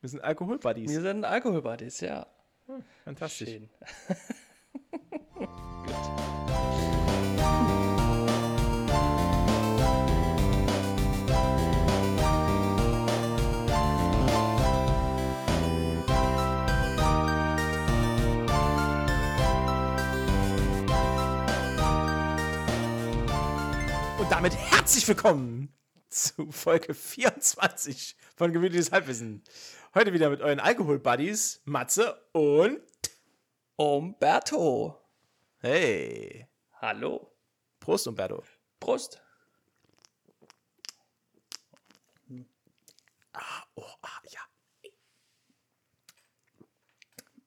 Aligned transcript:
Wir 0.00 0.08
sind 0.08 0.20
Alkoholbuddies. 0.22 0.88
Wir 0.88 1.00
sind 1.00 1.24
Alkoholbuddies, 1.24 2.00
ja. 2.00 2.24
Hm, 2.66 2.84
fantastisch. 3.02 3.48
Schön. 3.48 3.68
Und 24.20 24.30
damit 24.30 24.54
herzlich 24.54 25.08
willkommen 25.08 25.72
zu 26.08 26.52
Folge 26.52 26.94
24 26.94 28.16
von 28.36 28.52
Gemütliches 28.52 28.92
Halbwissen. 28.92 29.42
Heute 29.94 30.12
wieder 30.12 30.28
mit 30.28 30.42
euren 30.42 30.60
Alkohol-Buddies 30.60 31.62
Matze 31.64 32.22
und 32.32 32.78
Umberto. 33.76 35.00
Hey. 35.60 36.46
Hallo. 36.74 37.32
Prost, 37.80 38.06
Umberto. 38.06 38.44
Prost. 38.80 39.22
Ah, 43.32 43.62
oh, 43.76 43.84
ah, 44.02 44.20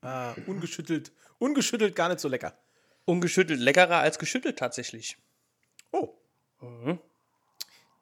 ja. 0.01 0.33
Äh, 0.35 0.41
ungeschüttelt, 0.47 1.11
ungeschüttelt 1.37 1.95
gar 1.95 2.09
nicht 2.09 2.21
so 2.21 2.27
lecker. 2.27 2.57
Ungeschüttelt 3.05 3.59
leckerer 3.59 3.99
als 3.99 4.17
geschüttelt 4.17 4.57
tatsächlich. 4.57 5.19
Oh. 5.91 6.17
Mhm. 6.59 6.99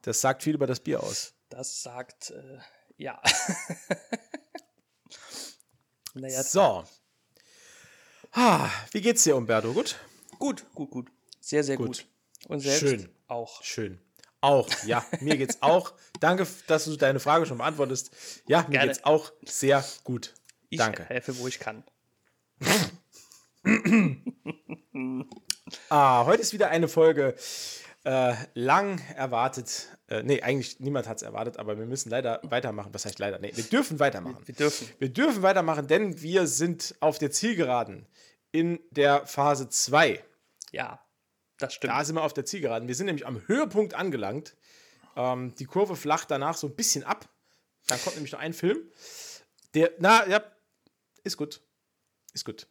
Das 0.01 0.21
sagt 0.21 0.43
viel 0.43 0.55
über 0.55 0.67
das 0.67 0.79
Bier 0.79 1.03
aus. 1.03 1.33
Das 1.49 1.83
sagt, 1.83 2.29
äh, 2.31 2.59
ja. 2.99 3.19
naja. 6.13 6.43
So. 6.43 6.83
Ah, 8.31 8.69
wie 8.91 9.01
geht's 9.01 9.23
dir, 9.23 9.35
Umberto? 9.35 9.73
Gut? 9.73 9.95
Gut, 10.37 10.65
gut, 10.75 10.91
gut. 10.91 11.11
Sehr, 11.39 11.63
sehr 11.63 11.77
gut. 11.77 11.87
gut. 11.87 12.05
Und 12.47 12.59
selbst 12.59 12.81
Schön. 12.81 13.09
auch. 13.27 13.63
Schön. 13.63 13.99
Auch, 14.41 14.69
ja, 14.85 15.05
mir 15.19 15.37
geht's 15.37 15.57
auch. 15.61 15.93
Danke, 16.19 16.47
dass 16.67 16.85
du 16.85 16.95
deine 16.95 17.19
Frage 17.19 17.45
schon 17.45 17.57
beantwortest. 17.57 18.11
Ja, 18.47 18.61
mir 18.63 18.69
Gerne. 18.69 18.87
geht's 18.87 19.03
auch 19.03 19.31
sehr 19.43 19.83
gut. 20.03 20.33
Ich 20.69 20.77
Danke. 20.77 21.05
helfe, 21.05 21.37
wo 21.39 21.47
ich 21.47 21.59
kann. 21.59 21.83
ah, 25.89 26.25
heute 26.25 26.41
ist 26.41 26.53
wieder 26.53 26.69
eine 26.69 26.87
Folge 26.87 27.35
äh, 28.03 28.33
lang 28.53 29.01
erwartet. 29.15 29.97
Äh, 30.07 30.23
nee, 30.23 30.41
eigentlich 30.41 30.79
niemand 30.79 31.07
hat 31.07 31.17
es 31.17 31.23
erwartet, 31.23 31.57
aber 31.57 31.77
wir 31.77 31.85
müssen 31.85 32.09
leider 32.09 32.39
weitermachen. 32.43 32.93
Was 32.93 33.05
heißt 33.05 33.19
leider? 33.19 33.39
Nee, 33.39 33.51
wir 33.55 33.63
dürfen 33.63 33.99
weitermachen. 33.99 34.41
Wir, 34.45 34.55
dürfen. 34.55 34.87
Wir 34.99 35.09
dürfen 35.09 35.41
weitermachen, 35.41 35.87
denn 35.87 36.21
wir 36.21 36.47
sind 36.47 36.95
auf 36.99 37.17
der 37.17 37.31
Zielgeraden 37.31 38.07
in 38.51 38.79
der 38.91 39.25
Phase 39.25 39.69
2. 39.69 40.23
Ja, 40.71 40.99
das 41.57 41.73
stimmt. 41.73 41.93
Da 41.93 42.03
sind 42.05 42.15
wir 42.15 42.23
auf 42.23 42.33
der 42.33 42.45
Zielgeraden. 42.45 42.87
Wir 42.87 42.95
sind 42.95 43.07
nämlich 43.07 43.27
am 43.27 43.45
Höhepunkt 43.47 43.93
angelangt. 43.93 44.55
Ähm, 45.15 45.53
die 45.55 45.65
Kurve 45.65 45.95
flacht 45.95 46.31
danach 46.31 46.55
so 46.55 46.67
ein 46.67 46.75
bisschen 46.75 47.03
ab. 47.03 47.27
Dann 47.87 48.01
kommt 48.01 48.15
nämlich 48.15 48.31
noch 48.31 48.39
ein 48.39 48.53
Film. 48.53 48.77
Der, 49.73 49.91
na, 49.99 50.27
ja, 50.27 50.41
ist 51.23 51.37
gut. 51.37 51.61
Ist 52.33 52.45
gut. 52.45 52.67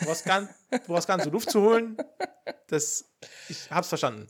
Du 0.00 0.08
hast 0.08 0.24
gar, 0.24 0.48
du 0.86 0.96
hast 0.96 1.06
gar 1.06 1.16
nicht 1.16 1.24
so 1.24 1.30
Luft 1.30 1.50
zu 1.50 1.60
holen. 1.60 1.96
Das, 2.68 3.04
ich 3.48 3.70
hab's 3.70 3.88
verstanden. 3.88 4.26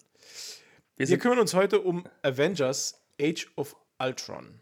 Wir, 0.97 1.09
Wir 1.09 1.19
kümmern 1.19 1.41
uns 1.41 1.55
heute 1.55 1.81
um 1.81 2.07
Avengers 2.23 3.01
Age 3.21 3.51
of 3.57 3.75
Ultron 3.99 4.61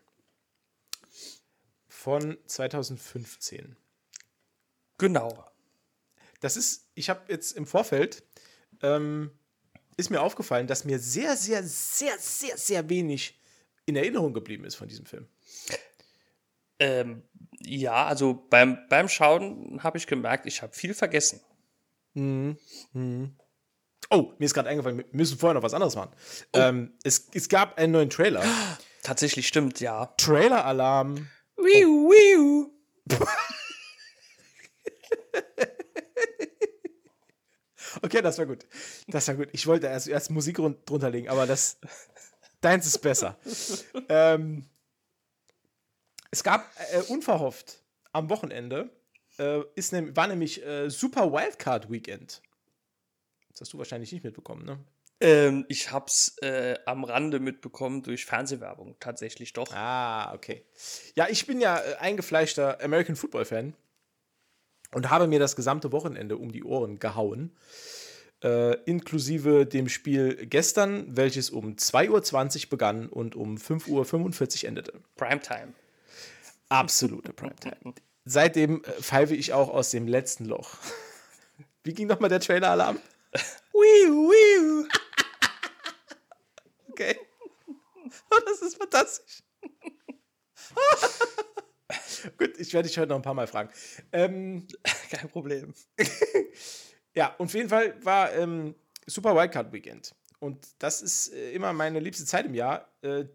von 1.89 2.39
2015. 2.47 3.77
Genau. 4.97 5.45
Das 6.41 6.57
ist, 6.57 6.89
ich 6.95 7.11
habe 7.11 7.21
jetzt 7.29 7.53
im 7.53 7.67
Vorfeld, 7.67 8.23
ähm, 8.83 9.31
ist 9.99 10.09
mir 10.09 10.23
aufgefallen, 10.23 10.67
dass 10.67 10.85
mir 10.87 10.99
sehr, 10.99 11.37
sehr, 11.37 11.63
sehr, 11.65 12.19
sehr, 12.19 12.57
sehr 12.57 12.89
wenig 12.89 13.39
in 13.85 13.97
Erinnerung 13.97 14.33
geblieben 14.33 14.65
ist 14.65 14.77
von 14.77 14.89
diesem 14.89 15.05
Film. 15.05 15.29
Ähm, 16.79 17.23
ja, 17.61 18.07
also 18.07 18.47
beim, 18.49 18.79
beim 18.89 19.09
Schauen 19.09 19.83
habe 19.83 19.99
ich 19.99 20.07
gemerkt, 20.07 20.47
ich 20.47 20.63
habe 20.63 20.73
viel 20.73 20.95
vergessen. 20.95 21.41
Mhm. 22.15 22.59
Mhm. 22.95 23.37
Oh, 24.13 24.35
mir 24.39 24.45
ist 24.45 24.53
gerade 24.53 24.69
eingefallen, 24.69 24.99
wir 24.99 25.07
müssen 25.13 25.39
vorher 25.39 25.55
noch 25.55 25.63
was 25.63 25.73
anderes 25.73 25.97
machen. 25.97 26.11
Oh. 26.53 26.59
Ähm, 26.59 26.93
es, 27.03 27.31
es 27.33 27.49
gab 27.49 27.79
einen 27.79 27.93
neuen 27.93 28.11
Trailer. 28.11 28.45
Tatsächlich 29.03 29.49
stimmt, 29.49 29.81
ja. 29.81 30.13
Trailer-Alarm. 30.19 31.31
Wiu, 31.57 32.11
wiu. 32.11 32.71
okay, 38.03 38.21
das 38.21 38.37
war 38.37 38.45
gut. 38.45 38.67
Das 39.09 39.27
war 39.29 39.35
gut. 39.35 39.49
Ich 39.53 39.67
wollte 39.67 39.87
erst, 39.87 40.09
erst 40.09 40.31
Musik 40.31 40.57
drunter 40.85 41.09
legen, 41.11 41.31
aber 41.31 41.47
das. 41.47 41.79
Deins 42.61 42.87
ist 42.87 42.99
besser. 42.99 43.39
ähm, 44.11 44.67
es 46.31 46.45
gab 46.45 46.71
äh, 46.93 47.01
unverhofft 47.09 47.83
am 48.13 48.29
Wochenende, 48.29 48.91
äh, 49.39 49.63
ist 49.75 49.93
ne, 49.93 50.15
war 50.15 50.29
nämlich 50.29 50.65
äh, 50.65 50.91
Super 50.91 51.33
Wildcard 51.33 51.91
Weekend. 51.91 52.43
Das 53.53 53.63
hast 53.63 53.73
du 53.73 53.79
wahrscheinlich 53.79 54.13
nicht 54.13 54.25
mitbekommen, 54.25 54.65
ne? 54.65 54.79
Ähm, 55.21 55.65
ich 55.69 55.93
hab's 55.93 56.37
äh, 56.43 56.77
am 56.85 57.05
Rande 57.05 57.39
mitbekommen 57.39 58.03
durch 58.03 58.27
Fernsehwerbung, 58.27 58.97
tatsächlich 58.99 59.53
doch. 59.53 59.73
Ah, 59.73 60.35
okay. 60.35 60.65
Ja, 61.15 61.29
ich 61.29 61.47
bin 61.47 61.61
ja 61.61 61.79
äh, 61.79 61.95
eingefleischter 61.97 62.83
American 62.83 63.15
Football 63.15 63.45
Fan 63.45 63.75
und 64.93 65.11
habe 65.11 65.29
mir 65.29 65.39
das 65.39 65.55
gesamte 65.55 65.93
Wochenende 65.93 66.37
um 66.37 66.51
die 66.51 66.65
Ohren 66.65 66.99
gehauen. 66.99 67.57
Äh, 68.43 68.75
inklusive 68.87 69.65
dem 69.65 69.89
Spiel 69.89 70.47
gestern, 70.47 71.17
welches 71.17 71.51
um 71.51 71.77
2.20 71.77 72.65
Uhr 72.65 72.71
begann 72.71 73.09
und 73.09 73.37
um 73.37 73.57
5.45 73.57 74.65
Uhr 74.65 74.69
endete. 74.69 75.01
Primetime. 75.15 75.75
Absolute 76.69 77.33
Primetime. 77.33 77.95
Seitdem 78.25 78.83
äh, 78.83 78.91
pfeife 79.01 79.37
ich 79.37 79.53
auch 79.53 79.69
aus 79.69 79.91
dem 79.91 80.09
letzten 80.09 80.47
Loch. 80.47 80.79
Wie 81.85 81.95
ging 81.95 82.09
nochmal 82.09 82.31
der 82.31 82.41
Trailer-Alarm? 82.41 82.99
Wiu, 83.73 84.31
wiu. 84.31 84.89
Okay. 86.91 87.17
Oh, 88.31 88.39
das 88.47 88.63
ist 88.63 88.77
fantastisch. 88.77 89.43
Gut, 92.39 92.59
ich 92.59 92.73
werde 92.73 92.89
dich 92.89 92.99
heute 92.99 93.09
noch 93.09 93.17
ein 93.17 93.23
paar 93.23 93.35
Mal 93.35 93.47
fragen. 93.47 93.71
Ähm, 94.13 94.67
Kein 95.11 95.29
Problem. 95.31 95.75
ja, 97.15 97.35
und 97.39 97.47
auf 97.47 97.55
jeden 97.55 97.69
Fall 97.69 97.95
war 98.05 98.33
ähm, 98.35 98.75
Super 99.07 99.35
Wildcard 99.35 99.73
Weekend. 99.73 100.15
Und 100.39 100.67
das 100.79 101.03
ist 101.03 101.33
äh, 101.33 101.53
immer 101.53 101.73
meine 101.73 102.01
liebste 102.01 102.25
Zeit 102.25 102.47
im 102.47 102.55
Jahr. 102.55 102.89
Äh, 103.03 103.27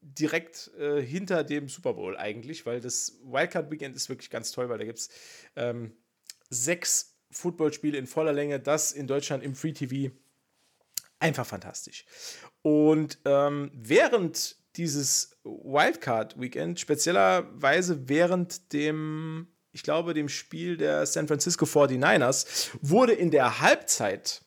direkt 0.00 0.70
äh, 0.78 1.02
hinter 1.02 1.44
dem 1.44 1.68
Super 1.68 1.94
Bowl 1.94 2.16
eigentlich, 2.16 2.64
weil 2.64 2.80
das 2.80 3.18
Wildcard 3.24 3.70
Weekend 3.70 3.96
ist 3.96 4.08
wirklich 4.08 4.30
ganz 4.30 4.52
toll, 4.52 4.68
weil 4.68 4.78
da 4.78 4.84
gibt 4.84 4.98
es 4.98 5.08
ähm, 5.56 5.96
sechs 6.48 7.15
Footballspiel 7.30 7.94
in 7.94 8.06
voller 8.06 8.32
Länge, 8.32 8.60
das 8.60 8.92
in 8.92 9.06
Deutschland 9.06 9.42
im 9.42 9.54
Free 9.54 9.72
TV. 9.72 10.14
Einfach 11.18 11.46
fantastisch. 11.46 12.04
Und 12.62 13.18
ähm, 13.24 13.70
während 13.74 14.56
dieses 14.76 15.38
Wildcard-Weekend, 15.44 16.78
speziellerweise 16.78 18.08
während 18.08 18.72
dem, 18.72 19.48
ich 19.72 19.82
glaube, 19.82 20.14
dem 20.14 20.28
Spiel 20.28 20.76
der 20.76 21.06
San 21.06 21.28
Francisco 21.28 21.64
49ers, 21.64 22.70
wurde 22.82 23.12
in 23.12 23.30
der 23.30 23.60
Halbzeit 23.60 24.42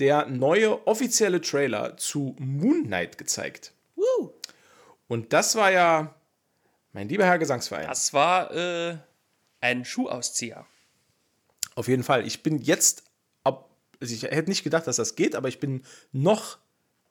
der 0.00 0.26
neue 0.26 0.86
offizielle 0.86 1.40
Trailer 1.40 1.96
zu 1.96 2.34
Moon 2.38 2.84
Knight 2.84 3.16
gezeigt. 3.16 3.72
Woo. 3.94 4.32
Und 5.06 5.32
das 5.32 5.54
war 5.54 5.70
ja, 5.70 6.14
mein 6.92 7.08
lieber 7.08 7.24
Herr 7.24 7.38
Gesangsverein. 7.38 7.86
Das 7.86 8.12
war 8.12 8.50
äh, 8.52 8.96
ein 9.60 9.84
Schuhauszieher. 9.84 10.66
Auf 11.74 11.88
jeden 11.88 12.02
Fall. 12.02 12.26
Ich 12.26 12.42
bin 12.42 12.58
jetzt, 12.58 13.04
also 13.42 13.64
ich 14.00 14.22
hätte 14.22 14.48
nicht 14.48 14.64
gedacht, 14.64 14.86
dass 14.86 14.96
das 14.96 15.16
geht, 15.16 15.34
aber 15.34 15.48
ich 15.48 15.60
bin 15.60 15.84
noch 16.12 16.58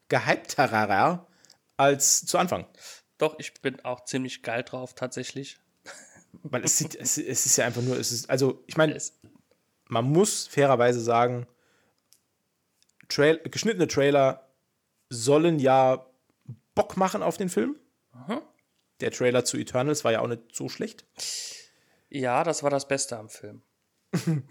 gehypterer 0.09 1.27
als 1.77 2.25
zu 2.25 2.37
Anfang. 2.37 2.65
Doch, 3.17 3.37
ich 3.39 3.53
bin 3.55 3.83
auch 3.83 4.05
ziemlich 4.05 4.43
geil 4.43 4.63
drauf, 4.63 4.93
tatsächlich. 4.93 5.59
Weil 6.43 6.63
es, 6.63 6.77
sieht, 6.77 6.95
es, 6.95 7.17
es 7.17 7.45
ist 7.45 7.57
ja 7.57 7.65
einfach 7.65 7.81
nur, 7.81 7.97
es 7.97 8.11
ist, 8.11 8.29
also 8.29 8.63
ich 8.67 8.77
meine, 8.77 8.97
man 9.85 10.05
muss 10.05 10.47
fairerweise 10.47 11.01
sagen, 11.01 11.47
Trail, 13.09 13.39
geschnittene 13.39 13.87
Trailer 13.87 14.47
sollen 15.09 15.59
ja 15.59 16.05
Bock 16.73 16.97
machen 16.97 17.21
auf 17.21 17.37
den 17.37 17.49
Film. 17.49 17.75
Mhm. 18.13 18.41
Der 19.01 19.11
Trailer 19.11 19.45
zu 19.45 19.57
Eternals 19.57 20.03
war 20.03 20.13
ja 20.13 20.21
auch 20.21 20.27
nicht 20.27 20.43
so 20.53 20.69
schlecht. 20.69 21.05
Ja, 22.09 22.43
das 22.43 22.63
war 22.63 22.69
das 22.69 22.87
Beste 22.87 23.17
am 23.17 23.29
Film 23.29 23.61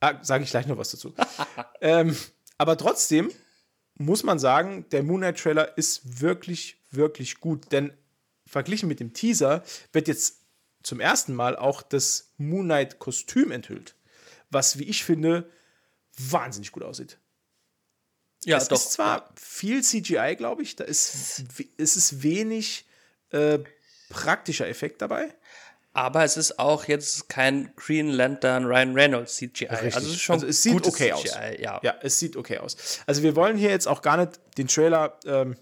ah, 0.00 0.22
Sage 0.22 0.44
ich 0.44 0.50
gleich 0.50 0.66
noch 0.66 0.78
was 0.78 0.90
dazu. 0.90 1.14
ähm, 1.80 2.16
aber 2.58 2.76
trotzdem 2.76 3.30
muss 3.98 4.22
man 4.22 4.38
sagen, 4.38 4.86
der 4.90 5.02
Moon 5.02 5.20
Knight 5.20 5.38
Trailer 5.38 5.76
ist 5.76 6.20
wirklich, 6.20 6.80
wirklich 6.90 7.40
gut. 7.40 7.72
Denn 7.72 7.92
verglichen 8.46 8.88
mit 8.88 9.00
dem 9.00 9.12
Teaser 9.12 9.62
wird 9.92 10.08
jetzt 10.08 10.40
zum 10.82 11.00
ersten 11.00 11.34
Mal 11.34 11.56
auch 11.56 11.82
das 11.82 12.32
Moon 12.38 12.64
Knight-Kostüm 12.64 13.50
enthüllt. 13.50 13.94
Was, 14.50 14.78
wie 14.78 14.84
ich 14.84 15.04
finde, 15.04 15.50
wahnsinnig 16.16 16.72
gut 16.72 16.82
aussieht. 16.82 17.18
Ja, 18.44 18.56
es 18.56 18.68
doch. 18.68 18.76
ist 18.76 18.92
zwar 18.92 19.32
viel 19.36 19.82
CGI, 19.82 20.34
glaube 20.36 20.62
ich, 20.62 20.74
da 20.74 20.84
ist, 20.84 21.44
es 21.76 21.96
ist 21.96 22.22
wenig 22.22 22.86
äh, 23.30 23.60
praktischer 24.08 24.68
Effekt 24.68 25.00
dabei. 25.00 25.34
Aber 25.94 26.24
es 26.24 26.36
ist 26.36 26.58
auch 26.58 26.84
jetzt 26.84 27.28
kein 27.28 27.72
Green 27.76 28.08
Lantern 28.08 28.64
Ryan 28.64 28.94
Reynolds 28.94 29.36
CGI. 29.36 29.66
Richtig. 29.66 29.94
Also 29.94 30.08
es, 30.08 30.14
ist 30.14 30.20
schon 30.20 30.34
also 30.34 30.46
es 30.46 30.62
sieht 30.62 30.86
okay 30.86 31.10
CGI, 31.10 31.12
aus. 31.12 31.34
Ja. 31.58 31.80
ja, 31.82 31.94
es 32.00 32.18
sieht 32.18 32.36
okay 32.36 32.58
aus. 32.58 33.00
Also 33.06 33.22
wir 33.22 33.36
wollen 33.36 33.58
hier 33.58 33.70
jetzt 33.70 33.86
auch 33.86 34.00
gar 34.00 34.16
nicht 34.16 34.40
den 34.56 34.68
Trailer 34.68 35.18
ähm, 35.26 35.56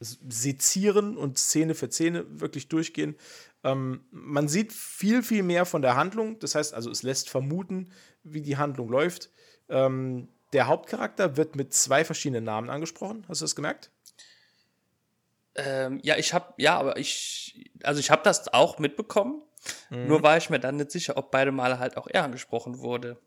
sezieren 0.00 1.16
und 1.16 1.38
Szene 1.38 1.74
für 1.74 1.90
Szene 1.90 2.24
wirklich 2.28 2.68
durchgehen. 2.68 3.16
Ähm, 3.64 4.04
man 4.10 4.46
sieht 4.46 4.72
viel, 4.72 5.22
viel 5.22 5.42
mehr 5.42 5.66
von 5.66 5.82
der 5.82 5.96
Handlung. 5.96 6.38
Das 6.38 6.54
heißt 6.54 6.74
also, 6.74 6.90
es 6.90 7.02
lässt 7.02 7.30
vermuten, 7.30 7.90
wie 8.22 8.42
die 8.42 8.58
Handlung 8.58 8.88
läuft. 8.88 9.30
Ähm, 9.68 10.28
der 10.52 10.68
Hauptcharakter 10.68 11.36
wird 11.36 11.56
mit 11.56 11.74
zwei 11.74 12.04
verschiedenen 12.04 12.44
Namen 12.44 12.70
angesprochen. 12.70 13.24
Hast 13.28 13.40
du 13.40 13.44
das 13.44 13.56
gemerkt? 13.56 13.90
Ähm, 15.56 16.00
ja, 16.02 16.16
ich 16.16 16.34
habe, 16.34 16.54
ja, 16.58 16.76
aber 16.78 16.96
ich, 16.96 17.70
also 17.82 18.00
ich 18.00 18.10
habe 18.10 18.22
das 18.24 18.52
auch 18.52 18.78
mitbekommen. 18.78 19.42
Mhm. 19.90 20.08
Nur 20.08 20.22
war 20.22 20.36
ich 20.36 20.50
mir 20.50 20.60
dann 20.60 20.76
nicht 20.76 20.90
sicher, 20.90 21.16
ob 21.16 21.30
beide 21.30 21.52
Male 21.52 21.78
halt 21.78 21.96
auch 21.96 22.06
er 22.08 22.24
angesprochen 22.24 22.80
wurde. 22.80 23.18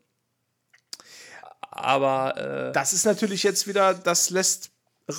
Aber 1.60 2.36
äh, 2.36 2.72
das 2.72 2.92
ist 2.92 3.04
natürlich 3.04 3.42
jetzt 3.42 3.66
wieder, 3.66 3.94
das 3.94 4.30
lässt 4.30 4.70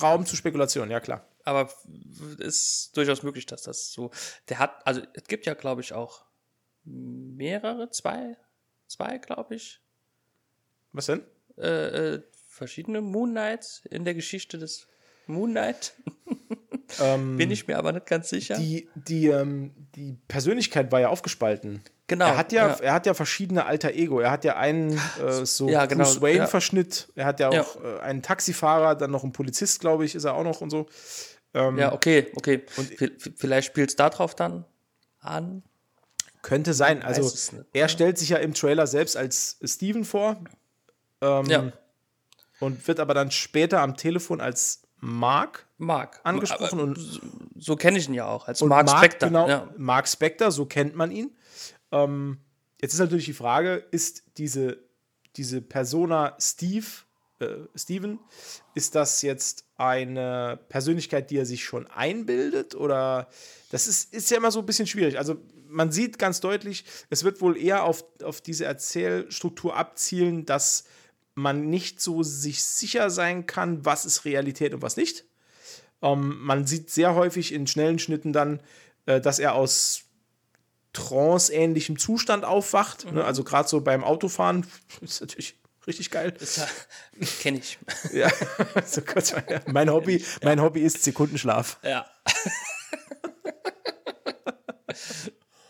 Raum 0.02 0.26
zu 0.26 0.36
Spekulation, 0.36 0.90
ja 0.90 1.00
klar. 1.00 1.26
Aber 1.44 1.72
ist 2.38 2.96
durchaus 2.96 3.22
möglich, 3.22 3.46
dass 3.46 3.62
das 3.62 3.92
so. 3.92 4.10
Der 4.48 4.58
hat, 4.58 4.86
also 4.86 5.00
es 5.14 5.24
gibt 5.24 5.46
ja, 5.46 5.54
glaube 5.54 5.80
ich, 5.80 5.92
auch 5.92 6.24
mehrere, 6.84 7.90
zwei, 7.90 8.36
zwei, 8.86 9.18
glaube 9.18 9.54
ich. 9.54 9.80
Was 10.92 11.06
denn? 11.06 11.24
Äh, 11.56 12.14
äh, 12.14 12.22
verschiedene 12.48 13.00
Moon 13.00 13.30
Knights 13.30 13.82
in 13.90 14.04
der 14.04 14.14
Geschichte 14.14 14.58
des 14.58 14.86
Moon 15.26 15.50
Knight. 15.50 15.94
Ähm, 17.00 17.36
Bin 17.36 17.50
ich 17.50 17.66
mir 17.66 17.78
aber 17.78 17.92
nicht 17.92 18.06
ganz 18.06 18.28
sicher. 18.28 18.56
Die, 18.56 18.88
die, 18.94 19.28
ähm, 19.28 19.72
die 19.94 20.16
Persönlichkeit 20.28 20.90
war 20.92 21.00
ja 21.00 21.08
aufgespalten. 21.08 21.82
Genau. 22.06 22.26
Er 22.26 22.36
hat 22.36 22.50
ja, 22.50 22.68
ja, 22.68 22.74
er 22.74 22.92
hat 22.92 23.06
ja 23.06 23.14
verschiedene 23.14 23.66
alter 23.66 23.92
Ego. 23.92 24.18
Er 24.18 24.32
hat 24.32 24.44
ja 24.44 24.56
einen 24.56 25.00
äh, 25.24 25.46
so 25.46 25.68
ja, 25.68 25.86
genau, 25.86 26.04
Bruce 26.04 26.20
Wayne 26.20 26.48
Verschnitt. 26.48 27.08
Er 27.14 27.24
hat 27.24 27.38
ja 27.38 27.48
auch 27.50 27.82
ja. 27.82 27.98
Äh, 27.98 28.00
einen 28.00 28.22
Taxifahrer, 28.22 28.96
dann 28.96 29.12
noch 29.12 29.22
einen 29.22 29.32
Polizist, 29.32 29.80
glaube 29.80 30.04
ich, 30.04 30.16
ist 30.16 30.24
er 30.24 30.34
auch 30.34 30.42
noch 30.42 30.60
und 30.60 30.70
so. 30.70 30.86
Ähm, 31.54 31.78
ja, 31.78 31.92
okay, 31.92 32.32
okay. 32.34 32.62
Und 32.76 32.90
vielleicht 33.36 33.68
spielt 33.68 33.90
es 33.90 33.96
darauf 33.96 34.34
dann 34.34 34.64
an. 35.20 35.62
Könnte 36.42 36.74
sein. 36.74 37.02
Also 37.02 37.22
nicht, 37.22 37.66
er 37.74 37.88
stellt 37.88 38.18
sich 38.18 38.30
ja 38.30 38.38
im 38.38 38.54
Trailer 38.54 38.86
selbst 38.86 39.16
als 39.16 39.58
Steven 39.62 40.04
vor. 40.04 40.42
Ähm, 41.20 41.46
ja. 41.46 41.72
Und 42.60 42.86
wird 42.88 42.98
aber 42.98 43.14
dann 43.14 43.30
später 43.30 43.80
am 43.80 43.96
Telefon 43.96 44.40
als 44.40 44.82
Mark, 45.00 45.66
Mark. 45.78 46.20
angesprochen. 46.24 46.80
Aber, 46.80 46.88
und 46.88 47.20
so, 47.56 47.76
kenne 47.76 47.98
ich 47.98 48.08
ihn 48.08 48.14
ja 48.14 48.26
auch, 48.26 48.46
als 48.48 48.60
Mark, 48.62 48.86
Mark 48.86 48.98
Spector. 48.98 49.28
Genau, 49.28 49.48
ja. 49.48 49.68
Mark 49.76 50.08
Spector, 50.08 50.50
so 50.50 50.66
kennt 50.66 50.94
man 50.94 51.10
ihn. 51.10 51.30
Ähm, 51.92 52.38
jetzt 52.80 52.94
ist 52.94 53.00
natürlich 53.00 53.24
die 53.24 53.32
Frage, 53.32 53.84
ist 53.90 54.22
diese, 54.36 54.78
diese 55.36 55.60
Persona 55.60 56.36
Steve, 56.40 56.86
äh, 57.40 57.46
Steven, 57.74 58.18
ist 58.74 58.94
das 58.94 59.22
jetzt 59.22 59.64
eine 59.76 60.58
Persönlichkeit, 60.68 61.30
die 61.30 61.38
er 61.38 61.46
sich 61.46 61.64
schon 61.64 61.86
einbildet? 61.86 62.74
Oder 62.74 63.28
das 63.70 63.86
ist, 63.86 64.12
ist 64.12 64.30
ja 64.30 64.36
immer 64.36 64.50
so 64.50 64.60
ein 64.60 64.66
bisschen 64.66 64.86
schwierig. 64.86 65.18
Also 65.18 65.36
man 65.66 65.92
sieht 65.92 66.18
ganz 66.18 66.40
deutlich, 66.40 66.84
es 67.08 67.24
wird 67.24 67.40
wohl 67.40 67.56
eher 67.56 67.84
auf, 67.84 68.04
auf 68.22 68.40
diese 68.40 68.64
Erzählstruktur 68.64 69.76
abzielen, 69.76 70.44
dass 70.44 70.84
man 71.40 71.68
nicht 71.68 72.00
so 72.00 72.22
sich 72.22 72.64
sicher 72.64 73.10
sein 73.10 73.46
kann, 73.46 73.84
was 73.84 74.04
ist 74.04 74.24
Realität 74.24 74.74
und 74.74 74.82
was 74.82 74.96
nicht. 74.96 75.24
Ähm, 76.02 76.38
man 76.40 76.66
sieht 76.66 76.90
sehr 76.90 77.14
häufig 77.14 77.52
in 77.52 77.66
schnellen 77.66 77.98
Schnitten 77.98 78.32
dann, 78.32 78.60
äh, 79.06 79.20
dass 79.20 79.38
er 79.38 79.54
aus 79.54 80.04
trance-ähnlichem 80.92 81.98
Zustand 81.98 82.44
aufwacht. 82.44 83.04
Ne? 83.04 83.10
Mhm. 83.10 83.18
Ne? 83.18 83.24
Also 83.24 83.44
gerade 83.44 83.68
so 83.68 83.80
beim 83.80 84.04
Autofahren 84.04 84.66
ist 85.00 85.20
natürlich 85.20 85.56
richtig 85.86 86.10
geil. 86.10 86.34
Ja, 86.56 86.68
Kenne 87.40 87.58
ich. 87.58 87.78
ja, 88.12 88.30
so 88.84 89.02
kurz, 89.02 89.34
mein 89.66 89.90
Hobby, 89.90 90.24
mein 90.42 90.60
Hobby 90.60 90.80
ist 90.80 91.02
Sekundenschlaf. 91.02 91.78
Ja. 91.82 92.06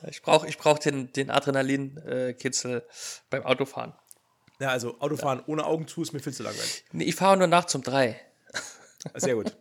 ich 0.08 0.22
brauche 0.22 0.48
ich 0.48 0.58
brauch 0.58 0.78
den, 0.78 1.12
den 1.12 1.30
Adrenalin-Kitzel 1.30 2.78
äh, 2.78 2.82
beim 3.30 3.44
Autofahren. 3.44 3.94
Ja, 4.60 4.68
also 4.68 5.00
Autofahren 5.00 5.38
ja. 5.38 5.44
ohne 5.46 5.64
Augen 5.64 5.88
zu 5.88 6.02
ist 6.02 6.12
mir 6.12 6.20
viel 6.20 6.34
zu 6.34 6.42
langweilig. 6.42 6.84
Nee, 6.92 7.04
ich 7.04 7.16
fahre 7.16 7.36
nur 7.36 7.46
nachts 7.46 7.74
um 7.74 7.82
drei. 7.82 8.20
Sehr 9.14 9.34
gut. 9.34 9.56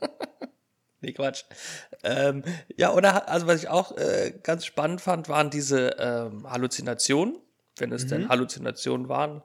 nee, 1.02 1.14
Quatsch. 1.14 1.46
Ähm, 2.04 2.44
ja, 2.76 2.92
oder 2.92 3.30
also 3.30 3.48
was 3.48 3.62
ich 3.62 3.70
auch 3.70 3.98
äh, 3.98 4.38
ganz 4.44 4.66
spannend 4.66 5.00
fand, 5.00 5.30
waren 5.30 5.50
diese 5.50 5.96
ähm, 5.98 6.50
Halluzinationen, 6.50 7.38
wenn 7.78 7.94
es 7.94 8.04
mhm. 8.06 8.10
denn 8.10 8.30
Halluzinationen 8.30 9.08
waren. 9.08 9.42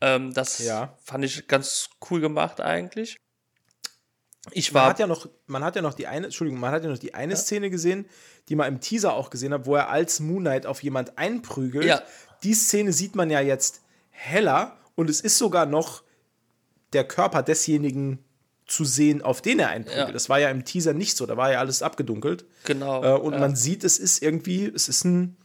Ähm, 0.00 0.32
das 0.32 0.58
ja. 0.60 0.96
fand 1.02 1.24
ich 1.24 1.48
ganz 1.48 1.90
cool 2.10 2.20
gemacht 2.20 2.60
eigentlich. 2.60 3.16
Ich 4.50 4.74
war 4.74 4.82
man 4.82 4.90
hat 4.90 4.98
ja 4.98 5.06
noch, 5.06 5.28
man 5.46 5.64
hat 5.64 5.76
ja 5.76 5.82
noch 5.82 5.94
die 5.94 6.06
eine, 6.06 6.26
Entschuldigung, 6.26 6.60
man 6.60 6.72
hat 6.72 6.82
ja 6.84 6.90
noch 6.90 6.98
die 6.98 7.14
eine 7.14 7.32
ja? 7.32 7.38
Szene 7.38 7.70
gesehen, 7.70 8.08
die 8.48 8.56
man 8.56 8.68
im 8.68 8.80
Teaser 8.80 9.14
auch 9.14 9.30
gesehen 9.30 9.52
hat, 9.52 9.66
wo 9.66 9.74
er 9.76 9.88
als 9.88 10.20
Moon 10.20 10.42
Knight 10.42 10.66
auf 10.66 10.82
jemand 10.82 11.18
einprügelt. 11.18 11.84
Ja. 11.84 12.02
Die 12.42 12.54
Szene 12.54 12.92
sieht 12.92 13.14
man 13.14 13.30
ja 13.30 13.40
jetzt 13.40 13.82
heller 14.12 14.78
und 14.94 15.10
es 15.10 15.20
ist 15.20 15.38
sogar 15.38 15.66
noch 15.66 16.02
der 16.92 17.04
Körper 17.04 17.42
desjenigen 17.42 18.24
zu 18.66 18.84
sehen, 18.84 19.22
auf 19.22 19.42
den 19.42 19.58
er 19.58 19.68
einprügelt. 19.68 20.08
Ja. 20.08 20.12
Das 20.12 20.28
war 20.28 20.38
ja 20.38 20.50
im 20.50 20.64
Teaser 20.64 20.94
nicht 20.94 21.16
so, 21.16 21.26
da 21.26 21.36
war 21.36 21.50
ja 21.50 21.58
alles 21.58 21.82
abgedunkelt. 21.82 22.44
Genau. 22.64 23.02
Äh, 23.02 23.18
und 23.18 23.34
ja. 23.34 23.40
man 23.40 23.56
sieht, 23.56 23.84
es 23.84 23.98
ist 23.98 24.22
irgendwie, 24.22 24.66
es 24.66 24.88
ist 24.88 25.04
ein 25.04 25.36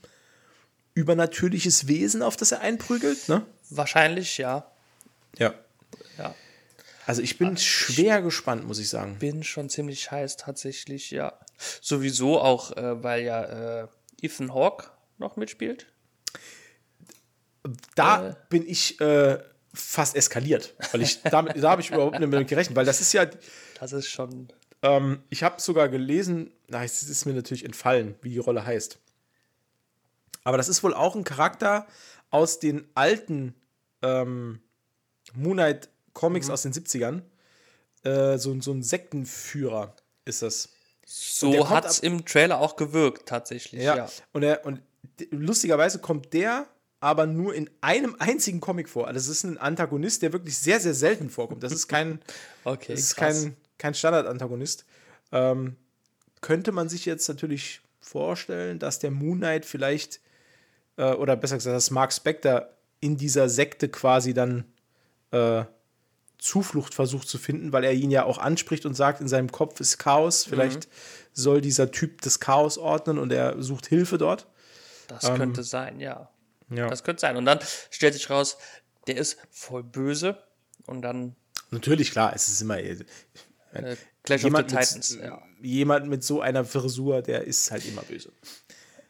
übernatürliches 0.93 1.87
Wesen, 1.87 2.21
auf 2.21 2.37
das 2.37 2.51
er 2.51 2.61
einprügelt, 2.61 3.27
ne? 3.27 3.45
Wahrscheinlich, 3.69 4.37
ja. 4.37 4.71
Ja. 5.37 5.53
Ja. 6.17 6.33
Also 7.05 7.21
ich 7.21 7.37
bin 7.37 7.53
ich 7.53 7.65
schwer 7.65 8.21
gespannt, 8.21 8.65
muss 8.65 8.79
ich 8.79 8.89
sagen. 8.89 9.17
Bin 9.19 9.43
schon 9.43 9.69
ziemlich 9.69 10.11
heiß 10.11 10.37
tatsächlich, 10.37 11.11
ja. 11.11 11.33
Sowieso 11.81 12.39
auch, 12.39 12.75
äh, 12.75 13.03
weil 13.03 13.23
ja 13.23 13.83
äh, 13.83 13.87
Ethan 14.21 14.53
Hawke 14.53 14.87
noch 15.17 15.35
mitspielt 15.35 15.87
da 17.95 18.29
äh. 18.29 18.35
bin 18.49 18.67
ich 18.67 18.99
äh, 19.01 19.39
fast 19.73 20.15
eskaliert, 20.15 20.73
weil 20.91 21.01
ich 21.01 21.21
damit, 21.21 21.61
da 21.61 21.71
habe 21.71 21.81
ich 21.81 21.91
überhaupt 21.91 22.19
nicht 22.19 22.29
mit 22.29 22.47
gerechnet, 22.47 22.75
weil 22.75 22.85
das 22.85 23.01
ist 23.01 23.13
ja. 23.13 23.27
Das 23.79 23.93
ist 23.93 24.07
schon. 24.07 24.47
Ähm, 24.81 25.23
ich 25.29 25.43
habe 25.43 25.61
sogar 25.61 25.89
gelesen, 25.89 26.51
na, 26.67 26.83
es 26.83 27.03
ist 27.03 27.25
mir 27.25 27.33
natürlich 27.33 27.65
entfallen, 27.65 28.15
wie 28.21 28.29
die 28.29 28.37
Rolle 28.37 28.65
heißt. 28.65 28.99
Aber 30.43 30.57
das 30.57 30.69
ist 30.69 30.83
wohl 30.83 30.93
auch 30.93 31.15
ein 31.15 31.23
Charakter 31.23 31.87
aus 32.29 32.59
den 32.59 32.87
alten 32.93 33.55
ähm, 34.01 34.61
Moonlight 35.33 35.89
Comics 36.13 36.47
mhm. 36.47 36.53
aus 36.53 36.61
den 36.61 36.73
70ern. 36.73 37.21
Äh, 38.03 38.37
so, 38.37 38.59
so 38.61 38.71
ein 38.71 38.83
Sektenführer 38.83 39.95
ist 40.25 40.41
das. 40.41 40.69
So 41.05 41.69
hat 41.69 41.85
es 41.85 41.99
im 41.99 42.25
Trailer 42.25 42.59
auch 42.59 42.75
gewirkt, 42.75 43.27
tatsächlich. 43.27 43.81
Ja. 43.81 43.95
ja. 43.95 44.09
Und, 44.33 44.43
er, 44.43 44.65
und 44.65 44.81
lustigerweise 45.31 45.99
kommt 45.99 46.33
der 46.33 46.67
aber 46.99 47.27
nur 47.27 47.53
in 47.53 47.69
einem 47.81 48.15
einzigen 48.19 48.59
Comic 48.59 48.89
vor. 48.89 49.07
Also 49.07 49.19
das 49.19 49.27
ist 49.27 49.43
ein 49.43 49.57
Antagonist, 49.57 50.21
der 50.21 50.33
wirklich 50.33 50.57
sehr, 50.57 50.79
sehr 50.79 50.93
selten 50.93 51.29
vorkommt. 51.29 51.63
Das 51.63 51.71
ist 51.71 51.87
kein, 51.87 52.19
okay, 52.63 52.93
das 52.93 53.01
ist 53.01 53.15
kein, 53.15 53.55
kein 53.77 53.93
Standard-Antagonist. 53.93 54.85
Ähm, 55.31 55.75
könnte 56.41 56.71
man 56.71 56.89
sich 56.89 57.05
jetzt 57.05 57.27
natürlich 57.27 57.81
vorstellen, 57.99 58.79
dass 58.79 58.99
der 58.99 59.11
Moon 59.11 59.37
Knight 59.39 59.65
vielleicht, 59.65 60.21
äh, 60.97 61.11
oder 61.11 61.35
besser 61.35 61.57
gesagt, 61.57 61.75
dass 61.75 61.91
Mark 61.91 62.13
Spector 62.13 62.69
in 62.99 63.17
dieser 63.17 63.49
Sekte 63.49 63.89
quasi 63.89 64.33
dann 64.33 64.65
äh, 65.31 65.65
Zuflucht 66.39 66.93
versucht 66.93 67.27
zu 67.27 67.37
finden, 67.37 67.73
weil 67.73 67.83
er 67.83 67.93
ihn 67.93 68.11
ja 68.11 68.23
auch 68.23 68.37
anspricht 68.37 68.85
und 68.85 68.93
sagt, 68.93 69.21
in 69.21 69.27
seinem 69.27 69.51
Kopf 69.51 69.79
ist 69.79 69.97
Chaos. 69.97 70.43
Vielleicht 70.45 70.87
mhm. 70.87 70.91
soll 71.33 71.61
dieser 71.61 71.91
Typ 71.91 72.21
das 72.21 72.39
Chaos 72.39 72.77
ordnen 72.77 73.17
und 73.17 73.31
er 73.31 73.61
sucht 73.61 73.87
Hilfe 73.87 74.17
dort. 74.17 74.47
Das 75.07 75.25
ähm, 75.25 75.35
könnte 75.35 75.63
sein, 75.63 75.99
ja. 75.99 76.29
Ja. 76.69 76.87
Das 76.89 77.03
könnte 77.03 77.21
sein. 77.21 77.37
Und 77.37 77.45
dann 77.45 77.59
stellt 77.89 78.13
sich 78.13 78.29
raus, 78.29 78.57
der 79.07 79.17
ist 79.17 79.37
voll 79.51 79.83
böse 79.83 80.43
und 80.85 81.01
dann. 81.01 81.35
Natürlich, 81.71 82.11
klar, 82.11 82.33
es 82.35 82.47
ist 82.47 82.61
immer. 82.61 82.77
Äh, 82.79 82.97
Clash 84.23 84.43
jemand 84.43 84.65
of 84.65 84.71
the 84.71 84.85
Titans. 84.85 85.11
Mit, 85.11 85.23
ja. 85.25 85.41
Jemand 85.61 86.07
mit 86.07 86.23
so 86.23 86.41
einer 86.41 86.65
Frisur, 86.65 87.21
der 87.21 87.43
ist 87.43 87.71
halt 87.71 87.85
immer 87.85 88.01
böse. 88.01 88.31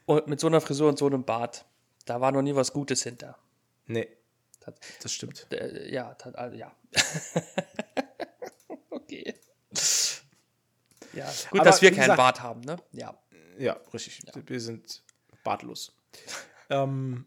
Und 0.06 0.28
mit 0.28 0.40
so 0.40 0.48
einer 0.48 0.62
Frisur 0.62 0.90
und 0.90 0.98
so 0.98 1.08
einem 1.08 1.24
Bart, 1.24 1.66
da 2.06 2.22
war 2.22 2.32
noch 2.32 2.42
nie 2.42 2.56
was 2.56 2.72
Gutes 2.72 3.04
hinter. 3.04 3.38
Nee. 3.86 4.08
Das, 4.62 4.76
das 5.02 5.14
stimmt. 5.14 5.48
Äh, 5.52 5.92
ja, 5.92 6.16
also, 6.34 6.56
ja. 6.56 6.76
okay. 8.90 9.36
Ja, 11.14 11.26
gut, 11.50 11.62
Aber, 11.62 11.70
dass 11.70 11.82
wir 11.82 11.90
keinen 11.92 12.02
gesagt, 12.02 12.18
Bart 12.18 12.42
haben, 12.42 12.62
ne? 12.62 12.78
Ja. 12.92 13.18
Ja, 13.58 13.78
richtig. 13.94 14.20
Ja. 14.26 14.34
Wir 14.46 14.62
sind 14.62 15.04
bartlos. 15.44 15.96
ähm, 16.70 17.26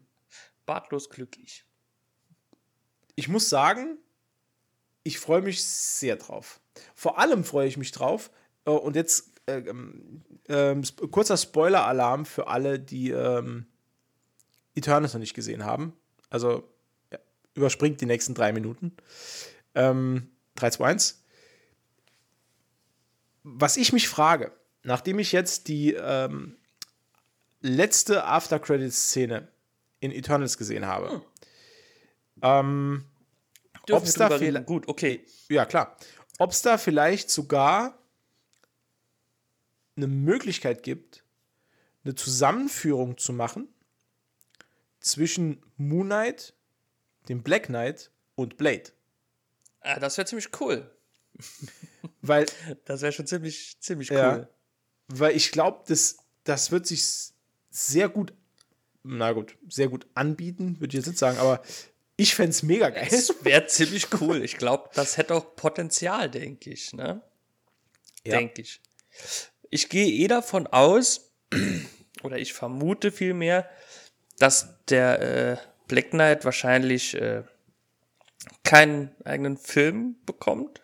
bartlos 0.65 1.09
glücklich. 1.09 1.65
Ich 3.15 3.27
muss 3.27 3.49
sagen, 3.49 3.97
ich 5.03 5.19
freue 5.19 5.41
mich 5.41 5.63
sehr 5.63 6.15
drauf. 6.15 6.61
Vor 6.95 7.19
allem 7.19 7.43
freue 7.43 7.67
ich 7.67 7.77
mich 7.77 7.91
drauf. 7.91 8.31
Äh, 8.65 8.71
und 8.71 8.95
jetzt 8.95 9.31
äh, 9.47 9.63
äh, 10.47 10.81
kurzer 11.11 11.37
Spoiler-Alarm 11.37 12.25
für 12.25 12.47
alle, 12.47 12.79
die 12.79 13.11
ähm, 13.11 13.65
Eternals 14.75 15.13
noch 15.13 15.19
nicht 15.19 15.33
gesehen 15.33 15.65
haben. 15.65 15.93
Also 16.29 16.69
ja, 17.11 17.19
überspringt 17.53 17.99
die 18.01 18.05
nächsten 18.05 18.33
drei 18.33 18.53
Minuten. 18.53 18.95
Ähm, 19.75 20.29
3, 20.55 20.71
2, 20.71 20.85
1. 20.85 21.23
Was 23.43 23.77
ich 23.77 23.91
mich 23.91 24.07
frage, 24.07 24.51
nachdem 24.83 25.19
ich 25.19 25.31
jetzt 25.31 25.67
die 25.67 25.93
ähm, 25.93 26.57
letzte 27.61 28.25
After-Credits-Szene 28.25 29.47
in 30.01 30.11
Eternals 30.11 30.57
gesehen 30.57 30.85
habe, 30.85 31.09
hm. 31.09 31.21
ähm, 32.41 33.05
ob 33.89 34.03
es 34.03 34.15
da 34.15 34.27
reden. 34.27 34.65
Gut, 34.65 34.89
okay. 34.89 35.25
Ja, 35.47 35.65
klar. 35.65 35.95
Ob 36.37 36.51
es 36.51 36.61
da 36.61 36.77
vielleicht 36.77 37.29
sogar 37.29 37.97
eine 39.95 40.07
Möglichkeit 40.07 40.83
gibt, 40.83 41.23
eine 42.03 42.15
Zusammenführung 42.15 43.17
zu 43.17 43.31
machen 43.31 43.69
zwischen 44.99 45.63
Moon 45.77 46.07
Knight, 46.07 46.53
dem 47.29 47.43
Black 47.43 47.67
Knight 47.67 48.11
und 48.35 48.57
Blade. 48.57 48.91
Ah, 49.81 49.99
das 49.99 50.17
wäre 50.17 50.27
ziemlich 50.27 50.49
cool. 50.59 50.89
Weil. 52.21 52.45
Das 52.85 53.01
wäre 53.01 53.11
schon 53.11 53.27
ziemlich, 53.27 53.79
ziemlich 53.79 54.11
cool. 54.11 54.17
Ja, 54.17 54.49
weil 55.13 55.35
ich 55.35 55.51
glaube, 55.51 55.83
das, 55.87 56.17
das 56.43 56.71
wird 56.71 56.87
sich 56.87 57.33
sehr 57.69 58.09
gut, 58.09 58.33
na 59.03 59.31
gut, 59.31 59.57
sehr 59.67 59.87
gut 59.87 60.07
anbieten, 60.13 60.79
würde 60.79 60.91
ich 60.91 60.99
jetzt 60.99 61.07
nicht 61.07 61.19
sagen, 61.19 61.37
aber 61.37 61.61
ich 62.17 62.35
fände 62.35 62.51
es 62.51 62.61
mega 62.61 62.89
geil. 62.89 63.07
Es 63.09 63.33
wäre 63.43 63.65
ziemlich 63.65 64.07
cool. 64.21 64.43
Ich 64.43 64.57
glaube, 64.57 64.89
das 64.93 65.17
hätte 65.17 65.33
auch 65.33 65.55
Potenzial, 65.55 66.29
denke 66.29 66.69
ich. 66.69 66.93
Ne? 66.93 67.21
Ja. 68.23 68.37
Denke 68.37 68.61
ich. 68.61 68.79
Ich 69.69 69.89
gehe 69.89 70.07
eh 70.07 70.27
davon 70.27 70.67
aus, 70.67 71.31
oder 72.23 72.37
ich 72.37 72.53
vermute 72.53 73.11
vielmehr, 73.11 73.69
dass 74.37 74.85
der 74.85 75.21
äh, 75.21 75.57
Black 75.87 76.11
Knight 76.11 76.45
wahrscheinlich 76.45 77.15
äh, 77.15 77.43
keinen 78.63 79.15
eigenen 79.23 79.57
Film 79.57 80.17
bekommt. 80.25 80.81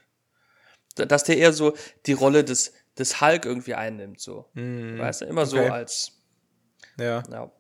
Dass 0.96 1.24
der 1.24 1.38
eher 1.38 1.54
so 1.54 1.76
die 2.08 2.14
Rolle 2.14 2.44
des, 2.44 2.74
des 2.98 3.22
Hulk 3.22 3.46
irgendwie 3.46 3.76
einnimmt, 3.76 4.20
so. 4.20 4.50
Mm, 4.54 4.98
weißt 4.98 5.22
du, 5.22 5.26
immer 5.26 5.44
okay. 5.44 5.50
so 5.50 5.60
als. 5.60 6.12
Ja. 6.98 7.22
ja. 7.30 7.52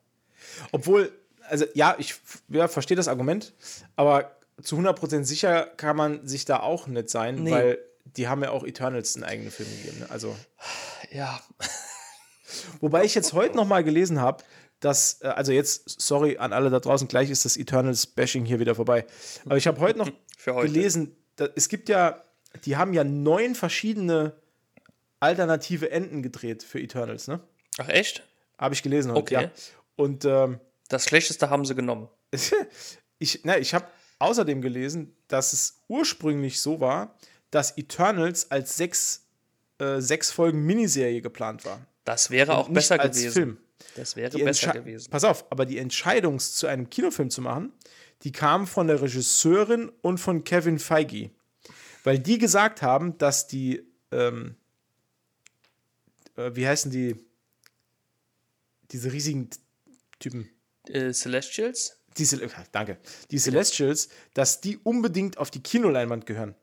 Obwohl, 0.72 1.12
also 1.50 1.66
ja, 1.74 1.96
ich 1.98 2.16
ja, 2.50 2.68
verstehe 2.68 2.98
das 2.98 3.08
Argument, 3.08 3.54
aber 3.96 4.32
zu 4.62 4.77
100% 4.77 5.24
sicher 5.24 5.66
kann 5.77 5.96
man 5.96 6.27
sich 6.27 6.46
da 6.46 6.60
auch 6.60 6.88
nicht 6.88 7.10
sein, 7.10 7.44
nee. 7.44 7.51
weil 7.51 7.80
die 8.06 8.27
haben 8.27 8.44
ja 8.44 8.51
auch 8.51 8.63
Eternals 8.63 9.16
einen 9.16 9.24
eigenen 9.24 9.51
Film 9.51 9.70
gegeben. 9.70 10.00
Ne? 10.00 10.10
Also. 10.10 10.36
Ja. 11.12 11.39
Wobei 12.80 13.04
ich 13.04 13.13
jetzt 13.13 13.34
heute 13.34 13.56
noch 13.56 13.68
mal 13.68 13.84
gelesen 13.84 14.20
habe, 14.20 14.44
dass, 14.80 15.22
äh, 15.22 15.27
also 15.27 15.51
jetzt, 15.51 16.01
sorry 16.01 16.38
an 16.38 16.54
alle 16.54 16.70
da 16.70 16.80
draußen, 16.80 17.08
gleich 17.08 17.30
ist 17.30 17.46
das 17.46 17.58
Eternals-Bashing 17.58 18.46
hier 18.46 18.60
wieder 18.60 18.75
vorbei. 18.75 19.06
Aber 19.46 19.58
ich 19.58 19.68
habe 19.68 19.80
heute 19.80 20.00
noch 20.00 20.10
heute. 20.46 20.68
gelesen, 20.68 21.16
dass, 21.36 21.50
es 21.56 21.70
gibt 21.70 21.89
ja, 21.89 22.24
die 22.66 22.77
haben 22.77 22.94
ja 22.94 23.04
neun 23.04 23.56
verschiedene 23.56 24.34
alternative 25.20 25.92
Enden 25.92 26.22
gedreht 26.22 26.63
für 26.63 26.80
Eternals, 26.80 27.27
ne? 27.27 27.39
Ach, 27.77 27.89
echt? 27.89 28.24
Habe 28.58 28.74
ich 28.74 28.82
gelesen 28.82 29.12
heute, 29.12 29.22
okay. 29.22 29.34
ja. 29.34 29.51
Und 29.98 30.24
ähm, 30.24 30.62
das 30.88 31.04
Schlechteste 31.04 31.50
haben 31.50 31.66
sie 31.66 31.75
genommen. 31.75 32.08
ich 33.20 33.44
ne, 33.44 33.60
ich 33.60 33.74
habe 33.74 33.88
außerdem 34.20 34.62
gelesen, 34.62 35.16
dass 35.27 35.51
es 35.51 35.82
ursprünglich 35.89 36.62
so 36.62 36.80
war, 36.80 37.18
dass 37.51 37.77
Eternals 37.77 38.50
als 38.51 38.77
sechs, 38.77 39.25
äh, 39.80 40.00
sechs 40.00 40.32
Folgen 40.32 40.66
Miniserie 40.66 41.22
geplant 41.22 41.66
war. 41.66 41.86
Das 42.06 42.32
wäre 42.32 42.58
auch 42.58 42.70
besser 42.70 42.98
gewesen. 42.98 43.32
Film. 43.32 43.58
Das 43.96 44.16
wäre 44.16 44.30
die 44.30 44.44
besser 44.44 44.72
gewesen. 44.72 45.10
Pass 45.10 45.24
auf, 45.24 45.51
aber 45.51 45.66
die 45.66 45.77
Entscheidung 45.77 46.39
zu 46.39 46.68
einem 46.68 46.89
Kinofilm 46.89 47.30
zu 47.30 47.42
machen, 47.42 47.74
die 48.24 48.32
kam 48.32 48.66
von 48.66 48.88
der 48.88 49.01
Regisseurin 49.01 49.92
und 50.01 50.18
von 50.18 50.44
Kevin 50.44 50.80
Feige. 50.80 51.32
Weil 52.04 52.20
die 52.20 52.38
gesagt 52.38 52.82
haben, 52.82 53.18
dass 53.18 53.48
die, 53.48 53.84
ähm, 54.12 54.56
äh, 56.36 56.51
wie 56.54 56.68
heißen 56.68 56.92
die, 56.92 57.16
diese 58.92 59.12
riesigen 59.12 59.50
Typen? 60.20 60.50
Äh, 60.88 61.12
Celestials? 61.12 62.00
Die, 62.18 62.28
danke. 62.72 62.98
Die 63.30 63.38
Celestials, 63.38 64.10
dass 64.34 64.62
die 64.62 64.78
unbedingt 64.78 65.38
auf 65.38 65.52
die 65.52 65.62
Kinoleinwand 65.62 66.26
gehören. 66.26 66.56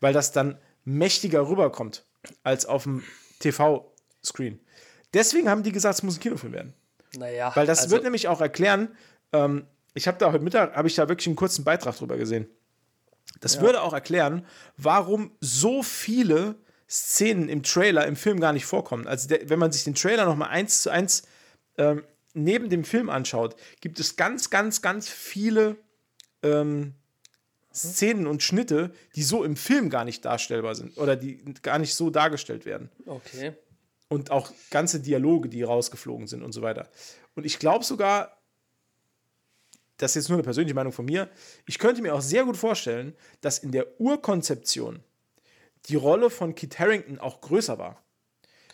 Weil 0.00 0.12
das 0.12 0.32
dann 0.32 0.58
mächtiger 0.84 1.48
rüberkommt 1.48 2.04
als 2.42 2.66
auf 2.66 2.84
dem 2.84 3.04
TV-Screen. 3.38 4.60
Deswegen 5.14 5.48
haben 5.48 5.62
die 5.62 5.72
gesagt, 5.72 5.96
es 5.96 6.02
muss 6.02 6.16
ein 6.16 6.20
Kinofilm 6.20 6.52
werden. 6.52 6.74
Naja. 7.16 7.54
Weil 7.54 7.66
das 7.66 7.80
also 7.80 7.92
wird 7.92 8.02
nämlich 8.02 8.28
auch 8.28 8.40
erklären, 8.40 8.96
ähm, 9.32 9.66
ich 9.94 10.08
habe 10.08 10.18
da 10.18 10.32
heute 10.32 10.44
Mittag, 10.44 10.74
habe 10.76 10.88
ich 10.88 10.94
da 10.94 11.08
wirklich 11.08 11.26
einen 11.26 11.36
kurzen 11.36 11.64
Beitrag 11.64 11.96
drüber 11.96 12.16
gesehen. 12.16 12.48
Das 13.40 13.56
ja. 13.56 13.62
würde 13.62 13.82
auch 13.82 13.92
erklären, 13.92 14.46
warum 14.76 15.32
so 15.40 15.82
viele 15.82 16.56
Szenen 16.88 17.48
im 17.48 17.62
Trailer 17.62 18.06
im 18.06 18.16
Film 18.16 18.40
gar 18.40 18.52
nicht 18.52 18.66
vorkommen. 18.66 19.06
Also 19.06 19.28
der, 19.28 19.48
wenn 19.48 19.58
man 19.58 19.72
sich 19.72 19.84
den 19.84 19.94
Trailer 19.94 20.24
noch 20.24 20.36
mal 20.36 20.48
eins 20.48 20.82
zu 20.82 20.90
eins 20.90 21.22
ähm, 21.78 22.04
neben 22.36 22.68
dem 22.68 22.84
Film 22.84 23.08
anschaut, 23.08 23.56
gibt 23.80 23.98
es 23.98 24.16
ganz, 24.16 24.50
ganz, 24.50 24.82
ganz 24.82 25.08
viele 25.08 25.76
ähm, 26.42 26.94
Szenen 27.74 28.26
und 28.26 28.42
Schnitte, 28.42 28.92
die 29.14 29.22
so 29.22 29.42
im 29.44 29.56
Film 29.56 29.90
gar 29.90 30.04
nicht 30.04 30.24
darstellbar 30.24 30.74
sind 30.74 30.96
oder 30.98 31.16
die 31.16 31.42
gar 31.62 31.78
nicht 31.78 31.94
so 31.94 32.10
dargestellt 32.10 32.64
werden. 32.64 32.90
Okay. 33.06 33.52
Und 34.08 34.30
auch 34.30 34.52
ganze 34.70 35.00
Dialoge, 35.00 35.48
die 35.48 35.62
rausgeflogen 35.62 36.26
sind 36.26 36.42
und 36.42 36.52
so 36.52 36.62
weiter. 36.62 36.88
Und 37.34 37.44
ich 37.44 37.58
glaube 37.58 37.84
sogar, 37.84 38.38
das 39.96 40.12
ist 40.12 40.24
jetzt 40.24 40.28
nur 40.28 40.36
eine 40.36 40.44
persönliche 40.44 40.74
Meinung 40.74 40.92
von 40.92 41.04
mir, 41.04 41.28
ich 41.66 41.78
könnte 41.78 42.02
mir 42.02 42.14
auch 42.14 42.20
sehr 42.20 42.44
gut 42.44 42.56
vorstellen, 42.56 43.14
dass 43.40 43.58
in 43.58 43.72
der 43.72 44.00
Urkonzeption 44.00 45.02
die 45.86 45.96
Rolle 45.96 46.30
von 46.30 46.54
Kit 46.54 46.78
Harrington 46.78 47.18
auch 47.18 47.40
größer 47.40 47.78
war 47.78 48.05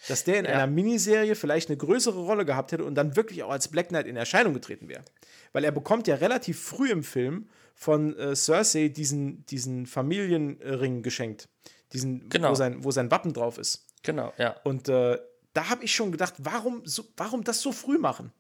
dass 0.09 0.25
der 0.25 0.39
in 0.41 0.45
ja. 0.45 0.53
einer 0.53 0.67
Miniserie 0.67 1.35
vielleicht 1.35 1.69
eine 1.69 1.77
größere 1.77 2.19
Rolle 2.19 2.45
gehabt 2.45 2.73
hätte 2.73 2.85
und 2.85 2.95
dann 2.95 3.17
wirklich 3.17 3.43
auch 3.43 3.51
als 3.51 3.69
Black 3.69 3.89
Knight 3.89 4.07
in 4.07 4.17
Erscheinung 4.17 4.55
getreten 4.55 4.89
wäre. 4.89 5.05
Weil 5.53 5.65
er 5.65 5.73
bekommt 5.73 6.07
ja 6.09 6.17
relativ 6.17 6.61
früh 6.61 6.91
im 6.91 7.05
Film 7.05 7.49
von 7.75 8.17
äh, 8.17 8.35
Cersei 8.35 8.89
diesen, 8.89 9.47
diesen 9.47 9.87
Familienring 9.87 11.03
geschenkt. 11.03 11.49
Diesen, 11.93 12.29
genau. 12.29 12.51
wo, 12.51 12.55
sein, 12.55 12.85
wo 12.85 12.91
sein 12.91 13.11
Wappen 13.11 13.33
drauf 13.33 13.59
ist. 13.59 13.87
Genau, 14.03 14.33
ja. 14.39 14.57
Und 14.65 14.89
äh, 14.89 15.19
da 15.53 15.69
habe 15.69 15.85
ich 15.85 15.95
schon 15.95 16.11
gedacht, 16.11 16.35
warum, 16.39 16.83
so, 16.85 17.05
warum 17.17 17.45
das 17.45 17.61
so 17.61 17.73
früh 17.73 17.99
machen? 17.99 18.33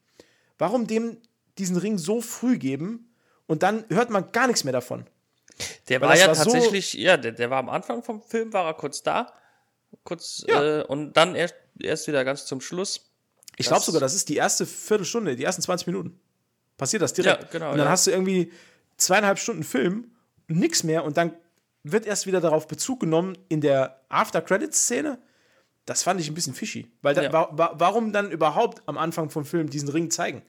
Warum 0.58 0.86
dem 0.86 1.18
diesen 1.58 1.76
Ring 1.76 1.98
so 1.98 2.20
früh 2.20 2.58
geben 2.58 3.12
und 3.46 3.62
dann 3.62 3.84
hört 3.90 4.10
man 4.10 4.32
gar 4.32 4.46
nichts 4.46 4.64
mehr 4.64 4.72
davon? 4.72 5.06
Der 5.88 6.00
Weil 6.00 6.08
war 6.08 6.16
ja 6.16 6.28
war 6.28 6.34
tatsächlich, 6.34 6.92
so 6.92 6.98
ja, 6.98 7.16
der, 7.16 7.32
der 7.32 7.50
war 7.50 7.58
am 7.58 7.68
Anfang 7.68 8.02
vom 8.02 8.22
Film, 8.22 8.52
war 8.52 8.66
er 8.66 8.74
kurz 8.74 9.02
da 9.02 9.32
kurz 10.04 10.44
ja. 10.48 10.80
äh, 10.80 10.84
und 10.84 11.14
dann 11.14 11.34
erst, 11.34 11.54
erst 11.80 12.06
wieder 12.06 12.24
ganz 12.24 12.46
zum 12.46 12.60
Schluss. 12.60 13.10
Ich 13.56 13.66
glaube 13.66 13.82
sogar, 13.82 14.00
das 14.00 14.14
ist 14.14 14.28
die 14.28 14.36
erste 14.36 14.66
Viertelstunde, 14.66 15.36
die 15.36 15.44
ersten 15.44 15.62
20 15.62 15.86
Minuten. 15.86 16.18
Passiert 16.76 17.02
das 17.02 17.12
direkt. 17.12 17.42
Ja, 17.42 17.48
genau. 17.50 17.70
Und 17.72 17.78
dann 17.78 17.86
ja. 17.86 17.90
hast 17.92 18.06
du 18.06 18.10
irgendwie 18.10 18.52
zweieinhalb 18.96 19.38
Stunden 19.38 19.62
Film, 19.62 20.10
nichts 20.48 20.84
mehr 20.84 21.04
und 21.04 21.16
dann 21.16 21.34
wird 21.84 22.06
erst 22.06 22.26
wieder 22.26 22.40
darauf 22.40 22.68
Bezug 22.68 23.00
genommen 23.00 23.36
in 23.48 23.60
der 23.60 24.00
After-Credits-Szene. 24.08 25.18
Das 25.84 26.02
fand 26.02 26.20
ich 26.20 26.28
ein 26.28 26.34
bisschen 26.34 26.54
fishy. 26.54 26.90
Weil 27.02 27.14
da, 27.14 27.32
wa 27.32 27.48
wa 27.52 27.74
warum 27.74 28.12
dann 28.12 28.30
überhaupt 28.30 28.82
am 28.86 28.96
Anfang 28.96 29.30
vom 29.30 29.44
Film 29.44 29.68
diesen 29.68 29.88
Ring 29.88 30.10
zeigen? 30.10 30.42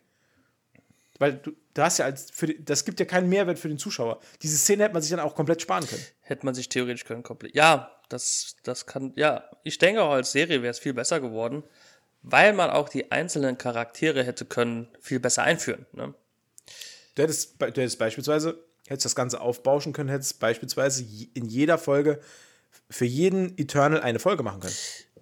Weil 1.18 1.34
du, 1.34 1.52
du 1.74 1.82
hast 1.82 1.98
ja 1.98 2.06
als 2.06 2.30
für 2.32 2.48
die, 2.48 2.64
das 2.64 2.86
gibt 2.86 3.00
ja 3.00 3.06
keinen 3.06 3.30
Mehrwert 3.30 3.58
für 3.58 3.68
den 3.68 3.80
Zuschauer. 3.80 4.20
Diese 4.42 4.58
Szene 4.58 4.84
hätte 4.84 4.94
man 4.94 5.02
sich 5.02 5.12
dann 5.12 5.20
auch 5.20 5.36
komplett 5.36 5.62
sparen 5.62 5.88
können. 5.88 6.04
Hätte 6.22 6.46
man 6.46 6.54
sich 6.54 6.70
theoretisch 6.70 7.06
können 7.06 7.24
komplett. 7.24 7.56
Ja, 7.56 7.92
das, 8.13 8.55
das 8.63 8.86
kann, 8.86 9.12
ja, 9.15 9.43
ich 9.63 9.77
denke 9.77 10.01
auch 10.01 10.12
als 10.12 10.32
Serie 10.32 10.62
wäre 10.62 10.72
es 10.72 10.79
viel 10.79 10.93
besser 10.93 11.20
geworden, 11.20 11.63
weil 12.22 12.53
man 12.53 12.70
auch 12.70 12.88
die 12.88 13.12
einzelnen 13.12 13.58
Charaktere 13.58 14.24
hätte 14.24 14.46
können 14.46 14.88
viel 15.01 15.20
besser 15.20 15.43
einführen. 15.43 15.86
Ne? 15.91 16.13
Du 17.15 17.24
hättest, 17.24 17.60
du 17.60 17.65
hättest 17.65 18.00
beispielsweise, 18.00 18.63
hättest 18.88 19.05
das 19.05 19.15
Ganze 19.15 19.41
aufbauschen 19.41 19.93
können, 19.93 20.10
hättest 20.10 20.39
beispielsweise 20.39 21.03
in 21.34 21.46
jeder 21.46 21.77
Folge 21.77 22.22
für 22.89 23.05
jeden 23.05 23.58
Eternal 23.58 24.01
eine 24.01 24.20
Folge 24.20 24.43
machen 24.43 24.62
können. 24.62 24.75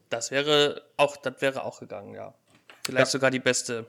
Das 0.10 0.30
wäre 0.30 0.84
auch, 0.98 1.18
das 1.18 1.42
wäre 1.42 1.64
auch 1.64 1.80
gegangen, 1.80 2.14
ja. 2.14 2.34
Vielleicht 2.84 3.08
ja. 3.08 3.12
sogar 3.12 3.32
die 3.32 3.40
beste 3.40 3.86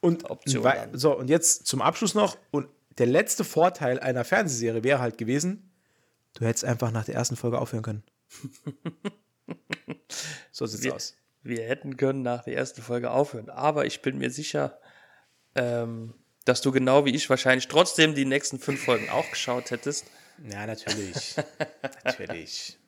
und 0.00 0.30
Option. 0.30 0.64
So, 0.92 1.16
und 1.16 1.28
jetzt 1.28 1.66
zum 1.66 1.82
Abschluss 1.82 2.14
noch. 2.14 2.38
Und 2.50 2.68
der 2.98 3.06
letzte 3.06 3.44
Vorteil 3.44 4.00
einer 4.00 4.24
Fernsehserie 4.24 4.84
wäre 4.84 5.00
halt 5.00 5.18
gewesen, 5.18 5.67
du 6.34 6.44
hättest 6.44 6.64
einfach 6.64 6.90
nach 6.90 7.04
der 7.04 7.14
ersten 7.14 7.36
Folge 7.36 7.58
aufhören 7.58 7.82
können. 7.82 8.02
So 10.52 10.66
sieht's 10.66 10.84
wir, 10.84 10.94
aus. 10.94 11.16
Wir 11.42 11.62
hätten 11.68 11.96
können 11.96 12.22
nach 12.22 12.42
der 12.42 12.56
ersten 12.56 12.82
Folge 12.82 13.10
aufhören, 13.10 13.48
aber 13.48 13.86
ich 13.86 14.02
bin 14.02 14.18
mir 14.18 14.30
sicher, 14.30 14.80
ähm, 15.54 16.14
dass 16.44 16.60
du 16.62 16.72
genau 16.72 17.04
wie 17.04 17.14
ich 17.14 17.30
wahrscheinlich 17.30 17.68
trotzdem 17.68 18.14
die 18.16 18.24
nächsten 18.24 18.58
fünf 18.58 18.84
Folgen 18.84 19.08
auch 19.08 19.30
geschaut 19.30 19.70
hättest. 19.70 20.06
Ja, 20.50 20.66
natürlich. 20.66 21.36
natürlich. 22.04 22.78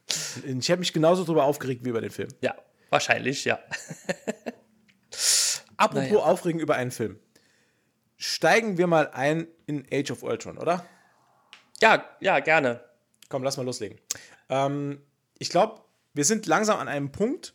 Ich 0.45 0.71
habe 0.71 0.81
mich 0.81 0.93
genauso 0.93 1.25
drüber 1.25 1.45
aufgeregt 1.45 1.85
wie 1.85 1.91
über 1.91 2.01
den 2.01 2.11
Film. 2.11 2.31
Ja, 2.41 2.57
wahrscheinlich, 2.89 3.45
ja. 3.45 3.61
Apropos 5.77 6.11
Naja. 6.11 6.19
aufregen 6.19 6.61
über 6.61 6.75
einen 6.75 6.91
Film. 6.91 7.21
Steigen 8.17 8.77
wir 8.77 8.87
mal 8.87 9.11
ein 9.13 9.47
in 9.67 9.87
Age 9.93 10.11
of 10.11 10.23
Ultron, 10.25 10.59
oder? 10.59 10.85
Ja, 11.81 12.05
ja, 12.21 12.41
gerne. 12.41 12.85
Komm, 13.31 13.43
lass 13.45 13.57
mal 13.57 13.65
loslegen. 13.65 13.99
Ähm, 14.51 15.01
ich 15.39 15.49
glaube, 15.49 15.81
wir 16.13 16.27
sind 16.27 16.47
langsam 16.47 16.79
an 16.79 16.89
einem 16.89 17.13
Punkt, 17.13 17.55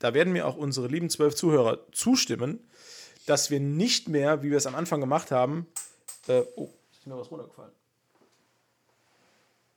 da 0.00 0.12
werden 0.12 0.32
mir 0.32 0.46
auch 0.46 0.56
unsere 0.56 0.88
lieben 0.88 1.08
zwölf 1.08 1.34
Zuhörer 1.34 1.90
zustimmen, 1.92 2.68
dass 3.24 3.50
wir 3.50 3.60
nicht 3.60 4.08
mehr, 4.08 4.42
wie 4.42 4.50
wir 4.50 4.58
es 4.58 4.66
am 4.66 4.74
Anfang 4.74 5.00
gemacht 5.00 5.30
haben, 5.30 5.66
äh, 6.26 6.42
oh, 6.56 6.68
ist 6.92 7.06
mir 7.06 7.16
was 7.16 7.30
runtergefallen. 7.30 7.72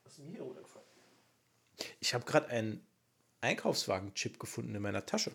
Was 0.03 0.13
ist 0.13 0.19
mir 0.19 0.31
hier 0.31 0.41
runtergefallen? 0.41 0.85
Ich 1.99 2.13
habe 2.13 2.25
gerade 2.25 2.49
einen 2.49 2.85
Einkaufswagen-Chip 3.41 4.39
gefunden 4.39 4.75
in 4.75 4.81
meiner 4.81 5.05
Tasche. 5.05 5.31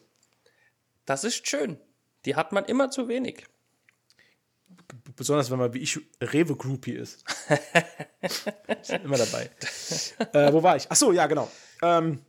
Das 1.07 1.23
ist 1.23 1.47
schön. 1.47 1.79
Die 2.25 2.35
hat 2.35 2.53
man 2.53 2.65
immer 2.65 2.91
zu 2.91 3.07
wenig. 3.07 3.47
Besonders 5.17 5.51
wenn 5.51 5.59
man 5.59 5.75
wie 5.75 5.79
ich 5.79 5.99
Rewe-Groupie 6.21 6.93
ist. 6.93 7.25
Sind 8.83 9.05
immer 9.05 9.17
dabei. 9.17 9.51
äh, 10.33 10.53
wo 10.53 10.63
war 10.63 10.77
ich? 10.77 10.87
Ach 10.89 10.97
so, 10.97 11.13
ja, 11.13 11.27
genau. 11.27 11.51
Ähm, 11.83 12.21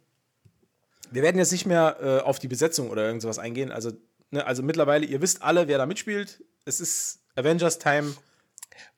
wir 1.11 1.21
werden 1.21 1.37
jetzt 1.37 1.51
nicht 1.51 1.65
mehr 1.65 1.97
äh, 2.01 2.19
auf 2.19 2.39
die 2.39 2.47
Besetzung 2.47 2.89
oder 2.89 3.05
irgend 3.05 3.21
sowas 3.21 3.39
eingehen. 3.39 3.71
Also, 3.71 3.91
ne, 4.31 4.45
also 4.45 4.63
mittlerweile, 4.63 5.05
ihr 5.05 5.21
wisst 5.21 5.41
alle, 5.41 5.67
wer 5.67 5.77
da 5.77 5.85
mitspielt. 5.85 6.43
Es 6.65 6.79
ist 6.79 7.23
Avengers 7.35 7.79
Time. 7.79 8.15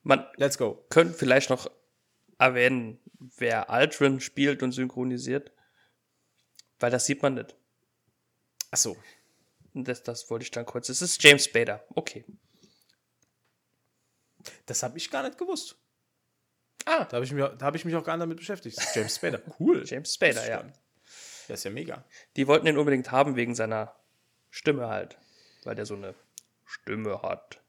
Man 0.03 0.25
Let's 0.35 0.57
go. 0.57 0.85
könnte 0.89 1.13
vielleicht 1.13 1.49
noch 1.49 1.69
erwähnen, 2.39 2.99
wer 3.37 3.69
Aldrin 3.69 4.19
spielt 4.19 4.63
und 4.63 4.71
synchronisiert. 4.71 5.51
Weil 6.79 6.91
das 6.91 7.05
sieht 7.05 7.21
man 7.21 7.35
nicht. 7.35 7.55
Ach 8.71 8.77
so. 8.77 8.97
Das, 9.73 10.03
das 10.03 10.29
wollte 10.29 10.43
ich 10.43 10.51
dann 10.51 10.65
kurz. 10.65 10.89
Es 10.89 11.01
ist 11.01 11.21
James 11.21 11.45
Spader. 11.45 11.83
Okay. 11.93 12.25
Das 14.66 14.84
habe 14.84 14.98
ich 14.98 15.10
gar 15.10 15.24
nicht 15.24 15.38
gewusst. 15.38 15.75
Ah, 16.86 17.06
Da 17.06 17.18
habe 17.18 17.25
ich, 17.25 17.32
mich- 17.32 17.44
da 17.58 17.66
hab 17.66 17.75
ich 17.75 17.86
mich 17.86 17.96
auch 17.96 18.04
gar 18.04 18.16
nicht 18.18 18.24
damit 18.24 18.38
beschäftigt. 18.38 18.77
Das 18.77 18.86
ist 18.88 18.96
James 18.96 19.16
Spader. 19.16 19.42
Cool. 19.60 19.84
James 19.86 20.13
Spader, 20.13 20.48
ja. 20.48 20.63
Das 21.48 21.60
ist 21.60 21.63
ja 21.63 21.72
mega. 21.72 22.04
Die 22.36 22.48
wollten 22.48 22.68
ihn 22.68 22.77
unbedingt 22.77 23.12
haben 23.12 23.36
wegen 23.36 23.56
seiner 23.56 23.96
Stimme 24.50 24.88
halt. 24.88 25.18
Weil 25.63 25.75
der 25.75 25.86
so 25.86 25.96
eine 25.96 26.13
Stimme 26.66 27.22
hat. 27.22 27.62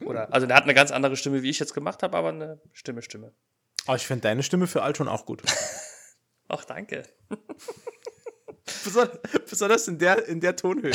Oder, 0.00 0.32
also 0.32 0.46
der 0.46 0.56
hat 0.56 0.64
eine 0.64 0.74
ganz 0.74 0.90
andere 0.90 1.16
Stimme, 1.16 1.42
wie 1.42 1.50
ich 1.50 1.58
jetzt 1.58 1.72
gemacht 1.74 2.02
habe, 2.02 2.16
aber 2.16 2.30
eine 2.30 2.60
Stimme, 2.72 3.00
Stimme. 3.02 3.32
Aber 3.86 3.96
ich 3.96 4.06
finde 4.06 4.22
deine 4.22 4.42
Stimme 4.42 4.66
für 4.66 4.82
Ultron 4.82 5.08
auch 5.08 5.24
gut. 5.26 5.42
Ach, 6.48 6.64
danke. 6.64 7.04
Besonders, 8.84 9.18
besonders 9.48 9.88
in, 9.88 9.98
der, 9.98 10.26
in 10.26 10.40
der 10.40 10.56
Tonhöhe. 10.56 10.92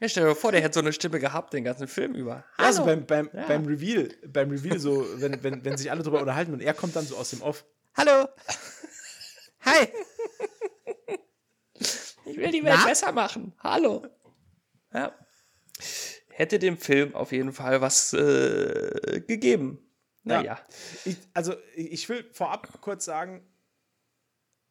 Ja, 0.00 0.08
stell 0.08 0.22
dir 0.24 0.30
mal 0.30 0.34
vor, 0.34 0.50
der 0.52 0.62
hätte 0.62 0.74
so 0.74 0.80
eine 0.80 0.92
Stimme 0.94 1.18
gehabt 1.20 1.52
den 1.52 1.62
ganzen 1.64 1.86
Film 1.86 2.14
über. 2.14 2.44
Also 2.56 2.84
Hallo. 2.84 3.04
beim, 3.04 3.06
beim, 3.06 3.30
Ja. 3.34 3.46
beim 3.46 3.66
Reveal, 3.66 4.08
beim 4.26 4.50
Reveal 4.50 4.78
so, 4.78 5.04
wenn, 5.20 5.42
wenn, 5.42 5.62
wenn 5.64 5.76
sich 5.76 5.90
alle 5.90 6.02
drüber 6.02 6.20
unterhalten 6.20 6.54
und 6.54 6.60
er 6.60 6.72
kommt 6.74 6.96
dann 6.96 7.04
so 7.06 7.16
aus 7.16 7.30
dem 7.30 7.42
Off. 7.42 7.64
Hallo! 7.94 8.26
Hi! 9.62 9.88
Ich 12.24 12.36
will 12.36 12.50
die 12.50 12.64
Welt 12.64 12.78
Na? 12.80 12.86
besser 12.86 13.12
machen. 13.12 13.52
Hallo. 13.60 14.06
Ja. 14.94 15.14
Hätte 16.28 16.58
dem 16.58 16.78
Film 16.78 17.14
auf 17.14 17.32
jeden 17.32 17.52
Fall 17.52 17.80
was 17.80 18.12
äh, 18.14 19.20
gegeben. 19.26 19.86
Naja. 20.22 20.58
Ich, 21.04 21.16
also, 21.34 21.54
ich 21.74 22.08
will 22.08 22.24
vorab 22.32 22.80
kurz 22.80 23.04
sagen, 23.04 23.46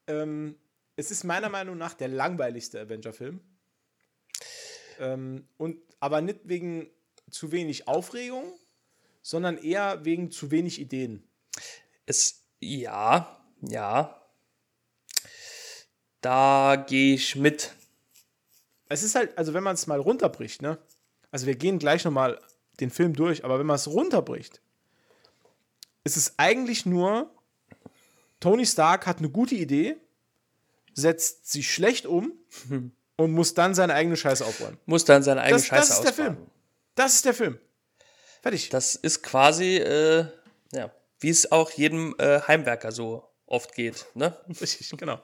ähm, 0.07 0.55
es 0.95 1.11
ist 1.11 1.23
meiner 1.23 1.49
Meinung 1.49 1.77
nach 1.77 1.93
der 1.93 2.07
langweiligste 2.07 2.79
Avenger-Film. 2.81 3.41
Ähm, 4.99 5.47
und, 5.57 5.77
aber 5.99 6.21
nicht 6.21 6.41
wegen 6.43 6.89
zu 7.29 7.51
wenig 7.51 7.87
Aufregung, 7.87 8.53
sondern 9.21 9.57
eher 9.57 10.05
wegen 10.05 10.31
zu 10.31 10.51
wenig 10.51 10.79
Ideen. 10.79 11.23
Es, 12.05 12.43
ja, 12.59 13.43
ja. 13.61 14.21
Da 16.21 16.83
gehe 16.87 17.15
ich 17.15 17.35
mit. 17.35 17.73
Es 18.89 19.03
ist 19.03 19.15
halt, 19.15 19.37
also 19.37 19.53
wenn 19.53 19.63
man 19.63 19.75
es 19.75 19.87
mal 19.87 19.99
runterbricht, 19.99 20.61
ne? 20.61 20.77
Also 21.31 21.45
wir 21.45 21.55
gehen 21.55 21.79
gleich 21.79 22.03
nochmal 22.05 22.41
den 22.79 22.89
Film 22.89 23.13
durch, 23.13 23.45
aber 23.45 23.59
wenn 23.59 23.67
man 23.67 23.75
es 23.75 23.87
runterbricht, 23.87 24.61
ist 26.03 26.17
es 26.17 26.33
eigentlich 26.37 26.85
nur, 26.85 27.29
Tony 28.39 28.65
Stark 28.65 29.05
hat 29.05 29.19
eine 29.19 29.29
gute 29.29 29.55
Idee, 29.55 29.97
setzt 30.93 31.51
sie 31.51 31.63
schlecht 31.63 32.05
um 32.05 32.33
und 33.19 33.31
muss 33.31 33.53
dann 33.53 33.75
seine 33.75 33.93
eigene 33.93 34.15
Scheiße 34.15 34.45
aufräumen. 34.45 34.77
Muss 34.85 35.03
dann 35.03 35.23
seine 35.23 35.41
eigene 35.41 35.57
Das, 35.59 35.67
Scheiße 35.67 35.89
das 35.89 35.97
ist 35.97 36.03
der 36.03 36.11
ausbaden. 36.11 36.35
Film. 36.37 36.51
Das 36.95 37.15
ist 37.15 37.25
der 37.25 37.33
Film. 37.33 37.59
Fertig. 38.41 38.69
Das 38.69 38.95
ist 38.95 39.23
quasi, 39.23 39.75
äh, 39.77 40.25
ja, 40.71 40.91
wie 41.19 41.29
es 41.29 41.51
auch 41.51 41.69
jedem 41.71 42.15
äh, 42.17 42.39
Heimwerker 42.47 42.93
so 42.93 43.29
oft 43.45 43.75
geht. 43.75 44.05
Ne? 44.13 44.37
Richtig, 44.61 44.89
genau. 44.97 45.19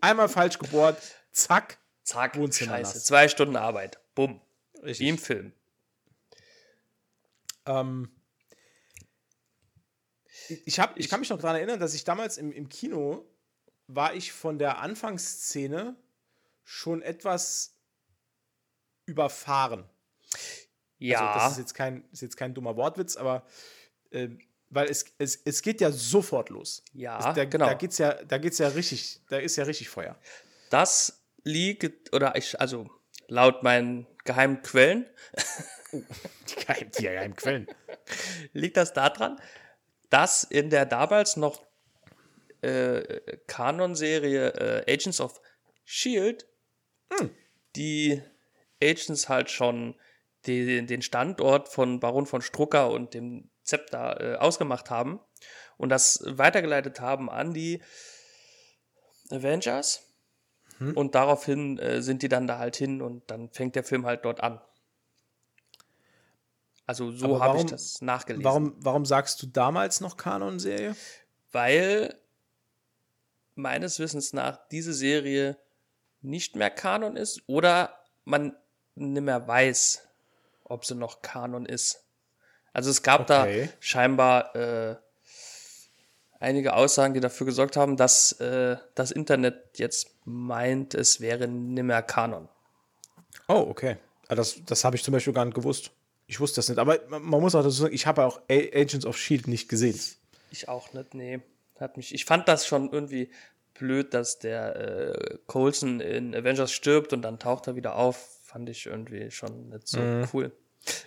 Einmal 0.00 0.28
falsch 0.28 0.58
gebohrt, 0.58 0.96
zack. 1.32 1.78
Zack, 2.04 2.36
Wohnzimmer 2.36 2.72
Scheiße. 2.78 2.94
nass. 2.94 3.04
Zwei 3.04 3.28
Stunden 3.28 3.56
Arbeit. 3.56 3.98
Bumm. 4.14 4.40
Richtig. 4.82 5.00
Wie 5.00 5.08
im 5.08 5.18
Film. 5.18 5.52
Ähm, 7.66 8.10
ich, 10.64 10.78
hab, 10.78 10.96
ich 10.98 11.08
kann 11.08 11.18
mich 11.20 11.30
noch 11.30 11.38
daran 11.38 11.56
erinnern, 11.56 11.80
dass 11.80 11.94
ich 11.94 12.04
damals 12.04 12.38
im, 12.38 12.52
im 12.52 12.68
Kino 12.68 13.24
war 13.88 14.14
ich 14.14 14.32
von 14.32 14.58
der 14.58 14.78
Anfangsszene 14.78 15.96
schon 16.64 17.02
etwas 17.02 17.76
überfahren. 19.06 19.88
Ja. 20.98 21.20
Also 21.20 21.38
das 21.40 21.52
ist 21.52 21.58
jetzt 21.58 21.74
kein, 21.74 22.04
ist 22.12 22.22
jetzt 22.22 22.36
kein 22.36 22.54
dummer 22.54 22.76
Wortwitz, 22.76 23.16
aber 23.16 23.46
äh, 24.10 24.28
weil 24.68 24.88
es, 24.88 25.04
es, 25.18 25.36
es 25.44 25.62
geht 25.62 25.80
ja 25.80 25.90
sofort 25.90 26.48
los. 26.50 26.84
Ja, 26.92 27.18
es, 27.18 27.34
da, 27.34 27.44
genau. 27.44 27.66
Da 27.66 27.74
geht's 27.74 27.98
ja, 27.98 28.14
da 28.22 28.38
geht's 28.38 28.58
ja 28.58 28.68
richtig, 28.68 29.20
da 29.28 29.38
ist 29.38 29.56
ja 29.56 29.64
richtig 29.64 29.88
Feuer. 29.88 30.16
Das 30.70 31.24
liegt, 31.42 32.14
oder 32.14 32.36
ich, 32.36 32.60
also 32.60 32.88
laut 33.26 33.62
meinen 33.62 34.06
geheimen 34.24 34.62
Quellen, 34.62 35.06
Die 35.92 36.54
geheimen, 36.54 36.90
die 36.98 37.02
geheimen 37.02 37.36
Quellen. 37.36 37.66
liegt 38.52 38.76
das 38.76 38.92
daran, 38.92 39.40
dass 40.08 40.44
in 40.44 40.70
der 40.70 40.86
damals 40.86 41.36
noch 41.36 41.64
äh, 42.60 43.20
Kanon-Serie 43.46 44.84
äh, 44.86 44.92
Agents 44.92 45.20
of 45.20 45.40
Shield 45.84 46.46
die 47.76 48.22
Agents 48.82 49.28
halt 49.28 49.50
schon 49.50 49.94
die, 50.46 50.84
den 50.86 51.02
Standort 51.02 51.68
von 51.68 52.00
Baron 52.00 52.26
von 52.26 52.42
Strucker 52.42 52.90
und 52.90 53.14
dem 53.14 53.50
Zepter 53.62 54.20
äh, 54.20 54.36
ausgemacht 54.36 54.90
haben 54.90 55.20
und 55.76 55.90
das 55.90 56.22
weitergeleitet 56.26 57.00
haben 57.00 57.30
an 57.30 57.52
die 57.52 57.82
Avengers. 59.30 60.06
Und 60.94 61.14
daraufhin 61.14 61.78
äh, 61.78 62.00
sind 62.00 62.22
die 62.22 62.28
dann 62.28 62.46
da 62.46 62.58
halt 62.58 62.74
hin 62.74 63.02
und 63.02 63.30
dann 63.30 63.50
fängt 63.50 63.76
der 63.76 63.84
Film 63.84 64.06
halt 64.06 64.24
dort 64.24 64.42
an. 64.42 64.60
Also 66.86 67.12
so 67.12 67.40
habe 67.40 67.58
ich 67.58 67.66
das 67.66 68.00
nachgelesen. 68.00 68.44
Warum, 68.44 68.74
warum 68.78 69.04
sagst 69.04 69.42
du 69.42 69.46
damals 69.46 70.00
noch 70.00 70.16
Kanon-Serie? 70.16 70.96
Weil 71.52 72.18
meines 73.54 73.98
Wissens 73.98 74.32
nach 74.32 74.58
diese 74.68 74.94
Serie 74.94 75.56
nicht 76.22 76.56
mehr 76.56 76.70
Kanon 76.70 77.16
ist 77.16 77.42
oder 77.46 77.98
man 78.24 78.54
nicht 78.94 79.22
mehr 79.22 79.46
weiß, 79.46 80.02
ob 80.64 80.84
sie 80.84 80.94
noch 80.94 81.22
Kanon 81.22 81.66
ist. 81.66 82.04
Also 82.72 82.90
es 82.90 83.02
gab 83.02 83.22
Okay. 83.22 83.66
da 83.66 83.72
scheinbar 83.80 84.54
äh, 84.54 84.96
einige 86.38 86.74
Aussagen, 86.74 87.14
die 87.14 87.20
dafür 87.20 87.46
gesorgt 87.46 87.76
haben, 87.76 87.96
dass 87.96 88.32
äh, 88.40 88.76
das 88.94 89.10
Internet 89.10 89.78
jetzt 89.78 90.10
meint, 90.24 90.94
es 90.94 91.20
wäre 91.20 91.48
nicht 91.48 91.82
mehr 91.82 92.02
Kanon. 92.02 92.48
Oh, 93.48 93.66
okay. 93.68 93.96
Ah, 94.28 94.34
Das, 94.34 94.60
das 94.64 94.84
habe 94.84 94.96
ich 94.96 95.02
zum 95.02 95.12
Beispiel 95.12 95.32
gar 95.32 95.44
nicht 95.44 95.54
gewusst. 95.54 95.90
Ich 96.26 96.38
wusste 96.38 96.56
das 96.56 96.68
nicht. 96.68 96.78
Aber 96.78 96.98
man 97.08 97.40
muss 97.40 97.54
auch 97.56 97.62
dazu 97.62 97.70
sagen, 97.82 97.94
ich 97.94 98.06
habe 98.06 98.24
auch 98.24 98.40
Agents 98.48 99.04
of 99.04 99.16
Shield 99.18 99.48
nicht 99.48 99.68
gesehen. 99.68 99.98
Ich 100.52 100.68
auch 100.68 100.92
nicht, 100.92 101.14
nee. 101.14 101.40
Hat 101.80 101.96
mich, 101.96 102.14
ich 102.14 102.24
fand 102.24 102.46
das 102.46 102.66
schon 102.66 102.92
irgendwie 102.92 103.30
blöd, 103.80 104.14
dass 104.14 104.38
der 104.38 104.76
äh, 104.76 105.38
Coulson 105.46 106.00
in 106.00 106.34
Avengers 106.34 106.70
stirbt 106.70 107.12
und 107.12 107.22
dann 107.22 107.38
taucht 107.38 107.66
er 107.66 107.74
wieder 107.74 107.96
auf. 107.96 108.38
Fand 108.44 108.68
ich 108.68 108.86
irgendwie 108.86 109.30
schon 109.30 109.70
nicht 109.70 109.88
so 109.88 109.98
cool. 110.32 110.52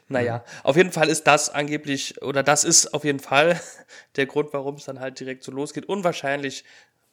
Naja, 0.07 0.43
auf 0.63 0.75
jeden 0.75 0.91
Fall 0.91 1.09
ist 1.09 1.25
das 1.25 1.49
angeblich, 1.49 2.21
oder 2.21 2.43
das 2.43 2.63
ist 2.63 2.93
auf 2.93 3.03
jeden 3.03 3.19
Fall 3.19 3.59
der 4.15 4.25
Grund, 4.25 4.53
warum 4.53 4.75
es 4.75 4.85
dann 4.85 4.99
halt 4.99 5.19
direkt 5.19 5.43
so 5.43 5.51
losgeht. 5.51 5.85
Und 5.85 6.03
wahrscheinlich 6.03 6.63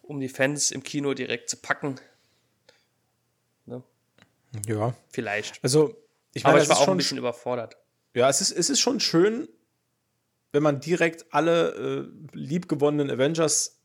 um 0.03 0.21
die 0.21 0.29
Fans 0.29 0.71
im 0.71 0.83
Kino 0.83 1.15
direkt 1.15 1.49
zu 1.51 1.57
packen. 1.57 1.97
Ne? 3.67 3.83
Ja. 4.67 4.95
Vielleicht. 5.11 5.63
Also, 5.63 5.97
ich 6.33 6.45
Aber 6.45 6.53
meine, 6.53 6.63
ich 6.63 6.69
das 6.69 6.77
war 6.77 6.83
auch 6.83 6.89
ein 6.89 6.91
schon 6.93 6.97
bisschen 6.97 7.19
überfordert. 7.19 7.77
Ja, 8.15 8.29
es 8.29 8.41
ist, 8.41 8.51
es 8.51 8.71
ist 8.71 8.81
schon 8.81 8.99
schön, 8.99 9.49
wenn 10.53 10.63
man 10.63 10.81
direkt 10.81 11.27
alle 11.33 12.09
äh, 12.33 12.37
liebgewonnenen 12.37 13.11
Avengers 13.11 13.80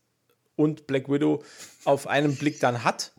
und 0.56 0.86
Black 0.86 1.08
Widow 1.08 1.42
auf 1.84 2.06
einen 2.06 2.36
Blick 2.36 2.60
dann 2.60 2.84
hat. 2.84 3.12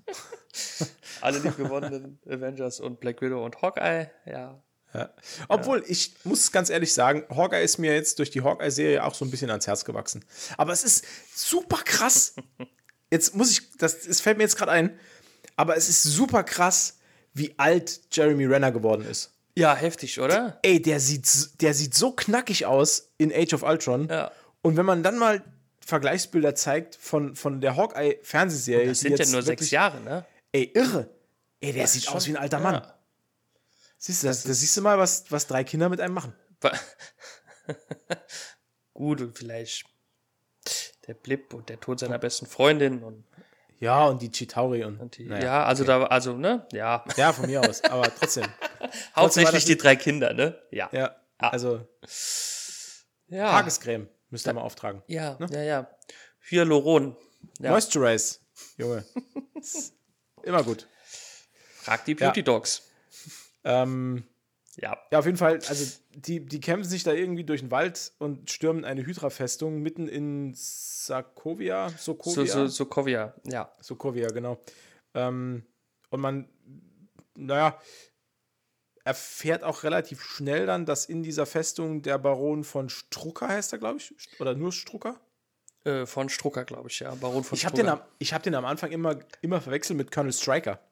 Alle 1.21 1.39
liebgewonnenen 1.39 2.19
Avengers 2.27 2.79
und 2.79 2.99
Black 2.99 3.21
Widow 3.21 3.43
und 3.43 3.61
Hawkeye, 3.61 4.09
ja. 4.25 4.61
Ja. 4.93 5.13
Obwohl, 5.47 5.83
ich 5.87 6.15
muss 6.23 6.51
ganz 6.51 6.69
ehrlich 6.69 6.93
sagen, 6.93 7.23
Hawkeye 7.29 7.63
ist 7.63 7.77
mir 7.77 7.93
jetzt 7.93 8.19
durch 8.19 8.31
die 8.31 8.41
Hawkeye-Serie 8.41 9.03
auch 9.03 9.13
so 9.13 9.25
ein 9.25 9.31
bisschen 9.31 9.49
ans 9.49 9.67
Herz 9.67 9.85
gewachsen. 9.85 10.23
Aber 10.57 10.73
es 10.73 10.83
ist 10.83 11.05
super 11.35 11.81
krass. 11.83 12.35
Jetzt 13.09 13.35
muss 13.35 13.51
ich, 13.51 13.77
das, 13.77 14.05
es 14.05 14.19
fällt 14.19 14.37
mir 14.37 14.43
jetzt 14.43 14.57
gerade 14.57 14.73
ein, 14.73 14.99
aber 15.55 15.77
es 15.77 15.87
ist 15.87 16.03
super 16.03 16.43
krass, 16.43 16.97
wie 17.33 17.53
alt 17.57 18.01
Jeremy 18.11 18.43
Renner 18.43 18.73
geworden 18.73 19.05
ist. 19.05 19.33
Ja, 19.55 19.73
heftig, 19.73 20.19
oder? 20.19 20.59
Ey, 20.61 20.81
der 20.81 20.99
sieht, 20.99 21.61
der 21.61 21.73
sieht 21.73 21.95
so 21.95 22.11
knackig 22.11 22.65
aus 22.65 23.13
in 23.17 23.31
Age 23.33 23.53
of 23.53 23.63
Ultron. 23.63 24.09
Ja. 24.09 24.31
Und 24.61 24.75
wenn 24.75 24.85
man 24.85 25.03
dann 25.03 25.17
mal 25.17 25.41
Vergleichsbilder 25.87 26.53
zeigt 26.53 26.95
von, 26.95 27.33
von 27.35 27.61
der 27.61 27.77
Hawkeye-Fernsehserie, 27.77 28.87
Das 28.89 28.99
sind 28.99 29.17
ja 29.17 29.25
nur 29.27 29.41
sechs 29.41 29.71
Jahre, 29.71 30.01
ne? 30.01 30.25
Ey, 30.51 30.69
irre. 30.75 31.09
Ey, 31.61 31.71
der 31.71 31.83
Das 31.83 31.93
sieht 31.93 32.03
ist 32.03 32.09
aus 32.09 32.25
schon- 32.25 32.33
wie 32.33 32.37
ein 32.37 32.41
alter 32.43 32.59
Mann. 32.59 32.73
ja. 32.75 32.93
Siehst 33.97 34.21
du, 34.23 34.27
das, 34.27 34.43
da 34.43 34.53
siehst 34.53 34.75
du 34.75 34.81
mal, 34.81 34.97
was, 34.99 35.31
was 35.31 35.47
drei 35.47 35.63
Kinder 35.63 35.87
mit 35.89 36.01
einem 36.01 36.13
machen. 36.13 36.33
Gut, 38.93 39.21
und 39.21 39.37
vielleicht 39.37 39.85
der 41.07 41.13
Blip 41.13 41.53
und 41.53 41.69
der 41.69 41.79
Tod 41.79 41.99
seiner 41.99 42.19
besten 42.19 42.47
Freundin 42.47 43.01
und, 43.03 43.23
Ja, 43.79 44.05
und 44.05 44.21
die 44.21 44.29
Chitauri 44.29 44.83
und, 44.83 44.99
und 44.99 45.17
die, 45.17 45.23
naja. 45.25 45.43
ja, 45.45 45.63
also 45.65 45.83
da, 45.85 46.03
also, 46.03 46.33
ne? 46.35 46.67
Ja. 46.73 47.05
Ja, 47.15 47.31
von 47.31 47.45
mir 47.45 47.61
aus, 47.61 47.81
aber 47.85 48.13
trotzdem. 48.13 48.45
Hauptsächlich 49.15 49.51
das 49.53 49.65
die 49.65 49.77
drei 49.77 49.95
Kinder, 49.95 50.33
ne? 50.33 50.59
Ja. 50.71 50.89
Ja, 50.91 51.15
Ah. 51.39 51.49
also 51.49 51.87
Ja. 53.29 53.51
Tagescreme 53.51 54.07
müsst 54.29 54.47
ihr 54.47 54.53
mal 54.53 54.61
auftragen. 54.61 55.01
Ja, 55.07 55.37
ja, 55.51 55.61
ja. 55.63 55.89
Hyaluron. 56.49 57.15
Ja. 57.59 57.71
Moisturize, 57.71 58.39
Junge. 58.77 59.05
Immer 60.43 60.63
gut. 60.63 60.87
Frag 61.81 62.05
die 62.05 62.15
Beauty 62.15 62.43
Dogs. 62.43 62.83
Ähm, 63.63 64.23
Ja. 64.75 64.97
ja, 65.11 65.19
auf 65.19 65.25
jeden 65.25 65.37
Fall, 65.37 65.59
also 65.67 65.99
die, 66.11 66.45
die 66.45 66.59
kämpfen 66.59 66.87
sich 66.87 67.03
da 67.03 67.11
irgendwie 67.11 67.43
durch 67.43 67.61
den 67.61 67.71
Wald 67.71 68.13
und 68.19 68.49
stürmen 68.51 68.85
eine 68.85 69.05
Hydra-Festung 69.05 69.81
mitten 69.81 70.07
in 70.07 70.53
Sokovia. 70.55 71.89
So, 71.89 72.13
Sokovia, 72.13 72.45
so, 72.45 72.67
Sokovia. 72.67 73.33
Ja. 73.45 73.71
Sokovia, 73.81 74.27
genau. 74.27 74.59
Ähm, 75.13 75.63
und 76.09 76.19
man, 76.21 76.47
naja, 77.35 77.79
erfährt 79.07 79.63
auch 79.63 79.83
relativ 79.83 80.21
schnell 80.21 80.65
dann, 80.65 80.85
dass 80.85 81.05
in 81.05 81.23
dieser 81.23 81.45
Festung 81.45 82.01
der 82.01 82.17
Baron 82.19 82.63
von 82.63 82.89
Strucker 82.89 83.47
heißt 83.47 83.71
er, 83.73 83.79
glaube 83.79 83.97
ich. 83.99 84.13
Oder 84.39 84.53
nur 84.53 84.71
Strucker? 84.71 85.19
Äh, 85.85 86.05
von 86.05 86.27
Strucker, 86.29 86.65
glaube 86.65 86.89
ich, 86.89 86.99
ja. 86.99 87.15
Baron 87.15 87.43
von 87.43 87.55
Ich 87.57 87.65
habe 87.65 87.75
Strucker. 87.77 87.95
den, 87.95 88.01
am- 88.01 88.07
ich 88.19 88.33
hab 88.33 88.43
den 88.43 88.53
am 88.55 88.65
Anfang 88.65 88.91
immer, 88.91 89.17
immer 89.41 89.61
verwechselt 89.61 89.97
mit 89.97 90.11
Colonel 90.11 90.33
Striker. 90.33 90.79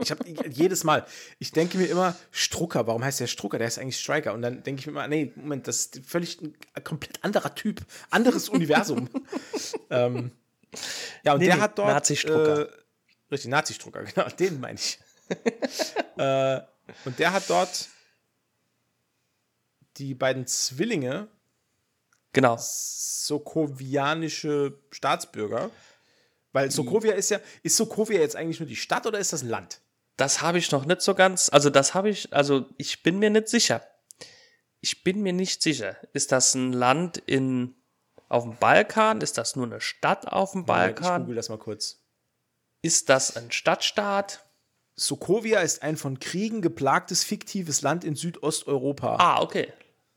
Ich 0.00 0.10
habe 0.10 0.28
jedes 0.50 0.84
Mal, 0.84 1.06
ich 1.38 1.52
denke 1.52 1.78
mir 1.78 1.86
immer, 1.86 2.14
Strucker, 2.32 2.86
warum 2.86 3.02
heißt 3.02 3.20
der 3.20 3.28
Strucker? 3.28 3.56
Der 3.58 3.68
ist 3.68 3.78
eigentlich 3.78 3.98
Striker. 3.98 4.34
Und 4.34 4.42
dann 4.42 4.62
denke 4.62 4.80
ich 4.80 4.86
mir 4.86 4.92
immer, 4.92 5.08
nee, 5.08 5.32
Moment, 5.36 5.66
das 5.66 5.86
ist 5.86 6.00
völlig 6.06 6.38
ein 6.42 6.54
komplett 6.84 7.24
anderer 7.24 7.54
Typ, 7.54 7.80
anderes 8.10 8.48
Universum. 8.50 9.08
ähm, 9.90 10.32
ja, 11.22 11.32
und 11.32 11.38
Nee, 11.38 11.46
der 11.46 11.54
nee, 11.56 11.60
hat 11.62 11.78
dort. 11.78 11.88
Nazi-Strucker. 11.88 12.68
Äh, 12.68 12.72
richtig, 13.30 13.50
Nazi-Strucker, 13.50 14.02
genau, 14.14 14.28
den 14.28 14.60
meine 14.60 14.74
ich. 14.74 14.98
äh, 16.16 16.60
und 17.04 17.18
der 17.18 17.32
hat 17.32 17.44
dort 17.48 17.88
die 19.96 20.14
beiden 20.14 20.46
Zwillinge 20.46 21.28
Genau. 22.32 22.56
sokovianische 22.58 24.78
Staatsbürger. 24.90 25.70
Weil 26.52 26.70
Sokovia 26.70 27.12
ist 27.12 27.30
ja, 27.30 27.40
ist 27.62 27.76
Sokovia 27.76 28.20
jetzt 28.20 28.36
eigentlich 28.36 28.60
nur 28.60 28.68
die 28.68 28.76
Stadt 28.76 29.06
oder 29.06 29.18
ist 29.18 29.32
das 29.32 29.42
ein 29.42 29.48
Land? 29.48 29.80
Das 30.16 30.40
habe 30.42 30.58
ich 30.58 30.70
noch 30.72 30.84
nicht 30.84 31.02
so 31.02 31.14
ganz. 31.14 31.48
Also, 31.52 31.70
das 31.70 31.94
habe 31.94 32.10
ich, 32.10 32.32
also 32.32 32.66
ich 32.76 33.02
bin 33.02 33.18
mir 33.18 33.30
nicht 33.30 33.48
sicher. 33.48 33.82
Ich 34.80 35.04
bin 35.04 35.22
mir 35.22 35.32
nicht 35.32 35.62
sicher. 35.62 35.96
Ist 36.12 36.32
das 36.32 36.54
ein 36.54 36.72
Land 36.72 37.18
in 37.18 37.74
auf 38.28 38.44
dem 38.44 38.56
Balkan? 38.56 39.20
Ist 39.20 39.38
das 39.38 39.56
nur 39.56 39.66
eine 39.66 39.80
Stadt 39.80 40.28
auf 40.28 40.52
dem 40.52 40.62
Ich 40.62 40.66
Balkan? 40.66 41.22
google 41.22 41.36
das 41.36 41.48
mal 41.48 41.58
kurz. 41.58 42.00
Ist 42.82 43.08
das 43.08 43.36
ein 43.36 43.50
Stadtstaat? 43.50 44.44
Sokovia 44.98 45.60
ist 45.60 45.82
ein 45.84 45.96
von 45.96 46.18
Kriegen 46.18 46.60
geplagtes 46.60 47.22
fiktives 47.22 47.82
Land 47.82 48.02
in 48.02 48.16
Südosteuropa. 48.16 49.16
Ah, 49.16 49.40
okay. 49.40 49.72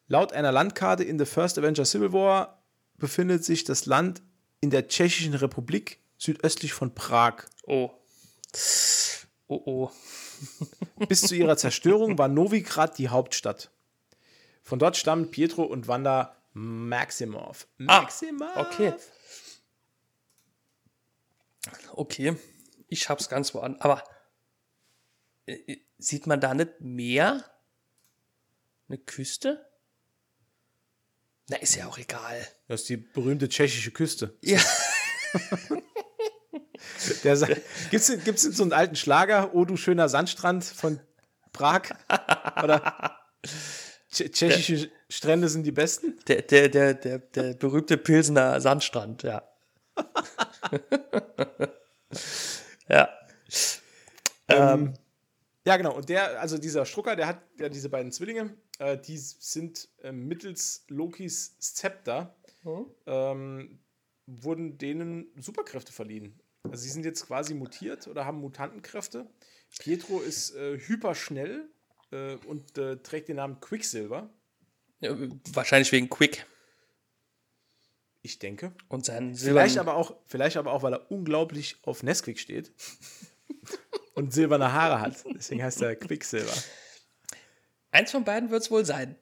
Laut 0.07 0.33
einer 0.33 0.51
Landkarte 0.51 1.03
in 1.03 1.19
The 1.19 1.25
First 1.25 1.59
Avenger 1.59 1.85
Civil 1.85 2.13
War 2.13 2.63
befindet 2.97 3.45
sich 3.45 3.63
das 3.63 3.85
Land 3.85 4.23
in 4.59 4.71
der 4.71 4.87
Tschechischen 4.87 5.35
Republik 5.35 5.99
südöstlich 6.17 6.73
von 6.73 6.95
Prag. 6.95 7.45
Oh. 7.67 7.91
Oh, 9.47 9.61
oh. 9.65 9.91
Bis 11.07 11.21
zu 11.21 11.35
ihrer 11.35 11.57
Zerstörung 11.57 12.17
war 12.17 12.27
Novigrad 12.27 12.97
die 12.97 13.09
Hauptstadt. 13.09 13.69
Von 14.63 14.79
dort 14.79 14.97
stammen 14.97 15.29
Pietro 15.29 15.63
und 15.63 15.87
Wanda 15.87 16.35
Maximov. 16.53 17.67
Ah, 17.85 18.01
Maximov. 18.01 18.57
okay. 18.57 18.93
Okay. 21.93 22.35
Ich 22.87 23.09
hab's 23.09 23.29
ganz 23.29 23.53
woanders. 23.53 23.81
Aber 23.81 24.03
sieht 25.97 26.27
man 26.27 26.39
da 26.39 26.53
nicht 26.53 26.81
mehr? 26.81 27.43
Eine 28.87 28.97
Küste? 28.97 29.65
Na, 31.49 31.57
ist 31.57 31.75
ja 31.75 31.87
auch 31.87 31.97
egal. 31.97 32.47
Das 32.67 32.81
ist 32.81 32.89
die 32.89 32.97
berühmte 32.97 33.49
tschechische 33.49 33.91
Küste. 33.91 34.37
Ja. 34.41 34.59
Der 37.23 37.37
Gibt 37.37 37.93
es 37.93 38.23
gibt's 38.23 38.43
so 38.43 38.63
einen 38.63 38.73
alten 38.73 38.95
Schlager, 38.95 39.53
Oh 39.53 39.65
du 39.65 39.77
schöner 39.77 40.09
Sandstrand 40.09 40.63
von 40.63 40.99
Prag? 41.51 41.89
Oder 42.63 43.19
Tsch 44.11 44.31
tschechische 44.31 44.91
Strände 45.09 45.49
sind 45.49 45.63
die 45.63 45.71
besten? 45.71 46.19
Der, 46.27 46.41
der, 46.41 46.69
der, 46.69 46.93
der, 46.93 47.19
der 47.19 47.53
berühmte 47.53 47.97
Pilsener 47.97 48.61
Sandstrand, 48.61 49.23
ja. 49.23 49.43
ja. 52.89 53.09
Ähm, 54.47 54.93
ja, 55.65 55.77
genau. 55.77 55.95
Und 55.95 56.09
der, 56.09 56.39
also 56.41 56.57
dieser 56.57 56.85
Strucker, 56.85 57.15
der 57.15 57.27
hat 57.27 57.41
ja 57.59 57.69
diese 57.69 57.89
beiden 57.89 58.11
Zwillinge, 58.11 58.55
äh, 58.79 58.97
die 58.97 59.17
sind 59.17 59.89
äh, 60.01 60.11
mittels 60.11 60.85
Lokis 60.87 61.57
Zepter, 61.59 62.35
ähm, 63.05 63.79
wurden 64.27 64.77
denen 64.77 65.27
Superkräfte 65.39 65.91
verliehen. 65.91 66.39
Also 66.63 66.83
sie 66.83 66.89
sind 66.89 67.05
jetzt 67.05 67.25
quasi 67.25 67.53
mutiert 67.55 68.07
oder 68.07 68.25
haben 68.25 68.39
Mutantenkräfte. 68.39 69.27
Pietro 69.79 70.19
ist 70.21 70.55
äh, 70.55 70.77
hyperschnell 70.79 71.69
äh, 72.11 72.35
und 72.45 72.77
äh, 72.77 72.97
trägt 72.97 73.29
den 73.29 73.37
Namen 73.37 73.59
Quicksilver. 73.59 74.29
Ja, 74.99 75.15
Wahrscheinlich 75.53 75.91
wegen 75.91 76.07
Quick 76.09 76.45
Ich 78.21 78.37
denke. 78.37 78.73
und 78.89 79.05
seinen 79.05 79.33
Vielleicht 79.35 79.75
silbernen- 79.75 79.79
aber, 79.79 79.95
auch, 79.95 80.15
vielleicht 80.27 80.57
aber 80.57 80.71
auch, 80.73 80.83
weil 80.83 80.93
er 80.93 81.09
unglaublich 81.11 81.77
auf 81.83 82.03
Nesquik 82.03 82.39
steht 82.39 82.71
und 84.21 84.31
silberne 84.33 84.71
Haare 84.71 84.99
hat. 85.01 85.23
Deswegen 85.35 85.63
heißt 85.63 85.81
er 85.81 85.95
Quicksilver. 85.95 86.53
Eins 87.91 88.11
von 88.11 88.23
beiden 88.23 88.49
wird 88.51 88.61
es 88.63 88.71
wohl 88.71 88.85
sein. 88.85 89.15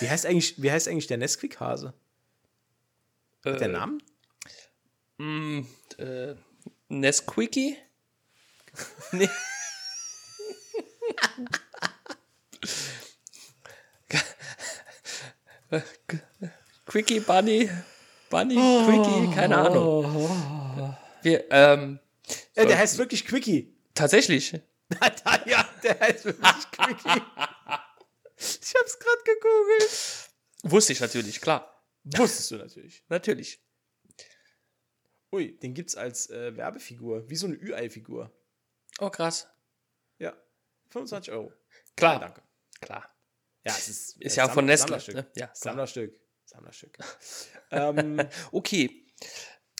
Wie 0.00 0.08
heißt 0.08 0.26
eigentlich, 0.26 0.60
wie 0.62 0.70
heißt 0.70 0.86
eigentlich 0.88 1.06
der 1.08 1.16
Nesquik-Hase? 1.18 1.92
Hat 3.44 3.60
der 3.60 3.68
Äh, 3.68 3.72
Namen? 3.72 4.02
Mm, 5.18 5.60
äh, 5.98 6.34
Nesquickie? 6.88 7.76
nee. 9.12 9.28
Quickie 16.86 17.20
Bunny, 17.20 17.68
Bunny, 18.30 18.54
Quickie, 18.54 19.34
keine 19.34 19.56
Ahnung. 19.58 20.94
Wir, 21.22 21.44
ähm, 21.50 21.98
Ja, 22.54 22.64
der 22.64 22.78
heißt 22.78 22.98
wirklich 22.98 23.26
Quickie. 23.26 23.73
Tatsächlich. 23.94 24.52
ja, 25.46 25.68
der 25.82 26.00
heißt 26.00 26.24
wirklich 26.24 26.70
Quickie. 26.72 27.22
Ich 28.36 28.74
hab's 28.76 28.98
gerade 28.98 29.22
gegoogelt. 29.24 30.30
Wusste 30.64 30.92
ich 30.92 31.00
natürlich, 31.00 31.40
klar. 31.40 31.84
Wusstest 32.02 32.50
du 32.50 32.56
natürlich. 32.56 33.04
Natürlich. 33.08 33.62
Ui, 35.32 35.56
den 35.58 35.72
gibt's 35.72 35.94
als 35.96 36.30
äh, 36.30 36.56
Werbefigur, 36.56 37.30
wie 37.30 37.36
so 37.36 37.46
eine 37.46 37.54
Ü-Ei-Figur. 37.54 38.36
Oh, 38.98 39.08
krass. 39.08 39.48
Ja, 40.18 40.36
25 40.90 41.32
Euro. 41.32 41.52
Klar. 41.96 42.14
Ja, 42.14 42.18
danke. 42.18 42.42
Klar. 42.80 43.16
Ja, 43.64 43.72
es 43.72 43.88
ist, 43.88 44.20
Ist 44.20 44.36
äh, 44.36 44.40
ja 44.40 44.48
auch 44.48 44.52
von 44.52 44.66
Nestle, 44.66 44.86
Sammlerstück. 44.88 45.14
ne? 45.14 45.30
Ja. 45.36 45.50
Sammlerstück. 45.54 46.20
Sammlerstück. 46.44 46.98
ähm, 47.70 48.20
Okay. 48.52 49.06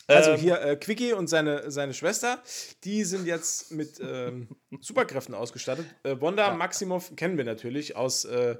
Also 0.06 0.32
ähm, 0.32 0.40
hier 0.40 0.60
äh, 0.60 0.76
Quickie 0.76 1.12
und 1.12 1.28
seine, 1.28 1.70
seine 1.70 1.94
Schwester, 1.94 2.42
die 2.84 3.04
sind 3.04 3.26
jetzt 3.26 3.72
mit 3.72 4.00
ähm, 4.00 4.48
Superkräften 4.80 5.34
ausgestattet. 5.34 5.86
Äh, 6.02 6.20
Wanda 6.20 6.48
ja. 6.48 6.54
Maximoff 6.54 7.14
kennen 7.16 7.38
wir 7.38 7.44
natürlich 7.44 7.96
aus 7.96 8.24
äh, 8.24 8.56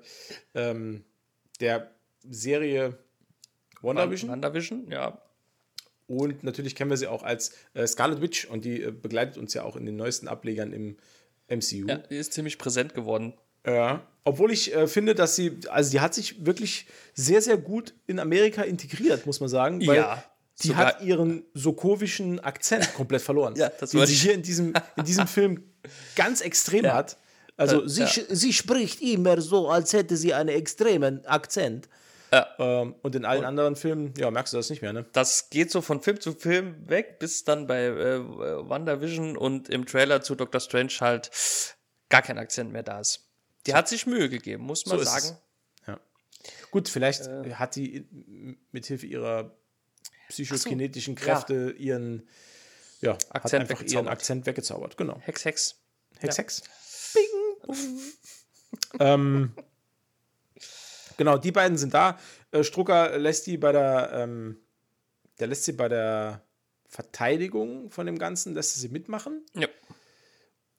ähm, 0.54 1.04
der 1.61 1.90
Serie 2.28 2.98
WandaVision. 3.83 4.30
WandaVision, 4.30 4.90
ja. 4.90 5.20
Und 6.07 6.44
natürlich 6.44 6.74
kennen 6.74 6.90
wir 6.90 6.96
sie 6.96 7.07
auch 7.07 7.22
als 7.22 7.52
äh, 7.72 7.87
Scarlet 7.87 8.20
Witch 8.20 8.46
und 8.46 8.64
die 8.64 8.83
äh, 8.83 8.90
begleitet 8.90 9.38
uns 9.38 9.54
ja 9.54 9.62
auch 9.62 9.76
in 9.76 9.87
den 9.87 9.96
neuesten 9.96 10.28
Ablegern 10.28 10.72
im 10.72 10.96
MCU. 11.48 11.87
Ja, 11.88 11.98
die 11.98 12.16
ist 12.16 12.33
ziemlich 12.33 12.59
präsent 12.59 12.94
geworden. 12.94 13.35
Ja. 13.66 14.07
Obwohl 14.24 14.50
ich 14.50 14.74
äh, 14.74 14.87
finde, 14.87 15.14
dass 15.14 15.37
sie, 15.37 15.59
also 15.68 15.90
die 15.90 16.00
hat 16.00 16.14
sich 16.14 16.44
wirklich 16.44 16.87
sehr, 17.14 17.40
sehr 17.40 17.57
gut 17.57 17.94
in 18.07 18.18
Amerika 18.18 18.62
integriert, 18.62 19.26
muss 19.26 19.40
man 19.40 19.48
sagen. 19.48 19.87
Weil 19.87 19.96
ja. 19.96 20.24
Die 20.62 20.69
Sogar 20.69 20.87
hat 20.87 21.03
ihren 21.03 21.45
sokowischen 21.55 22.40
Akzent 22.40 22.95
komplett 22.95 23.23
verloren. 23.23 23.55
ja, 23.57 23.71
das 23.81 23.90
den 23.90 24.07
sie 24.07 24.14
hier 24.14 24.35
in 24.35 24.43
diesem, 24.43 24.73
in 24.97 25.05
diesem 25.05 25.27
Film 25.27 25.64
ganz 26.14 26.40
extrem 26.40 26.85
ja. 26.85 26.95
hat. 26.95 27.17
Also 27.57 27.85
äh, 27.85 27.88
sie, 27.88 28.03
ja. 28.03 28.09
sie 28.29 28.53
spricht 28.53 29.01
immer 29.01 29.40
so, 29.40 29.69
als 29.69 29.93
hätte 29.93 30.17
sie 30.17 30.35
einen 30.35 30.51
extremen 30.51 31.25
Akzent. 31.27 31.88
Ja. 32.33 32.49
Ähm, 32.59 32.97
und 33.03 33.14
in 33.14 33.25
allen 33.25 33.40
und 33.40 33.47
anderen 33.47 33.77
Filmen, 33.77 34.12
ja, 34.17 34.31
merkst 34.31 34.53
du 34.53 34.57
das 34.57 34.71
nicht 34.71 34.83
mehr, 34.83 34.93
ne? 34.93 35.07
Das 35.12 35.51
geht 35.51 35.71
so 35.71 35.81
von 35.83 36.01
Film 36.01 36.21
zu 36.21 36.33
Film 36.33 36.88
weg, 36.88 37.19
bis 37.21 37.45
dann 37.45 37.67
bei 37.67 37.85
äh, 37.85 38.21
WandaVision 38.21 39.37
und 39.37 39.69
im 39.69 39.87
Trailer 39.87 40.21
zu 40.21 40.35
Doctor 40.35 40.61
Strange 40.61 40.93
halt 41.01 41.31
gar 42.09 42.23
kein 42.23 42.38
Akzent 42.38 42.73
mehr 42.73 42.83
da 42.83 43.01
ist. 43.01 43.29
Die 43.67 43.71
so. 43.71 43.77
hat 43.77 43.88
sich 43.88 44.07
Mühe 44.07 44.29
gegeben, 44.29 44.64
muss 44.64 44.85
man 44.87 44.99
so 44.99 45.05
sagen. 45.05 45.38
Ja. 45.87 46.01
Gut, 46.73 46.88
vielleicht 46.88 47.27
äh, 47.27 47.55
hat 47.55 47.77
die 47.77 48.05
mithilfe 48.73 49.07
ihrer 49.07 49.57
psychokinetischen 50.28 51.16
so, 51.16 51.24
Kräfte 51.24 51.74
ja. 51.76 51.84
ihren 51.84 52.28
ja, 53.00 53.18
Akzent, 53.30 53.70
einfach 53.70 53.84
ihren 53.84 54.08
Akzent 54.08 54.46
weggezaubert. 54.46 54.96
Genau. 54.96 55.18
Hex, 55.20 55.44
Hex. 55.44 55.76
Hex, 56.18 56.37
ja. 56.37 56.42
Hex. 56.42 56.62
Bing. 57.14 58.00
ähm, 59.00 59.52
genau, 61.16 61.38
die 61.38 61.52
beiden 61.52 61.76
sind 61.78 61.94
da. 61.94 62.18
Äh, 62.50 62.64
Strucker 62.64 63.18
lässt 63.18 63.46
die 63.46 63.58
bei 63.58 63.72
der, 63.72 64.10
ähm, 64.14 64.58
der 65.38 65.48
lässt 65.48 65.64
sie 65.64 65.72
bei 65.72 65.88
der 65.88 66.42
Verteidigung 66.87 67.90
von 67.90 68.06
dem 68.06 68.18
Ganzen, 68.18 68.54
lässt 68.54 68.74
sie 68.74 68.88
mitmachen. 68.88 69.44
Ja. 69.54 69.68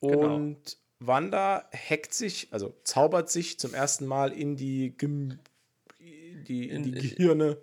Genau. 0.01 0.35
Und. 0.35 0.77
Wanda 0.99 1.69
hackt 1.73 2.13
sich, 2.13 2.47
also 2.51 2.73
zaubert 2.83 3.29
sich 3.29 3.59
zum 3.59 3.73
ersten 3.73 4.05
Mal 4.05 4.31
in 4.31 4.55
die, 4.55 4.95
Gem 4.97 5.39
die, 5.99 6.69
in 6.69 6.83
die 6.83 6.91
Gehirne 6.91 7.57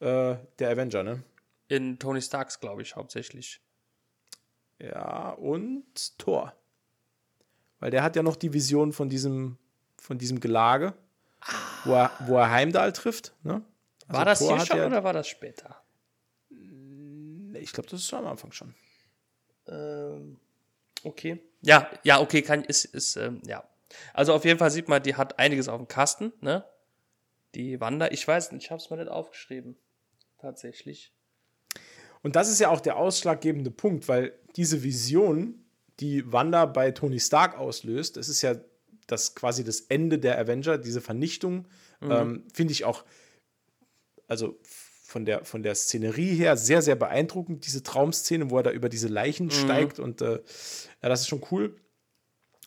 äh, 0.00 0.36
der 0.58 0.70
Avenger, 0.70 1.02
ne? 1.02 1.22
In 1.68 1.98
Tony 1.98 2.20
Starks, 2.20 2.58
glaube 2.58 2.82
ich, 2.82 2.96
hauptsächlich. 2.96 3.60
Ja, 4.78 5.30
und 5.32 6.18
Thor. 6.18 6.54
Weil 7.78 7.90
der 7.90 8.02
hat 8.02 8.16
ja 8.16 8.22
noch 8.22 8.36
die 8.36 8.52
Vision 8.52 8.92
von 8.92 9.08
diesem, 9.08 9.58
von 9.96 10.18
diesem 10.18 10.40
Gelage, 10.40 10.94
ah. 11.40 11.54
wo, 11.84 11.92
er, 11.92 12.10
wo 12.26 12.36
er 12.38 12.50
Heimdall 12.50 12.92
trifft. 12.92 13.34
Ne? 13.42 13.62
Also 14.06 14.18
war 14.18 14.24
das 14.24 14.38
Thor 14.38 14.56
hier 14.56 14.66
schon 14.66 14.78
ja, 14.78 14.86
oder 14.86 15.04
war 15.04 15.12
das 15.12 15.28
später? 15.28 15.82
Ich 17.54 17.72
glaube, 17.72 17.88
das 17.90 18.00
ist 18.00 18.14
am 18.14 18.26
Anfang 18.26 18.52
schon. 18.52 18.74
Ähm, 19.68 20.38
okay. 21.04 21.40
Ja, 21.62 21.90
ja, 22.02 22.20
okay, 22.20 22.42
kann, 22.42 22.64
ist, 22.64 22.86
ist, 22.86 23.16
ähm, 23.16 23.42
ja. 23.46 23.64
Also 24.14 24.34
auf 24.34 24.44
jeden 24.44 24.58
Fall 24.58 24.70
sieht 24.70 24.88
man, 24.88 25.02
die 25.02 25.16
hat 25.16 25.38
einiges 25.38 25.68
auf 25.68 25.78
dem 25.78 25.88
Kasten, 25.88 26.32
ne? 26.40 26.64
Die 27.54 27.80
Wanda, 27.80 28.08
ich 28.08 28.26
weiß 28.26 28.52
nicht, 28.52 28.64
ich 28.64 28.70
habe 28.70 28.80
es 28.80 28.90
mal 28.90 28.96
nicht 28.96 29.10
aufgeschrieben. 29.10 29.76
Tatsächlich. 30.40 31.12
Und 32.22 32.36
das 32.36 32.50
ist 32.50 32.60
ja 32.60 32.68
auch 32.68 32.80
der 32.80 32.96
ausschlaggebende 32.96 33.70
Punkt, 33.70 34.08
weil 34.08 34.32
diese 34.56 34.82
Vision, 34.82 35.64
die 36.00 36.30
Wanda 36.32 36.66
bei 36.66 36.90
Tony 36.90 37.20
Stark 37.20 37.58
auslöst, 37.58 38.16
das 38.16 38.28
ist 38.28 38.42
ja 38.42 38.56
das 39.06 39.34
quasi 39.34 39.64
das 39.64 39.80
Ende 39.82 40.18
der 40.18 40.38
Avenger, 40.38 40.78
diese 40.78 41.00
Vernichtung, 41.00 41.66
mhm. 42.00 42.10
ähm, 42.10 42.44
finde 42.52 42.72
ich 42.72 42.84
auch, 42.84 43.04
also 44.28 44.58
von 44.62 45.24
der, 45.24 45.44
von 45.44 45.62
der 45.62 45.74
Szenerie 45.74 46.36
her 46.36 46.56
sehr, 46.56 46.82
sehr 46.82 46.94
beeindruckend, 46.94 47.66
diese 47.66 47.82
Traumszene, 47.82 48.50
wo 48.50 48.58
er 48.58 48.62
da 48.62 48.70
über 48.70 48.88
diese 48.88 49.08
Leichen 49.08 49.46
mhm. 49.46 49.50
steigt 49.50 49.98
und 49.98 50.22
äh, 50.22 50.40
ja, 51.02 51.08
das 51.08 51.22
ist 51.22 51.28
schon 51.28 51.44
cool. 51.50 51.76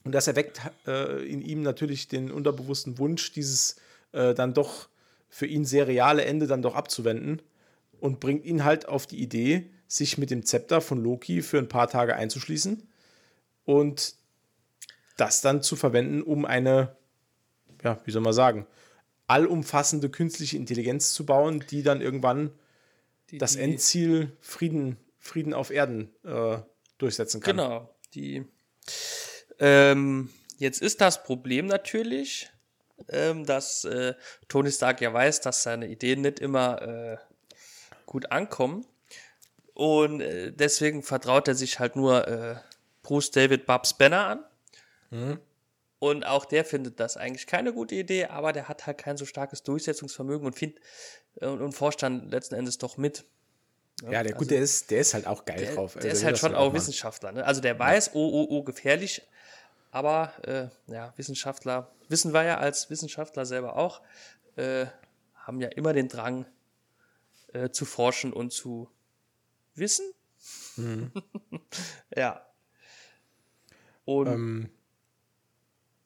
Und 0.04 0.14
das 0.14 0.28
erweckt 0.28 0.60
äh, 0.86 1.26
in 1.26 1.42
ihm 1.42 1.62
natürlich 1.62 2.10
den 2.10 2.30
unterbewussten 2.30 2.98
Wunsch, 2.98 3.32
dieses 3.32 3.78
äh, 4.12 4.34
dann 4.34 4.54
doch 4.54 4.90
für 5.30 5.46
ihn 5.46 5.64
sehr 5.64 5.88
reale 5.88 6.26
Ende 6.26 6.46
dann 6.46 6.62
doch 6.62 6.76
abzuwenden 6.76 7.42
und 8.04 8.20
bringt 8.20 8.44
ihn 8.44 8.66
halt 8.66 8.86
auf 8.86 9.08
die 9.08 9.22
Idee, 9.22 9.72
sich 9.88 10.18
mit 10.18 10.30
dem 10.30 10.46
Zepter 10.46 10.82
von 10.82 11.02
Loki 11.02 11.42
für 11.42 11.58
ein 11.58 11.70
paar 11.70 11.88
Tage 11.88 12.18
einzuschließen 12.18 12.86
und 13.63 14.16
das 15.16 15.39
dann 15.39 15.62
zu 15.62 15.78
verwenden, 15.78 16.22
um 16.22 16.44
eine, 16.44 16.98
ja, 17.82 18.02
wie 18.04 18.12
soll 18.12 18.22
man 18.22 18.34
sagen, 18.34 18.68
allumfassende 19.28 20.10
künstliche 20.10 20.58
Intelligenz 20.58 21.13
zu 21.13 21.26
bauen, 21.26 21.63
die 21.72 21.82
dann 21.82 22.02
irgendwann 22.02 22.52
die, 23.30 23.38
das 23.38 23.54
die, 23.54 23.62
Endziel 23.62 24.36
Frieden, 24.42 24.98
Frieden 25.18 25.54
auf 25.54 25.72
Erden 25.72 26.13
äh, 26.26 26.58
durchsetzen 26.98 27.39
kann. 27.39 27.56
Genau. 27.56 27.96
Die, 28.16 28.44
ähm, 29.60 30.30
jetzt 30.58 30.82
ist 30.82 31.00
das 31.00 31.24
Problem 31.24 31.68
natürlich, 31.68 32.50
ähm, 33.08 33.46
dass 33.46 33.86
äh, 33.86 34.13
Tony 34.50 34.74
Stark 34.74 35.00
ja 35.00 35.13
weiß, 35.13 35.39
dass 35.39 35.63
seine 35.63 35.88
Ideen 35.88 36.20
nicht 36.20 36.42
immer 36.42 36.82
äh, 36.82 37.33
gut 38.13 38.32
ankommen. 38.32 38.86
Und 39.73 40.21
äh, 40.21 40.52
deswegen 40.52 41.04
vertraut 41.04 41.47
er 41.47 41.56
sich 41.56 41.80
halt 41.80 41.95
nur 41.95 42.28
äh, 42.28 42.56
Bruce 43.02 43.32
David 43.32 43.65
Babs 43.65 43.95
Banner 43.95 44.28
an. 44.28 44.45
Mhm. 45.10 45.39
Und 45.99 46.26
auch 46.26 46.45
der 46.45 46.63
findet 46.63 46.99
das 46.99 47.17
eigentlich 47.17 47.47
keine 47.47 47.73
gute 47.73 47.95
Idee, 47.95 48.26
aber 48.26 48.54
der 48.54 48.67
hat 48.67 48.86
halt 48.86 48.97
kein 48.97 49.17
so 49.17 49.26
starkes 49.26 49.63
Durchsetzungsvermögen 49.63 50.45
und, 50.45 50.54
find, 50.54 50.80
äh, 51.41 51.47
und, 51.47 51.62
und 51.62 51.73
forscht 51.73 52.04
dann 52.04 52.30
letzten 52.30 52.56
Endes 52.56 52.78
doch 52.78 52.97
mit. 52.97 53.26
Ja, 54.02 54.12
ja 54.12 54.23
der, 54.23 54.34
also, 54.34 54.39
gut, 54.39 54.52
der 54.52 54.62
ist, 54.62 54.91
der 54.91 54.99
ist 54.99 55.13
halt 55.13 55.26
auch 55.28 55.45
geil 55.45 55.60
der, 55.60 55.76
drauf. 55.76 55.93
Der 55.93 56.04
also, 56.04 56.17
ist 56.17 56.23
halt 56.23 56.38
schon 56.38 56.56
auch 56.56 56.67
machen. 56.67 56.76
Wissenschaftler. 56.76 57.32
Ne? 57.32 57.45
Also 57.45 57.62
der 57.62 57.78
weiß, 57.80 58.08
ja. 58.08 58.12
oh, 58.13 58.30
oh, 58.32 58.47
oh, 58.49 58.63
gefährlich. 58.63 59.23
Aber 59.91 60.34
äh, 60.45 60.67
ja, 60.91 61.13
Wissenschaftler, 61.17 61.91
wissen 62.10 62.34
wir 62.34 62.43
ja 62.43 62.58
als 62.58 62.89
Wissenschaftler 62.89 63.45
selber 63.45 63.76
auch, 63.76 64.02
äh, 64.56 64.86
haben 65.36 65.62
ja 65.62 65.69
immer 65.69 65.93
den 65.93 66.08
Drang, 66.08 66.45
äh, 67.54 67.70
zu 67.70 67.86
forschen 67.86 68.34
und 68.34 68.52
zu 68.52 68.89
wissen. 69.76 70.06
Mhm. 70.76 71.12
ja. 72.16 72.46
Und 74.06 74.28
ähm, 74.28 74.70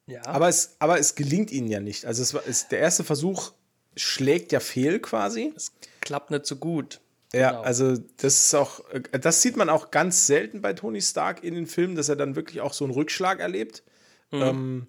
ja. 0.05 0.25
Aber 0.25 0.47
es, 0.47 0.75
aber 0.79 0.99
es 0.99 1.15
gelingt 1.15 1.51
ihnen 1.51 1.67
ja 1.67 1.79
nicht. 1.79 2.05
Also 2.05 2.21
es 2.21 2.33
war, 2.33 2.41
es, 2.47 2.69
der 2.69 2.79
erste 2.79 3.03
Versuch 3.03 3.51
schlägt 3.95 4.51
ja 4.51 4.60
fehl 4.60 4.99
quasi. 4.99 5.53
Es 5.55 5.73
klappt 6.01 6.31
nicht 6.31 6.45
so 6.45 6.55
gut. 6.55 7.01
Ja, 7.33 7.49
genau. 7.49 7.62
also 7.63 7.97
das 8.17 8.45
ist 8.45 8.55
auch, 8.55 8.81
das 9.12 9.41
sieht 9.41 9.57
man 9.57 9.69
auch 9.69 9.91
ganz 9.91 10.27
selten 10.27 10.62
bei 10.62 10.71
Tony 10.71 11.01
Stark 11.01 11.43
in 11.43 11.55
den 11.55 11.67
Filmen, 11.67 11.95
dass 11.95 12.07
er 12.07 12.15
dann 12.15 12.38
wirklich 12.38 12.62
auch 12.62 12.71
so 12.71 12.86
einen 12.86 12.93
Rückschlag 12.93 13.41
erlebt. 13.41 13.83
Mhm. 14.31 14.41
Ähm, 14.41 14.88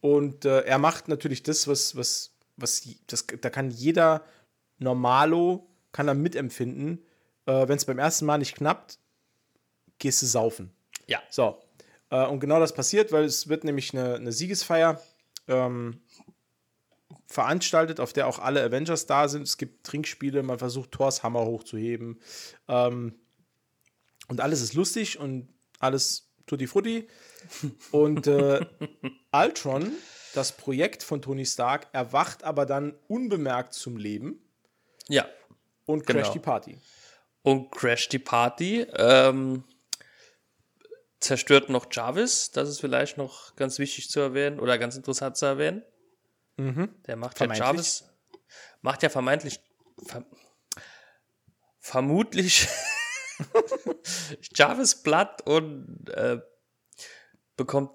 und 0.00 0.44
äh, 0.46 0.60
er 0.60 0.78
macht 0.78 1.08
natürlich 1.08 1.42
das, 1.42 1.68
was, 1.68 1.94
was, 1.94 2.32
was, 2.56 2.88
das, 3.06 3.26
da 3.40 3.50
kann 3.50 3.70
jeder 3.70 4.24
Normalo 4.78 5.67
kann 5.92 6.08
er 6.08 6.14
mitempfinden. 6.14 7.04
Äh, 7.46 7.68
Wenn 7.68 7.76
es 7.76 7.84
beim 7.84 7.98
ersten 7.98 8.26
Mal 8.26 8.38
nicht 8.38 8.56
knappt, 8.56 8.98
gehst 9.98 10.22
du 10.22 10.26
saufen. 10.26 10.72
Ja. 11.06 11.22
So. 11.30 11.60
Äh, 12.10 12.26
und 12.26 12.40
genau 12.40 12.60
das 12.60 12.74
passiert, 12.74 13.12
weil 13.12 13.24
es 13.24 13.48
wird 13.48 13.64
nämlich 13.64 13.92
eine, 13.92 14.14
eine 14.14 14.32
Siegesfeier 14.32 15.00
ähm, 15.46 16.00
veranstaltet, 17.26 18.00
auf 18.00 18.12
der 18.12 18.26
auch 18.26 18.38
alle 18.38 18.62
Avengers 18.62 19.06
da 19.06 19.28
sind. 19.28 19.42
Es 19.42 19.58
gibt 19.58 19.86
Trinkspiele, 19.86 20.42
man 20.42 20.58
versucht 20.58 20.92
Thors 20.92 21.22
Hammer 21.22 21.44
hochzuheben. 21.44 22.20
Ähm, 22.68 23.14
und 24.28 24.40
alles 24.40 24.60
ist 24.60 24.74
lustig 24.74 25.18
und 25.18 25.48
alles 25.78 26.28
tutti 26.46 26.66
frutti. 26.66 27.08
Und 27.92 28.26
äh, 28.26 28.66
Ultron, 29.32 29.92
das 30.34 30.52
Projekt 30.56 31.02
von 31.02 31.22
Tony 31.22 31.46
Stark, 31.46 31.86
erwacht 31.92 32.42
aber 32.42 32.66
dann 32.66 32.94
unbemerkt 33.06 33.74
zum 33.74 33.96
Leben. 33.96 34.42
Ja. 35.08 35.26
Und 35.88 36.06
Crash 36.06 36.24
genau. 36.24 36.32
die 36.34 36.38
Party. 36.38 36.80
Und 37.40 37.70
Crash 37.70 38.10
die 38.10 38.18
Party. 38.18 38.86
Ähm, 38.94 39.64
zerstört 41.18 41.70
noch 41.70 41.86
Jarvis. 41.90 42.50
Das 42.50 42.68
ist 42.68 42.78
vielleicht 42.78 43.16
noch 43.16 43.56
ganz 43.56 43.78
wichtig 43.78 44.10
zu 44.10 44.20
erwähnen 44.20 44.60
oder 44.60 44.76
ganz 44.76 44.96
interessant 44.96 45.38
zu 45.38 45.46
erwähnen. 45.46 45.82
Mhm. 46.58 46.94
Der 47.06 47.16
macht 47.16 47.40
ja 47.40 47.50
Jarvis. 47.50 48.04
Macht 48.82 49.02
ja 49.02 49.08
vermeintlich. 49.08 49.60
Ver, 50.06 50.26
vermutlich 51.80 52.68
Jarvis 54.54 55.02
platt 55.02 55.40
und 55.46 56.10
äh, 56.10 56.38
bekommt 57.56 57.92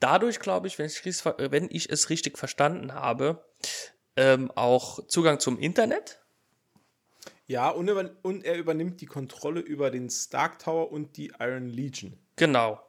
dadurch, 0.00 0.40
glaube 0.40 0.66
ich, 0.66 0.80
wenn 0.80 0.86
ich, 0.86 1.04
wenn 1.04 1.68
ich, 1.70 1.90
es 1.90 2.10
richtig 2.10 2.38
verstanden 2.38 2.92
habe, 2.92 3.46
ähm, 4.16 4.50
auch 4.50 5.06
Zugang 5.06 5.38
zum 5.38 5.60
Internet 5.60 6.20
Ja, 7.50 7.68
und, 7.70 7.88
über, 7.88 8.08
und 8.22 8.44
er 8.44 8.56
übernimmt 8.56 9.00
die 9.00 9.06
Kontrolle 9.06 9.58
über 9.58 9.90
den 9.90 10.08
Stark 10.08 10.60
Tower 10.60 10.92
und 10.92 11.16
die 11.16 11.32
Iron 11.40 11.66
Legion. 11.66 12.16
Genau. 12.36 12.80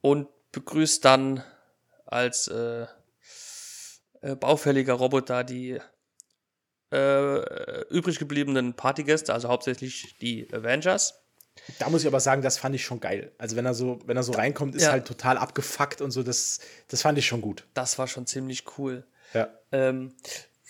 Und 0.00 0.28
begrüßt 0.52 1.04
dann 1.04 1.44
als 2.06 2.48
äh, 2.48 2.86
äh, 4.22 4.36
baufälliger 4.36 4.94
Roboter 4.94 5.44
die 5.44 5.78
äh, 6.90 7.80
übrig 7.90 8.18
gebliebenen 8.18 8.72
Partygäste, 8.72 9.34
also 9.34 9.50
hauptsächlich 9.50 10.16
die 10.18 10.50
Avengers. 10.50 11.20
Da 11.78 11.90
muss 11.90 12.00
ich 12.00 12.06
aber 12.06 12.20
sagen, 12.20 12.40
das 12.40 12.56
fand 12.56 12.74
ich 12.74 12.86
schon 12.86 13.00
geil. 13.00 13.32
Also 13.36 13.54
wenn 13.54 13.66
er 13.66 13.74
so, 13.74 13.98
wenn 14.06 14.16
er 14.16 14.22
so 14.22 14.32
reinkommt, 14.32 14.74
ist 14.74 14.84
Ja. 14.84 14.92
halt 14.92 15.06
total 15.06 15.36
abgefuckt 15.36 16.00
und 16.00 16.10
so. 16.10 16.22
Das, 16.22 16.60
das 16.88 17.02
fand 17.02 17.18
ich 17.18 17.26
schon 17.26 17.42
gut. 17.42 17.66
Das 17.74 17.98
war 17.98 18.06
schon 18.08 18.26
ziemlich 18.26 18.64
cool. 18.78 19.06
Ja. 19.34 19.50
Ähm, 19.72 20.14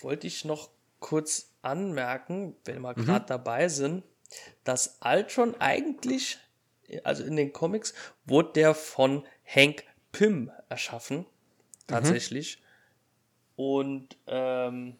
wollte 0.01 0.27
ich 0.27 0.43
noch 0.43 0.69
kurz 0.99 1.53
anmerken, 1.67 2.55
wenn 2.65 2.79
Mhm. 2.79 2.81
wir 2.83 2.93
gerade 2.95 3.25
dabei 3.27 3.67
sind, 3.69 4.03
dass 4.63 4.97
Ultron 5.03 5.55
eigentlich, 5.59 6.37
also 7.03 7.23
in 7.23 7.35
den 7.35 7.53
Comics, 7.53 7.93
wurde 8.25 8.53
der 8.53 8.73
von 8.73 9.25
Hank 9.45 9.83
Pym 10.11 10.51
erschaffen. 10.69 11.25
Tatsächlich. 11.87 12.61
Und 13.55 14.17
ähm, 14.27 14.97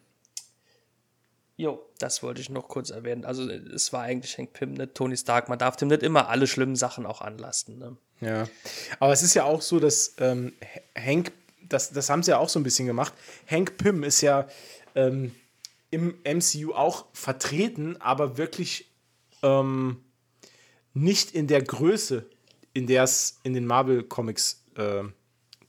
jo, 1.56 1.84
das 1.98 2.22
wollte 2.22 2.40
ich 2.40 2.48
noch 2.50 2.68
kurz 2.68 2.90
erwähnen. 2.90 3.24
Also 3.24 3.48
es 3.50 3.92
war 3.92 4.02
eigentlich 4.02 4.38
Hank 4.38 4.52
Pym, 4.52 4.72
nicht 4.74 4.94
Tony 4.94 5.16
Stark. 5.16 5.48
Man 5.48 5.58
darf 5.58 5.76
dem 5.76 5.88
nicht 5.88 6.02
immer 6.02 6.28
alle 6.28 6.46
schlimmen 6.46 6.76
Sachen 6.76 7.04
auch 7.04 7.20
anlasten. 7.20 7.78
Ne? 7.78 7.96
Ja. 8.20 8.48
Aber 9.00 9.12
es 9.12 9.22
ist 9.22 9.34
ja 9.34 9.44
auch 9.44 9.60
so, 9.60 9.78
dass 9.78 10.14
ähm, 10.18 10.54
Hank, 10.96 11.32
das, 11.62 11.90
das 11.90 12.08
haben 12.08 12.22
sie 12.22 12.30
ja 12.30 12.38
auch 12.38 12.48
so 12.48 12.58
ein 12.58 12.62
bisschen 12.62 12.86
gemacht. 12.86 13.12
Hank 13.48 13.76
Pym 13.76 14.02
ist 14.02 14.22
ja 14.22 14.48
ähm, 14.94 15.34
im 15.90 16.18
MCU 16.24 16.72
auch 16.74 17.06
vertreten, 17.12 17.96
aber 18.00 18.36
wirklich 18.38 18.90
ähm, 19.42 20.04
nicht 20.94 21.30
in 21.32 21.46
der 21.46 21.62
Größe, 21.62 22.28
in 22.74 22.86
der 22.86 23.04
es 23.04 23.40
in 23.42 23.54
den 23.54 23.66
Marvel-Comics 23.66 24.64
äh, 24.76 25.04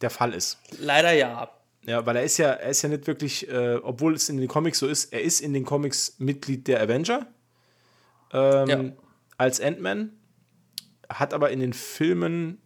der 0.02 0.10
Fall 0.10 0.34
ist. 0.34 0.58
Leider 0.80 1.12
ja. 1.14 1.52
Ja, 1.86 2.06
weil 2.06 2.18
er 2.18 2.24
ist 2.24 2.38
ja, 2.38 2.50
er 2.52 2.70
ist 2.70 2.82
ja 2.82 2.90
nicht 2.90 3.08
wirklich, 3.08 3.48
äh, 3.50 3.76
obwohl 3.82 4.14
es 4.14 4.30
in 4.30 4.38
den 4.38 4.48
Comics 4.48 4.80
so 4.80 4.88
ist, 4.88 5.14
er 5.14 5.22
ist 5.22 5.40
in 5.40 5.54
den 5.54 5.66
Comics 5.66 6.16
Mitglied 6.20 6.68
der 6.68 6.82
Avenger 6.82 7.28
ähm, 8.32 8.68
Ja. 8.70 8.84
als 9.38 9.60
Ant-Man, 9.62 10.12
hat 11.10 11.34
aber 11.34 11.50
in 11.52 11.60
den 11.62 11.74
Filmen 11.74 12.62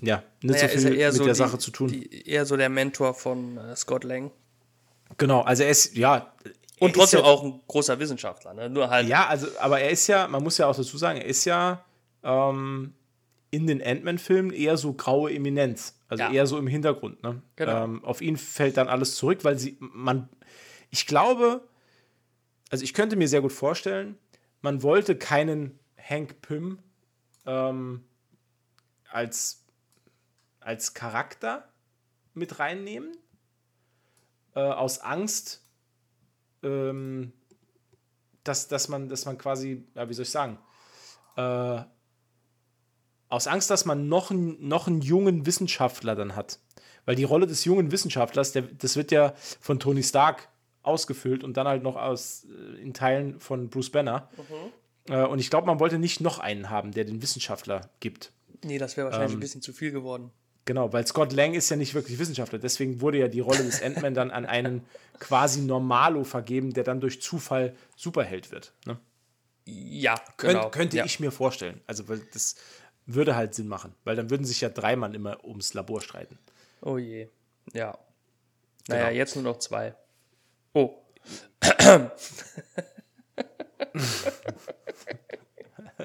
ja 0.00 0.22
nicht 0.42 0.62
Naja, 0.62 0.68
so 0.68 0.78
viel 0.78 0.90
mit 0.90 1.12
so 1.14 1.24
der 1.24 1.32
die, 1.32 1.38
Sache 1.38 1.58
zu 1.58 1.70
tun. 1.70 1.88
Die, 1.88 2.28
eher 2.28 2.46
so 2.46 2.56
der 2.56 2.68
Mentor 2.68 3.14
von 3.14 3.56
äh, 3.56 3.74
Scott 3.74 4.04
Lang. 4.04 4.30
Genau, 5.18 5.42
also 5.42 5.62
er 5.62 5.70
ist, 5.70 5.96
ja. 5.96 6.32
Und 6.80 6.90
er 6.90 6.94
trotzdem 6.94 7.20
ist 7.20 7.26
ja, 7.26 7.30
auch 7.32 7.42
ein 7.42 7.60
großer 7.66 7.98
Wissenschaftler, 7.98 8.54
ne? 8.54 8.70
Nur 8.70 8.88
halt. 8.88 9.08
Ja, 9.08 9.26
also, 9.26 9.48
aber 9.58 9.80
er 9.80 9.90
ist 9.90 10.06
ja, 10.06 10.26
man 10.28 10.42
muss 10.42 10.58
ja 10.58 10.66
auch 10.66 10.76
dazu 10.76 10.96
sagen, 10.96 11.20
er 11.20 11.26
ist 11.26 11.44
ja 11.44 11.84
ähm, 12.22 12.94
in 13.50 13.66
den 13.66 13.82
Ant-Man-Filmen 13.82 14.52
eher 14.52 14.76
so 14.76 14.92
graue 14.92 15.32
Eminenz. 15.32 15.94
Also 16.08 16.24
Ja. 16.24 16.32
eher 16.32 16.46
so 16.46 16.58
im 16.58 16.66
Hintergrund. 16.66 17.22
Ne? 17.22 17.42
Genau. 17.56 17.84
Ähm, 17.84 18.04
auf 18.04 18.20
ihn 18.20 18.36
fällt 18.36 18.76
dann 18.76 18.88
alles 18.88 19.16
zurück, 19.16 19.44
weil 19.44 19.58
sie, 19.58 19.76
man, 19.80 20.28
ich 20.90 21.06
glaube, 21.06 21.62
also 22.70 22.84
ich 22.84 22.94
könnte 22.94 23.16
mir 23.16 23.28
sehr 23.28 23.40
gut 23.42 23.52
vorstellen, 23.52 24.18
man 24.60 24.82
wollte 24.82 25.16
keinen 25.16 25.78
Hank 25.98 26.40
Pym 26.40 26.78
ähm, 27.46 28.04
als, 29.10 29.64
als 30.60 30.94
Charakter 30.94 31.68
mit 32.34 32.58
reinnehmen, 32.58 33.16
äh, 34.58 34.72
aus 34.72 34.98
Angst, 35.00 35.62
ähm, 36.62 37.32
dass, 38.44 38.66
dass, 38.68 38.88
man, 38.88 39.08
dass 39.08 39.24
man 39.24 39.38
quasi, 39.38 39.84
ja, 39.94 40.08
wie 40.08 40.14
soll 40.14 40.24
ich 40.24 40.30
sagen, 40.30 40.58
äh, 41.36 41.82
aus 43.28 43.46
Angst, 43.46 43.70
dass 43.70 43.84
man 43.84 44.08
noch, 44.08 44.30
einen- 44.30 44.66
noch 44.66 44.86
einen 44.86 45.00
jungen 45.02 45.44
Wissenschaftler 45.46 46.14
dann 46.16 46.34
hat. 46.34 46.58
Weil 47.04 47.14
die 47.14 47.24
Rolle 47.24 47.46
des 47.46 47.64
jungen 47.64 47.90
Wissenschaftlers, 47.92 48.52
der, 48.52 48.62
das 48.62 48.96
wird 48.96 49.10
ja 49.12 49.34
von 49.60 49.78
Tony 49.80 50.02
Stark 50.02 50.48
ausgefüllt 50.82 51.44
und 51.44 51.56
dann 51.56 51.66
halt 51.68 51.82
noch 51.82 51.96
aus, 51.96 52.44
äh, 52.46 52.80
in 52.82 52.94
Teilen 52.94 53.38
von 53.40 53.68
Bruce 53.68 53.90
Banner. 53.90 54.28
Äh, 55.08 55.24
und 55.26 55.38
ich 55.38 55.50
glaube, 55.50 55.66
man 55.66 55.78
wollte 55.80 55.98
nicht 55.98 56.20
noch 56.20 56.38
einen 56.38 56.70
haben, 56.70 56.92
der 56.92 57.04
den 57.04 57.20
Wissenschaftler 57.22 57.90
gibt. 58.00 58.32
Nee, 58.64 58.78
das 58.78 58.96
wäre 58.96 59.06
Ähm, 59.08 59.12
wahrscheinlich 59.12 59.36
ein 59.36 59.40
bisschen 59.40 59.62
zu 59.62 59.72
viel 59.72 59.92
geworden. 59.92 60.30
Genau, 60.68 60.92
weil 60.92 61.06
Scott 61.06 61.32
Lang 61.32 61.54
ist 61.54 61.70
ja 61.70 61.76
nicht 61.76 61.94
wirklich 61.94 62.18
Wissenschaftler. 62.18 62.58
Deswegen 62.58 63.00
wurde 63.00 63.16
ja 63.16 63.28
die 63.28 63.40
Rolle 63.40 63.64
des 63.64 63.82
Ant-Man 63.82 64.12
dann 64.12 64.30
an 64.30 64.44
einen 64.44 64.84
quasi 65.18 65.62
Normalo 65.62 66.24
vergeben, 66.24 66.74
der 66.74 66.84
dann 66.84 67.00
durch 67.00 67.22
Zufall 67.22 67.74
Superheld 67.96 68.50
wird. 68.52 68.74
Ne? 68.84 68.98
Ja, 69.64 70.20
genau. 70.36 70.68
Könnte 70.68 70.98
ja. 70.98 71.06
ich 71.06 71.20
mir 71.20 71.32
vorstellen. 71.32 71.80
Also, 71.86 72.06
weil 72.10 72.18
das 72.34 72.56
würde 73.06 73.34
halt 73.34 73.54
Sinn 73.54 73.66
machen. 73.66 73.94
Weil 74.04 74.14
dann 74.14 74.28
würden 74.28 74.44
sich 74.44 74.60
ja 74.60 74.68
drei 74.68 74.94
Mann 74.94 75.14
immer 75.14 75.42
ums 75.42 75.72
Labor 75.72 76.02
streiten. 76.02 76.38
Oh 76.82 76.98
je. 76.98 77.30
Ja. 77.72 77.96
Naja, 78.88 79.04
Genau. 79.06 79.16
jetzt 79.16 79.36
nur 79.36 79.44
noch 79.44 79.60
zwei. 79.60 79.94
Oh. 80.74 80.98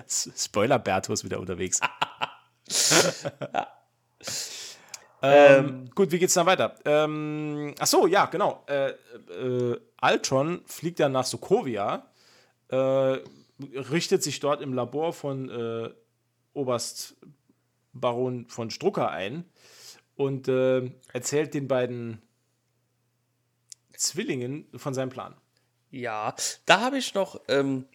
Spoiler, 0.08 0.80
Berto 0.80 1.12
ist 1.12 1.26
wieder 1.26 1.41
unterwegs. 1.41 1.82
ähm, 5.23 5.65
Ähm, 5.65 5.89
gut, 5.95 6.12
wie 6.12 6.19
geht's 6.19 6.33
dann 6.33 6.45
weiter? 6.45 6.75
Ähm, 6.86 7.73
ach 7.79 7.88
so, 7.88 8.07
ja, 8.07 8.25
genau. 8.25 8.63
Äh, 8.67 8.89
äh, 8.89 9.79
Ultron 10.01 10.62
fliegt 10.65 10.99
dann 10.99 11.13
nach 11.13 11.25
Sokovia, 11.25 12.12
äh, 12.69 12.75
richtet 12.75 14.21
sich 14.21 14.39
dort 14.39 14.62
im 14.62 14.73
Labor 14.73 15.13
von 15.13 15.49
äh, 15.49 15.89
Oberst 16.53 17.15
Baron 17.93 18.47
von 18.47 18.69
Strucker 18.69 19.12
ein 19.12 19.45
und 20.15 20.47
äh, 20.47 20.91
erzählt 21.13 21.53
den 21.53 21.67
beiden 21.67 22.21
Zwillingen 23.95 24.67
von 24.75 24.93
seinem 24.93 25.09
Plan. 25.09 25.36
Ja, 25.91 26.36
da 26.65 26.81
habe 26.81 26.97
ich 26.97 27.13
noch 27.13 27.39
ähm, 27.47 27.86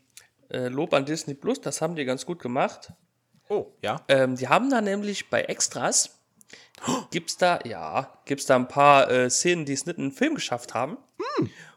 äh, 0.50 0.68
Lob 0.68 0.94
an 0.94 1.04
Disney 1.04 1.34
Plus, 1.34 1.60
das 1.60 1.82
haben 1.82 1.96
die 1.96 2.04
ganz 2.04 2.24
gut 2.24 2.38
gemacht. 2.38 2.92
Oh, 3.48 3.72
ja. 3.82 4.04
Ähm, 4.08 4.36
die 4.36 4.48
haben 4.48 4.70
da 4.70 4.80
nämlich 4.80 5.30
bei 5.30 5.42
Extras, 5.42 6.17
gibt's 7.10 7.36
da, 7.36 7.60
ja, 7.64 8.20
gibt's 8.24 8.46
da 8.46 8.56
ein 8.56 8.68
paar 8.68 9.10
äh, 9.10 9.30
Szenen, 9.30 9.64
die 9.64 9.72
es 9.72 9.86
nicht 9.86 9.98
in 9.98 10.06
den 10.06 10.12
Film 10.12 10.34
geschafft 10.34 10.74
haben. 10.74 10.98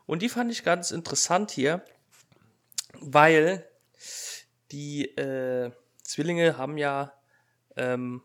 Und 0.05 0.21
die 0.21 0.29
fand 0.29 0.51
ich 0.51 0.63
ganz 0.63 0.91
interessant 0.91 1.51
hier, 1.51 1.83
weil 2.99 3.67
die 4.71 5.05
äh, 5.17 5.71
Zwillinge 6.03 6.57
haben 6.57 6.77
ja, 6.77 7.13
ähm, 7.75 8.21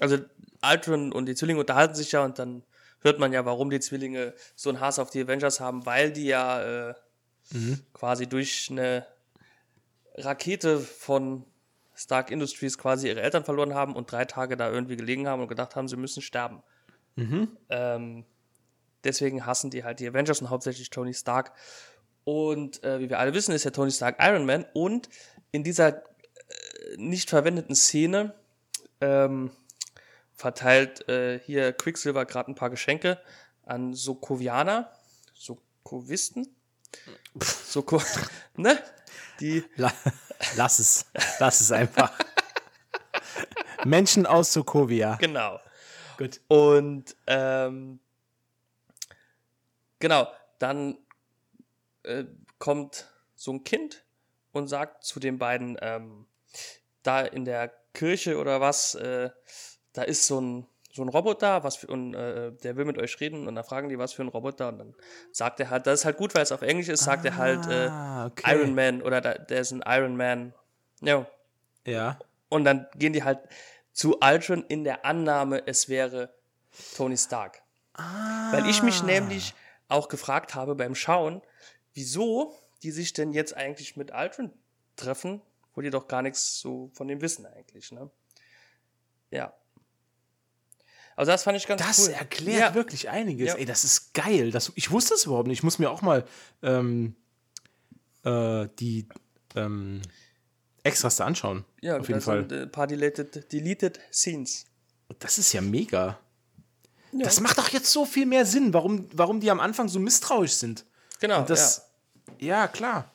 also 0.00 0.18
Ultron 0.62 1.12
und 1.12 1.26
die 1.26 1.34
Zwillinge 1.34 1.60
unterhalten 1.60 1.94
sich 1.94 2.12
ja 2.12 2.24
und 2.24 2.38
dann 2.38 2.64
hört 3.00 3.18
man 3.18 3.32
ja, 3.32 3.44
warum 3.44 3.70
die 3.70 3.80
Zwillinge 3.80 4.34
so 4.54 4.68
einen 4.68 4.80
Hass 4.80 4.98
auf 4.98 5.10
die 5.10 5.22
Avengers 5.22 5.60
haben, 5.60 5.86
weil 5.86 6.12
die 6.12 6.26
ja 6.26 6.88
äh, 6.90 6.94
quasi 7.92 8.26
durch 8.26 8.68
eine 8.70 9.06
Rakete 10.14 10.80
von 10.80 11.44
Stark 11.96 12.30
Industries 12.30 12.78
quasi 12.78 13.08
ihre 13.08 13.22
Eltern 13.22 13.44
verloren 13.44 13.74
haben 13.74 13.96
und 13.96 14.12
drei 14.12 14.24
Tage 14.24 14.56
da 14.56 14.70
irgendwie 14.70 14.96
gelegen 14.96 15.26
haben 15.26 15.42
und 15.42 15.48
gedacht 15.48 15.76
haben, 15.76 15.88
sie 15.88 15.96
müssen 15.96 16.22
sterben. 16.22 16.62
Ähm, 17.70 18.24
deswegen 19.02 19.46
hassen 19.46 19.70
die 19.70 19.82
halt 19.82 20.00
die 20.00 20.08
Avengers 20.08 20.40
und 20.40 20.50
hauptsächlich 20.50 20.90
Tony 20.90 21.14
Stark. 21.14 21.52
Und 22.24 22.82
äh, 22.84 23.00
wie 23.00 23.08
wir 23.08 23.18
alle 23.18 23.34
wissen, 23.34 23.52
ist 23.54 23.64
ja 23.64 23.70
Tony 23.70 23.90
Stark 23.90 24.16
Iron 24.20 24.44
Man. 24.44 24.66
Und 24.74 25.08
in 25.52 25.64
dieser 25.64 25.88
äh, 25.88 26.02
nicht 26.96 27.30
verwendeten 27.30 27.74
Szene 27.74 28.34
ähm, 29.00 29.50
verteilt 30.34 31.08
äh, 31.08 31.40
hier 31.40 31.72
Quicksilver 31.72 32.26
gerade 32.26 32.50
ein 32.50 32.54
paar 32.54 32.70
Geschenke 32.70 33.18
an 33.64 33.94
Sokovianer, 33.94 34.92
Sokovisten, 35.34 36.54
Soko, 37.40 38.02
ne? 38.56 38.78
Die 39.40 39.64
La 39.76 39.92
lass 40.56 40.78
es. 40.78 41.06
Lass 41.38 41.60
es 41.60 41.72
einfach. 41.72 42.12
Menschen 43.84 44.26
aus 44.26 44.52
Sokovia. 44.52 45.16
Genau. 45.16 45.58
Gut. 46.18 46.40
Und 46.48 47.14
ähm, 47.26 48.00
genau, 49.98 50.28
dann 50.58 50.98
äh, 52.02 52.24
kommt 52.58 53.06
so 53.34 53.52
ein 53.52 53.64
Kind 53.64 54.04
und 54.52 54.68
sagt 54.68 55.04
zu 55.04 55.20
den 55.20 55.38
beiden, 55.38 55.76
ähm, 55.82 56.26
da 57.02 57.20
in 57.20 57.44
der 57.44 57.72
Kirche 57.92 58.38
oder 58.38 58.60
was, 58.60 58.94
äh, 58.94 59.30
da 59.92 60.02
ist 60.02 60.26
so 60.26 60.40
ein, 60.40 60.66
so 60.96 61.02
ein 61.02 61.08
Roboter, 61.08 61.62
was 61.62 61.76
für, 61.76 61.86
und 61.88 62.14
äh, 62.14 62.52
der 62.52 62.76
will 62.76 62.84
mit 62.84 62.98
euch 62.98 63.20
reden 63.20 63.46
und 63.46 63.54
dann 63.54 63.64
fragen 63.64 63.88
die, 63.88 63.98
was 63.98 64.12
für 64.12 64.22
ein 64.22 64.28
Roboter 64.28 64.68
und 64.68 64.78
dann 64.78 64.94
sagt 65.30 65.60
er 65.60 65.70
halt, 65.70 65.86
das 65.86 66.00
ist 66.00 66.04
halt 66.04 66.16
gut, 66.16 66.34
weil 66.34 66.42
es 66.42 66.52
auf 66.52 66.62
Englisch 66.62 66.88
ist, 66.88 67.04
sagt 67.04 67.24
er 67.24 67.36
halt 67.36 67.66
äh, 67.66 67.88
Ah, 67.88 68.26
okay. 68.26 68.56
Iron 68.56 68.74
Man 68.74 69.02
oder 69.02 69.20
da, 69.20 69.34
der 69.34 69.60
ist 69.60 69.72
ein 69.72 69.84
Iron 69.86 70.16
Man. 70.16 70.54
Ja. 71.02 71.26
Ja. 71.86 72.18
Und 72.48 72.64
dann 72.64 72.86
gehen 72.94 73.12
die 73.12 73.22
halt 73.22 73.40
zu 73.92 74.18
Ultron 74.20 74.64
in 74.68 74.84
der 74.84 75.04
Annahme, 75.04 75.62
es 75.66 75.88
wäre 75.88 76.34
Tony 76.96 77.16
Stark. 77.16 77.62
Weil 77.94 78.68
ich 78.68 78.82
mich 78.82 79.02
nämlich 79.02 79.54
auch 79.88 80.08
gefragt 80.08 80.54
habe 80.54 80.74
beim 80.74 80.94
Schauen, 80.94 81.42
wieso 81.94 82.54
die 82.82 82.90
sich 82.90 83.12
denn 83.12 83.32
jetzt 83.32 83.56
eigentlich 83.56 83.96
mit 83.96 84.12
Ultron 84.12 84.52
treffen, 84.96 85.40
wo 85.74 85.80
die 85.80 85.90
doch 85.90 86.08
gar 86.08 86.22
nichts 86.22 86.58
so 86.58 86.90
von 86.94 87.08
dem 87.08 87.20
wissen 87.20 87.46
eigentlich, 87.46 87.92
ne? 87.92 88.10
Ja. 89.30 89.54
Also 91.16 91.32
das 91.32 91.42
fand 91.42 91.56
ich 91.56 91.66
ganz 91.66 91.82
das 91.82 91.98
cool. 91.98 92.08
Das 92.12 92.20
erklärt 92.20 92.60
ja. 92.60 92.74
wirklich 92.74 93.08
einiges. 93.08 93.48
Ja. 93.48 93.54
Ey, 93.54 93.64
das 93.64 93.84
ist 93.84 94.12
geil. 94.12 94.50
Das, 94.50 94.70
ich 94.74 94.90
wusste 94.90 95.14
es 95.14 95.24
überhaupt 95.24 95.48
nicht. 95.48 95.58
Ich 95.58 95.62
muss 95.62 95.78
mir 95.78 95.90
auch 95.90 96.02
mal 96.02 96.24
ähm, 96.62 97.16
äh, 98.24 98.68
die 98.78 99.08
ähm, 99.54 100.02
Extras 100.82 101.16
da 101.16 101.24
anschauen. 101.24 101.64
Ja, 101.80 101.98
auf 101.98 102.08
jeden 102.08 102.20
Fall. 102.20 102.48
sind 102.48 102.52
ein 102.52 102.70
paar 102.70 102.86
deleted, 102.86 103.50
deleted 103.50 103.98
Scenes. 104.12 104.66
Das 105.18 105.38
ist 105.38 105.52
ja 105.54 105.62
mega. 105.62 106.18
Ja. 107.12 107.24
Das 107.24 107.40
macht 107.40 107.56
doch 107.56 107.70
jetzt 107.70 107.90
so 107.90 108.04
viel 108.04 108.26
mehr 108.26 108.44
Sinn, 108.44 108.74
warum, 108.74 109.08
warum 109.12 109.40
die 109.40 109.50
am 109.50 109.60
Anfang 109.60 109.88
so 109.88 109.98
misstrauisch 109.98 110.52
sind. 110.52 110.84
Genau, 111.20 111.40
Und 111.40 111.50
das, 111.50 111.88
ja. 112.38 112.60
ja, 112.60 112.68
klar. 112.68 113.10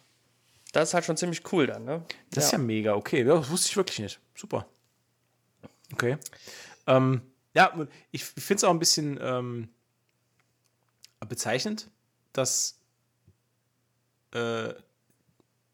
Das 0.72 0.90
ist 0.90 0.94
halt 0.94 1.06
schon 1.06 1.18
ziemlich 1.18 1.44
cool 1.52 1.68
dann, 1.68 1.84
ne? 1.84 2.04
Das 2.32 2.46
ist 2.46 2.52
ja 2.52 2.58
mega, 2.58 2.96
okay. 2.96 3.24
Das 3.24 3.50
wusste 3.50 3.68
ich 3.70 3.78
wirklich 3.78 4.00
nicht. 4.00 4.20
Super. 4.34 4.66
Okay. 5.94 6.18
Ähm, 6.88 7.22
ja, 7.54 7.88
ich 8.12 8.24
finde 8.24 8.56
es 8.56 8.64
auch 8.64 8.72
ein 8.72 8.80
bisschen 8.80 9.20
ähm, 9.22 9.70
bezeichnend, 11.28 11.90
dass 12.34 12.80
äh, 14.34 14.74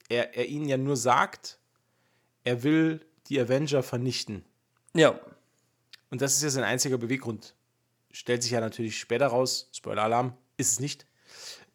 er, 0.10 0.36
er 0.36 0.46
ihnen 0.48 0.68
ja 0.68 0.78
nur 0.78 0.98
sagt, 0.98 1.60
er 2.44 2.64
will 2.64 3.06
die 3.28 3.40
Avenger 3.40 3.84
vernichten. 3.84 4.44
Ja. 4.94 5.20
Und 6.10 6.22
das 6.22 6.36
ist 6.36 6.44
ja 6.44 6.50
sein 6.50 6.64
einziger 6.64 6.98
Beweggrund. 6.98 7.54
Stellt 8.12 8.42
sich 8.42 8.52
ja 8.52 8.62
natürlich 8.62 8.98
später 8.98 9.28
raus, 9.28 9.70
Spoiler-Alarm, 9.74 10.34
ist 10.56 10.72
es 10.72 10.80
nicht. 10.80 11.06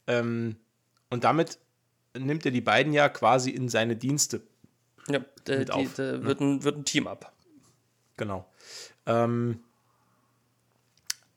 Ähm, 0.07 0.57
und 1.11 1.25
damit 1.25 1.59
nimmt 2.19 2.45
er 2.45 2.51
die 2.51 2.61
beiden 2.61 2.93
ja 2.93 3.09
quasi 3.09 3.51
in 3.51 3.69
seine 3.69 3.97
Dienste. 3.97 4.43
Ja, 5.09 5.21
der, 5.47 5.59
Mit 5.59 5.69
die, 5.69 5.73
auf, 5.73 5.95
der 5.95 6.19
ne? 6.19 6.25
wird, 6.25 6.41
ein, 6.41 6.65
wird 6.65 6.77
ein 6.79 6.85
Team 6.85 7.07
ab. 7.07 7.33
Genau. 8.17 8.51
Ähm, 9.07 9.63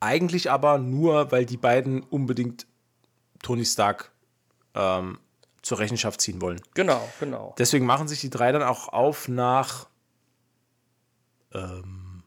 eigentlich 0.06 0.52
aber 0.52 0.78
nur, 0.78 1.32
weil 1.32 1.46
die 1.46 1.58
beiden 1.58 2.04
unbedingt 2.04 2.68
Tony 3.42 3.66
Stark 3.66 4.12
ähm, 4.76 5.20
zur 5.62 5.80
Rechenschaft 5.80 6.22
ziehen 6.22 6.42
wollen. 6.42 6.62
Genau, 6.76 7.10
genau. 7.20 7.56
Deswegen 7.58 7.86
machen 7.86 8.08
sich 8.08 8.22
die 8.22 8.30
drei 8.30 8.52
dann 8.52 8.64
auch 8.64 8.90
auf 8.90 9.28
nach. 9.28 9.88
Ähm, 11.54 12.24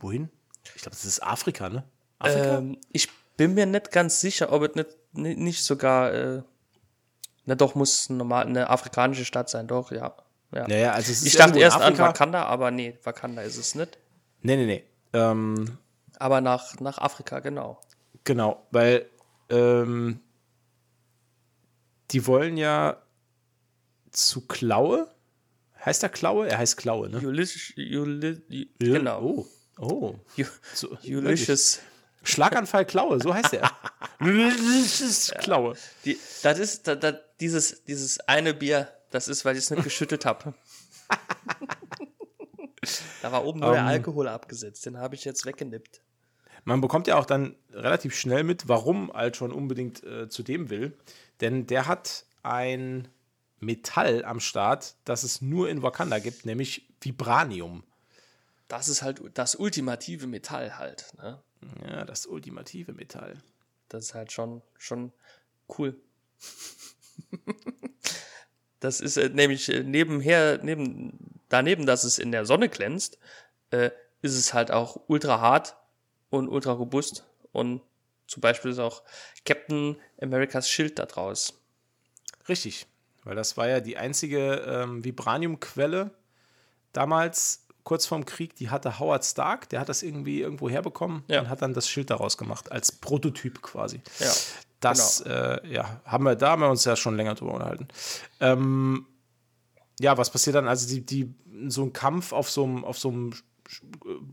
wohin? 0.00 0.30
Ich 0.74 0.82
glaube, 0.82 0.96
das 0.96 1.04
ist 1.04 1.22
Afrika, 1.22 1.68
ne? 1.68 1.84
Afrika? 2.18 2.58
Ähm, 2.58 2.78
ich 2.92 3.08
bin 3.36 3.54
mir 3.54 3.66
nicht 3.66 3.90
ganz 3.90 4.20
sicher, 4.20 4.52
ob 4.52 4.62
es 4.62 4.74
nicht, 4.74 4.88
nicht, 5.12 5.38
nicht 5.38 5.64
sogar. 5.64 6.12
Äh, 6.12 6.42
na 7.44 7.54
doch, 7.54 7.74
muss 7.74 8.10
normal 8.10 8.46
eine 8.46 8.68
afrikanische 8.68 9.24
Stadt 9.24 9.48
sein, 9.48 9.66
doch, 9.66 9.90
ja. 9.90 10.14
ja. 10.52 10.68
naja, 10.68 10.92
also 10.92 11.12
ich 11.12 11.34
dachte 11.34 11.58
erst 11.58 11.76
an 11.76 11.82
Afrika. 11.82 12.04
Wakanda, 12.08 12.44
aber 12.44 12.70
nee, 12.70 12.98
Wakanda 13.02 13.42
ist 13.42 13.56
es 13.56 13.74
nicht. 13.74 13.98
Nee, 14.42 14.56
nee, 14.56 14.66
nee. 14.66 14.84
Ähm, 15.18 15.78
Aber 16.18 16.40
nach, 16.40 16.78
nach 16.80 16.98
Afrika, 16.98 17.40
genau. 17.40 17.80
Genau, 18.24 18.66
weil 18.70 19.08
ähm, 19.50 20.20
die 22.10 22.26
wollen 22.26 22.56
ja 22.56 23.02
zu 24.10 24.46
Klaue. 24.46 25.08
Heißt 25.84 26.02
er 26.02 26.08
Klaue? 26.08 26.48
Er 26.48 26.58
heißt 26.58 26.76
Klaue, 26.76 27.08
ne? 27.08 27.20
Ulysses, 27.20 27.72
Ja, 27.76 28.34
genau. 28.78 29.22
Oh, 29.22 29.46
oh. 29.78 30.14
So, 30.74 30.96
Ulysses. 31.04 31.80
Schlaganfall 32.24 32.84
Klaue, 32.84 33.20
so 33.20 33.32
heißt 33.32 33.54
er. 33.54 33.70
Ulysses 34.20 35.32
Klaue. 35.38 35.74
Die, 36.04 36.18
das 36.42 36.58
ist 36.58 36.86
da, 36.86 36.96
da, 36.96 37.12
dieses, 37.40 37.84
dieses 37.84 38.20
eine 38.20 38.54
Bier, 38.54 38.92
das 39.10 39.28
ist, 39.28 39.44
weil 39.44 39.56
ich 39.56 39.64
es 39.64 39.70
nicht 39.70 39.84
geschüttelt 39.84 40.26
habe. 40.26 40.52
da 43.22 43.32
war 43.32 43.44
oben 43.44 43.60
nur 43.60 43.72
der 43.72 43.80
Ähm. 43.80 43.86
Alkohol 43.88 44.28
abgesetzt, 44.28 44.86
den 44.86 44.98
habe 44.98 45.14
ich 45.14 45.24
jetzt 45.24 45.46
weggenippt. 45.46 46.02
Man 46.64 46.80
bekommt 46.80 47.06
ja 47.06 47.16
auch 47.16 47.24
dann 47.24 47.56
relativ 47.72 48.14
schnell 48.14 48.44
mit, 48.44 48.68
warum 48.68 49.10
Ultron 49.10 49.52
unbedingt 49.52 50.02
äh, 50.04 50.28
zu 50.28 50.42
dem 50.42 50.70
will. 50.70 50.96
Denn 51.40 51.66
der 51.66 51.86
hat 51.86 52.26
ein 52.42 53.08
Metall 53.60 54.24
am 54.24 54.40
Start, 54.40 54.96
das 55.04 55.22
es 55.22 55.40
nur 55.40 55.68
in 55.68 55.82
Wakanda 55.82 56.18
gibt, 56.18 56.46
nämlich 56.46 56.88
Vibranium. 57.00 57.84
Das 58.68 58.88
ist 58.88 59.02
halt 59.02 59.22
das 59.34 59.54
ultimative 59.54 60.26
Metall 60.26 60.78
halt. 60.78 61.12
Ne? 61.16 61.40
Ja, 61.86 62.04
das 62.04 62.26
ultimative 62.26 62.92
Metall. 62.92 63.42
Das 63.88 64.04
ist 64.04 64.14
halt 64.14 64.32
schon, 64.32 64.62
schon 64.76 65.12
cool. 65.78 65.98
das 68.80 69.00
ist 69.00 69.16
äh, 69.16 69.30
nämlich 69.30 69.68
äh, 69.68 69.82
nebenher, 69.82 70.60
neben, 70.62 71.37
daneben, 71.48 71.86
dass 71.86 72.04
es 72.04 72.18
in 72.18 72.32
der 72.32 72.44
Sonne 72.46 72.68
glänzt, 72.68 73.18
äh, 73.70 73.90
ist 74.22 74.34
es 74.36 74.52
halt 74.54 74.70
auch 74.70 75.00
ultra 75.06 75.40
hart 75.40 75.76
und 76.30 76.48
ultra 76.48 76.72
robust. 76.72 77.24
Und 77.52 77.82
zum 78.26 78.40
Beispiel 78.40 78.70
ist 78.72 78.78
auch 78.78 79.02
Captain 79.44 79.96
Americas 80.20 80.68
Schild 80.68 80.98
da 80.98 81.06
draus. 81.06 81.54
Richtig, 82.48 82.86
weil 83.24 83.36
das 83.36 83.56
war 83.56 83.68
ja 83.68 83.80
die 83.80 83.96
einzige 83.96 84.54
ähm, 84.66 85.04
Vibraniumquelle 85.04 86.10
damals, 86.92 87.64
kurz 87.84 88.06
vorm 88.06 88.26
Krieg, 88.26 88.54
die 88.56 88.68
hatte 88.70 88.98
Howard 88.98 89.24
Stark, 89.24 89.68
der 89.70 89.80
hat 89.80 89.88
das 89.88 90.02
irgendwie 90.02 90.40
irgendwo 90.40 90.68
herbekommen 90.68 91.24
Ja. 91.28 91.40
und 91.40 91.48
hat 91.48 91.62
dann 91.62 91.72
das 91.74 91.88
Schild 91.88 92.10
daraus 92.10 92.36
gemacht, 92.36 92.70
als 92.70 92.92
Prototyp 92.92 93.62
quasi. 93.62 94.02
Ja, 94.18 94.32
Das 94.80 95.20
äh, 95.22 95.66
ja, 95.66 96.00
haben 96.04 96.24
wir, 96.24 96.36
da 96.36 96.50
haben 96.50 96.62
wir 96.62 96.68
uns 96.70 96.84
ja 96.84 96.96
schon 96.96 97.16
länger 97.16 97.34
drüber 97.34 97.54
unterhalten. 97.54 97.88
Ähm, 98.40 99.06
ja, 100.00 100.16
was 100.16 100.30
passiert 100.30 100.56
dann? 100.56 100.68
Also 100.68 100.88
die, 100.88 101.04
die, 101.04 101.34
so 101.68 101.82
ein 101.82 101.92
Kampf 101.92 102.32
auf 102.32 102.50
so 102.50 102.64
einem, 102.64 102.84
auf 102.84 102.98
so 102.98 103.08
einem, 103.08 103.32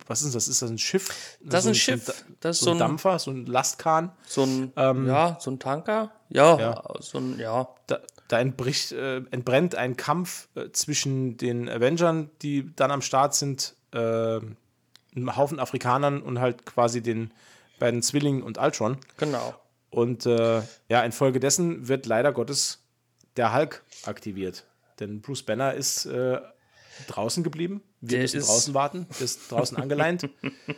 was 0.07 0.22
ist 0.22 0.36
das? 0.36 0.47
Ist 0.47 0.61
das 0.61 0.70
ein 0.70 0.78
Schiff? 0.78 1.38
Das 1.41 1.59
ist 1.59 1.63
so 1.63 1.70
ein 1.70 1.76
Schiff. 1.76 2.05
So 2.05 2.13
Das 2.39 2.57
ist 2.57 2.63
so 2.63 2.70
ein 2.72 2.76
ein, 2.78 2.80
Dampfer, 2.80 3.20
so 3.20 3.32
ein 3.32 3.45
Lastkahn. 3.45 4.11
so 4.26 4.43
ein, 4.43 4.72
Ähm, 4.76 5.07
ja, 5.07 5.38
so 5.39 5.51
ein 5.51 5.59
Tanker. 5.59 6.11
Ja, 6.30 6.57
Ja. 6.57 6.84
so 6.99 7.18
ein, 7.18 7.39
ja. 7.39 7.68
da, 7.88 7.99
da 8.28 8.39
entbricht, 8.39 8.91
äh, 8.93 9.18
entbrennt 9.32 9.76
ein 9.76 9.97
Kampf 9.97 10.47
äh, 10.55 10.72
zwischen 10.72 11.38
den 11.38 11.68
Avengern, 11.70 12.30
die 12.41 12.74
dann 12.76 12.91
am 12.91 13.01
Start 13.01 13.36
sind, 13.36 13.76
äh, 13.91 13.97
einem 13.97 15.36
Haufen 15.36 15.59
Afrikanern 15.59 16.22
und 16.22 16.39
halt 16.39 16.66
quasi 16.66 17.01
den 17.01 17.32
beiden 17.80 18.01
Zwillingen 18.01 18.41
und 18.43 18.57
Ultron. 18.57 18.97
Genau. 19.18 19.55
Und 19.89 20.26
äh, 20.26 20.61
ja, 20.89 21.03
infolgedessen 21.03 21.88
wird 21.88 22.05
leider 22.05 22.32
Gottes 22.34 22.80
der 23.38 23.53
Hulk 23.53 23.84
aktiviert. 24.05 24.66
Denn 24.99 25.21
Bruce 25.21 25.43
Banner 25.43 25.73
ist 25.73 26.05
äh, 26.05 26.39
draußen 27.07 27.43
geblieben. 27.43 27.81
Wir 28.01 28.19
Der 28.19 28.19
müssen 28.21 28.39
draußen 28.41 28.73
warten, 28.73 29.07
ist 29.19 29.51
draußen 29.51 29.77
angeleint 29.77 30.29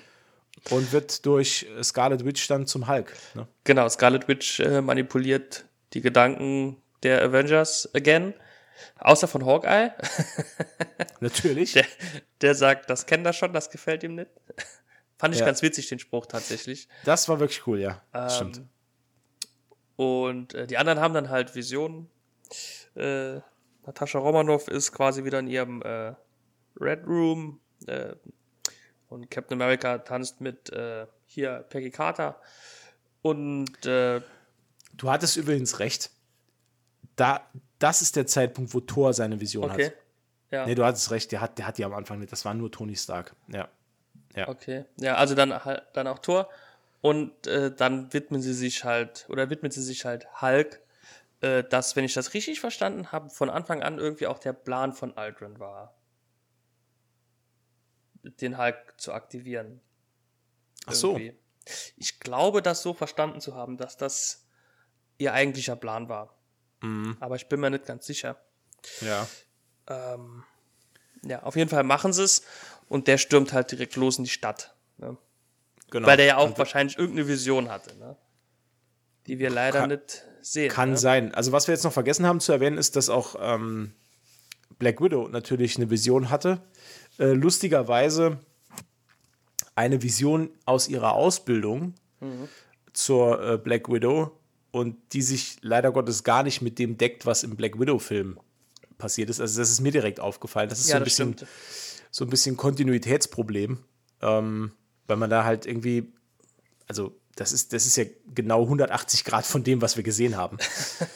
und 0.71 0.91
wird 0.91 1.25
durch 1.25 1.67
Scarlet 1.83 2.25
Witch 2.25 2.47
dann 2.47 2.65
zum 2.67 2.87
Hulk. 2.87 3.13
Ne? 3.35 3.47
Genau, 3.63 3.87
Scarlet 3.89 4.27
Witch 4.27 4.59
äh, 4.59 4.81
manipuliert 4.81 5.65
die 5.93 6.01
Gedanken 6.01 6.81
der 7.03 7.21
Avengers 7.23 7.89
again. 7.93 8.33
Außer 8.99 9.27
von 9.27 9.43
Hawkeye. 9.45 9.91
Natürlich. 11.19 11.73
Der, 11.73 11.85
der 12.41 12.55
sagt, 12.55 12.89
das 12.89 13.05
kennt 13.07 13.25
er 13.25 13.33
schon, 13.33 13.51
das 13.53 13.69
gefällt 13.71 14.03
ihm 14.03 14.15
nicht. 14.15 14.29
Fand 15.17 15.33
ich 15.33 15.39
Ja. 15.39 15.47
ganz 15.47 15.61
witzig, 15.63 15.87
den 15.89 15.97
Spruch 15.97 16.27
tatsächlich. 16.27 16.87
Das 17.03 17.27
war 17.27 17.39
wirklich 17.39 17.65
cool, 17.65 17.79
ja. 17.79 18.03
Das 18.13 18.35
stimmt. 18.35 18.57
Ähm, 18.57 18.69
Und 19.95 20.53
äh, 20.53 20.67
die 20.67 20.77
anderen 20.77 20.99
haben 20.99 21.13
dann 21.15 21.29
halt 21.29 21.55
Visionen. 21.55 22.09
Äh, 22.95 23.39
Natascha 23.87 24.19
Romanoff 24.19 24.67
ist 24.67 24.91
quasi 24.91 25.23
wieder 25.23 25.39
in 25.39 25.47
ihrem 25.47 25.81
äh, 25.81 26.13
Red 26.79 27.07
Room. 27.07 27.59
Äh, 27.87 28.13
und 29.09 29.31
Captain 29.31 29.59
America 29.59 29.99
tanzt 29.99 30.41
mit 30.41 30.69
äh, 30.71 31.07
hier 31.25 31.65
Peggy 31.69 31.89
Carter. 31.89 32.39
Und 33.21 33.85
äh, 33.85 34.21
Du 34.97 35.09
hattest 35.09 35.37
übrigens 35.37 35.79
recht. 35.79 36.11
Da, 37.15 37.47
das 37.79 38.01
ist 38.01 38.15
der 38.15 38.27
Zeitpunkt, 38.27 38.73
wo 38.73 38.79
Thor 38.81 39.13
seine 39.13 39.39
Vision 39.39 39.71
okay. 39.71 39.87
hat. 39.87 39.93
Ja. 40.51 40.65
Nee, 40.65 40.75
du 40.75 40.83
hattest 40.83 41.11
recht, 41.11 41.31
der 41.31 41.41
hat, 41.41 41.57
der 41.57 41.67
hat 41.67 41.77
die 41.77 41.85
am 41.85 41.93
Anfang 41.93 42.19
nicht. 42.19 42.31
Das 42.31 42.45
war 42.45 42.53
nur 42.53 42.71
Tony 42.71 42.95
Stark. 42.95 43.35
Ja. 43.47 43.69
Okay. 44.47 44.85
Ja, 44.99 45.15
also 45.15 45.33
dann 45.33 45.65
halt 45.65 45.83
dann 45.93 46.07
auch 46.07 46.19
Thor. 46.19 46.49
Und 47.01 47.47
äh, 47.47 47.73
dann 47.73 48.13
widmen 48.13 48.41
sie 48.41 48.53
sich 48.53 48.83
halt, 48.83 49.25
oder 49.29 49.49
widmet 49.49 49.73
sie 49.73 49.81
sich 49.81 50.05
halt 50.05 50.27
Hulk, 50.41 50.81
äh, 51.41 51.63
das, 51.63 51.95
wenn 51.95 52.03
ich 52.03 52.13
das 52.13 52.33
richtig 52.33 52.59
verstanden 52.59 53.11
habe, 53.11 53.29
von 53.29 53.49
Anfang 53.49 53.83
an 53.83 53.99
irgendwie 53.99 54.27
auch 54.27 54.39
der 54.39 54.53
Plan 54.53 54.93
von 54.93 55.15
Aldrin 55.17 55.59
war. 55.59 55.93
Den 58.23 58.57
Hulk 58.57 58.93
zu 58.97 59.13
aktivieren. 59.13 59.79
Ach 60.85 60.93
so. 60.93 61.11
Irgendwie. 61.17 61.37
Ich 61.97 62.19
glaube, 62.19 62.61
das 62.61 62.81
so 62.81 62.93
verstanden 62.93 63.41
zu 63.41 63.55
haben, 63.55 63.77
dass 63.77 63.97
das 63.97 64.45
ihr 65.17 65.33
eigentlicher 65.33 65.75
Plan 65.75 66.09
war. 66.09 66.33
Mhm. 66.81 67.17
Aber 67.19 67.35
ich 67.35 67.47
bin 67.47 67.59
mir 67.59 67.69
nicht 67.69 67.85
ganz 67.85 68.05
sicher. 68.05 68.39
Ja. 69.01 69.27
Ähm, 69.87 70.43
ja, 71.23 71.43
auf 71.43 71.55
jeden 71.55 71.69
Fall 71.69 71.83
machen 71.83 72.13
sie 72.13 72.23
es 72.23 72.43
und 72.89 73.07
der 73.07 73.17
stürmt 73.17 73.53
halt 73.53 73.71
direkt 73.71 73.95
los 73.95 74.17
in 74.17 74.23
die 74.23 74.29
Stadt. 74.29 74.75
Ne? 74.97 75.17
Genau. 75.89 76.07
Weil 76.07 76.17
der 76.17 76.25
ja 76.25 76.37
auch 76.37 76.49
Und- 76.49 76.57
wahrscheinlich 76.57 76.97
irgendeine 76.97 77.27
Vision 77.27 77.69
hatte, 77.69 77.95
ne? 77.97 78.15
Die 79.25 79.39
wir 79.39 79.49
leider 79.49 79.87
nicht 79.87 80.23
sehen. 80.53 80.69
Kann 80.71 80.91
ne? 80.91 80.97
sein. 80.97 81.33
Also, 81.33 81.51
was 81.51 81.67
wir 81.67 81.73
jetzt 81.73 81.83
noch 81.83 81.93
vergessen 81.93 82.25
haben 82.25 82.39
zu 82.39 82.51
erwähnen, 82.51 82.77
ist, 82.77 82.95
dass 82.95 83.09
auch 83.09 83.35
ähm, 83.39 83.91
Black 84.79 85.01
Widow 85.01 85.27
natürlich 85.27 85.77
eine 85.77 85.89
Vision 85.89 86.29
hatte. 86.29 86.61
Äh, 87.19 87.33
lustigerweise 87.33 88.39
eine 89.75 90.01
Vision 90.01 90.49
aus 90.65 90.87
ihrer 90.87 91.13
Ausbildung 91.13 91.93
zur 92.93 93.43
äh, 93.53 93.57
Black 93.57 93.89
Widow 93.91 94.31
und 94.71 94.95
die 95.13 95.21
sich 95.21 95.57
leider 95.61 95.91
Gottes 95.91 96.23
gar 96.23 96.41
nicht 96.43 96.61
mit 96.61 96.79
dem 96.79 96.97
deckt, 96.97 97.25
was 97.27 97.43
im 97.43 97.55
Black 97.55 97.79
Widow-Film 97.79 98.39
passiert 98.97 99.29
ist. 99.29 99.39
Also, 99.39 99.59
das 99.59 99.69
ist 99.69 99.81
mir 99.81 99.91
direkt 99.91 100.19
aufgefallen. 100.19 100.69
Das 100.69 100.79
ist 100.79 100.85
so 100.87 100.91
Ja, 100.91 100.97
ein 100.97 101.01
das 101.03 101.05
bisschen 101.13 101.33
stimmt. 101.33 101.49
so 102.11 102.25
ein 102.25 102.29
bisschen 102.29 102.57
Kontinuitätsproblem, 102.57 103.83
ähm, 104.21 104.71
weil 105.05 105.17
man 105.17 105.29
da 105.29 105.43
halt 105.43 105.65
irgendwie, 105.67 106.11
also 106.87 107.15
das 107.37 107.51
ist, 107.51 107.71
das 107.71 107.85
ist 107.85 107.97
ja 107.97 108.05
genau 108.33 108.63
180 108.63 109.23
Grad 109.23 109.45
von 109.45 109.63
dem, 109.63 109.81
was 109.81 109.95
wir 109.95 110.03
gesehen 110.03 110.35
haben. 110.35 110.57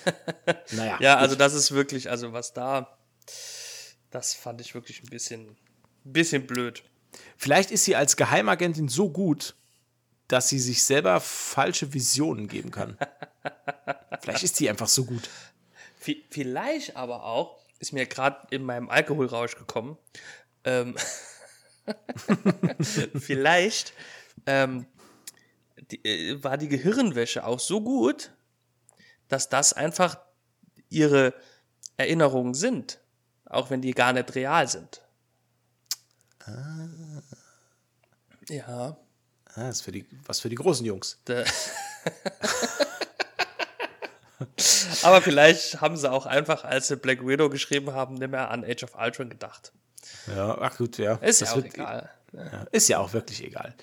naja. 0.72 0.97
Ja, 1.01 1.17
also 1.17 1.36
das 1.36 1.53
ist 1.53 1.72
wirklich, 1.72 2.09
also 2.09 2.32
was 2.32 2.53
da, 2.53 2.97
das 4.11 4.34
fand 4.36 4.61
ich 4.61 4.76
wirklich 4.76 5.01
ein 5.03 5.09
bisschen, 5.09 5.57
bisschen 6.03 6.45
blöd. 6.45 6.84
Vielleicht 7.38 7.72
ist 7.72 7.86
sie 7.86 7.95
als 7.95 8.15
Geheimagentin 8.17 8.88
so 8.88 9.09
gut, 9.09 9.55
dass 10.28 10.47
sie 10.47 10.59
sich 10.59 10.84
selber 10.84 11.19
falsche 11.19 11.93
Visionen 11.93 12.47
geben 12.47 12.72
kann. 12.72 12.97
Vielleicht 14.22 14.43
ist 14.43 14.55
sie 14.55 14.69
einfach 14.69 14.88
so 14.88 15.05
gut. 15.05 15.28
V 15.99 16.11
vielleicht 16.30 16.95
aber 16.95 17.26
auch, 17.26 17.57
ist 17.80 17.93
mir 17.93 18.05
gerade 18.05 18.47
in 18.49 18.63
meinem 18.63 18.89
Alkoholrausch 18.89 19.55
gekommen, 19.55 19.97
ähm, 20.63 20.95
vielleicht 23.19 23.93
ähm, 24.45 24.86
die, 25.89 26.03
äh, 26.05 26.43
war 26.43 26.57
die 26.57 26.67
Gehirnwäsche 26.69 27.45
auch 27.45 27.59
so 27.59 27.82
gut, 27.82 28.32
dass 29.27 29.49
das 29.49 29.73
einfach 29.73 30.17
ihre 30.89 31.34
Erinnerungen 31.97 32.53
sind, 32.53 32.99
auch 33.45 33.69
wenn 33.69 33.82
die 33.82 33.93
gar 33.93 34.13
nicht 34.13 34.36
real 34.36 34.67
sind. 34.67 35.01
Ja, 38.49 38.97
Ah, 39.53 39.67
ist 39.67 39.82
für 39.82 39.91
die, 39.91 40.05
was 40.25 40.39
für 40.39 40.47
die 40.47 40.55
großen 40.55 40.86
Jungs. 40.86 41.19
Aber 45.03 45.21
vielleicht 45.21 45.82
haben 45.82 45.97
sie 45.97 46.09
auch 46.09 46.25
einfach, 46.25 46.63
als 46.63 46.88
sie 46.88 46.95
Black 46.95 47.25
Widow 47.27 47.49
geschrieben 47.49 47.93
haben, 47.93 48.15
nicht 48.15 48.32
mehr 48.32 48.49
an 48.49 48.63
Age 48.63 48.84
of 48.84 48.95
Ultron 48.97 49.29
gedacht. 49.29 49.71
Ja, 50.27 50.57
ach 50.59 50.77
gut, 50.77 50.97
ja. 50.97 51.15
Ist 51.15 51.41
Das 51.41 51.49
ja 51.49 51.53
auch 51.55 51.63
wird- 51.63 51.73
egal. 51.75 52.09
Ja, 52.34 52.65
ist 52.71 52.88
ja 52.88 52.99
auch 52.99 53.13
wirklich 53.13 53.43
egal. 53.43 53.75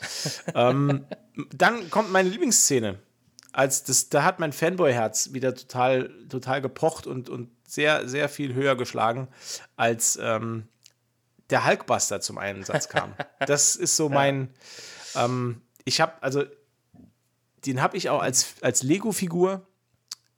ähm, 0.55 1.05
dann 1.53 1.90
kommt 1.90 2.11
meine 2.11 2.28
Lieblingsszene. 2.28 2.99
Als 3.53 3.84
das, 3.84 4.09
da 4.09 4.24
hat 4.24 4.40
mein 4.40 4.53
Fanboy-Herz 4.53 5.32
wieder 5.32 5.55
total, 5.55 6.11
total 6.28 6.61
gepocht 6.62 7.07
und, 7.07 7.28
und 7.28 7.51
sehr, 7.66 8.09
sehr 8.09 8.28
viel 8.28 8.55
höher 8.55 8.76
geschlagen, 8.76 9.28
als 9.76 10.18
ähm, 10.20 10.68
der 11.51 11.66
Hulkbuster 11.66 12.20
zum 12.20 12.38
Einsatz 12.38 12.88
kam. 12.88 13.14
Das 13.40 13.76
ist 13.76 13.96
so 13.96 14.09
mein. 14.11 14.51
Ähm, 15.14 15.62
ich 15.84 16.01
habe, 16.01 16.12
also, 16.22 16.44
den 17.66 17.82
habe 17.82 17.96
ich 17.96 18.11
auch 18.11 18.22
als, 18.22 18.55
als 18.61 18.82
Lego-Figur. 18.82 19.66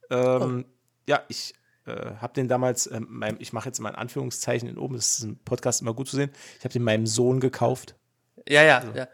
Ähm, 0.09 0.65
Ja, 1.07 1.23
ich 1.27 1.53
äh, 1.85 2.15
habe 2.15 2.33
den 2.33 2.47
damals, 2.47 2.89
ähm, 2.89 3.07
meinem, 3.09 3.37
ich 3.39 3.53
mache 3.53 3.67
jetzt 3.69 3.79
mal 3.79 3.89
in 3.89 3.95
Anführungszeichen 3.95 4.69
in 4.69 4.77
oben, 4.77 4.95
das 4.95 5.19
ist 5.19 5.23
im 5.23 5.37
Podcast 5.39 5.81
immer 5.81 5.93
gut 5.93 6.07
zu 6.07 6.15
sehen. 6.15 6.31
Ich 6.57 6.63
habe 6.63 6.73
den 6.73 6.83
meinem 6.83 7.07
Sohn 7.07 7.39
gekauft. 7.39 7.95
Ja, 8.47 8.63
ja, 8.63 8.83
ja. 8.95 9.07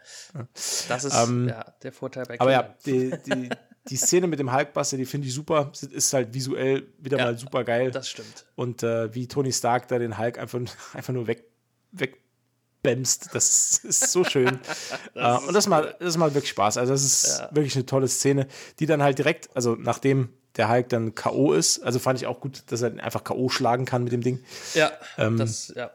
Das 0.88 1.04
ist 1.04 1.14
Ähm, 1.14 1.48
ja, 1.48 1.64
der 1.82 1.92
Vorteil 1.92 2.24
bei 2.24 2.40
Aber 2.40 2.50
Kindern. 2.50 2.70
ja, 2.70 2.76
die, 2.86 3.10
die, 3.26 3.50
die 3.88 3.96
Szene 3.96 4.26
mit 4.26 4.38
dem 4.38 4.52
Hulkbuster, 4.52 4.96
die 4.96 5.04
finde 5.06 5.26
ich 5.28 5.34
super. 5.34 5.70
Ist 5.90 6.12
halt 6.12 6.32
visuell 6.34 6.86
wieder 6.98 7.18
Ja, 7.18 7.24
mal 7.24 7.38
super 7.38 7.64
geil. 7.64 7.90
Das 7.90 8.08
stimmt. 8.08 8.46
Und 8.54 8.82
äh, 8.82 9.14
wie 9.14 9.28
Tony 9.28 9.52
Stark 9.52 9.88
da 9.88 9.98
den 9.98 10.18
Hulk 10.18 10.38
einfach, 10.38 10.60
einfach 10.94 11.12
nur 11.12 11.26
weg, 11.26 11.44
wegbämst, 11.92 13.30
das 13.34 13.78
ist, 13.84 14.12
so 14.12 14.24
schön. 14.24 14.58
äh, 15.14 15.36
und 15.38 15.52
das 15.54 15.66
macht, 15.66 15.96
das 16.00 16.16
macht 16.16 16.34
wirklich 16.34 16.50
Spaß. 16.50 16.78
Also, 16.78 16.92
das 16.92 17.02
ist 17.02 17.42
wirklich 17.50 17.74
eine 17.76 17.86
tolle 17.86 18.08
Szene, 18.08 18.46
die 18.78 18.86
dann 18.86 19.02
halt 19.02 19.18
direkt, 19.18 19.50
also 19.54 19.74
nachdem 19.78 20.30
der 20.56 20.68
Hulk 20.68 20.88
dann 20.88 21.14
K.O. 21.14 21.52
ist, 21.52 21.80
also 21.80 21.98
fand 21.98 22.18
ich 22.20 22.26
auch 22.26 22.40
gut, 22.40 22.64
dass 22.72 22.82
er 22.82 22.98
einfach 23.02 23.22
K.O. 23.24 23.48
schlagen 23.48 23.84
kann 23.84 24.02
mit 24.04 24.12
dem 24.12 24.22
Ding. 24.22 24.42
Ja, 24.74 24.90
Ähm, 25.16 25.36
das, 25.36 25.72
ja. 25.76 25.90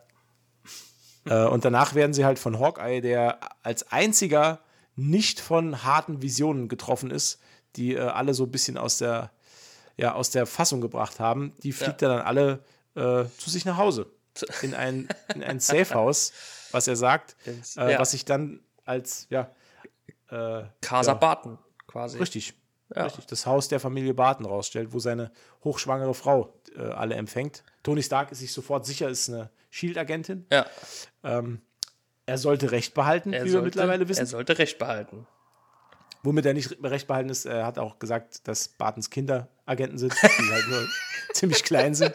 Äh, 1.26 1.45
und 1.45 1.65
danach 1.65 1.95
werden 1.95 2.13
sie 2.13 2.26
halt 2.26 2.39
von 2.39 2.59
Hawkeye, 2.59 3.01
der 3.01 3.39
als 3.63 3.91
einziger 3.91 4.59
nicht 4.95 5.39
von 5.39 5.84
harten 5.84 6.21
Visionen 6.21 6.67
getroffen 6.67 7.11
ist, 7.11 7.39
die 7.76 7.95
äh, 7.95 7.99
alle 7.99 8.34
so 8.34 8.43
ein 8.43 8.51
bisschen 8.51 8.78
aus 8.78 8.97
der, 8.97 9.32
ja, 9.97 10.13
aus 10.13 10.30
der 10.30 10.45
Fassung 10.45 10.82
gebracht 10.82 11.19
haben. 11.19 11.53
Die 11.63 11.71
fliegt 11.71 12.01
er 12.01 12.09
dann 12.09 12.21
alle 12.21 12.63
äh, 12.95 13.26
zu 13.38 13.49
sich 13.49 13.65
nach 13.65 13.78
Hause. 13.78 14.11
In 14.61 14.74
ein, 14.74 15.07
in 15.36 15.43
ein 15.43 15.59
Safehouse, 15.59 16.34
was 16.71 16.88
er 16.88 16.95
sagt, 16.95 17.36
äh, 17.78 17.91
ja. 17.93 17.99
was 17.99 18.11
sich 18.11 18.26
dann 18.26 18.61
als, 18.84 19.28
ja, 19.30 19.51
äh, 20.30 20.63
Casa 20.82 21.11
ja. 21.11 21.17
Barton 21.17 21.59
quasi. 21.88 22.17
richtig, 22.17 22.53
Ja. 22.96 23.06
richtig, 23.06 23.26
das 23.28 23.46
Haus 23.46 23.68
der 23.70 23.80
Familie 23.80 24.14
Barton 24.14 24.46
rausstellt, 24.46 24.94
wo 24.94 25.00
seine 25.00 25.32
hochschwangere 25.64 26.14
Frau 26.14 26.54
äh, 26.76 26.82
alle 26.82 27.16
empfängt. 27.16 27.64
Tony 27.82 28.04
Stark 28.04 28.32
ist 28.32 28.40
sich 28.40 28.52
sofort 28.54 28.86
sicher, 28.86 29.10
ist 29.10 29.30
eine 29.30 29.50
Shield-Agentin. 29.72 30.46
Ja, 30.52 30.66
Er 32.26 32.38
sollte 32.38 32.72
Recht 32.72 32.94
behalten, 32.94 33.34
er 33.34 33.42
wie 33.42 33.46
wir 33.46 33.52
sollte, 33.54 33.66
mittlerweile 33.66 34.08
wissen. 34.08 34.22
er 34.22 34.28
sollte 34.28 34.58
Recht 34.58 34.78
behalten. 34.78 35.26
Womit 36.26 36.46
er 36.46 36.54
nicht 36.54 36.78
recht 36.84 37.08
behalten 37.08 37.30
ist, 37.30 37.46
er 37.46 37.66
hat 37.66 37.78
auch 37.78 38.00
gesagt, 38.00 38.48
dass 38.48 38.70
Bartens 38.70 39.10
Kinder 39.10 39.50
Agenten 39.66 39.98
sind, 39.98 40.14
die 40.14 40.52
halt 40.52 40.68
nur 40.70 40.88
ziemlich 41.34 41.64
klein 41.64 41.96
sind. 41.96 42.14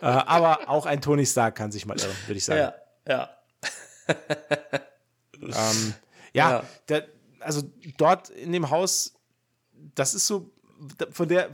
Äh, 0.00 0.06
aber 0.06 0.68
auch 0.68 0.86
ein 0.86 1.00
Tony 1.00 1.26
Stark 1.26 1.56
kann 1.56 1.72
sich 1.72 1.84
mal 1.86 1.98
irren, 1.98 2.16
würde 2.26 2.38
ich 2.38 2.44
sagen. 2.44 2.60
Ja, 2.60 2.74
ja. 3.08 3.30
Ähm, 5.40 5.94
ja, 6.32 6.50
Ja. 6.50 6.64
Der, 6.88 7.08
also 7.40 7.62
dort 7.98 8.30
in 8.30 8.52
dem 8.52 8.70
Haus, 8.70 9.14
das 9.94 10.14
ist 10.14 10.26
so, 10.26 10.50
da- 10.98 11.06
von 11.10 11.28
der, 11.28 11.50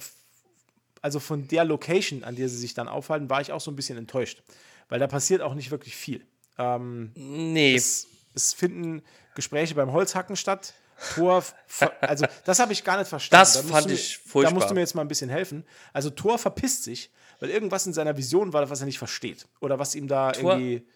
also 1.02 1.20
von 1.20 1.46
der 1.48 1.64
Location, 1.64 2.24
an 2.24 2.36
der 2.36 2.48
sie 2.48 2.56
sich 2.58 2.74
dann 2.74 2.88
aufhalten, 2.88 3.30
war 3.30 3.40
ich 3.40 3.52
auch 3.52 3.60
so 3.60 3.70
ein 3.70 3.76
bisschen 3.76 3.96
enttäuscht. 3.98 4.42
Weil 4.88 4.98
da 4.98 5.06
passiert 5.06 5.40
auch 5.42 5.54
nicht 5.54 5.70
wirklich 5.70 5.94
viel. 5.96 6.24
Ähm, 6.58 7.12
Nee, 7.14 7.74
es, 7.74 8.06
es 8.34 8.52
finden 8.52 9.02
Gespräche 9.34 9.74
beim 9.74 9.92
Holzhacken 9.92 10.36
statt. 10.36 10.74
Thor, 11.14 11.42
ver- 11.66 11.92
also 12.02 12.26
das 12.44 12.58
habe 12.58 12.72
ich 12.72 12.84
gar 12.84 12.98
nicht 12.98 13.08
verstanden. 13.08 13.40
Das 13.40 13.52
Da 13.54 13.62
fand 13.62 13.86
mir, 13.86 13.94
ich 13.94 14.20
Da 14.24 14.30
furchtbar. 14.30 14.54
musst 14.54 14.70
du 14.70 14.74
mir 14.74 14.80
jetzt 14.80 14.94
mal 14.94 15.02
ein 15.02 15.08
bisschen 15.08 15.30
helfen. 15.30 15.64
Also 15.94 16.10
Thor 16.10 16.38
verpisst 16.38 16.84
sich, 16.84 17.10
weil 17.38 17.48
irgendwas 17.50 17.86
in 17.86 17.92
seiner 17.94 18.16
Vision 18.16 18.52
war, 18.52 18.68
was 18.68 18.80
er 18.80 18.86
nicht 18.86 18.98
versteht. 18.98 19.46
Oder 19.60 19.78
was 19.78 19.94
ihm 19.94 20.08
da 20.08 20.32
Thor- 20.32 20.52
irgendwie, 20.58 20.86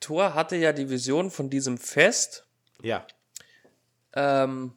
Thor 0.00 0.34
hatte 0.34 0.56
ja 0.56 0.72
die 0.72 0.88
Vision 0.90 1.30
von 1.30 1.50
diesem 1.50 1.76
Fest 1.78 2.44
ja. 2.82 3.06
ähm, 4.14 4.72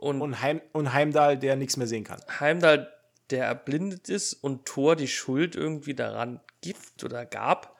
und 0.00 0.22
Und, 0.22 0.40
Heim, 0.40 0.60
und 0.72 0.92
Heimdall, 0.92 1.38
der 1.38 1.56
nichts 1.56 1.76
mehr 1.76 1.86
sehen 1.86 2.04
kann. 2.04 2.20
Heimdall, 2.40 2.92
der 3.30 3.44
erblindet 3.46 4.08
ist 4.08 4.32
und 4.32 4.66
Thor 4.66 4.96
die 4.96 5.08
Schuld 5.08 5.54
irgendwie 5.54 5.94
daran 5.94 6.40
gibt 6.62 7.04
oder 7.04 7.26
gab, 7.26 7.76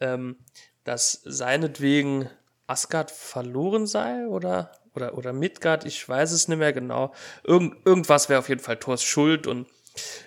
ähm, 0.00 0.36
dass 0.84 1.12
seinetwegen 1.24 2.28
Asgard 2.66 3.10
verloren 3.10 3.86
sei 3.86 4.26
oder, 4.26 4.72
oder, 4.94 5.16
oder 5.16 5.32
Midgard, 5.32 5.84
ich 5.84 6.06
weiß 6.08 6.32
es 6.32 6.48
nicht 6.48 6.58
mehr 6.58 6.72
genau. 6.72 7.14
Irgend, 7.44 7.86
irgendwas 7.86 8.28
wäre 8.28 8.40
auf 8.40 8.48
jeden 8.48 8.60
Fall 8.60 8.78
Thors 8.78 9.02
Schuld 9.02 9.46
und 9.46 9.68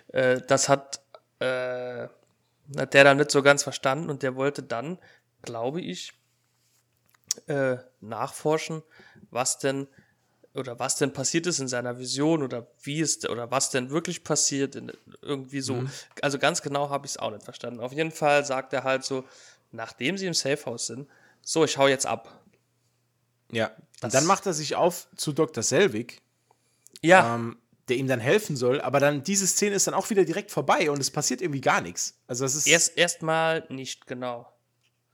äh, 0.07 0.41
das 0.47 0.69
hat, 0.69 1.01
äh, 1.39 2.07
hat 2.77 2.93
der 2.93 3.03
dann 3.03 3.17
nicht 3.17 3.31
so 3.31 3.43
ganz 3.43 3.63
verstanden 3.63 4.09
und 4.09 4.23
der 4.23 4.36
wollte 4.36 4.63
dann, 4.63 4.99
glaube 5.41 5.81
ich, 5.81 6.13
äh, 7.47 7.77
nachforschen, 7.99 8.83
was 9.29 9.59
denn 9.59 9.88
oder 10.55 10.79
was 10.79 10.95
denn 10.95 11.11
passiert 11.13 11.47
ist 11.47 11.59
in 11.59 11.67
seiner 11.67 11.99
Vision 11.99 12.41
oder 12.43 12.67
wie 12.83 13.01
es 13.01 13.27
oder 13.29 13.51
was 13.51 13.69
denn 13.69 13.89
wirklich 13.89 14.23
passiert, 14.23 14.75
in, 14.75 14.91
irgendwie 15.21 15.61
so. 15.61 15.83
Also 16.21 16.39
ganz 16.39 16.61
genau 16.61 16.89
habe 16.89 17.05
ich 17.05 17.11
es 17.13 17.17
auch 17.17 17.31
nicht 17.31 17.43
verstanden. 17.43 17.79
Auf 17.81 17.91
jeden 17.93 18.11
Fall 18.11 18.45
sagt 18.45 18.73
er 18.73 18.83
halt 18.83 19.03
so, 19.03 19.25
nachdem 19.71 20.17
sie 20.17 20.25
im 20.27 20.33
Safehouse 20.33 20.87
sind, 20.87 21.09
so, 21.41 21.63
ich 21.65 21.77
hau 21.77 21.87
jetzt 21.87 22.05
ab. 22.05 22.41
Ja. 23.51 23.71
Das- 23.99 24.03
Und 24.03 24.13
dann 24.13 24.25
macht 24.25 24.45
er 24.45 24.53
sich 24.53 24.75
auf 24.75 25.07
zu 25.15 25.31
Dr. 25.33 25.63
Selvig, 25.63 26.21
Ja, 27.01 27.35
ähm, 27.35 27.57
der 27.87 27.97
ihm 27.97 28.07
dann 28.07 28.19
helfen 28.19 28.55
soll. 28.55 28.81
Aber 28.81 28.99
dann 28.99 29.23
diese 29.23 29.45
Szene 29.47 29.75
ist 29.75 29.85
dann 29.87 29.93
auch 29.93 30.09
wieder 30.09 30.25
direkt 30.25 30.49
vorbei 30.51 30.89
und 30.89 30.99
es 30.99 31.11
passiert 31.11 31.41
irgendwie 31.41 31.61
gar 31.61 31.81
nichts. 31.81 32.15
Also 32.27 32.43
das 32.45 32.55
ist 32.55 32.65
erst 32.67 32.97
erstmal 32.97 33.65
nicht 33.69 34.07
genau. 34.07 34.51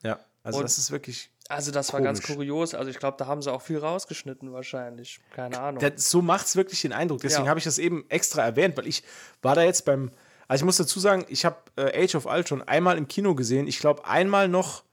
ja, 0.03 0.19
also 0.43 0.59
und- 0.59 0.63
das 0.63 0.77
ist 0.77 0.91
wirklich 0.91 1.29
Also 1.52 1.72
das 1.72 1.91
war 1.93 2.02
ganz 2.02 2.22
Komisch. 2.22 2.36
kurios. 2.38 2.74
Also 2.74 2.89
ich 2.89 2.97
glaube, 2.99 3.18
da 3.18 3.28
haben 3.28 3.41
sie 3.41 3.52
auch 3.52 3.62
viel 3.62 3.78
rausgeschnitten 3.78 4.52
wahrscheinlich. 4.54 5.20
Keine 5.36 5.60
Ahnung. 5.60 5.80
Das, 5.82 6.10
so 6.10 6.22
macht 6.22 6.45
es 6.47 6.56
wirklich 6.56 6.82
den 6.82 6.93
Eindruck. 6.93 7.22
Deswegen 7.22 7.45
Ja. 7.45 7.49
habe 7.49 7.60
ich 7.60 7.64
das 7.66 7.78
eben 7.78 8.06
extra 8.10 8.41
erwähnt, 8.43 8.78
weil 8.78 8.88
ich 8.88 9.04
war 9.41 9.56
da 9.56 9.64
jetzt 9.64 9.86
beim. 9.86 10.12
Also 10.47 10.64
ich 10.64 10.66
muss 10.66 10.78
dazu 10.78 10.99
sagen, 10.99 11.26
ich 11.30 11.45
habe 11.45 11.58
äh, 11.78 12.04
Age 12.04 12.16
of 12.16 12.26
Ultron 12.26 12.62
einmal 12.62 12.97
im 12.97 13.08
Kino 13.08 13.36
gesehen. 13.36 13.68
Ich 13.68 13.80
glaube 13.80 14.06
einmal 14.06 14.47
noch, 14.47 14.84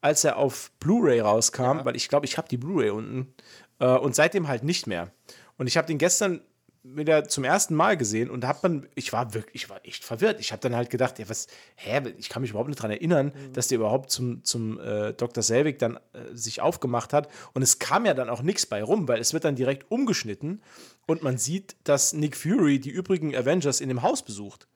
als 0.00 0.24
er 0.24 0.36
auf 0.36 0.70
Blu-ray 0.80 1.20
rauskam, 1.20 1.84
weil 1.84 1.94
ich 1.96 2.08
glaube, 2.08 2.26
ich 2.26 2.36
habe 2.36 2.48
die 2.48 2.56
Blu-ray 2.58 2.90
unten. 2.90 3.32
Äh, 3.78 3.86
und 3.86 4.14
seitdem 4.14 4.48
halt 4.48 4.64
nicht 4.64 4.86
mehr. 4.86 5.10
Und 5.56 5.66
ich 5.68 5.76
habe 5.76 5.86
den 5.86 5.98
gestern 5.98 6.40
wieder 6.84 7.26
zum 7.26 7.44
ersten 7.44 7.74
Mal 7.74 7.96
gesehen 7.96 8.30
und 8.30 8.46
hab 8.46 8.60
dann, 8.60 8.86
ich 8.94 9.12
war 9.12 9.32
wirklich, 9.32 9.64
ich 9.64 9.70
war 9.70 9.84
echt 9.84 10.04
verwirrt. 10.04 10.38
Ich 10.38 10.52
habe 10.52 10.60
dann 10.60 10.76
halt 10.76 10.90
gedacht, 10.90 11.18
ja, 11.18 11.28
was, 11.28 11.46
hä, 11.76 12.02
ich 12.18 12.28
kann 12.28 12.42
mich 12.42 12.50
überhaupt 12.50 12.68
nicht 12.68 12.78
daran 12.78 12.90
erinnern, 12.90 13.32
mhm. 13.34 13.52
dass 13.54 13.68
der 13.68 13.78
überhaupt 13.78 14.10
zum, 14.10 14.44
zum 14.44 14.78
äh, 14.78 15.14
Dr. 15.14 15.42
Selvig 15.42 15.78
dann 15.78 15.96
äh, 15.96 16.34
sich 16.34 16.60
aufgemacht 16.60 17.14
hat. 17.14 17.28
Und 17.54 17.62
es 17.62 17.78
kam 17.78 18.04
ja 18.04 18.12
dann 18.12 18.28
auch 18.28 18.42
nichts 18.42 18.66
bei 18.66 18.82
rum, 18.82 19.08
weil 19.08 19.18
es 19.18 19.32
wird 19.32 19.44
dann 19.44 19.56
direkt 19.56 19.90
umgeschnitten 19.90 20.62
und 21.06 21.22
man 21.22 21.38
sieht, 21.38 21.74
dass 21.84 22.12
Nick 22.12 22.36
Fury 22.36 22.78
die 22.78 22.90
übrigen 22.90 23.34
Avengers 23.34 23.80
in 23.80 23.88
dem 23.88 24.02
Haus 24.02 24.22
besucht. 24.22 24.68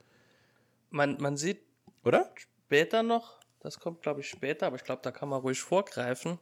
Man, 0.91 1.19
man 1.21 1.37
sieht 1.37 1.61
oder? 2.05 2.31
Später 2.65 3.03
noch, 3.03 3.39
das 3.61 3.81
kommt 3.81 4.01
glaube 4.03 4.21
ich 4.21 4.29
später, 4.29 4.67
aber 4.67 4.77
ich 4.77 4.85
glaube, 4.85 5.03
da 5.03 5.11
kann 5.11 5.29
man 5.29 5.41
ruhig 5.41 5.61
vorgreifen, 5.61 6.39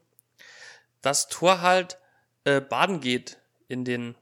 dass 1.02 1.28
Thor 1.28 1.60
halt 1.60 1.98
äh, 2.44 2.60
baden 2.60 3.00
geht 3.00 3.38
in 3.66 3.84
den 3.84 4.14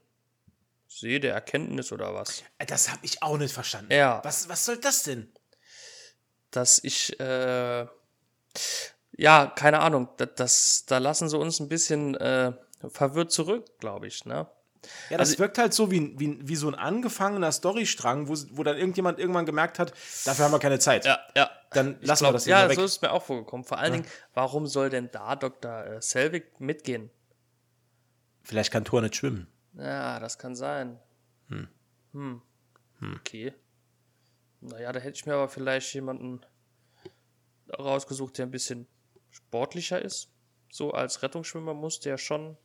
See 0.97 1.19
der 1.19 1.33
Erkenntnis 1.33 1.91
oder 1.91 2.13
was. 2.13 2.43
Äh, 2.57 2.65
das 2.65 2.89
habe 2.89 2.99
ich 3.03 3.21
auch 3.21 3.37
nicht 3.37 3.53
verstanden. 3.53 3.91
Ja. 3.91 4.21
Was, 4.23 4.47
was 4.47 4.63
soll 4.63 4.77
das 4.77 5.03
denn? 5.03 5.29
Dass 6.51 6.81
ich, 6.81 7.19
äh, 7.19 7.85
ja, 9.17 9.47
keine 9.47 9.79
Ahnung, 9.79 10.07
das, 10.15 10.29
das, 10.37 10.85
da 10.87 10.99
lassen 10.99 11.27
sie 11.27 11.37
uns 11.37 11.59
ein 11.59 11.67
bisschen 11.67 12.15
äh, 12.15 12.53
verwirrt 12.87 13.33
zurück, 13.33 13.77
glaube 13.79 14.07
ich, 14.07 14.23
ne? 14.23 14.47
Ja, 15.09 15.17
das 15.17 15.29
also, 15.29 15.39
wirkt 15.39 15.57
halt 15.57 15.73
so 15.73 15.91
wie, 15.91 16.17
wie, 16.17 16.37
wie 16.47 16.55
so 16.55 16.67
ein 16.67 16.75
angefangener 16.75 17.51
Storystrang, 17.51 18.29
wo, 18.29 18.35
wo 18.51 18.63
dann 18.63 18.77
irgendjemand 18.77 19.19
irgendwann 19.19 19.45
gemerkt 19.45 19.79
hat, 19.79 19.91
dafür 20.25 20.45
haben 20.45 20.51
wir 20.51 20.59
keine 20.59 20.79
Zeit. 20.79 21.05
Ja, 21.05 21.19
ja. 21.35 21.49
Dann 21.71 21.97
lassen 22.01 22.21
glaub, 22.21 22.29
wir 22.29 22.33
das 22.33 22.45
Ja, 22.45 22.69
weg. 22.69 22.75
so 22.75 22.85
ist 22.85 22.91
es 22.91 23.01
mir 23.01 23.11
auch 23.11 23.23
vorgekommen. 23.23 23.65
Vor 23.65 23.79
allen 23.79 23.93
ja. 23.95 23.99
Dingen, 24.01 24.11
warum 24.33 24.67
soll 24.67 24.91
denn 24.91 25.09
da 25.11 25.35
Dr. 25.35 25.85
Äh, 25.85 26.01
Selvig 26.01 26.59
mitgehen? 26.59 27.09
Vielleicht 28.43 28.71
kann 28.71 28.85
Thor 28.85 29.01
nicht 29.01 29.15
schwimmen. 29.15 29.47
Ja, 29.77 30.19
das 30.19 30.37
kann 30.37 30.55
sein. 30.55 30.99
Hm. 31.47 31.67
Hm. 32.13 32.41
hm. 32.99 33.15
Okay. 33.15 33.53
Naja, 34.61 34.91
da 34.91 34.99
hätte 34.99 35.15
ich 35.15 35.25
mir 35.25 35.33
aber 35.33 35.49
vielleicht 35.49 35.93
jemanden 35.93 36.45
rausgesucht, 37.77 38.37
der 38.37 38.45
ein 38.45 38.51
bisschen 38.51 38.87
sportlicher 39.29 40.01
ist. 40.01 40.31
So 40.71 40.91
als 40.91 41.21
Rettungsschwimmer 41.21 41.73
muss 41.73 41.99
der 41.99 42.17
schon 42.17 42.57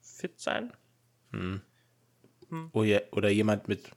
fit 0.00 0.40
sein. 0.40 0.72
Hm. 1.32 1.62
Hm. 2.48 2.70
Oder 2.72 3.30
jemand 3.30 3.68
mit. 3.68 3.90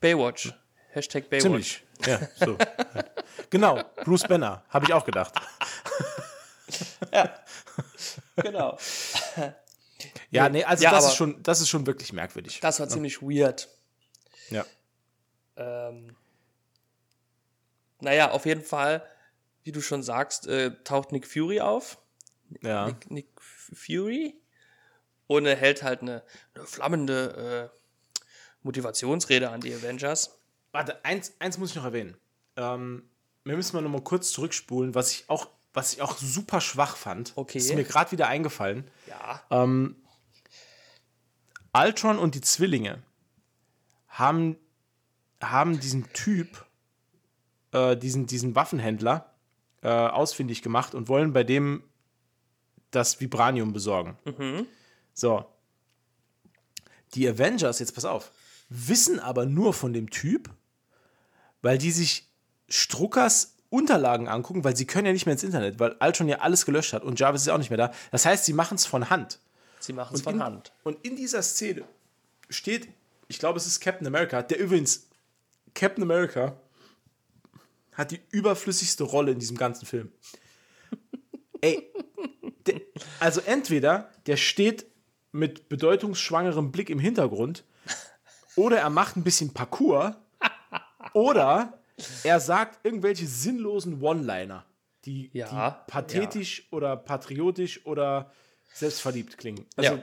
Baywatch. 0.00 0.52
Hashtag 0.90 1.28
Baywatch. 1.28 1.42
Ziemlich. 1.42 1.84
Ja, 2.06 2.20
so. 2.36 2.56
genau, 3.50 3.82
Bruce 4.04 4.22
Banner, 4.28 4.64
habe 4.68 4.86
ich 4.86 4.92
auch 4.92 5.04
gedacht. 5.04 5.34
ja, 7.12 7.34
genau. 8.36 8.78
Ja, 10.30 10.48
nee, 10.48 10.62
also 10.62 10.84
ja, 10.84 10.92
das, 10.92 11.06
ist 11.06 11.14
schon, 11.16 11.42
das 11.42 11.60
ist 11.60 11.68
schon 11.68 11.84
wirklich 11.84 12.12
merkwürdig. 12.12 12.60
Das 12.60 12.78
war 12.78 12.86
ja. 12.86 12.92
ziemlich 12.92 13.20
weird. 13.20 13.68
Ja. 14.48 14.64
Ähm, 15.56 16.14
naja, 18.00 18.30
auf 18.30 18.46
jeden 18.46 18.62
Fall, 18.62 19.04
wie 19.64 19.72
du 19.72 19.80
schon 19.80 20.04
sagst, 20.04 20.46
äh, 20.46 20.70
taucht 20.84 21.10
Nick 21.10 21.26
Fury 21.26 21.60
auf. 21.60 21.98
Ja. 22.62 22.86
Nick, 22.86 23.10
Nick 23.10 23.28
Fury. 23.40 24.40
Und 25.26 25.46
er 25.46 25.56
hält 25.56 25.82
halt 25.82 26.02
eine, 26.02 26.22
eine 26.54 26.66
flammende 26.66 27.70
äh, 27.74 27.78
Motivationsrede 28.62 29.50
an 29.50 29.60
die 29.60 29.74
Avengers. 29.74 30.38
Warte, 30.72 31.04
eins, 31.04 31.34
eins 31.38 31.58
muss 31.58 31.70
ich 31.70 31.76
noch 31.76 31.84
erwähnen. 31.84 32.16
Ähm, 32.56 33.10
wir 33.44 33.56
müssen 33.56 33.76
mal 33.76 33.82
noch 33.82 33.90
mal 33.90 34.02
kurz 34.02 34.30
zurückspulen, 34.32 34.94
was 34.94 35.12
ich 35.12 35.28
auch, 35.28 35.48
was 35.78 35.92
ich 35.92 36.02
auch 36.02 36.18
super 36.18 36.60
schwach 36.60 36.96
fand. 36.96 37.32
Okay. 37.36 37.58
ist 37.58 37.72
mir 37.72 37.84
gerade 37.84 38.10
wieder 38.10 38.26
eingefallen. 38.26 38.90
Ja. 39.06 39.40
Ähm, 39.48 39.94
Ultron 41.72 42.18
und 42.18 42.34
die 42.34 42.40
Zwillinge 42.40 43.00
haben, 44.08 44.56
haben 45.40 45.78
diesen 45.78 46.12
Typ, 46.12 46.66
äh, 47.70 47.96
diesen, 47.96 48.26
diesen 48.26 48.56
Waffenhändler, 48.56 49.32
äh, 49.82 49.88
ausfindig 49.88 50.62
gemacht 50.62 50.96
und 50.96 51.06
wollen 51.06 51.32
bei 51.32 51.44
dem 51.44 51.84
das 52.90 53.20
Vibranium 53.20 53.72
besorgen. 53.72 54.18
Mhm. 54.24 54.66
So. 55.14 55.46
Die 57.14 57.28
Avengers, 57.28 57.78
jetzt 57.78 57.94
pass 57.94 58.04
auf, 58.04 58.32
wissen 58.68 59.20
aber 59.20 59.46
nur 59.46 59.72
von 59.74 59.92
dem 59.92 60.10
Typ, 60.10 60.50
weil 61.62 61.78
die 61.78 61.92
sich 61.92 62.28
Struckers 62.68 63.57
Unterlagen 63.70 64.28
angucken, 64.28 64.64
weil 64.64 64.76
sie 64.76 64.86
können 64.86 65.06
ja 65.06 65.12
nicht 65.12 65.26
mehr 65.26 65.34
ins 65.34 65.42
Internet, 65.42 65.78
weil 65.78 65.96
Ultron 66.00 66.28
ja 66.28 66.38
alles 66.38 66.64
gelöscht 66.64 66.92
hat 66.92 67.02
und 67.02 67.20
Jarvis 67.20 67.42
ist 67.42 67.48
auch 67.48 67.58
nicht 67.58 67.70
mehr 67.70 67.76
da. 67.76 67.92
Das 68.10 68.24
heißt, 68.24 68.44
sie 68.44 68.52
machen 68.52 68.76
es 68.76 68.86
von 68.86 69.10
Hand. 69.10 69.40
Sie 69.80 69.92
machen 69.92 70.14
es 70.14 70.22
von 70.22 70.36
in, 70.36 70.42
Hand. 70.42 70.72
Und 70.84 71.04
in 71.04 71.16
dieser 71.16 71.42
Szene 71.42 71.84
steht, 72.48 72.88
ich 73.28 73.38
glaube, 73.38 73.58
es 73.58 73.66
ist 73.66 73.80
Captain 73.80 74.06
America, 74.06 74.42
der 74.42 74.58
übrigens, 74.58 75.08
Captain 75.74 76.02
America 76.02 76.56
hat 77.94 78.10
die 78.10 78.20
überflüssigste 78.30 79.04
Rolle 79.04 79.32
in 79.32 79.38
diesem 79.38 79.56
ganzen 79.56 79.84
Film. 79.84 80.12
Ey, 81.60 81.92
der, 82.66 82.80
also 83.20 83.40
entweder 83.42 84.10
der 84.26 84.36
steht 84.36 84.86
mit 85.32 85.68
bedeutungsschwangerem 85.68 86.72
Blick 86.72 86.90
im 86.90 86.98
Hintergrund 86.98 87.64
oder 88.56 88.78
er 88.78 88.90
macht 88.90 89.16
ein 89.16 89.24
bisschen 89.24 89.52
Parcours 89.52 90.14
oder 91.12 91.78
er 92.24 92.40
sagt 92.40 92.84
irgendwelche 92.84 93.26
sinnlosen 93.26 94.02
One-Liner, 94.02 94.64
die, 95.04 95.30
ja, 95.32 95.70
die 95.86 95.90
pathetisch 95.90 96.60
ja. 96.60 96.76
oder 96.76 96.96
patriotisch 96.96 97.84
oder 97.86 98.32
selbstverliebt 98.72 99.38
klingen. 99.38 99.66
Also, 99.76 99.94
ja. 99.94 100.02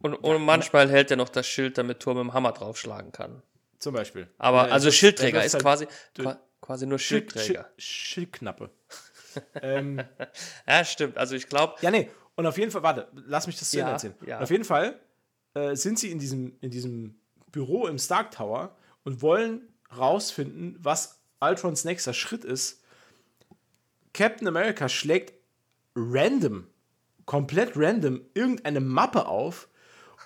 Und, 0.00 0.14
und 0.14 0.42
manchmal 0.44 0.90
hält 0.90 1.10
er 1.10 1.16
noch 1.16 1.30
das 1.30 1.46
Schild, 1.46 1.78
damit 1.78 2.00
Tor 2.00 2.14
mit 2.14 2.24
dem 2.24 2.34
Hammer 2.34 2.52
draufschlagen 2.52 3.12
kann. 3.12 3.42
Zum 3.78 3.94
Beispiel. 3.94 4.28
Aber 4.38 4.70
also 4.72 4.90
Schildträger 4.90 5.44
ist 5.44 5.54
halt 5.54 5.62
quasi, 5.62 5.86
quasi 6.60 6.86
nur 6.86 6.98
Schildträger. 6.98 7.70
Schild, 7.76 7.82
Schildknappe 7.82 8.70
ähm, 9.62 10.00
ja, 10.66 10.84
stimmt. 10.84 11.18
Also 11.18 11.34
ich 11.34 11.48
glaube. 11.48 11.74
Ja, 11.80 11.90
nee. 11.90 12.08
Und 12.36 12.46
auf 12.46 12.58
jeden 12.58 12.70
Fall, 12.70 12.82
warte, 12.82 13.08
lass 13.12 13.46
mich 13.46 13.58
das 13.58 13.70
zu 13.70 13.78
ja, 13.78 13.90
erzählen. 13.90 14.14
Auf 14.40 14.50
jeden 14.50 14.64
Fall 14.64 15.00
äh, 15.54 15.74
sind 15.76 15.98
sie 15.98 16.10
in 16.10 16.18
diesem, 16.18 16.56
in 16.60 16.70
diesem 16.70 17.16
Büro 17.50 17.86
im 17.86 17.98
Stark 17.98 18.32
Tower 18.32 18.76
und 19.04 19.22
wollen 19.22 19.68
rausfinden, 19.96 20.76
was 20.80 21.20
Ultrons 21.48 21.84
nächster 21.84 22.14
Schritt 22.14 22.44
ist. 22.44 22.82
Captain 24.12 24.46
America 24.46 24.88
schlägt 24.88 25.34
random, 25.94 26.68
komplett 27.24 27.72
random, 27.74 28.20
irgendeine 28.34 28.80
Mappe 28.80 29.26
auf 29.26 29.68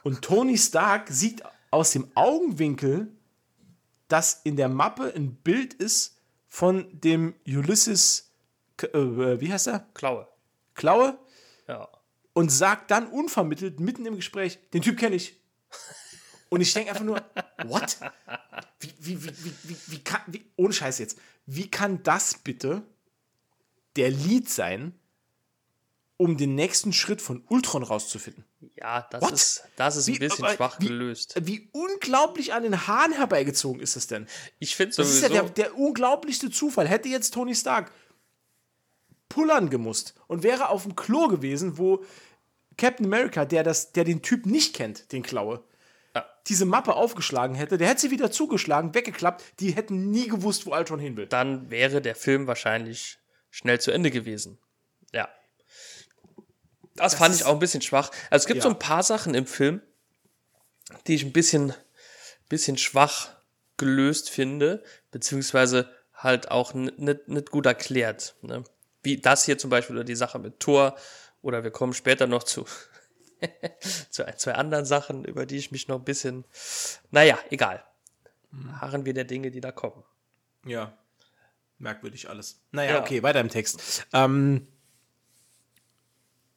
und 0.03 0.23
Tony 0.23 0.59
Stark 0.59 1.09
sieht 1.09 1.43
aus 1.71 1.93
dem 1.93 2.11
Augenwinkel, 2.14 3.09
dass 4.09 4.41
in 4.45 4.57
der 4.57 4.69
Mappe 4.69 5.12
ein 5.14 5.35
Bild 5.35 5.75
ist 5.75 6.19
von 6.49 6.89
dem 6.93 7.35
Ulysses 7.47 8.29
äh, 8.83 9.41
wie 9.41 9.53
heißt 9.53 9.69
er? 9.69 9.87
Klaue. 9.95 10.29
Klaue? 10.75 11.19
Ja. 11.66 11.89
Und 12.33 12.51
sagt 12.51 12.91
dann 12.91 13.09
unvermittelt, 13.09 13.81
mitten 13.81 14.07
im 14.07 14.16
Gespräch, 14.16 14.59
den 14.73 14.83
Typ 14.83 14.99
kenne 14.99 15.16
ich. 15.16 15.41
Und 16.51 16.61
ich 16.61 16.73
denke 16.73 16.91
einfach 16.91 17.05
nur, 17.05 17.23
what? 17.65 17.99
Wie, 18.81 18.93
wie, 18.99 19.25
wie, 19.25 19.45
wie, 19.45 19.55
wie, 19.65 19.77
wie 19.87 19.99
kann, 20.05 20.21
wie, 20.27 20.45
ohne 20.57 20.73
Scheiß 20.73 20.99
jetzt, 20.99 21.19
wie 21.47 21.71
kann 21.71 22.03
das 22.03 22.35
bitte 22.35 22.83
der 23.97 24.11
Lied 24.11 24.49
sein, 24.49 24.95
um 26.17 26.37
den 26.37 26.55
nächsten 26.55 26.93
Schritt 26.93 27.23
von 27.23 27.45
Ultron 27.49 27.83
rauszufinden? 27.83 28.45
Ja, 28.75 29.07
das 29.11 29.31
ist, 29.31 29.63
das 29.77 29.97
ist 29.97 30.09
ein 30.09 30.19
bisschen 30.19 30.49
schwach 30.49 30.79
gelöst. 30.79 31.35
Wie 31.41 31.69
unglaublich 31.73 32.53
an 32.53 32.65
den 32.65 32.87
Haaren 32.87 33.13
herbeigezogen 33.13 33.81
ist 33.81 33.97
das 33.97 34.09
denn? 34.09 34.27
Ich 34.59 34.75
finde 34.75 34.95
sowieso. 34.95 35.11
Das 35.11 35.31
ist 35.31 35.35
ja 35.35 35.43
der, 35.43 35.51
der 35.51 35.79
unglaublichste 35.79 36.51
Zufall. 36.51 36.89
Hätte 36.89 37.09
jetzt 37.09 37.35
Tony 37.35 37.55
Stark 37.55 37.93
pullern 39.29 39.71
gemusst 39.71 40.15
und 40.27 40.43
wäre 40.43 40.71
auf 40.71 40.83
dem 40.83 40.97
Klo 40.97 41.29
gewesen, 41.29 41.79
wo 41.79 42.05
Captain 42.77 43.07
America, 43.07 43.45
der, 43.45 43.63
das, 43.63 43.93
der 43.93 44.05
den 44.05 44.23
Typ 44.23 44.47
nicht 44.47 44.75
kennt, 44.75 45.13
den 45.13 45.23
Klaue. 45.23 45.63
Diese 46.49 46.65
Mappe 46.65 46.95
aufgeschlagen 46.95 47.55
hätte, 47.55 47.79
der 47.79 47.89
hätte 47.89 48.03
sie 48.03 48.11
wieder 48.11 48.31
zugeschlagen, 48.31 48.95
weggeklappt, 48.95 49.43
die 49.61 49.73
hätten 49.73 50.11
nie 50.11 50.29
gewusst, 50.29 50.67
wo 50.67 50.75
Ultron 50.75 50.99
hin 50.99 51.17
will. 51.17 51.27
Dann 51.27 51.71
wäre 51.71 52.01
der 52.01 52.15
Film 52.15 52.47
wahrscheinlich 52.47 53.19
schnell 53.51 53.81
zu 53.81 53.91
Ende 53.91 54.11
gewesen. 54.11 54.59
Ja. 55.13 55.29
Das, 56.95 57.13
das 57.13 57.15
fand 57.15 57.35
ich 57.35 57.45
auch 57.45 57.53
ein 57.53 57.59
bisschen 57.59 57.83
schwach. 57.83 58.11
Also 58.31 58.45
es 58.45 58.47
gibt 58.47 58.59
ja. 58.59 58.63
so 58.63 58.71
ein 58.71 58.79
paar 58.79 59.03
Sachen 59.03 59.35
im 59.35 59.47
Film, 59.47 59.83
die 61.07 61.15
ich 61.15 61.25
ein 61.25 61.33
bisschen, 61.33 61.75
bisschen 62.49 62.79
schwach 62.79 63.31
gelöst 63.77 64.31
finde, 64.31 64.83
beziehungsweise 65.11 65.91
halt 66.15 66.51
auch 66.51 66.75
nicht 66.75 67.51
gut 67.51 67.67
erklärt. 67.67 68.35
Ne? 68.43 68.65
Wie 69.03 69.21
das 69.21 69.45
hier 69.45 69.59
zum 69.59 69.71
Beispiel 69.71 69.97
oder 69.97 70.05
die 70.05 70.17
Sache 70.17 70.39
mit 70.39 70.61
Tor. 70.61 70.97
Oder 71.41 71.63
wir 71.63 71.71
kommen 71.71 71.95
später 71.95 72.27
noch 72.27 72.43
zu, 72.43 72.67
zu 74.11 74.26
ein, 74.26 74.36
zwei 74.39 74.55
anderen 74.55 74.84
Sachen, 74.84 75.24
über 75.24 75.47
die 75.47 75.57
ich 75.57 75.70
mich 75.70 75.89
noch 75.89 75.99
ein 75.99 76.05
bisschen. 76.05 76.45
Naja, 77.11 77.39
egal. 77.51 77.84
Mhm. 78.51 78.80
Harren 78.80 79.05
wir 79.05 79.14
der 79.14 79.24
Dinge, 79.24 79.51
die 79.51 79.61
da 79.61 79.72
kommen. 79.72 80.03
Ja. 80.64 80.97
Merkwürdig 81.78 82.28
alles. 82.28 82.61
Naja, 82.72 82.93
ja. 82.93 83.01
okay, 83.01 83.22
weiter 83.22 83.41
im 83.41 83.49
Text. 83.49 84.07
Ähm, 84.12 84.66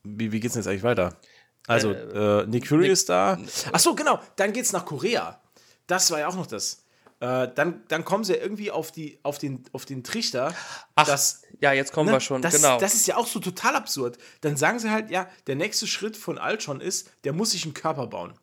wie, 0.03 0.31
wie 0.31 0.39
geht's 0.39 0.53
denn 0.53 0.61
jetzt 0.61 0.67
eigentlich 0.67 0.83
weiter? 0.83 1.19
Also, 1.67 1.91
äh, 1.91 2.47
Nick 2.47 2.67
Fury 2.67 2.83
Nick, 2.83 2.91
ist 2.91 3.09
da. 3.09 3.37
Ach 3.71 3.79
so, 3.79 3.93
genau. 3.93 4.19
Dann 4.35 4.51
geht's 4.51 4.73
nach 4.73 4.85
Korea. 4.85 5.39
Das 5.85 6.09
war 6.09 6.19
ja 6.19 6.27
auch 6.27 6.35
noch 6.35 6.47
das. 6.47 6.83
Äh, 7.21 7.49
dann, 7.53 7.83
dann 7.87 8.03
kommen 8.03 8.23
sie 8.23 8.33
irgendwie 8.33 8.71
auf, 8.71 8.91
die, 8.91 9.19
auf, 9.21 9.37
den, 9.37 9.63
auf 9.73 9.85
den 9.85 10.03
Trichter. 10.03 10.55
Ach, 10.95 11.05
dass, 11.05 11.43
ja, 11.59 11.71
jetzt 11.71 11.93
kommen 11.93 12.07
ne, 12.07 12.13
wir 12.13 12.19
schon. 12.19 12.41
Das, 12.41 12.55
genau. 12.55 12.79
das 12.79 12.95
ist 12.95 13.05
ja 13.05 13.15
auch 13.15 13.27
so 13.27 13.39
total 13.39 13.75
absurd. 13.75 14.17
Dann 14.41 14.57
sagen 14.57 14.79
sie 14.79 14.89
halt, 14.89 15.11
ja, 15.11 15.29
der 15.45 15.55
nächste 15.55 15.85
Schritt 15.85 16.17
von 16.17 16.39
Ultron 16.39 16.81
ist, 16.81 17.11
der 17.23 17.33
muss 17.33 17.51
sich 17.51 17.63
einen 17.63 17.75
Körper 17.75 18.07
bauen. 18.07 18.33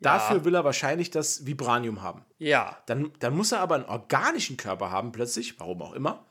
Dafür 0.00 0.36
ja. 0.36 0.44
will 0.44 0.54
er 0.54 0.64
wahrscheinlich 0.64 1.10
das 1.10 1.46
Vibranium 1.46 2.02
haben. 2.02 2.26
Ja. 2.38 2.76
Dann, 2.84 3.10
dann 3.20 3.34
muss 3.34 3.52
er 3.52 3.60
aber 3.60 3.76
einen 3.76 3.86
organischen 3.86 4.58
Körper 4.58 4.90
haben, 4.90 5.10
plötzlich, 5.10 5.58
warum 5.58 5.80
auch 5.80 5.94
immer. 5.94 6.26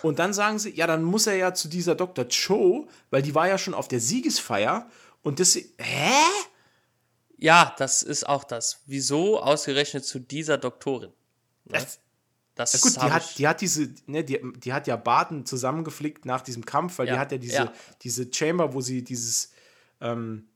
Und 0.00 0.18
dann 0.18 0.32
sagen 0.32 0.58
sie, 0.58 0.70
ja, 0.70 0.86
dann 0.86 1.02
muss 1.02 1.26
er 1.26 1.36
ja 1.36 1.52
zu 1.52 1.68
dieser 1.68 1.94
Dr. 1.94 2.24
Cho, 2.28 2.88
weil 3.10 3.20
die 3.20 3.34
war 3.34 3.48
ja 3.48 3.58
schon 3.58 3.74
auf 3.74 3.86
der 3.86 4.00
Siegesfeier 4.00 4.88
und 5.20 5.40
das. 5.40 5.56
Hä? 5.56 6.12
Ja, 7.42 7.74
das 7.76 8.04
ist 8.04 8.28
auch 8.28 8.44
das. 8.44 8.82
Wieso 8.86 9.42
ausgerechnet 9.42 10.04
zu 10.04 10.20
dieser 10.20 10.58
Doktorin? 10.58 11.10
Ne? 11.64 11.72
Das, 11.72 12.00
das 12.54 12.80
gut, 12.80 12.94
die 12.96 13.10
hat, 13.10 13.38
die 13.38 13.48
hat 13.48 13.60
diese, 13.60 13.92
ne, 14.06 14.22
die, 14.22 14.40
die 14.58 14.72
hat 14.72 14.86
ja 14.86 14.94
Baden 14.94 15.44
zusammengeflickt 15.44 16.24
nach 16.24 16.42
diesem 16.42 16.64
Kampf, 16.64 16.98
weil 16.98 17.08
ja, 17.08 17.14
die 17.14 17.18
hat 17.18 17.32
ja 17.32 17.38
diese, 17.38 17.54
ja. 17.54 17.72
diese 18.02 18.32
Chamber, 18.32 18.74
wo 18.74 18.80
sie 18.80 19.02
dieses 19.02 19.50
ähm, 20.00 20.46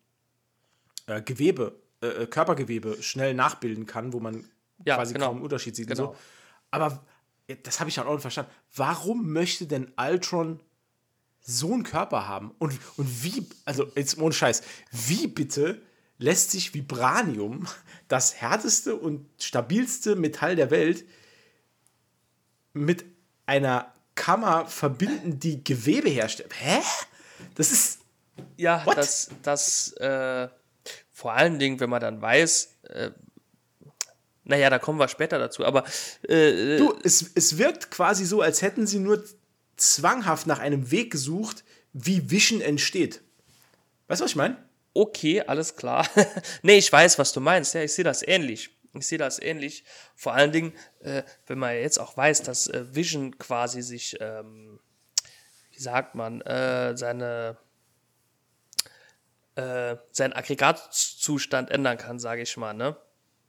äh, 1.06 1.20
Gewebe, 1.22 1.76
äh, 2.02 2.06
äh 2.06 2.26
Körpergewebe 2.28 3.02
schnell 3.02 3.34
nachbilden 3.34 3.86
kann, 3.86 4.12
wo 4.12 4.20
man 4.20 4.48
ja, 4.84 4.94
quasi 4.94 5.12
genau. 5.12 5.26
kaum 5.26 5.36
einen 5.36 5.44
Unterschied 5.44 5.74
sieht. 5.74 5.88
Genau. 5.88 6.12
So. 6.12 6.16
Aber 6.70 7.04
das 7.64 7.80
habe 7.80 7.90
ich 7.90 7.96
dann 7.96 8.06
auch 8.06 8.12
nicht 8.12 8.22
verstanden. 8.22 8.52
Warum 8.76 9.32
möchte 9.32 9.66
denn 9.66 9.92
Ultron 9.96 10.60
so 11.40 11.72
einen 11.72 11.82
Körper 11.82 12.28
haben? 12.28 12.52
Und, 12.60 12.78
und 12.96 13.24
wie, 13.24 13.44
also 13.64 13.90
jetzt 13.96 14.18
ohne 14.18 14.32
Scheiß, 14.32 14.62
wie 14.92 15.26
bitte 15.26 15.82
lässt 16.18 16.50
sich 16.50 16.74
Vibranium, 16.74 17.66
das 18.08 18.36
härteste 18.36 18.96
und 18.96 19.26
stabilste 19.38 20.16
Metall 20.16 20.56
der 20.56 20.70
Welt, 20.70 21.04
mit 22.72 23.04
einer 23.46 23.92
Kammer 24.14 24.66
verbinden, 24.66 25.38
die 25.38 25.62
Gewebe 25.62 26.08
herstellt. 26.08 26.52
Hä? 26.58 26.80
Das 27.54 27.72
ist. 27.72 28.00
Ja, 28.56 28.84
What? 28.84 28.98
das, 28.98 29.30
das 29.42 29.92
äh, 29.94 30.48
vor 31.10 31.32
allen 31.32 31.58
Dingen, 31.58 31.80
wenn 31.80 31.88
man 31.88 32.00
dann 32.00 32.20
weiß, 32.20 32.76
äh, 32.82 33.10
naja, 34.44 34.68
da 34.70 34.78
kommen 34.78 34.98
wir 34.98 35.08
später 35.08 35.38
dazu, 35.38 35.64
aber. 35.64 35.84
Äh, 36.28 36.76
du, 36.76 36.94
es, 37.02 37.30
es 37.34 37.58
wirkt 37.58 37.90
quasi 37.90 38.24
so, 38.24 38.42
als 38.42 38.62
hätten 38.62 38.86
sie 38.86 38.98
nur 38.98 39.24
zwanghaft 39.76 40.46
nach 40.46 40.58
einem 40.58 40.90
Weg 40.90 41.10
gesucht, 41.10 41.64
wie 41.92 42.30
Vision 42.30 42.60
entsteht. 42.60 43.22
Weißt 44.08 44.20
du, 44.20 44.24
was 44.24 44.30
ich 44.30 44.36
meine? 44.36 44.65
Okay, 44.96 45.42
alles 45.42 45.76
klar. 45.76 46.06
nee, 46.62 46.78
ich 46.78 46.92
weiß, 46.92 47.18
was 47.18 47.32
du 47.32 47.40
meinst. 47.40 47.74
Ja, 47.74 47.82
ich 47.82 47.92
sehe 47.92 48.04
das 48.04 48.26
ähnlich. 48.26 48.70
Ich 48.94 49.06
sehe 49.06 49.18
das 49.18 49.40
ähnlich. 49.40 49.84
Vor 50.14 50.34
allen 50.34 50.52
Dingen, 50.52 50.72
äh, 51.00 51.22
wenn 51.46 51.58
man 51.58 51.74
jetzt 51.74 51.98
auch 51.98 52.16
weiß, 52.16 52.42
dass 52.42 52.66
äh, 52.68 52.94
Vision 52.94 53.38
quasi 53.38 53.82
sich, 53.82 54.16
ähm, 54.20 54.80
wie 55.72 55.80
sagt 55.80 56.14
man, 56.14 56.40
äh, 56.40 56.96
seine 56.96 57.58
äh, 59.56 59.96
seinen 60.12 60.34
Aggregatzustand 60.34 61.70
ändern 61.70 61.96
kann, 61.96 62.18
sage 62.18 62.42
ich 62.42 62.56
mal, 62.56 62.74
ne? 62.74 62.96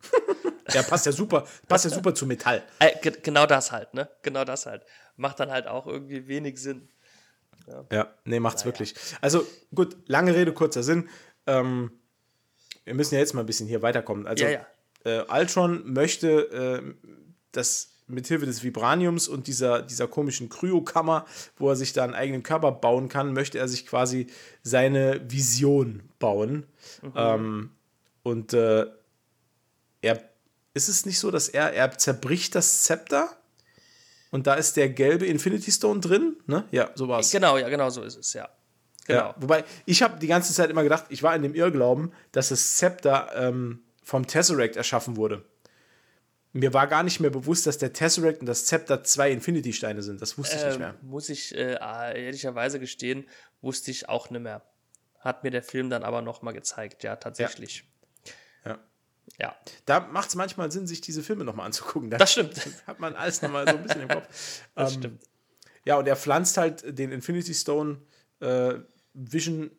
ja, 0.74 0.84
passt 0.84 1.06
ja 1.06 1.12
super, 1.12 1.46
passt 1.68 1.86
ja 1.86 1.92
super 1.92 2.16
zu 2.16 2.26
Metall. 2.26 2.64
Äh, 2.80 3.12
genau 3.24 3.46
das 3.46 3.72
halt, 3.72 3.94
ne? 3.94 4.10
Genau 4.22 4.46
das 4.46 4.66
halt. 4.66 4.84
Macht 5.18 5.40
dann 5.40 5.52
halt 5.52 5.68
auch 5.68 5.86
irgendwie 5.86 6.28
wenig 6.28 6.60
Sinn. 6.60 6.90
Ja, 7.68 7.86
ja 7.92 8.14
nee, 8.24 8.40
macht's 8.40 8.62
naja. 8.62 8.74
wirklich. 8.74 8.96
Also 9.22 9.46
gut, 9.74 9.98
lange 10.08 10.34
Rede, 10.34 10.54
kurzer 10.54 10.84
Sinn. 10.84 11.10
Ähm, 11.48 11.92
wir 12.86 12.94
müssen 12.94 13.16
ja 13.16 13.20
jetzt 13.20 13.34
mal 13.34 13.42
ein 13.42 13.48
bisschen 13.48 13.68
hier 13.68 13.82
weiterkommen. 13.82 14.28
Also, 14.28 14.46
ja, 14.46 14.52
ja. 14.52 14.68
Äh, 15.04 15.24
Ultron 15.30 15.92
möchte 15.92 16.30
äh, 16.30 17.10
das 17.52 17.98
mithilfe 18.08 18.46
des 18.46 18.64
Vibraniums 18.64 19.28
und 19.28 19.48
dieser, 19.48 19.82
dieser 19.82 20.08
komischen 20.08 20.50
Kryokammer, 20.50 21.26
wo 21.58 21.70
er 21.70 21.76
sich 21.76 21.94
da 21.94 22.04
einen 22.04 22.14
eigenen 22.14 22.44
Körper 22.44 22.72
bauen 22.72 23.10
kann, 23.10 23.34
möchte 23.34 23.60
er 23.60 23.68
sich 23.68 23.86
quasi 23.86 24.28
seine 24.64 25.22
Vision 25.30 26.04
bauen. 26.20 26.66
Mhm. 27.02 27.14
Ähm, 27.16 27.72
und 28.24 28.54
äh, 28.54 28.86
er 30.02 30.22
ist 30.74 30.88
es 30.88 31.06
nicht 31.06 31.20
so, 31.20 31.32
dass 31.32 31.50
er, 31.50 31.74
er 31.74 31.98
zerbricht 31.98 32.56
das 32.56 32.84
Zepter 32.84 33.30
und 34.32 34.48
da 34.48 34.54
ist 34.56 34.78
der 34.78 34.90
gelbe 34.90 35.26
Infinity 35.26 35.72
Stone 35.72 36.00
drin, 36.00 36.38
ne? 36.46 36.66
Ja, 36.72 36.92
so 36.96 37.08
war 37.08 37.20
es. 37.20 37.32
Genau, 37.32 37.58
ja, 37.58 37.70
genau 37.70 37.90
so 37.90 38.04
ist 38.04 38.18
es, 38.18 38.34
ja. 38.34 38.50
Genau. 39.08 39.20
Ja, 39.20 39.36
wobei, 39.38 39.64
ich 39.86 40.04
habe 40.04 40.20
die 40.20 40.28
ganze 40.28 40.54
Zeit 40.54 40.70
immer 40.70 40.84
gedacht, 40.84 41.06
ich 41.10 41.24
war 41.24 41.36
in 41.36 41.42
dem 41.42 41.56
Irrglauben, 41.56 42.12
dass 42.34 42.50
das 42.50 42.76
Zepter 42.76 43.32
ähm, 43.36 43.82
vom 44.04 44.28
Tesseract 44.28 44.76
erschaffen 44.76 45.16
wurde. 45.16 45.46
Mir 46.54 46.74
war 46.74 46.88
gar 46.88 47.04
nicht 47.04 47.20
mehr 47.20 47.30
bewusst, 47.30 47.68
dass 47.68 47.78
der 47.78 47.94
Tesseract 47.94 48.42
und 48.42 48.48
das 48.48 48.66
Zepter 48.66 49.04
zwei 49.04 49.32
Infinity-Steine 49.32 50.02
sind. 50.02 50.22
Das 50.22 50.38
wusste 50.38 50.58
ich 50.58 50.62
ähm, 50.62 50.70
nicht 50.70 50.80
mehr. 50.80 50.96
Muss 51.02 51.30
ich 51.30 51.56
äh, 51.56 51.78
ehrlicherweise 51.80 52.80
gestehen, 52.80 53.28
wusste 53.62 53.92
ich 53.92 54.10
auch 54.10 54.30
nicht 54.30 54.42
mehr. 54.42 54.64
Hat 55.20 55.44
mir 55.44 55.52
der 55.52 55.64
Film 55.64 55.90
dann 55.90 56.04
aber 56.04 56.22
noch 56.22 56.42
mal 56.42 56.54
gezeigt, 56.54 57.04
ja, 57.04 57.16
tatsächlich. 57.16 57.86
Ja. 58.66 58.72
ja. 58.72 58.80
ja. 59.40 59.56
Da 59.86 60.00
macht 60.00 60.30
es 60.30 60.36
manchmal 60.36 60.72
Sinn, 60.72 60.88
sich 60.88 61.02
diese 61.02 61.24
Filme 61.24 61.44
noch 61.44 61.56
mal 61.56 61.66
anzugucken. 61.66 62.10
Da 62.10 62.18
das 62.18 62.32
stimmt. 62.32 62.60
Hat 62.88 63.00
man 63.00 63.16
alles 63.16 63.42
noch 63.42 63.52
mal 63.52 63.68
so 63.68 63.76
ein 63.76 63.84
bisschen 63.84 64.02
im 64.02 64.10
Kopf. 64.10 64.28
Das 64.76 64.94
ähm, 64.94 65.00
stimmt. 65.00 65.24
Ja, 65.86 65.98
und 65.98 66.08
er 66.08 66.16
pflanzt 66.16 66.58
halt 66.58 66.98
den 66.98 67.12
Infinity 67.12 67.54
Stone 67.54 68.02
äh, 68.40 68.76
Vision 69.18 69.72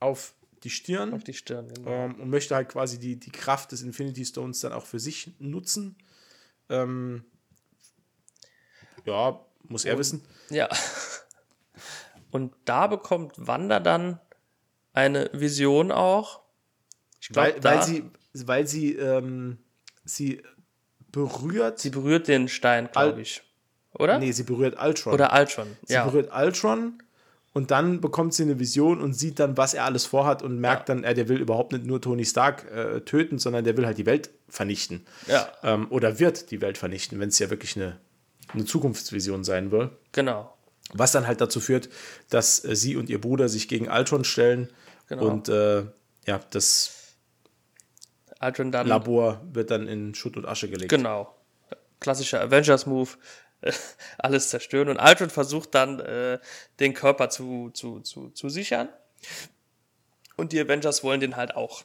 auf 0.00 0.34
die 0.62 0.70
Stirn. 0.70 1.12
Auf 1.12 1.24
die 1.24 1.34
Stirn, 1.34 1.68
genau. 1.68 1.90
Ähm, 1.90 2.20
und 2.20 2.30
möchte 2.30 2.54
halt 2.54 2.68
quasi 2.68 2.98
die, 2.98 3.18
die 3.18 3.30
Kraft 3.30 3.72
des 3.72 3.82
Infinity 3.82 4.24
Stones 4.24 4.60
dann 4.60 4.72
auch 4.72 4.86
für 4.86 5.00
sich 5.00 5.34
nutzen. 5.38 5.96
Ähm, 6.68 7.24
ja, 9.04 9.44
muss 9.64 9.84
er 9.84 9.94
und, 9.94 9.98
wissen. 10.00 10.24
Ja. 10.50 10.68
Und 12.30 12.54
da 12.64 12.86
bekommt 12.86 13.34
Wanda 13.36 13.80
dann 13.80 14.18
eine 14.92 15.30
Vision 15.32 15.92
auch. 15.92 16.40
Ich 17.20 17.28
glaub, 17.28 17.44
weil, 17.44 17.64
weil 17.64 17.82
sie, 17.82 18.10
weil 18.32 18.66
sie, 18.66 18.94
ähm, 18.94 19.58
sie 20.04 20.42
berührt. 21.12 21.78
Sie 21.78 21.90
berührt 21.90 22.28
den 22.28 22.48
Stein, 22.48 22.88
glaube 22.90 23.20
ich. 23.20 23.42
Oder? 23.92 24.18
Nee, 24.18 24.32
sie 24.32 24.42
berührt 24.42 24.80
Ultron. 24.80 25.14
Oder 25.14 25.32
Ultron. 25.32 25.76
Sie 25.84 25.94
ja. 25.94 26.04
berührt 26.04 26.32
Ultron 26.34 27.02
und 27.54 27.70
dann 27.70 28.00
bekommt 28.00 28.34
sie 28.34 28.42
eine 28.42 28.58
Vision 28.58 29.00
und 29.00 29.14
sieht 29.14 29.38
dann, 29.38 29.56
was 29.56 29.74
er 29.74 29.84
alles 29.84 30.04
vorhat 30.04 30.42
und 30.42 30.58
merkt 30.58 30.88
ja. 30.88 30.94
dann, 30.96 31.04
er, 31.04 31.14
der 31.14 31.28
will 31.28 31.40
überhaupt 31.40 31.72
nicht 31.72 31.86
nur 31.86 32.00
Tony 32.00 32.24
Stark 32.24 32.70
äh, 32.72 33.00
töten, 33.02 33.38
sondern 33.38 33.64
der 33.64 33.76
will 33.76 33.86
halt 33.86 33.96
die 33.96 34.06
Welt 34.06 34.30
vernichten. 34.48 35.06
Ja. 35.28 35.48
Ähm, 35.62 35.86
oder 35.90 36.18
wird 36.18 36.50
die 36.50 36.60
Welt 36.60 36.76
vernichten, 36.76 37.20
wenn 37.20 37.28
es 37.28 37.38
ja 37.38 37.50
wirklich 37.50 37.76
eine, 37.76 38.00
eine 38.52 38.64
Zukunftsvision 38.64 39.44
sein 39.44 39.70
will. 39.70 39.90
Genau. 40.10 40.52
Was 40.92 41.12
dann 41.12 41.28
halt 41.28 41.40
dazu 41.40 41.60
führt, 41.60 41.88
dass 42.28 42.64
äh, 42.64 42.74
sie 42.74 42.96
und 42.96 43.08
ihr 43.08 43.20
Bruder 43.20 43.48
sich 43.48 43.68
gegen 43.68 43.88
Ultron 43.88 44.24
stellen 44.24 44.68
genau. 45.08 45.26
und 45.26 45.48
äh, 45.48 45.84
ja, 46.26 46.40
das 46.50 47.14
Labor 48.40 49.40
wird 49.52 49.70
dann 49.70 49.86
in 49.86 50.16
Schutt 50.16 50.36
und 50.36 50.44
Asche 50.44 50.68
gelegt. 50.68 50.90
Genau. 50.90 51.32
Klassischer 52.00 52.40
Avengers-Move. 52.40 53.10
alles 54.18 54.48
zerstören. 54.48 54.88
Und 54.88 54.98
Ultron 54.98 55.30
versucht 55.30 55.74
dann, 55.74 56.00
äh, 56.00 56.38
den 56.80 56.94
Körper 56.94 57.30
zu, 57.30 57.70
zu, 57.70 58.00
zu, 58.00 58.30
zu 58.30 58.48
sichern. 58.48 58.88
Und 60.36 60.52
die 60.52 60.60
Avengers 60.60 61.04
wollen 61.04 61.20
den 61.20 61.36
halt 61.36 61.54
auch. 61.54 61.84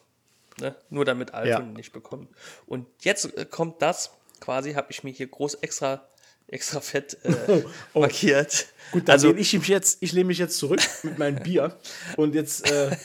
Ne? 0.59 0.75
Nur 0.89 1.05
damit 1.05 1.33
Ultron 1.33 1.47
ja. 1.47 1.59
nicht 1.59 1.93
bekommt. 1.93 2.29
Und 2.65 2.87
jetzt 3.01 3.37
äh, 3.37 3.45
kommt 3.45 3.81
das, 3.81 4.11
quasi 4.39 4.73
habe 4.73 4.87
ich 4.91 5.03
mir 5.03 5.11
hier 5.11 5.27
groß 5.27 5.55
extra 5.55 6.09
extra 6.51 6.81
fett 6.81 7.17
äh, 7.23 7.33
oh, 7.47 7.61
oh. 7.93 7.99
markiert. 8.01 8.67
Gut, 8.91 9.07
dann 9.07 9.13
also 9.13 9.35
ich 9.35 9.53
mich 9.53 9.67
jetzt, 9.67 10.01
ich 10.01 10.11
lehne 10.13 10.25
mich 10.25 10.39
jetzt 10.39 10.57
zurück 10.57 10.81
mit 11.03 11.17
meinem 11.17 11.35
Bier 11.43 11.77
und 12.17 12.35
jetzt 12.35 12.69
äh, 12.69 12.95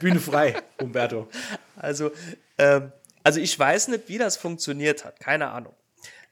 Bühne 0.00 0.20
frei, 0.20 0.62
Umberto. 0.78 1.28
Also, 1.76 2.10
ähm, 2.58 2.92
also 3.22 3.40
ich 3.40 3.58
weiß 3.58 3.88
nicht, 3.88 4.08
wie 4.08 4.18
das 4.18 4.36
funktioniert 4.36 5.04
hat, 5.04 5.20
keine 5.20 5.50
Ahnung. 5.50 5.74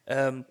Ähm, 0.06 0.44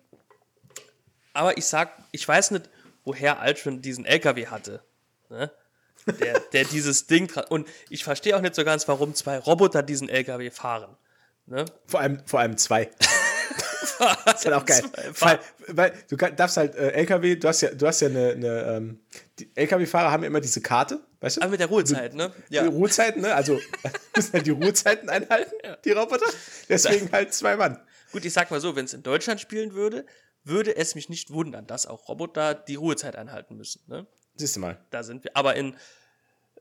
aber 1.34 1.58
ich 1.58 1.66
sag, 1.66 1.92
ich 2.12 2.26
weiß 2.26 2.52
nicht, 2.52 2.70
woher 3.04 3.40
Altron 3.40 3.82
diesen 3.82 4.06
LKW 4.06 4.46
hatte. 4.46 4.82
Ne? 5.28 5.50
Der, 6.20 6.40
der 6.40 6.64
dieses 6.64 7.06
Ding 7.06 7.32
und 7.48 7.68
ich 7.88 8.04
verstehe 8.04 8.36
auch 8.36 8.40
nicht 8.40 8.54
so 8.54 8.64
ganz, 8.64 8.88
warum 8.88 9.14
zwei 9.14 9.38
Roboter 9.38 9.82
diesen 9.82 10.08
LKW 10.08 10.50
fahren. 10.50 10.96
Ne? 11.46 11.64
Vor 11.86 12.00
allem, 12.00 12.22
vor 12.26 12.40
allem 12.40 12.56
zwei. 12.56 12.90
das 14.24 14.40
ist 14.40 14.44
halt 14.46 14.54
auch 14.54 14.64
geil. 14.64 14.82
Weil, 15.18 15.40
weil, 15.68 15.92
du 16.08 16.16
darfst 16.16 16.56
halt 16.56 16.74
äh, 16.74 16.90
LKW, 16.90 17.36
du 17.36 17.48
hast 17.48 17.60
ja, 17.60 17.70
du 17.70 17.86
hast 17.86 18.00
ja 18.00 18.08
eine, 18.08 18.30
eine 18.32 18.76
ähm, 18.76 19.00
LKW-Fahrer 19.54 20.10
haben 20.10 20.22
ja 20.22 20.28
immer 20.28 20.40
diese 20.40 20.60
Karte, 20.60 21.00
weißt 21.20 21.38
du? 21.38 21.42
Aber 21.42 21.50
mit 21.50 21.60
der 21.60 21.68
Ruhezeit, 21.68 22.14
ne? 22.14 22.32
Ja. 22.48 22.62
Die 22.62 22.68
Ruhezeiten, 22.68 23.22
ne? 23.22 23.34
Also 23.34 23.60
müssen 24.16 24.32
halt 24.32 24.46
die 24.46 24.50
Ruhezeiten 24.50 25.08
einhalten, 25.08 25.54
ja. 25.64 25.76
die 25.76 25.90
Roboter. 25.90 26.26
Deswegen 26.68 27.10
halt 27.12 27.34
zwei 27.34 27.56
Mann. 27.56 27.80
Gut, 28.12 28.24
ich 28.24 28.32
sag 28.32 28.50
mal 28.50 28.60
so, 28.60 28.76
wenn 28.76 28.84
es 28.84 28.94
in 28.94 29.02
Deutschland 29.02 29.40
spielen 29.40 29.74
würde, 29.74 30.06
würde 30.44 30.76
es 30.76 30.94
mich 30.94 31.08
nicht 31.08 31.30
wundern, 31.30 31.66
dass 31.66 31.86
auch 31.86 32.08
Roboter 32.08 32.54
die 32.54 32.74
Ruhezeit 32.76 33.16
einhalten 33.16 33.56
müssen. 33.56 33.82
Ne? 33.86 34.06
Siehst 34.36 34.56
du 34.56 34.60
mal. 34.60 34.78
Da 34.90 35.02
sind 35.02 35.24
wir. 35.24 35.36
Aber 35.36 35.56
in, 35.56 35.76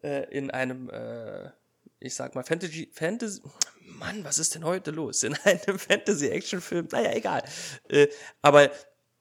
äh, 0.01 0.25
in 0.35 0.51
einem, 0.51 0.89
äh, 0.89 1.49
ich 1.99 2.15
sag 2.15 2.35
mal, 2.35 2.43
Fantasy, 2.43 2.89
Fantasy, 2.93 3.41
Mann, 3.81 4.23
was 4.23 4.39
ist 4.39 4.55
denn 4.55 4.63
heute 4.63 4.91
los? 4.91 5.23
In 5.23 5.35
einem 5.43 5.79
Fantasy-Action-Film, 5.79 6.87
naja, 6.91 7.13
egal. 7.13 7.43
Äh, 7.89 8.07
aber 8.41 8.71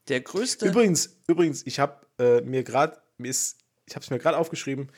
der 0.09 0.21
größte. 0.21 0.67
Übrigens, 0.67 1.19
übrigens, 1.27 1.67
ich 1.67 1.79
habe 1.79 2.07
äh, 2.19 2.41
mir 2.41 2.63
gerade, 2.63 3.01
mir 3.19 3.31
ist, 3.31 3.59
ich 3.87 3.95
habe 3.95 4.05
es 4.05 4.11
mir 4.11 4.19
gerade 4.19 4.37
aufgeschrieben, 4.37 4.91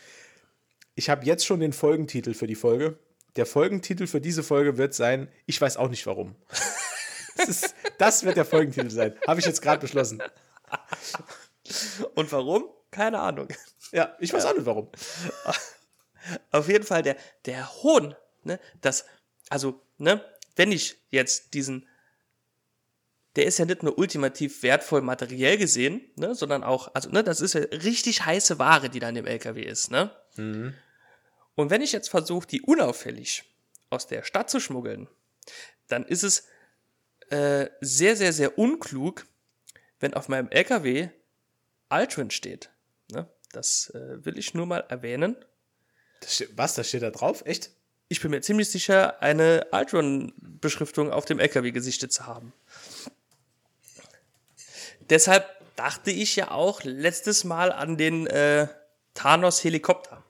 ich 0.94 1.10
habe 1.10 1.24
jetzt 1.24 1.44
schon 1.44 1.60
den 1.60 1.72
Folgentitel 1.72 2.34
für 2.34 2.46
die 2.46 2.54
Folge. 2.54 2.98
Der 3.36 3.46
Folgentitel 3.46 4.06
für 4.06 4.20
diese 4.20 4.44
Folge 4.44 4.78
wird 4.78 4.94
sein, 4.94 5.28
ich 5.46 5.60
weiß 5.60 5.76
auch 5.76 5.88
nicht 5.88 6.06
warum. 6.06 6.36
das, 7.36 7.48
ist, 7.48 7.74
das 7.98 8.24
wird 8.24 8.36
der 8.36 8.44
Folgentitel 8.44 8.90
sein. 8.90 9.16
Habe 9.26 9.40
ich 9.40 9.46
jetzt 9.46 9.62
gerade 9.62 9.80
beschlossen. 9.80 10.22
Und 12.14 12.30
warum? 12.32 12.68
Keine 12.90 13.18
Ahnung. 13.20 13.48
Ja, 13.92 14.16
ich 14.20 14.32
weiß 14.32 14.44
ja. 14.44 14.50
auch 14.50 14.54
nicht 14.54 14.66
warum. 14.66 14.88
Auf 16.50 16.68
jeden 16.68 16.84
Fall 16.84 17.02
der, 17.02 17.16
der 17.46 17.82
Hohn, 17.82 18.14
ne, 18.42 18.60
das, 18.80 19.04
also, 19.50 19.80
ne, 19.98 20.24
wenn 20.56 20.72
ich 20.72 20.96
jetzt 21.10 21.54
diesen, 21.54 21.88
der 23.36 23.46
ist 23.46 23.58
ja 23.58 23.64
nicht 23.64 23.82
nur 23.82 23.98
ultimativ 23.98 24.62
wertvoll 24.62 25.02
materiell 25.02 25.58
gesehen, 25.58 26.00
ne, 26.16 26.34
sondern 26.34 26.64
auch, 26.64 26.94
also, 26.94 27.10
ne, 27.10 27.24
das 27.24 27.40
ist 27.40 27.54
ja 27.54 27.60
richtig 27.60 28.24
heiße 28.24 28.58
Ware, 28.58 28.88
die 28.88 29.00
da 29.00 29.08
in 29.08 29.16
dem 29.16 29.26
LKW 29.26 29.62
ist, 29.62 29.90
ne? 29.90 30.10
Mhm. 30.36 30.74
Und 31.56 31.70
wenn 31.70 31.82
ich 31.82 31.92
jetzt 31.92 32.08
versuche, 32.08 32.46
die 32.46 32.62
unauffällig 32.62 33.44
aus 33.90 34.06
der 34.06 34.24
Stadt 34.24 34.50
zu 34.50 34.60
schmuggeln, 34.60 35.08
dann 35.88 36.04
ist 36.04 36.24
es 36.24 36.46
äh, 37.30 37.70
sehr, 37.80 38.16
sehr, 38.16 38.32
sehr 38.32 38.58
unklug, 38.58 39.26
wenn 40.00 40.14
auf 40.14 40.28
meinem 40.28 40.48
LKW 40.48 41.08
Altrin 41.88 42.30
steht. 42.30 42.70
Ne? 43.10 43.28
Das 43.52 43.90
äh, 43.90 44.24
will 44.24 44.38
ich 44.38 44.54
nur 44.54 44.66
mal 44.66 44.84
erwähnen. 44.88 45.36
Das 46.20 46.34
steht, 46.34 46.56
was? 46.56 46.74
Das 46.74 46.88
steht 46.88 47.02
da 47.02 47.10
drauf? 47.10 47.42
Echt? 47.46 47.70
Ich 48.08 48.20
bin 48.20 48.30
mir 48.30 48.40
ziemlich 48.40 48.70
sicher, 48.70 49.22
eine 49.22 49.68
Altron-Beschriftung 49.70 51.10
auf 51.10 51.24
dem 51.24 51.38
LKW 51.38 51.72
gesichtet 51.72 52.12
zu 52.12 52.26
haben. 52.26 52.52
Deshalb 55.10 55.46
dachte 55.76 56.10
ich 56.10 56.36
ja 56.36 56.50
auch 56.50 56.82
letztes 56.84 57.44
Mal 57.44 57.72
an 57.72 57.96
den 57.96 58.26
äh, 58.26 58.68
Thanos-Helikopter. 59.14 60.22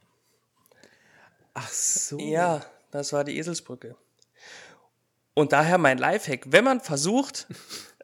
Ach 1.54 1.70
so. 1.70 2.18
Ja, 2.18 2.64
das 2.90 3.12
war 3.12 3.24
die 3.24 3.38
Eselsbrücke. 3.38 3.96
Und 5.34 5.52
daher 5.52 5.78
mein 5.78 5.98
Lifehack, 5.98 6.44
wenn 6.46 6.64
man 6.64 6.80
versucht, 6.80 7.46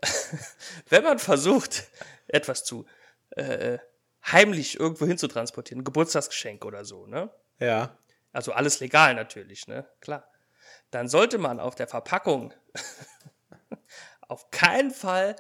wenn 0.89 1.05
man 1.05 1.19
versucht, 1.19 1.85
etwas 2.27 2.65
zu 2.65 2.87
äh, 3.31 3.79
heimlich 4.25 4.79
irgendwo 4.79 5.07
hin 5.07 5.19
zu 5.19 5.29
transportieren, 5.29 5.85
Geburtstagsgeschenk 5.85 6.65
oder 6.65 6.85
so, 6.85 7.07
ne? 7.07 7.31
Ja. 7.59 7.97
Also 8.33 8.53
alles 8.53 8.81
legal 8.81 9.15
natürlich, 9.15 9.67
ne? 9.67 9.89
Klar. 10.01 10.29
Dann 10.91 11.09
sollte 11.09 11.39
man 11.39 11.61
auf 11.61 11.75
der 11.75 11.89
Verpackung 11.89 12.53
auf 14.29 14.51
keinen 14.51 14.91
Fall 14.91 15.37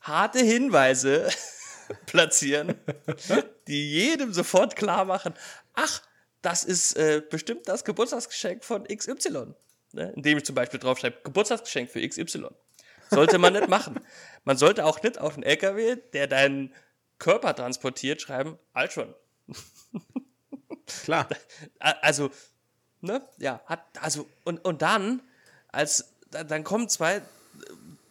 harte 0.00 0.40
Hinweise 0.40 1.28
platzieren, 2.06 2.78
die 3.66 3.90
jedem 3.92 4.32
sofort 4.32 4.76
klar 4.76 5.04
machen, 5.04 5.34
ach, 5.74 6.02
das 6.42 6.64
ist 6.64 6.96
äh, 6.96 7.22
bestimmt 7.28 7.68
das 7.68 7.84
Geburtstagsgeschenk 7.84 8.64
von 8.64 8.84
XY. 8.84 9.54
Ne? 9.92 10.12
Indem 10.16 10.38
ich 10.38 10.44
zum 10.44 10.54
Beispiel 10.54 10.80
draufschreibe, 10.80 11.18
Geburtstagsgeschenk 11.24 11.90
für 11.90 12.06
XY. 12.06 12.48
Sollte 13.10 13.38
man 13.38 13.52
nicht 13.52 13.68
machen. 13.68 14.00
Man 14.44 14.56
sollte 14.56 14.84
auch 14.84 15.02
nicht 15.02 15.18
auf 15.18 15.34
einen 15.34 15.42
LKW, 15.42 15.96
der 16.12 16.28
deinen 16.28 16.72
Körper 17.18 17.54
transportiert, 17.54 18.22
schreiben, 18.22 18.58
Altron. 18.72 19.14
Klar. 21.04 21.28
Also, 21.78 22.30
ne, 23.00 23.26
ja, 23.38 23.60
hat, 23.66 23.84
also, 24.00 24.28
und, 24.44 24.64
und 24.64 24.82
dann, 24.82 25.22
als, 25.68 26.12
dann 26.30 26.64
kommen 26.64 26.88
zwei, 26.88 27.22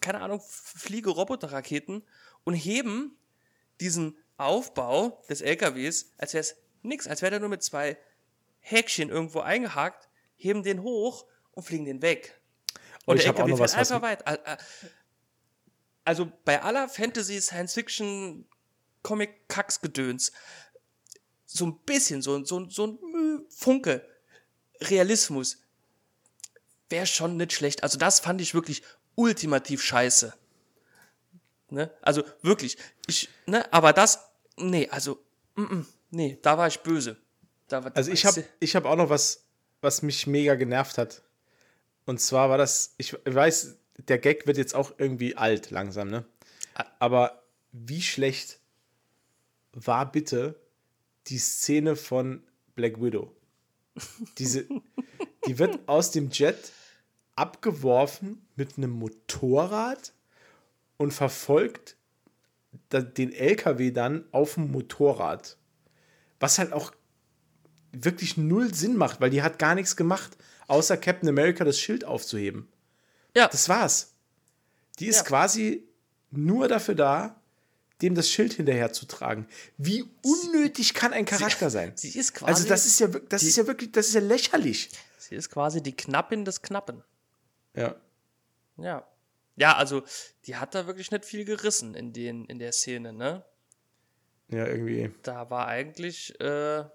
keine 0.01 0.21
Ahnung, 0.21 0.41
fliege 0.41 1.09
Roboterraketen 1.09 2.03
und 2.43 2.53
heben 2.53 3.17
diesen 3.79 4.17
Aufbau 4.37 5.21
des 5.29 5.41
LKWs, 5.41 6.13
als 6.17 6.33
wäre 6.33 6.41
es 6.41 6.55
nix, 6.81 7.07
als 7.07 7.21
wäre 7.21 7.31
der 7.31 7.39
nur 7.39 7.49
mit 7.49 7.63
zwei 7.63 7.97
Häkchen 8.61 9.09
irgendwo 9.09 9.41
eingehakt, 9.41 10.09
heben 10.35 10.63
den 10.63 10.81
hoch 10.81 11.25
und 11.59 11.63
fliegen 11.65 11.85
den 11.85 12.01
weg. 12.01 12.39
Und 13.05 13.15
oh, 13.15 13.17
der 13.17 13.27
LKW 13.27 13.55
fährt 13.55 13.75
einfach 13.75 14.01
weit. 14.01 14.23
Also 16.05 16.31
bei 16.45 16.61
aller 16.61 16.89
Fantasy, 16.89 17.39
Science 17.41 17.73
Fiction, 17.73 18.47
Comic-Kacks-Gedöns, 19.03 20.31
so 21.45 21.65
ein 21.65 21.79
bisschen, 21.79 22.21
so, 22.21 22.43
so, 22.43 22.69
so 22.69 22.85
ein 22.87 23.45
Funke 23.49 24.05
Realismus 24.81 25.57
wäre 26.89 27.05
schon 27.05 27.37
nicht 27.37 27.53
schlecht. 27.53 27.83
Also 27.83 27.97
das 27.97 28.19
fand 28.19 28.41
ich 28.41 28.53
wirklich 28.53 28.83
ultimativ 29.15 29.83
scheiße. 29.83 30.33
Ne? 31.69 31.91
Also 32.01 32.23
wirklich, 32.41 32.77
ich, 33.07 33.29
ne, 33.45 33.71
aber 33.71 33.93
das, 33.93 34.19
nee, 34.57 34.87
also, 34.89 35.19
mm, 35.55 35.61
mm, 35.61 35.87
nee, 36.11 36.39
da 36.41 36.57
war 36.57 36.67
ich 36.67 36.79
böse. 36.79 37.17
Da 37.67 37.83
war, 37.83 37.95
also 37.95 38.11
ich 38.11 38.25
habe 38.25 38.43
ich 38.59 38.75
hab 38.75 38.85
auch 38.85 38.95
noch 38.95 39.09
was, 39.09 39.43
was 39.81 40.01
mich 40.01 40.25
mega 40.25 40.55
genervt 40.55 40.97
hat. 40.97 41.21
Und 42.09 42.19
zwar 42.19 42.49
war 42.49 42.57
das, 42.57 42.95
ich 42.97 43.15
weiß, 43.23 43.77
der 44.07 44.17
Gag 44.17 44.47
wird 44.47 44.57
jetzt 44.57 44.73
auch 44.73 44.95
irgendwie 44.97 45.37
alt 45.37 45.69
langsam, 45.69 46.09
ne? 46.09 46.25
Ah. 46.73 46.85
Aber 46.97 47.43
wie 47.71 48.01
schlecht 48.01 48.59
war 49.73 50.11
bitte 50.11 50.59
die 51.27 51.37
Szene 51.37 51.95
von 51.95 52.41
Black 52.73 52.99
Widow? 52.99 53.31
Diese, 54.39 54.65
die 55.45 55.59
wird 55.59 55.87
aus 55.87 56.09
dem 56.09 56.31
Jet 56.31 56.71
abgeworfen 57.35 58.43
mit 58.55 58.79
einem 58.79 58.89
Motorrad 58.89 60.11
und 60.97 61.11
verfolgt 61.11 61.95
den 62.91 63.31
LKW 63.33 63.91
dann 63.91 64.25
auf 64.31 64.55
dem 64.55 64.71
Motorrad. 64.71 65.57
Was 66.39 66.57
halt 66.57 66.73
auch 66.73 66.91
wirklich 67.91 68.35
null 68.35 68.73
Sinn 68.73 68.97
macht, 68.97 69.21
weil 69.21 69.29
die 69.29 69.43
hat 69.43 69.59
gar 69.59 69.75
nichts 69.75 69.95
gemacht, 69.95 70.39
außer 70.69 70.97
Captain 70.97 71.29
America 71.29 71.63
das 71.63 71.79
Schild 71.79 72.05
aufzuheben. 72.05 72.67
Ja. 73.35 73.47
Das 73.47 73.69
war's. 73.69 74.13
Die 74.99 75.07
ist 75.07 75.17
ja. 75.17 75.23
quasi 75.23 75.87
nur 76.31 76.67
dafür 76.67 76.95
da, 76.95 77.41
dem 78.01 78.15
das 78.15 78.29
Schild 78.29 78.53
hinterher 78.53 78.93
zu 78.93 79.05
tragen. 79.05 79.47
Wie 79.77 80.05
unnötig 80.23 80.93
kann 80.93 81.13
ein 81.13 81.25
Charakter 81.25 81.69
sein? 81.69 81.93
Sie 81.95 82.17
ist 82.17 82.33
quasi. 82.33 82.51
Also 82.51 82.67
das 82.67 82.85
ist 82.85 82.99
ja, 82.99 83.07
das 83.07 83.41
die, 83.41 83.47
ist 83.47 83.57
ja 83.57 83.67
wirklich, 83.67 83.91
das 83.91 84.07
ist 84.07 84.13
ja 84.13 84.21
lächerlich. 84.21 84.89
Sie 85.17 85.35
ist 85.35 85.49
quasi 85.49 85.83
die 85.83 85.95
Knappin 85.95 86.45
des 86.45 86.61
Knappen. 86.61 87.03
Ja. 87.75 87.95
Ja. 88.77 89.05
Ja, 89.55 89.75
also 89.75 90.03
die 90.45 90.55
hat 90.55 90.73
da 90.73 90.87
wirklich 90.87 91.11
nicht 91.11 91.25
viel 91.25 91.43
gerissen 91.43 91.93
in 91.93 92.13
den 92.13 92.45
in 92.45 92.59
der 92.59 92.71
Szene, 92.71 93.11
ne? 93.11 93.43
Ja, 94.47 94.65
irgendwie. 94.65 95.11
Da 95.23 95.49
war 95.49 95.67
eigentlich 95.67 96.39
äh, 96.39 96.85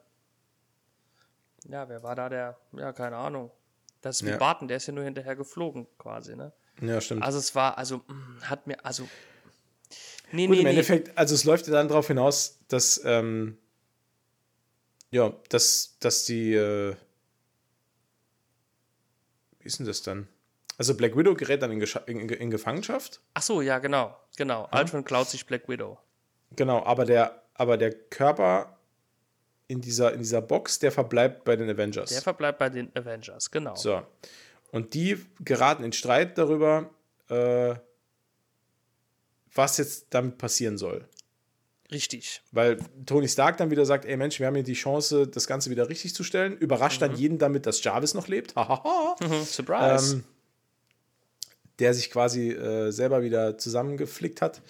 ja, 1.69 1.89
wer 1.89 2.03
war 2.03 2.15
da 2.15 2.29
der? 2.29 2.59
Ja, 2.73 2.93
keine 2.93 3.17
Ahnung. 3.17 3.51
Das 4.05 4.17
ist 4.17 4.27
wie 4.27 4.33
ja. 4.33 4.37
Barton, 4.37 4.69
der 4.69 4.77
ist 4.77 4.87
ja 4.87 4.93
nur 4.93 5.03
hinterher 5.05 5.35
geflogen, 5.35 5.87
quasi, 5.97 6.37
ne? 6.37 6.53
Ja, 6.83 7.01
stimmt. 7.01 7.23
Also 7.23 7.39
es 7.39 7.55
war, 7.55 7.79
also, 7.79 7.99
mm, 7.99 8.43
hat 8.43 8.67
mir, 8.67 8.85
also. 8.85 9.09
Nee, 10.31 10.47
Gut, 10.47 10.57
nee, 10.57 10.59
im 10.59 10.65
nee. 10.65 10.71
Endeffekt, 10.71 11.17
also 11.17 11.35
es 11.35 11.45
läuft 11.45 11.67
ja 11.69 11.73
dann 11.73 11.89
darauf 11.89 12.09
hinaus, 12.09 12.59
dass, 12.69 13.01
ähm, 13.07 13.57
ja, 15.11 15.33
dass, 15.49 15.97
dass 16.01 16.27
die, 16.27 16.53
äh, 16.53 16.95
wie 19.61 19.67
ist 19.69 19.79
denn 19.79 19.87
das 19.87 20.03
dann? 20.03 20.29
Also 20.77 20.95
Black 20.95 21.17
Widow 21.17 21.35
gerät 21.35 21.63
dann 21.63 21.73
in, 21.73 21.81
in, 21.81 22.29
in 22.29 22.51
Gefangenschaft. 22.51 23.23
Ach 23.33 23.43
so, 23.43 23.63
ja, 23.63 23.79
genau, 23.79 24.15
genau. 24.37 24.69
Ja. 24.71 24.81
Ultron 24.81 25.05
klaut 25.05 25.31
sich 25.31 25.47
Black 25.47 25.67
Widow. 25.67 25.99
Genau, 26.51 26.85
aber 26.85 27.07
der, 27.07 27.43
aber 27.55 27.79
der 27.79 27.95
Körper 27.95 28.74
in 29.67 29.81
dieser, 29.81 30.13
in 30.13 30.19
dieser 30.19 30.43
Box, 30.43 30.79
der 30.79 30.93
verbleibt 30.93 31.45
bei 31.45 31.57
den 31.57 31.71
Avengers. 31.71 32.11
Der 32.11 32.23
verbleibt 32.23 32.59
bei 32.59 32.69
den 32.69 32.95
Avengers, 32.95 33.51
genau. 33.51 33.75
So. 33.75 34.03
Und 34.71 34.95
die 34.95 35.25
geraten 35.41 35.85
in 35.85 35.93
Streit 35.93 36.37
darüber, 36.37 36.91
äh, 37.29 37.75
was 39.55 39.79
jetzt 39.79 40.07
damit 40.11 40.37
passieren 40.39 40.77
soll. 40.77 41.09
Richtig. 41.93 42.43
Weil 42.51 42.79
Tony 43.07 43.29
Stark 43.29 43.57
dann 43.57 43.71
wieder 43.71 43.87
sagt, 43.87 44.05
ey 44.05 44.17
Mensch, 44.17 44.41
wir 44.41 44.47
haben 44.47 44.55
hier 44.55 44.65
die 44.65 44.75
Chance, 44.75 45.29
das 45.29 45.47
Ganze 45.47 45.71
wieder 45.71 45.89
richtig 45.89 46.15
zu 46.15 46.25
stellen. 46.25 46.57
Überrascht 46.57 47.01
mhm. 47.01 47.07
dann 47.07 47.17
jeden 47.17 47.39
damit, 47.39 47.67
dass 47.67 47.83
Jarvis 47.85 48.15
noch 48.15 48.27
lebt. 48.27 48.55
mhm, 48.57 49.45
surprise. 49.45 50.17
Ähm, 50.17 50.25
der 51.79 51.95
sich 51.95 52.11
quasi 52.11 52.51
äh, 52.51 52.91
selber 52.91 53.23
wieder 53.23 53.59
zusammengeflickt 53.59 54.43
hat. 54.43 54.63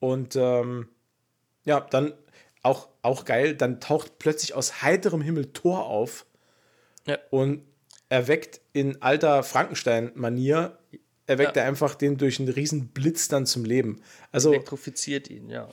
Und 0.00 0.36
ähm, 0.36 0.88
ja, 1.64 1.80
dann 1.80 2.12
auch, 2.62 2.88
auch 3.02 3.24
geil, 3.24 3.54
dann 3.54 3.80
taucht 3.80 4.18
plötzlich 4.18 4.54
aus 4.54 4.82
heiterem 4.82 5.20
Himmel 5.20 5.52
Thor 5.52 5.86
auf 5.86 6.24
ja. 7.06 7.18
und 7.30 7.64
erweckt 8.08 8.60
in 8.72 9.02
alter 9.02 9.42
Frankenstein-Manier, 9.42 10.78
erweckt 11.26 11.56
ja. 11.56 11.62
er 11.62 11.68
einfach 11.68 11.94
den 11.94 12.16
durch 12.16 12.38
einen 12.38 12.48
riesen 12.48 12.88
Blitz 12.88 13.28
dann 13.28 13.46
zum 13.46 13.64
Leben. 13.64 14.02
Also, 14.30 14.52
Elektrifiziert 14.52 15.28
ihn, 15.30 15.48
ja. 15.48 15.68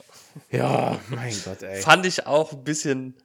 Ja, 0.49 0.99
mein 1.09 1.35
Gott, 1.45 1.61
ey. 1.61 1.81
Fand 1.81 2.05
ich 2.05 2.25
auch 2.25 2.53
ein 2.53 2.63
bisschen 2.63 3.15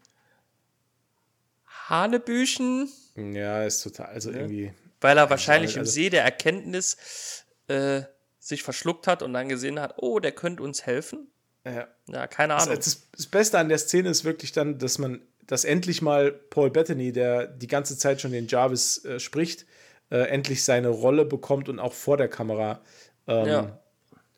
Hanebüchen. 1.88 2.90
Ja, 3.16 3.64
ist 3.64 3.82
total, 3.82 4.06
also 4.06 4.30
ja. 4.30 4.38
irgendwie. 4.38 4.72
Weil 5.00 5.18
er 5.18 5.30
wahrscheinlich 5.30 5.78
also, 5.78 5.80
im 5.80 5.86
See 5.86 6.10
der 6.10 6.24
Erkenntnis 6.24 7.44
äh, 7.68 8.02
sich 8.38 8.62
verschluckt 8.62 9.06
hat 9.06 9.22
und 9.22 9.32
dann 9.32 9.48
gesehen 9.48 9.80
hat, 9.80 9.94
oh, 9.98 10.18
der 10.18 10.32
könnte 10.32 10.62
uns 10.62 10.86
helfen. 10.86 11.28
Ja. 11.64 11.88
Ja, 12.08 12.26
keine 12.26 12.54
Ahnung. 12.54 12.74
Das, 12.76 13.08
das, 13.10 13.26
Beste 13.26 13.58
an 13.58 13.68
der 13.68 13.78
Szene 13.78 14.10
ist 14.10 14.24
wirklich 14.24 14.52
dann, 14.52 14.78
dass 14.78 14.98
man, 14.98 15.22
dass 15.46 15.64
endlich 15.64 16.02
mal 16.02 16.32
Paul 16.32 16.70
Bettany, 16.70 17.12
der 17.12 17.46
die 17.46 17.66
ganze 17.66 17.96
Zeit 17.96 18.20
schon 18.20 18.32
den 18.32 18.46
Jarvis 18.46 19.04
äh, 19.04 19.18
spricht, 19.18 19.64
äh, 20.10 20.28
endlich 20.28 20.62
seine 20.64 20.88
Rolle 20.88 21.24
bekommt 21.24 21.68
und 21.68 21.78
auch 21.78 21.94
vor 21.94 22.18
der 22.18 22.28
Kamera 22.28 22.80
ähm, 23.26 23.46
ja. 23.46 23.80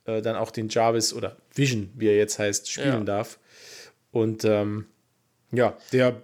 äh, 0.05 0.23
dann 0.23 0.37
auch 0.37 0.53
den 0.53 0.69
Jarvis 0.69 1.13
oder 1.13 1.37
Vision, 1.53 1.91
wie 1.97 2.07
er 2.07 2.17
jetzt 2.17 2.39
heißt, 2.39 2.71
spielen 2.71 2.99
ja. 2.99 3.05
darf. 3.05 3.39
Und 4.13 4.45
ähm, 4.45 4.87
ja, 5.51 5.77
der 5.93 6.23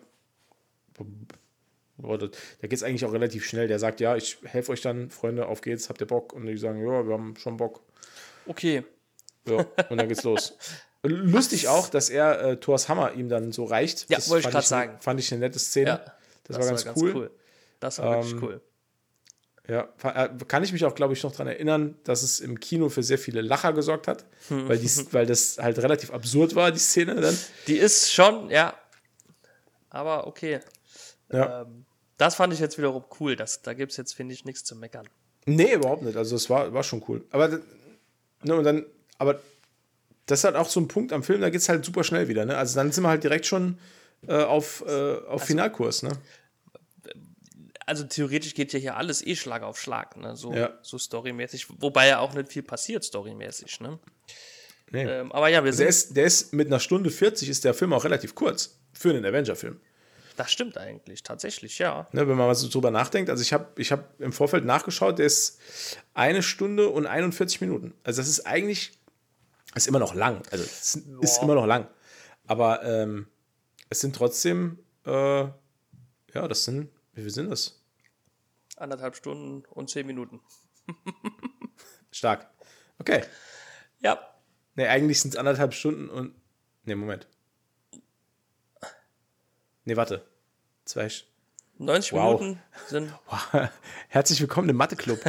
da 1.98 2.16
geht 2.62 2.72
es 2.72 2.82
eigentlich 2.82 3.04
auch 3.04 3.12
relativ 3.12 3.44
schnell. 3.44 3.68
Der 3.68 3.78
sagt, 3.78 4.00
ja, 4.00 4.16
ich 4.16 4.38
helfe 4.44 4.72
euch 4.72 4.80
dann, 4.80 5.10
Freunde, 5.10 5.46
auf 5.46 5.60
geht's, 5.60 5.88
habt 5.88 6.00
ihr 6.00 6.06
Bock? 6.06 6.32
Und 6.32 6.46
die 6.46 6.56
sagen, 6.56 6.80
ja, 6.80 7.06
wir 7.06 7.14
haben 7.14 7.36
schon 7.36 7.56
Bock. 7.56 7.80
Okay. 8.46 8.82
Ja, 9.46 9.66
und 9.88 9.98
dann 9.98 10.08
geht's 10.08 10.22
los. 10.22 10.56
Lustig 11.04 11.68
auch, 11.68 11.88
dass 11.88 12.10
er 12.10 12.40
äh, 12.42 12.56
Thors 12.58 12.88
Hammer 12.88 13.14
ihm 13.14 13.28
dann 13.28 13.50
so 13.50 13.64
reicht. 13.64 14.08
Ja, 14.08 14.18
wollte 14.28 14.46
ich 14.46 14.52
gerade 14.52 14.66
sagen. 14.66 14.98
Fand 15.00 15.18
ich 15.18 15.32
eine 15.32 15.40
nette 15.40 15.58
Szene. 15.58 15.88
Ja, 15.88 15.96
das, 15.96 16.16
das, 16.44 16.58
war 16.58 16.66
ganz, 16.66 16.86
war 16.86 16.92
ganz 16.94 17.02
cool. 17.02 17.16
cool. 17.16 17.30
Das 17.80 17.98
war 17.98 18.16
ähm, 18.16 18.22
wirklich 18.22 18.42
cool. 18.42 18.60
Ja, 19.68 19.88
äh, 20.02 20.28
kann 20.46 20.64
ich 20.64 20.72
mich 20.72 20.84
auch, 20.84 20.94
glaube 20.94 21.12
ich, 21.12 21.22
noch 21.22 21.32
daran 21.32 21.46
erinnern, 21.48 21.96
dass 22.04 22.22
es 22.22 22.40
im 22.40 22.58
Kino 22.58 22.88
für 22.88 23.02
sehr 23.02 23.18
viele 23.18 23.42
Lacher 23.42 23.72
gesorgt 23.72 24.08
hat, 24.08 24.24
hm. 24.48 24.68
weil, 24.68 24.78
die, 24.78 24.88
weil 25.12 25.26
das 25.26 25.58
halt 25.58 25.78
relativ 25.78 26.12
absurd 26.12 26.54
war, 26.54 26.72
die 26.72 26.80
Szene 26.80 27.20
dann. 27.20 27.36
Die 27.68 27.76
ist 27.76 28.12
schon, 28.12 28.50
ja. 28.50 28.74
Aber 29.90 30.26
okay. 30.26 30.60
Ja. 31.32 31.62
Ähm, 31.62 31.84
das 32.16 32.34
fand 32.36 32.52
ich 32.52 32.60
jetzt 32.60 32.78
wiederum 32.78 33.04
cool. 33.20 33.36
Das, 33.36 33.62
da 33.62 33.72
gibt 33.74 33.92
es 33.92 33.98
jetzt, 33.98 34.14
finde 34.14 34.34
ich, 34.34 34.44
nichts 34.44 34.64
zu 34.64 34.76
meckern. 34.76 35.08
Nee, 35.46 35.74
überhaupt 35.74 36.02
nicht. 36.02 36.16
Also 36.16 36.36
es 36.36 36.48
war, 36.50 36.72
war 36.72 36.82
schon 36.82 37.02
cool. 37.08 37.24
Aber, 37.30 37.48
ne, 37.48 38.54
und 38.54 38.64
dann, 38.64 38.86
aber 39.18 39.40
das 40.26 40.40
ist 40.40 40.44
halt 40.44 40.56
auch 40.56 40.68
so 40.68 40.80
ein 40.80 40.88
Punkt 40.88 41.12
am 41.12 41.22
Film, 41.22 41.40
da 41.40 41.50
geht 41.50 41.60
es 41.60 41.68
halt 41.68 41.84
super 41.84 42.04
schnell 42.04 42.28
wieder. 42.28 42.44
Ne? 42.44 42.56
Also 42.56 42.76
dann 42.76 42.92
sind 42.92 43.04
wir 43.04 43.08
halt 43.08 43.24
direkt 43.24 43.46
schon 43.46 43.78
äh, 44.26 44.34
auf, 44.34 44.84
äh, 44.86 44.90
auf 44.90 45.28
also, 45.28 45.46
Finalkurs. 45.46 46.02
Ne? 46.02 46.12
Also 47.86 48.04
theoretisch 48.04 48.54
geht 48.54 48.72
ja 48.72 48.78
hier 48.78 48.96
alles 48.96 49.26
eh 49.26 49.34
Schlag 49.34 49.62
auf 49.62 49.80
Schlag, 49.80 50.16
ne? 50.16 50.36
so, 50.36 50.52
ja. 50.52 50.78
so 50.82 50.98
storymäßig. 50.98 51.66
Wobei 51.80 52.08
ja 52.08 52.20
auch 52.20 52.32
nicht 52.34 52.52
viel 52.52 52.62
passiert 52.62 53.04
storymäßig. 53.04 53.80
Ne? 53.80 53.98
Nee. 54.90 55.04
Ähm, 55.04 55.32
aber 55.32 55.48
ja, 55.48 55.64
wir 55.64 55.70
also 55.70 55.78
sind. 55.78 55.84
Der 55.84 55.88
ist, 55.88 56.16
der 56.16 56.24
ist 56.24 56.52
mit 56.52 56.68
einer 56.68 56.80
Stunde 56.80 57.10
40 57.10 57.48
ist 57.48 57.64
der 57.64 57.74
Film 57.74 57.92
auch 57.92 58.04
relativ 58.04 58.34
kurz 58.34 58.78
für 58.92 59.10
einen 59.10 59.24
Avenger-Film. 59.24 59.80
Das 60.36 60.50
stimmt 60.50 60.78
eigentlich, 60.78 61.22
tatsächlich, 61.22 61.78
ja. 61.78 62.06
Ne, 62.12 62.20
wenn 62.22 62.36
man 62.36 62.46
mal 62.46 62.54
so 62.54 62.68
drüber 62.68 62.90
nachdenkt, 62.90 63.28
also 63.28 63.42
ich 63.42 63.52
habe 63.52 63.68
ich 63.76 63.92
hab 63.92 64.18
im 64.20 64.32
Vorfeld 64.32 64.64
nachgeschaut, 64.64 65.18
der 65.18 65.26
ist 65.26 65.60
eine 66.14 66.42
Stunde 66.42 66.88
und 66.88 67.06
41 67.06 67.60
Minuten. 67.60 67.94
Also 68.02 68.22
das 68.22 68.28
ist 68.28 68.46
eigentlich, 68.46 68.92
ist 69.74 69.88
immer 69.88 69.98
noch 69.98 70.14
lang. 70.14 70.42
Also 70.50 70.64
es 70.64 70.96
ist 71.20 71.42
immer 71.42 71.54
noch 71.54 71.66
lang. 71.66 71.88
Aber 72.46 72.82
ähm, 72.84 73.26
es 73.88 74.00
sind 74.00 74.16
trotzdem, 74.16 74.78
äh, 75.06 75.42
ja, 75.44 76.48
das 76.48 76.64
sind, 76.64 76.90
wie 77.14 77.22
viel 77.22 77.30
sind 77.30 77.50
das? 77.50 77.82
Anderthalb 78.76 79.16
Stunden 79.16 79.64
und 79.66 79.90
zehn 79.90 80.06
Minuten. 80.06 80.40
Stark. 82.10 82.48
Okay. 82.98 83.24
Ja. 84.00 84.18
Ne, 84.74 84.88
eigentlich 84.88 85.20
sind 85.20 85.34
es 85.34 85.36
anderthalb 85.38 85.74
Stunden 85.74 86.08
und. 86.08 86.34
Ne, 86.84 86.96
Moment. 86.96 87.26
Nee, 89.84 89.96
warte. 89.96 90.26
Zwei. 90.84 91.08
90 91.78 92.12
wow. 92.12 92.40
Minuten 92.40 92.62
sind. 92.88 93.12
Wow. 93.26 93.68
Herzlich 94.08 94.40
willkommen 94.40 94.68
im 94.68 94.76
Mathe-Club. 94.76 95.20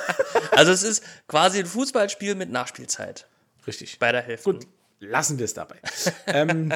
also, 0.52 0.72
es 0.72 0.82
ist 0.82 1.04
quasi 1.28 1.60
ein 1.60 1.66
Fußballspiel 1.66 2.34
mit 2.34 2.50
Nachspielzeit. 2.50 3.28
Richtig. 3.66 3.98
Bei 3.98 4.12
der 4.12 4.22
Hälfte. 4.22 4.52
Gut, 4.52 4.66
lassen 5.00 5.38
wir 5.38 5.44
es 5.44 5.54
dabei. 5.54 5.76
ähm, 6.26 6.72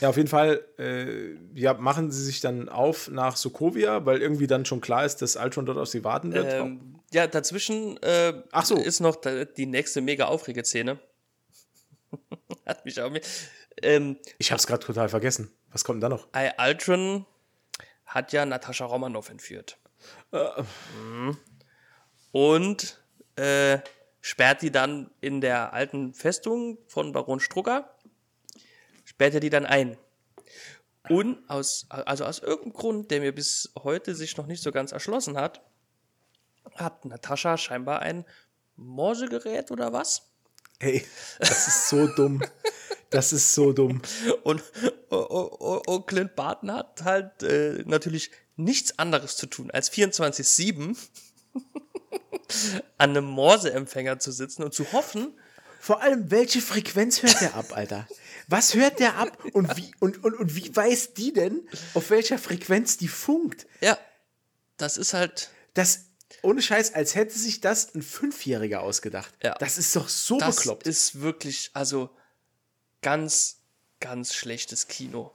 ja, 0.00 0.08
auf 0.08 0.16
jeden 0.16 0.28
Fall 0.28 0.64
äh, 0.78 1.34
ja, 1.58 1.74
machen 1.74 2.10
sie 2.10 2.24
sich 2.24 2.40
dann 2.40 2.68
auf 2.68 3.08
nach 3.08 3.36
Sokovia, 3.36 4.06
weil 4.06 4.20
irgendwie 4.20 4.46
dann 4.46 4.64
schon 4.64 4.80
klar 4.80 5.04
ist, 5.04 5.22
dass 5.22 5.36
Ultron 5.36 5.66
dort 5.66 5.78
auf 5.78 5.88
sie 5.88 6.04
warten 6.04 6.32
wird. 6.32 6.52
Ähm, 6.52 7.00
ja, 7.12 7.26
dazwischen 7.26 8.00
äh, 8.02 8.42
Ach 8.52 8.64
so. 8.64 8.76
ist 8.76 9.00
noch 9.00 9.16
die 9.56 9.66
nächste 9.66 10.00
mega 10.00 10.26
Aufregeszene. 10.26 10.98
Hat 12.66 12.84
mich 12.84 13.00
auch. 13.00 13.12
Ähm, 13.82 14.18
ich 14.38 14.50
habe 14.50 14.58
es 14.58 14.66
gerade 14.66 14.84
total 14.84 15.08
vergessen. 15.08 15.50
Was 15.70 15.84
kommt 15.84 16.02
denn 16.02 16.10
da 16.10 16.16
noch? 16.16 16.28
Ultron 16.58 17.26
hat 18.06 18.32
ja 18.32 18.46
Natascha 18.46 18.86
Romanoff 18.86 19.28
entführt. 19.28 19.78
Äh. 20.32 20.62
Mhm. 21.02 21.36
Und 22.32 23.02
äh, 23.36 23.78
sperrt 24.26 24.62
die 24.62 24.72
dann 24.72 25.08
in 25.20 25.40
der 25.40 25.72
alten 25.72 26.12
Festung 26.12 26.78
von 26.88 27.12
Baron 27.12 27.38
Strucker, 27.38 27.94
sperrt 29.04 29.34
er 29.34 29.40
die 29.40 29.50
dann 29.50 29.64
ein. 29.64 29.96
Und 31.08 31.48
aus, 31.48 31.86
also 31.90 32.24
aus 32.24 32.40
irgendeinem 32.40 32.72
Grund, 32.72 33.10
der 33.12 33.20
mir 33.20 33.32
bis 33.32 33.70
heute 33.84 34.16
sich 34.16 34.36
noch 34.36 34.48
nicht 34.48 34.64
so 34.64 34.72
ganz 34.72 34.90
erschlossen 34.90 35.36
hat, 35.36 35.62
hat 36.74 37.04
Natascha 37.04 37.56
scheinbar 37.56 38.00
ein 38.00 38.24
Morsegerät 38.74 39.70
oder 39.70 39.92
was? 39.92 40.22
Ey, 40.80 41.06
das 41.38 41.68
ist 41.68 41.88
so 41.88 42.08
dumm. 42.08 42.42
Das 43.10 43.32
ist 43.32 43.54
so 43.54 43.72
dumm. 43.72 44.02
Und, 44.42 44.60
und, 45.08 45.86
und 45.86 46.06
Clint 46.08 46.34
Barton 46.34 46.72
hat 46.72 47.04
halt 47.04 47.44
äh, 47.44 47.84
natürlich 47.86 48.32
nichts 48.56 48.98
anderes 48.98 49.36
zu 49.36 49.46
tun, 49.46 49.70
als 49.70 49.92
24-7 49.92 50.96
an 52.98 53.10
einem 53.10 53.24
Morse-Empfänger 53.24 54.18
zu 54.18 54.32
sitzen 54.32 54.62
und 54.62 54.74
zu 54.74 54.92
hoffen. 54.92 55.34
Vor 55.80 56.02
allem, 56.02 56.30
welche 56.30 56.60
Frequenz 56.60 57.22
hört 57.22 57.40
der 57.40 57.54
ab, 57.54 57.76
Alter? 57.76 58.08
Was 58.48 58.74
hört 58.74 59.00
der 59.00 59.16
ab 59.16 59.38
und 59.52 59.76
wie, 59.76 59.92
und, 59.98 60.22
und, 60.24 60.34
und 60.34 60.54
wie 60.54 60.74
weiß 60.74 61.14
die 61.14 61.32
denn, 61.32 61.68
auf 61.94 62.10
welcher 62.10 62.38
Frequenz 62.38 62.96
die 62.96 63.08
funkt? 63.08 63.66
Ja, 63.80 63.98
das 64.76 64.96
ist 64.96 65.14
halt. 65.14 65.50
Das, 65.74 66.06
ohne 66.42 66.62
Scheiß, 66.62 66.94
als 66.94 67.14
hätte 67.14 67.38
sich 67.38 67.60
das 67.60 67.94
ein 67.94 68.02
Fünfjähriger 68.02 68.80
ausgedacht. 68.80 69.32
Ja. 69.42 69.54
Das 69.58 69.78
ist 69.78 69.94
doch 69.96 70.08
so 70.08 70.38
das 70.38 70.56
bekloppt. 70.56 70.86
Das 70.86 70.96
ist 70.96 71.20
wirklich, 71.20 71.70
also 71.74 72.10
ganz, 73.02 73.58
ganz 74.00 74.34
schlechtes 74.34 74.88
Kino. 74.88 75.32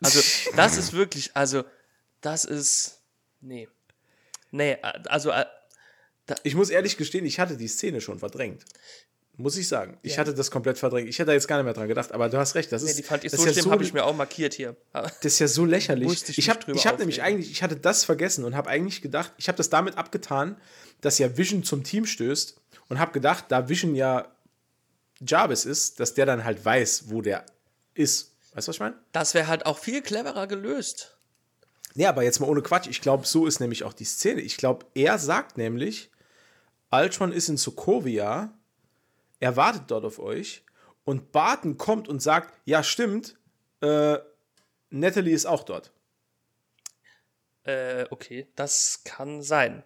Also, 0.00 0.20
das 0.56 0.76
ist 0.78 0.92
wirklich, 0.92 1.36
also, 1.36 1.64
das 2.20 2.44
ist. 2.44 3.00
Nee. 3.40 3.68
Nee, 4.50 4.78
also. 4.82 5.32
Ich 6.42 6.54
muss 6.54 6.70
ehrlich 6.70 6.96
gestehen, 6.96 7.24
ich 7.24 7.38
hatte 7.38 7.56
die 7.56 7.68
Szene 7.68 8.00
schon 8.00 8.18
verdrängt. 8.18 8.64
Muss 9.38 9.56
ich 9.56 9.66
sagen. 9.66 9.96
Ich 10.02 10.12
ja. 10.12 10.18
hatte 10.18 10.34
das 10.34 10.50
komplett 10.50 10.78
verdrängt. 10.78 11.08
Ich 11.08 11.18
hätte 11.18 11.28
da 11.28 11.32
jetzt 11.32 11.48
gar 11.48 11.56
nicht 11.56 11.64
mehr 11.64 11.72
dran 11.72 11.88
gedacht, 11.88 12.12
aber 12.12 12.28
du 12.28 12.36
hast 12.36 12.54
recht. 12.54 12.70
Das 12.70 12.82
ist, 12.82 12.90
nee, 12.90 12.96
die 12.96 13.02
fand 13.02 13.24
ich 13.24 13.30
so 13.30 13.38
schlimm, 13.38 13.54
ja 13.54 13.62
so, 13.62 13.70
habe 13.70 13.82
ich 13.82 13.94
mir 13.94 14.04
auch 14.04 14.14
markiert 14.14 14.52
hier. 14.52 14.76
Das 14.92 15.16
ist 15.24 15.38
ja 15.38 15.48
so 15.48 15.64
lächerlich. 15.64 16.28
ich, 16.28 16.38
ich 16.38 16.50
habe 16.50 16.70
hab 16.72 16.98
nämlich 16.98 17.22
eigentlich, 17.22 17.50
ich 17.50 17.62
hatte 17.62 17.76
das 17.76 18.04
vergessen 18.04 18.44
und 18.44 18.54
habe 18.54 18.68
eigentlich 18.68 19.00
gedacht, 19.00 19.32
ich 19.38 19.48
habe 19.48 19.56
das 19.56 19.70
damit 19.70 19.96
abgetan, 19.96 20.60
dass 21.00 21.18
ja 21.18 21.36
Vision 21.36 21.64
zum 21.64 21.82
Team 21.82 22.04
stößt 22.04 22.60
und 22.88 22.98
habe 22.98 23.12
gedacht, 23.12 23.46
da 23.48 23.70
Vision 23.70 23.94
ja 23.94 24.30
Jarvis 25.26 25.64
ist, 25.64 25.98
dass 25.98 26.12
der 26.12 26.26
dann 26.26 26.44
halt 26.44 26.62
weiß, 26.62 27.04
wo 27.06 27.22
der 27.22 27.46
ist. 27.94 28.32
Weißt 28.54 28.68
du, 28.68 28.70
was 28.70 28.76
ich 28.76 28.80
meine? 28.80 28.96
Das 29.12 29.32
wäre 29.32 29.46
halt 29.46 29.64
auch 29.64 29.78
viel 29.78 30.02
cleverer 30.02 30.46
gelöst. 30.46 31.16
Ja, 31.94 32.10
aber 32.10 32.22
jetzt 32.22 32.40
mal 32.40 32.48
ohne 32.48 32.62
Quatsch. 32.62 32.86
Ich 32.88 33.00
glaube, 33.00 33.26
so 33.26 33.46
ist 33.46 33.60
nämlich 33.60 33.84
auch 33.84 33.92
die 33.92 34.04
Szene. 34.04 34.40
Ich 34.40 34.56
glaube, 34.56 34.86
er 34.94 35.18
sagt 35.18 35.58
nämlich, 35.58 36.10
Ultron 36.92 37.32
ist 37.32 37.48
in 37.48 37.56
Sokovia, 37.56 38.52
er 39.40 39.56
wartet 39.56 39.90
dort 39.90 40.04
auf 40.04 40.18
euch 40.18 40.62
und 41.04 41.32
Barton 41.32 41.78
kommt 41.78 42.08
und 42.08 42.22
sagt, 42.22 42.54
ja, 42.64 42.82
stimmt, 42.82 43.36
äh, 43.80 44.18
Natalie 44.90 45.34
ist 45.34 45.46
auch 45.46 45.64
dort. 45.64 45.90
Äh, 47.64 48.04
okay, 48.10 48.48
das 48.56 49.02
kann 49.04 49.42
sein. 49.42 49.82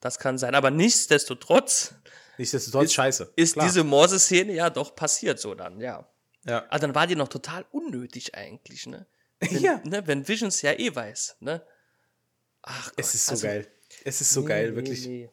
Das 0.00 0.18
kann 0.18 0.36
sein, 0.36 0.54
aber 0.54 0.70
nichtsdestotrotz 0.70 1.94
Nichtsdestotrotz 2.36 2.86
ist, 2.86 2.94
scheiße. 2.94 3.32
Ist 3.36 3.52
Klar. 3.54 3.66
diese 3.66 3.84
Morse-Szene 3.84 4.52
ja 4.52 4.70
doch 4.70 4.94
passiert 4.94 5.38
so 5.38 5.54
dann, 5.54 5.80
ja. 5.80 6.08
Ja. 6.44 6.66
Also 6.68 6.86
dann 6.86 6.94
war 6.94 7.06
die 7.06 7.16
noch 7.16 7.28
total 7.28 7.64
unnötig 7.70 8.34
eigentlich, 8.34 8.86
ne? 8.86 9.06
Wenn, 9.40 9.58
ja. 9.62 9.80
Ne, 9.84 10.06
wenn 10.06 10.26
Visions 10.26 10.60
ja 10.62 10.72
eh 10.72 10.94
weiß, 10.94 11.36
ne? 11.40 11.64
Ach 12.62 12.90
Gott. 12.90 12.94
Es 12.98 13.14
ist 13.14 13.26
so 13.26 13.32
also, 13.32 13.46
geil. 13.46 13.66
Es 14.04 14.20
ist 14.20 14.32
so 14.32 14.40
nee, 14.40 14.46
geil, 14.46 14.76
wirklich. 14.76 15.06
Nee, 15.06 15.24
nee. 15.24 15.30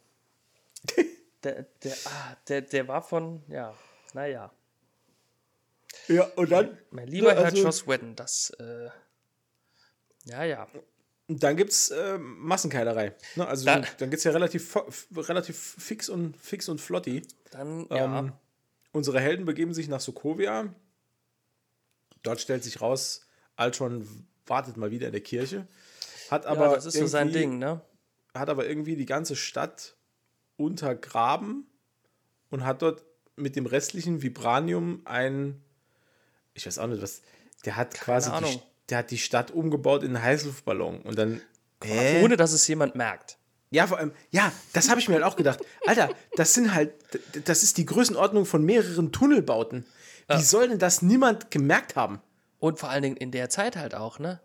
Der, 1.44 1.64
der, 1.84 1.96
ah, 2.06 2.38
der, 2.48 2.62
der 2.62 2.88
war 2.88 3.02
von, 3.02 3.44
ja, 3.48 3.74
naja. 4.14 4.52
Ja, 6.08 6.24
und 6.36 6.52
dann. 6.52 6.78
Mein 6.92 7.08
lieber 7.08 7.32
also, 7.32 7.44
Herr 7.44 7.54
Joss 7.54 7.88
Whedon, 7.88 8.16
das, 8.16 8.52
äh, 8.60 8.90
ja, 10.26 10.44
ja. 10.44 10.68
Dann 11.28 11.56
gibt 11.56 11.72
es 11.72 11.90
äh, 11.92 12.18
Massenkeilerei. 12.18 13.16
Ne? 13.36 13.48
Also 13.48 13.66
da, 13.66 13.82
dann 13.98 14.10
geht 14.10 14.18
es 14.20 14.24
ja 14.24 14.32
relativ, 14.32 14.76
relativ 15.16 15.58
fix 15.58 16.10
und 16.10 16.36
fix 16.38 16.68
und 16.68 16.82
flotti. 16.82 17.22
Dann, 17.52 17.88
ja. 17.90 18.20
Ähm, 18.20 18.34
unsere 18.92 19.20
Helden 19.22 19.46
begeben 19.46 19.74
sich 19.74 19.88
nach 19.88 20.02
Sokovia. 20.02 20.74
Dort 22.24 22.42
stellt 22.42 22.64
sich 22.64 22.82
raus, 22.82 23.26
Ultron 23.58 24.28
wartet 24.46 24.78
mal 24.78 24.92
wieder 24.92 25.08
in 25.08 25.14
der 25.14 25.22
Kirche. 25.22 25.68
Hat 26.30 26.46
aber 26.46 26.68
ja, 26.68 26.76
das 26.76 26.86
ist 26.86 26.98
so 26.98 27.08
sein 27.08 27.32
Ding, 27.32 27.58
ne? 27.58 27.82
Hat 28.34 28.50
aber 28.50 28.68
irgendwie 28.68 28.96
die 28.96 29.06
ganze 29.06 29.36
Stadt 29.36 29.96
untergraben 30.62 31.66
und 32.50 32.66
hat 32.66 32.82
dort 32.82 33.04
mit 33.36 33.56
dem 33.56 33.66
restlichen 33.66 34.22
Vibranium 34.22 35.02
ein, 35.06 35.62
ich 36.54 36.66
weiß 36.66 36.78
auch 36.80 36.88
nicht 36.88 37.02
was, 37.02 37.22
der 37.66 37.76
hat 37.76 37.94
Keine 37.94 38.04
quasi, 38.04 38.32
die, 38.46 38.62
der 38.90 39.00
hat 39.00 39.12
die 39.12 39.18
Stadt 39.18 39.52
umgebaut 39.52 40.04
in 40.04 40.16
einen 40.16 40.24
Heißluftballon 40.24 41.02
und 41.02 41.18
dann. 41.18 41.42
Hä? 41.84 42.24
Ohne 42.24 42.38
dass 42.38 42.54
es 42.54 42.68
jemand 42.68 42.96
merkt. 42.96 43.38
Ja, 43.72 43.88
vor 43.88 43.98
allem, 43.98 44.12
ja, 44.32 44.52
das 44.74 44.90
habe 44.90 45.00
ich 45.00 45.08
mir 45.08 45.16
halt 45.16 45.24
auch 45.24 45.38
gedacht. 45.38 45.60
Alter, 45.88 46.10
das 46.36 46.54
sind 46.54 46.74
halt, 46.74 46.94
das 47.46 47.64
ist 47.64 47.78
die 47.78 47.86
Größenordnung 47.86 48.46
von 48.46 48.64
mehreren 48.64 49.14
Tunnelbauten. 49.14 49.86
Wie 50.28 50.34
ja. 50.34 50.42
soll 50.42 50.68
denn 50.68 50.80
das 50.80 51.02
niemand 51.02 51.52
gemerkt 51.52 51.96
haben? 51.96 52.22
Und 52.60 52.80
vor 52.80 52.90
allen 52.90 53.02
Dingen 53.02 53.18
in 53.18 53.32
der 53.32 53.50
Zeit 53.50 53.78
halt 53.78 53.96
auch, 53.96 54.20
ne? 54.20 54.42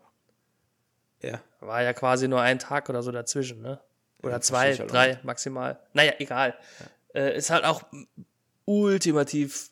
Ja. 1.21 1.41
War 1.59 1.83
ja 1.83 1.93
quasi 1.93 2.27
nur 2.27 2.41
ein 2.41 2.57
Tag 2.57 2.89
oder 2.89 3.03
so 3.03 3.11
dazwischen, 3.11 3.61
ne? 3.61 3.81
Oder 4.23 4.33
ja, 4.33 4.41
zwei, 4.41 4.75
halt 4.75 4.91
drei 4.91 5.19
maximal. 5.23 5.79
Naja, 5.93 6.13
egal. 6.19 6.55
Ja. 7.13 7.21
Äh, 7.21 7.37
ist 7.37 7.49
halt 7.49 7.63
auch 7.63 7.83
ultimativ 8.65 9.69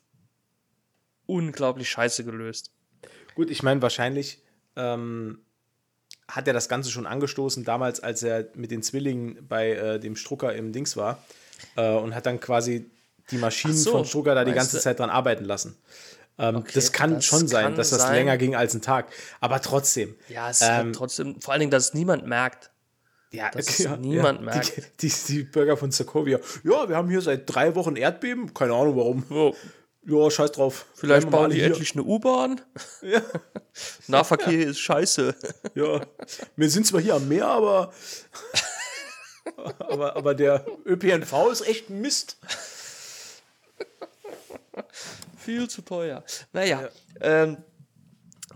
unglaublich 1.26 1.90
scheiße 1.90 2.24
gelöst. 2.24 2.70
Gut, 3.34 3.50
ich 3.50 3.62
meine, 3.62 3.82
wahrscheinlich 3.82 4.42
ähm, 4.76 5.40
hat 6.28 6.46
er 6.46 6.54
das 6.54 6.68
Ganze 6.68 6.90
schon 6.90 7.06
angestoßen, 7.06 7.64
damals, 7.64 8.00
als 8.00 8.22
er 8.22 8.48
mit 8.54 8.70
den 8.70 8.82
Zwillingen 8.82 9.46
bei 9.46 9.72
äh, 9.72 10.00
dem 10.00 10.16
Strucker 10.16 10.54
im 10.54 10.72
Dings 10.72 10.96
war 10.96 11.22
äh, 11.76 11.90
und 11.90 12.14
hat 12.14 12.26
dann 12.26 12.40
quasi 12.40 12.90
die 13.30 13.38
Maschinen 13.38 13.74
so, 13.74 13.92
von 13.92 14.04
Strucker 14.04 14.34
da 14.34 14.44
die 14.44 14.52
ganze 14.52 14.76
du? 14.76 14.82
Zeit 14.82 14.98
dran 14.98 15.10
arbeiten 15.10 15.44
lassen. 15.44 15.76
Ähm, 16.38 16.56
okay, 16.56 16.72
das 16.74 16.92
kann 16.92 17.14
das 17.14 17.24
schon 17.24 17.48
sein, 17.48 17.74
dass 17.76 17.90
das 17.90 18.02
sein. 18.02 18.14
länger 18.14 18.36
ging 18.36 18.54
als 18.54 18.74
ein 18.74 18.82
Tag. 18.82 19.10
Aber 19.40 19.60
trotzdem. 19.60 20.14
Ja, 20.28 20.50
es 20.50 20.60
ähm, 20.62 20.92
trotzdem, 20.92 21.40
vor 21.40 21.52
allen 21.52 21.60
Dingen, 21.60 21.70
dass 21.70 21.86
es 21.86 21.94
niemand 21.94 22.26
merkt. 22.26 22.70
Ja, 23.32 23.50
dass 23.50 23.78
ja, 23.78 23.96
niemand 23.96 24.40
ja, 24.40 24.44
merkt. 24.44 24.76
Die, 25.02 25.08
die, 25.08 25.14
die, 25.28 25.42
Bürger 25.42 25.76
von 25.76 25.90
Sokovia. 25.90 26.38
Ja, 26.62 26.88
wir 26.88 26.96
haben 26.96 27.10
hier 27.10 27.20
seit 27.20 27.42
drei 27.52 27.74
Wochen 27.74 27.96
Erdbeben. 27.96 28.54
Keine 28.54 28.72
Ahnung 28.72 28.96
warum. 28.96 29.24
Oh. 29.30 29.54
Ja, 30.08 30.30
scheiß 30.30 30.52
drauf. 30.52 30.86
Vielleicht 30.94 31.30
bauen 31.30 31.50
die 31.50 31.56
hier. 31.56 31.66
endlich 31.66 31.92
eine 31.92 32.04
U-Bahn. 32.04 32.60
Ja. 33.02 33.20
Nahverkehr 34.06 34.68
ist 34.68 34.78
scheiße. 34.78 35.34
Ja. 35.74 36.00
Wir 36.56 36.70
sind 36.70 36.86
zwar 36.86 37.00
hier 37.00 37.14
am 37.14 37.28
Meer, 37.28 37.46
aber. 37.46 37.92
aber, 39.78 40.16
aber 40.16 40.34
der 40.34 40.64
ÖPNV 40.84 41.50
ist 41.52 41.66
echt 41.66 41.90
Mist. 41.90 42.38
Viel 45.36 45.68
zu 45.68 45.82
teuer. 45.82 46.24
Naja, 46.52 46.82
ja. 46.82 46.88
ähm, 47.20 47.58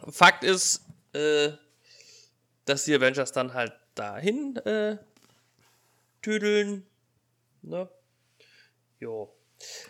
Fakt 0.08 0.44
ist, 0.44 0.82
äh, 1.12 1.50
dass 2.64 2.84
die 2.84 2.94
Avengers 2.94 3.32
dann 3.32 3.54
halt 3.54 3.72
dahin 4.00 4.56
äh, 4.56 4.96
tüdeln. 6.22 6.86
Ne? 7.62 7.88
Jo. 8.98 9.36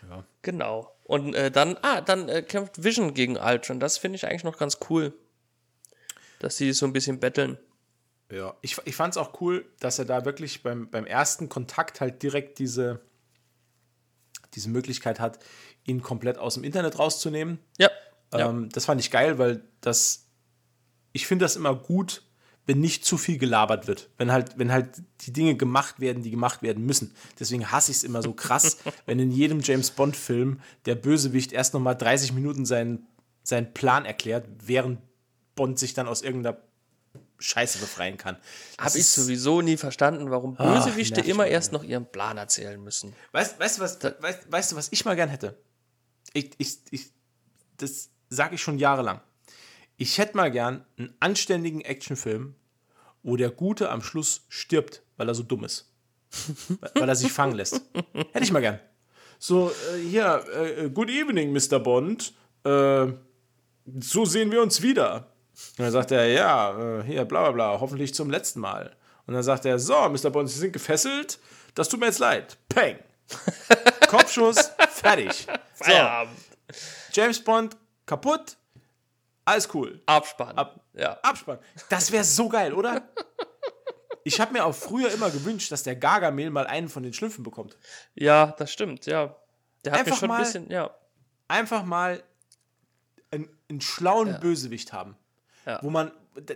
Ja. 0.09 0.25
Genau. 0.43 0.93
Und 1.05 1.35
äh, 1.35 1.51
dann, 1.51 1.77
ah, 1.83 2.01
dann 2.01 2.29
äh, 2.29 2.43
kämpft 2.43 2.83
Vision 2.83 3.15
gegen 3.15 3.37
Ultron. 3.37 3.79
Das 3.79 3.99
finde 3.99 4.17
ich 4.17 4.27
eigentlich 4.27 4.45
noch 4.45 4.59
ganz 4.59 4.79
cool. 4.89 5.13
Dass 6.41 6.57
sie 6.57 6.73
so 6.73 6.87
ein 6.87 6.93
bisschen 6.93 7.21
betteln. 7.21 7.59
Ja, 8.33 8.57
ich, 8.63 8.79
ich 8.85 8.97
fand 8.97 9.15
es 9.15 9.17
auch 9.17 9.41
cool, 9.41 9.65
dass 9.79 9.99
er 9.99 10.05
da 10.05 10.25
wirklich 10.25 10.63
beim, 10.63 10.91
beim 10.91 11.07
ersten 11.07 11.49
Kontakt 11.49 12.01
halt 12.01 12.23
direkt 12.23 12.59
diese, 12.59 13.01
diese 14.55 14.71
Möglichkeit 14.71 15.21
hat, 15.21 15.39
ihn 15.85 16.03
komplett 16.03 16.39
aus 16.39 16.55
dem 16.55 16.65
Internet 16.65 16.99
rauszunehmen. 16.99 17.59
Ja. 17.79 17.91
Ähm, 18.33 18.63
ja. 18.63 18.69
Das 18.73 18.87
fand 18.87 19.01
ich 19.01 19.11
geil, 19.11 19.39
weil 19.39 19.63
das, 19.81 20.27
ich 21.13 21.27
finde 21.27 21.45
das 21.45 21.57
immer 21.57 21.75
gut, 21.75 22.23
wenn 22.71 22.79
nicht 22.79 23.05
zu 23.05 23.19
viel 23.19 23.37
gelabert 23.37 23.89
wird. 23.89 24.11
Wenn 24.17 24.31
halt, 24.31 24.57
wenn 24.57 24.71
halt 24.71 25.03
die 25.23 25.33
Dinge 25.33 25.57
gemacht 25.57 25.99
werden, 25.99 26.23
die 26.23 26.31
gemacht 26.31 26.63
werden 26.63 26.87
müssen. 26.87 27.13
Deswegen 27.41 27.73
hasse 27.73 27.91
ich 27.91 27.97
es 27.97 28.05
immer 28.05 28.23
so 28.23 28.33
krass, 28.33 28.77
wenn 29.07 29.19
in 29.19 29.33
jedem 29.33 29.59
James 29.59 29.91
Bond-Film 29.91 30.61
der 30.85 30.95
Bösewicht 30.95 31.51
erst 31.51 31.75
noch 31.75 31.81
mal 31.81 31.95
30 31.95 32.33
Minuten 32.33 32.65
seinen, 32.65 33.09
seinen 33.43 33.75
Plan 33.75 34.05
erklärt, 34.05 34.47
während 34.63 35.01
Bond 35.57 35.81
sich 35.81 35.95
dann 35.95 36.07
aus 36.07 36.23
irgendeiner 36.23 36.59
Scheiße 37.41 37.81
befreien 37.81 38.19
kann. 38.19 38.37
Habe 38.79 38.97
ich 38.97 39.07
sowieso 39.09 39.63
nie 39.63 39.77
verstanden, 39.77 40.31
warum 40.31 40.55
Bösewichte 40.55 41.23
Ach, 41.25 41.27
immer 41.27 41.49
erst 41.49 41.73
noch 41.73 41.83
ihren 41.83 42.07
Plan 42.07 42.39
erzählen 42.39 42.81
müssen. 42.81 43.15
Weißt, 43.33 43.59
weißt, 43.59 43.79
du, 43.79 43.83
was, 43.83 43.99
weißt, 44.01 44.53
weißt 44.53 44.73
du, 44.73 44.77
was 44.77 44.93
ich 44.93 45.05
mal 45.05 45.17
gern 45.17 45.29
hätte? 45.29 45.59
Ich, 46.35 46.53
ich, 46.59 46.79
ich, 46.93 47.11
das 47.79 48.11
sage 48.29 48.55
ich 48.55 48.63
schon 48.63 48.79
jahrelang. 48.79 49.21
Ich 49.97 50.19
hätte 50.19 50.37
mal 50.37 50.53
gern 50.53 50.87
einen 50.97 51.13
anständigen 51.19 51.81
Actionfilm, 51.81 52.55
wo 53.23 53.37
der 53.37 53.51
Gute 53.51 53.91
am 53.91 54.03
Schluss 54.03 54.45
stirbt, 54.49 55.03
weil 55.17 55.29
er 55.29 55.35
so 55.35 55.43
dumm 55.43 55.65
ist. 55.65 55.93
weil 56.95 57.09
er 57.09 57.17
sich 57.17 57.33
fangen 57.33 57.55
lässt. 57.55 57.81
Hätte 58.33 58.45
ich 58.45 58.53
mal 58.53 58.61
gern. 58.61 58.79
So, 59.39 59.71
äh, 59.71 59.99
hier, 59.99 60.45
äh, 60.55 60.91
good 60.91 61.11
evening, 61.11 61.53
Mr. 61.53 61.79
Bond. 61.79 62.33
Äh, 62.65 63.07
so 64.01 64.25
sehen 64.25 64.51
wir 64.51 64.63
uns 64.63 64.83
wieder. 64.83 65.33
Und 65.79 65.85
dann 65.85 65.93
sagt 65.93 66.11
er, 66.11 66.27
ja, 66.27 67.01
äh, 67.01 67.05
hier, 67.05 67.25
bla 67.25 67.43
bla 67.43 67.51
bla, 67.53 67.81
hoffentlich 67.81 68.15
zum 68.15 68.31
letzten 68.31 68.61
Mal. 68.61 68.97
Und 69.27 69.35
dann 69.35 69.43
sagt 69.43 69.65
er, 69.65 69.79
so, 69.79 69.95
Mr. 70.09 70.31
Bond, 70.31 70.49
Sie 70.49 70.59
sind 70.59 70.73
gefesselt. 70.73 71.39
Das 71.75 71.89
tut 71.89 72.01
mir 72.01 72.07
jetzt 72.07 72.19
leid. 72.19 72.59
Peng. 72.69 72.99
Kopfschuss, 74.09 74.71
fertig. 74.91 75.47
So. 75.75 75.93
James 77.13 77.41
Bond 77.43 77.77
kaputt, 78.07 78.57
alles 79.51 79.69
cool. 79.75 80.03
Abspann. 80.07 80.57
Ab, 80.57 80.81
ja. 80.95 81.19
Abspann. 81.23 81.59
Das 81.89 82.11
wäre 82.13 82.25
so 82.25 82.49
geil, 82.49 82.73
oder? 82.73 83.03
Ich 84.23 84.39
habe 84.39 84.53
mir 84.53 84.65
auch 84.67 84.75
früher 84.75 85.11
immer 85.11 85.31
gewünscht, 85.31 85.73
dass 85.73 85.83
der 85.83 85.97
Gargamel 85.97 86.51
mal 86.51 86.67
einen 86.67 86.89
von 86.89 87.03
den 87.03 87.13
Schlümpfen 87.13 87.43
bekommt. 87.43 87.77
Ja, 88.15 88.55
das 88.59 88.71
stimmt, 88.71 89.07
ja. 89.07 89.35
Der 89.85 89.93
hat 89.93 90.01
einfach 90.01 90.19
schon 90.19 90.29
mal, 90.29 90.37
ein 90.37 90.43
bisschen, 90.43 90.71
ja. 90.71 90.91
Einfach 91.49 91.85
mal 91.85 92.23
einen, 93.31 93.49
einen 93.69 93.81
schlauen 93.81 94.29
ja. 94.29 94.39
Bösewicht 94.39 94.93
haben. 94.93 95.17
Ja. 95.67 95.79
Wo 95.83 95.91
man, 95.91 96.13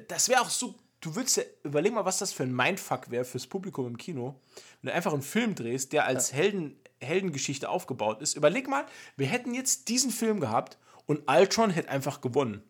das 0.09 0.29
wäre 0.29 0.43
auch 0.43 0.51
so, 0.51 0.75
du 1.01 1.17
würdest 1.17 1.39
ja, 1.39 1.43
überleg 1.63 1.93
mal, 1.93 2.05
was 2.05 2.19
das 2.19 2.33
für 2.33 2.43
ein 2.43 2.55
Mindfuck 2.55 3.11
wäre 3.11 3.25
fürs 3.25 3.47
Publikum 3.47 3.87
im 3.87 3.97
Kino, 3.97 4.41
wenn 4.83 4.91
du 4.91 4.95
einfach 4.95 5.13
einen 5.13 5.23
Film 5.23 5.55
drehst, 5.55 5.93
der 5.93 6.07
als 6.07 6.31
ja. 6.31 6.37
Helden, 6.37 6.79
Heldengeschichte 7.01 7.69
aufgebaut 7.69 8.21
ist. 8.21 8.35
Überleg 8.35 8.69
mal, 8.69 8.85
wir 9.17 9.27
hätten 9.27 9.55
jetzt 9.55 9.89
diesen 9.89 10.11
Film 10.11 10.41
gehabt 10.41 10.79
und 11.07 11.29
Ultron 11.31 11.71
hätte 11.71 11.89
einfach 11.89 12.21
gewonnen. 12.21 12.63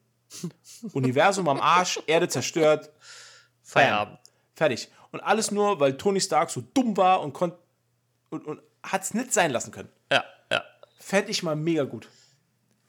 Universum 0.92 1.48
am 1.48 1.60
Arsch, 1.60 2.00
Erde 2.06 2.28
zerstört. 2.28 2.90
Feierabend. 3.62 4.18
Fertig. 4.54 4.88
Und 5.12 5.20
alles 5.20 5.50
nur, 5.50 5.80
weil 5.80 5.96
Tony 5.96 6.20
Stark 6.20 6.50
so 6.50 6.62
dumm 6.74 6.96
war 6.96 7.20
und 7.20 7.32
konnte 7.32 7.58
und, 8.30 8.46
und 8.46 8.60
hat 8.82 9.02
es 9.02 9.14
nicht 9.14 9.32
sein 9.32 9.50
lassen 9.50 9.70
können. 9.70 9.88
Ja, 10.10 10.24
ja. 10.50 10.64
Fände 10.98 11.30
ich 11.30 11.42
mal 11.42 11.56
mega 11.56 11.84
gut. 11.84 12.08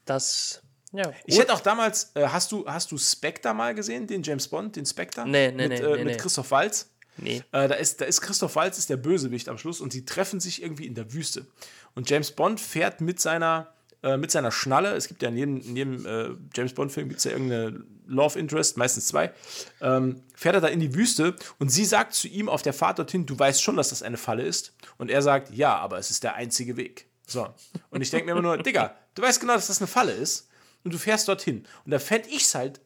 Das, 0.04 0.62
ja. 0.92 1.12
Ich 1.24 1.38
hätte 1.38 1.52
auch 1.52 1.60
damals, 1.60 2.12
äh, 2.14 2.26
hast 2.26 2.52
du, 2.52 2.66
hast 2.66 2.90
du 2.90 2.98
Spectre 2.98 3.54
mal 3.54 3.74
gesehen, 3.74 4.06
den 4.06 4.22
James 4.22 4.48
Bond, 4.48 4.76
den 4.76 4.86
Spectre? 4.86 5.26
Nee, 5.26 5.50
nee, 5.50 5.68
mit, 5.68 5.80
nee, 5.80 5.86
äh, 5.86 5.96
nee, 5.96 6.04
Mit 6.04 6.18
Christoph 6.18 6.50
Waltz. 6.50 6.90
Nee. 7.16 7.42
Äh, 7.52 7.68
da, 7.68 7.74
ist, 7.74 8.00
da 8.00 8.04
ist 8.04 8.20
Christoph 8.20 8.56
Waltz 8.56 8.78
ist 8.78 8.90
der 8.90 8.98
Bösewicht 8.98 9.48
am 9.48 9.56
Schluss 9.56 9.80
und 9.80 9.92
sie 9.92 10.04
treffen 10.04 10.38
sich 10.38 10.62
irgendwie 10.62 10.86
in 10.86 10.94
der 10.94 11.12
Wüste. 11.12 11.46
Und 11.94 12.10
James 12.10 12.30
Bond 12.32 12.60
fährt 12.60 13.00
mit 13.00 13.20
seiner 13.20 13.72
äh, 14.06 14.16
mit 14.16 14.30
seiner 14.30 14.52
Schnalle. 14.52 14.94
Es 14.94 15.08
gibt 15.08 15.22
ja 15.22 15.28
in 15.28 15.36
jedem, 15.36 15.60
in 15.60 15.76
jedem 15.76 16.06
äh, 16.06 16.28
James 16.54 16.74
Bond-Film 16.74 17.08
gibt 17.08 17.18
es 17.18 17.24
ja 17.24 17.32
irgendeine 17.32 17.84
Love 18.06 18.38
Interest, 18.38 18.76
meistens 18.76 19.08
zwei. 19.08 19.32
Ähm, 19.80 20.22
fährt 20.32 20.54
er 20.54 20.60
da 20.60 20.68
in 20.68 20.78
die 20.78 20.94
Wüste 20.94 21.34
und 21.58 21.70
sie 21.70 21.84
sagt 21.84 22.14
zu 22.14 22.28
ihm 22.28 22.48
auf 22.48 22.62
der 22.62 22.72
Fahrt 22.72 23.00
dorthin, 23.00 23.26
du 23.26 23.36
weißt 23.36 23.60
schon, 23.60 23.76
dass 23.76 23.88
das 23.88 24.04
eine 24.04 24.16
Falle 24.16 24.44
ist. 24.44 24.76
Und 24.96 25.10
er 25.10 25.22
sagt, 25.22 25.52
ja, 25.52 25.76
aber 25.76 25.98
es 25.98 26.12
ist 26.12 26.22
der 26.22 26.36
einzige 26.36 26.76
Weg. 26.76 27.08
So. 27.26 27.52
Und 27.90 28.00
ich 28.00 28.10
denke 28.10 28.26
mir 28.26 28.32
immer 28.32 28.42
nur, 28.42 28.58
Digga, 28.58 28.94
du 29.16 29.22
weißt 29.22 29.40
genau, 29.40 29.54
dass 29.54 29.66
das 29.66 29.80
eine 29.80 29.88
Falle 29.88 30.12
ist 30.12 30.48
und 30.84 30.94
du 30.94 30.98
fährst 30.98 31.26
dorthin. 31.26 31.66
Und 31.84 31.90
da 31.90 31.98
fände 31.98 32.28
ich 32.28 32.44
es 32.44 32.54
halt, 32.54 32.80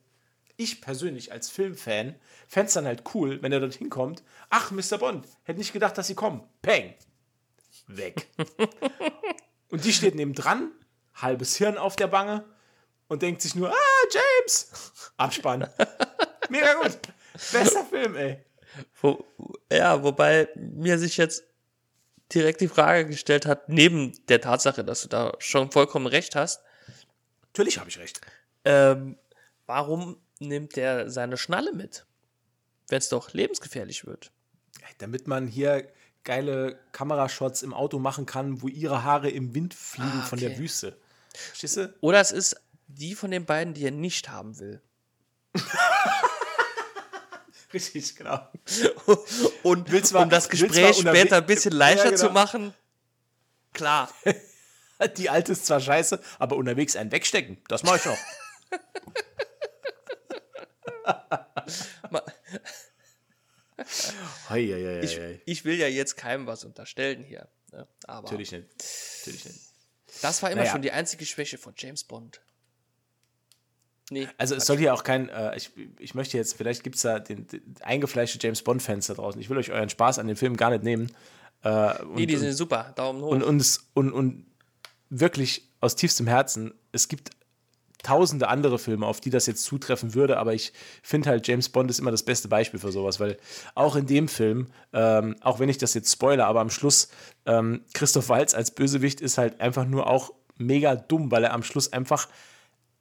ich 0.57 0.81
persönlich 0.81 1.33
als 1.33 1.51
Filmfan, 1.51 2.15
fände 2.49 2.69
es 2.69 2.73
dann 2.73 2.87
halt 2.87 3.03
cool, 3.15 3.43
wenn 3.43 3.53
er 3.53 3.61
dorthin 3.61 3.91
kommt. 3.91 4.23
Ach, 4.49 4.71
Mr. 4.71 4.97
Bond, 4.97 5.27
hätte 5.43 5.59
nicht 5.59 5.75
gedacht, 5.75 5.99
dass 5.99 6.07
sie 6.07 6.15
kommen. 6.15 6.43
Peng. 6.63 6.95
Weg. 7.89 8.29
und 9.69 9.85
die 9.85 9.93
steht 9.93 10.15
neben 10.15 10.33
dran 10.33 10.71
halbes 11.15 11.57
Hirn 11.57 11.79
auf 11.79 11.97
der 11.97 12.09
Bange 12.09 12.45
und 13.09 13.23
denkt 13.23 13.43
sich 13.43 13.55
nur, 13.55 13.71
ah, 13.71 14.07
James! 14.13 14.93
Abspann. 15.17 15.69
Mega 16.49 16.75
gut. 16.75 16.99
Bester 17.53 17.85
Film, 17.85 18.17
ey. 18.17 18.45
Wo, 19.01 19.25
ja, 19.71 20.03
wobei 20.03 20.49
mir 20.55 20.99
sich 20.99 21.17
jetzt 21.17 21.45
direkt 22.33 22.61
die 22.61 22.69
Frage 22.69 23.07
gestellt 23.07 23.47
hat, 23.47 23.69
neben 23.69 24.13
der 24.29 24.41
Tatsache, 24.41 24.85
dass 24.85 25.03
du 25.03 25.09
da 25.09 25.33
schon 25.39 25.71
vollkommen 25.73 26.07
recht 26.07 26.37
hast. 26.37 26.63
Natürlich 27.47 27.79
habe 27.79 27.91
ich 27.91 27.99
recht. 27.99 28.21
Ähm, 28.65 29.19
warum 29.67 30.21
nimmt 30.39 30.77
der 30.77 31.11
seine 31.11 31.37
Schnalle 31.37 31.73
mit? 31.73 32.07
Wenn 32.89 32.99
es 32.99 33.09
doch 33.09 33.33
lebensgefährlich 33.33 34.07
wird. 34.07 34.31
Damit 34.99 35.27
man 35.27 35.47
hier 35.47 35.89
geile 36.25 36.79
Kamerashots 36.93 37.63
im 37.63 37.73
Auto 37.75 37.99
machen 37.99 38.27
kann, 38.27 38.63
wo 38.63 38.69
ihre 38.69 39.05
Haare 39.05 39.31
im 39.31 39.55
Wind 39.55 39.75
fliegen 39.75 40.11
ah, 40.13 40.19
okay. 40.19 40.29
von 40.29 40.39
der 40.39 40.59
Wüste. 40.59 40.97
Verstehst 41.35 41.79
Oder 42.01 42.21
es 42.21 42.33
ist 42.33 42.61
die 42.89 43.15
von 43.15 43.31
den 43.31 43.45
beiden, 43.45 43.75
die 43.75 43.85
er 43.85 43.93
nicht 43.93 44.29
haben 44.29 44.59
will. 44.59 44.81
Richtig, 47.73 48.17
genau. 48.17 48.49
Und 49.63 49.93
Will 49.93 50.05
zwar- 50.05 50.23
um 50.25 50.31
das 50.31 50.49
Gespräch 50.49 50.97
später 50.97 51.37
ein 51.37 51.47
bisschen 51.47 51.73
leichter 51.73 52.07
Ja, 52.07 52.11
genau. 52.11 52.27
zu 52.27 52.31
machen, 52.31 52.75
klar. 53.73 54.13
Die 55.17 55.31
alte 55.31 55.53
ist 55.53 55.65
zwar 55.65 55.81
scheiße, 55.81 56.21
aber 56.39 56.57
unterwegs 56.57 56.95
einen 56.95 57.11
wegstecken, 57.11 57.57
das 57.69 57.85
mache 57.85 57.97
ich 57.97 58.05
noch. 58.05 58.19
Hei, 64.49 64.67
hei, 64.67 65.01
hei, 65.01 65.01
Ich, 65.03 65.19
ich 65.45 65.65
will 65.65 65.77
ja 65.77 65.87
jetzt 65.89 66.17
keinem 66.17 66.47
was 66.47 66.65
unterstellen 66.65 67.23
hier. 67.25 67.49
Ne? 67.73 67.87
Aber 68.07 68.23
Natürlich 68.23 68.53
nicht. 68.53 68.67
Natürlich 69.21 69.45
nicht. 69.45 69.61
das 70.23 70.43
war 70.43 70.51
immer 70.51 70.63
Naja. 70.63 70.73
schon 70.73 70.83
die 70.83 70.93
einzige 70.93 71.25
Schwäche 71.27 71.59
von 71.59 71.75
James 71.77 72.05
Bond. 72.05 72.41
Nee, 74.13 74.27
Also 74.39 74.57
es 74.57 74.67
soll 74.67 74.77
hier 74.79 74.93
auch 74.93 75.05
kein, 75.05 75.29
äh, 75.29 75.57
ich, 75.57 75.71
ich 76.01 76.15
möchte 76.17 76.37
jetzt, 76.37 76.57
vielleicht 76.57 76.83
gibt 76.83 76.97
es 76.97 77.03
da 77.03 77.21
den, 77.21 77.47
den 77.47 77.63
eingefleischte 77.81 78.39
James 78.43 78.61
Bond-Fans 78.63 79.07
da 79.07 79.15
draußen. 79.15 79.41
Ich 79.41 79.49
will 79.49 79.57
euch 79.57 79.71
euren 79.71 79.89
Spaß 79.89 80.19
an 80.19 80.27
dem 80.27 80.37
Film 80.37 80.57
gar 80.57 80.71
nicht 80.71 80.83
nehmen. 80.83 81.15
Äh, 81.63 82.03
und, 82.03 82.17
nee, 82.17 82.27
die 82.27 82.37
sind 82.37 82.53
super. 82.55 82.93
Daumen 82.97 83.23
hoch. 83.23 83.29
und, 83.29 83.43
und, 83.45 83.81
und, 83.95 84.13
und 84.13 84.47
wirklich 85.11 85.69
aus 85.81 85.95
tiefstem 85.95 86.27
Herzen, 86.27 86.75
es 86.91 87.07
gibt 87.07 87.31
tausende 88.03 88.49
andere 88.49 88.79
Filme, 88.79 89.07
auf 89.07 89.21
die 89.21 89.31
das 89.31 89.47
jetzt 89.47 89.65
zutreffen 89.65 90.15
würde, 90.15 90.39
aber 90.39 90.55
ich 90.55 90.73
finde 91.03 91.31
halt, 91.31 91.47
James 91.47 91.69
Bond 91.69 91.91
ist 91.91 91.99
immer 91.99 92.11
das 92.11 92.23
beste 92.23 92.49
Beispiel 92.49 92.81
für 92.81 92.93
sowas, 92.93 93.21
weil 93.21 93.37
auch 93.75 93.97
in 93.97 94.07
dem 94.07 94.29
Film, 94.29 94.69
ähm, 94.93 95.37
auch 95.41 95.59
wenn 95.59 95.69
ich 95.69 95.79
das 95.79 95.95
jetzt 95.95 96.13
spoiler, 96.13 96.47
aber 96.47 96.61
am 96.61 96.71
Schluss, 96.71 97.09
ähm, 97.47 97.83
Christoph 97.93 98.29
Waltz 98.29 98.55
als 98.55 98.71
Bösewicht 98.71 99.21
ist 99.21 99.39
halt 99.39 99.61
einfach 99.61 99.87
nur 99.87 100.09
auch 100.09 100.33
mega 100.57 100.95
dumm, 100.95 101.31
weil 101.31 101.45
er 101.45 101.53
am 101.53 101.63
Schluss 101.63 101.93
einfach 101.93 102.29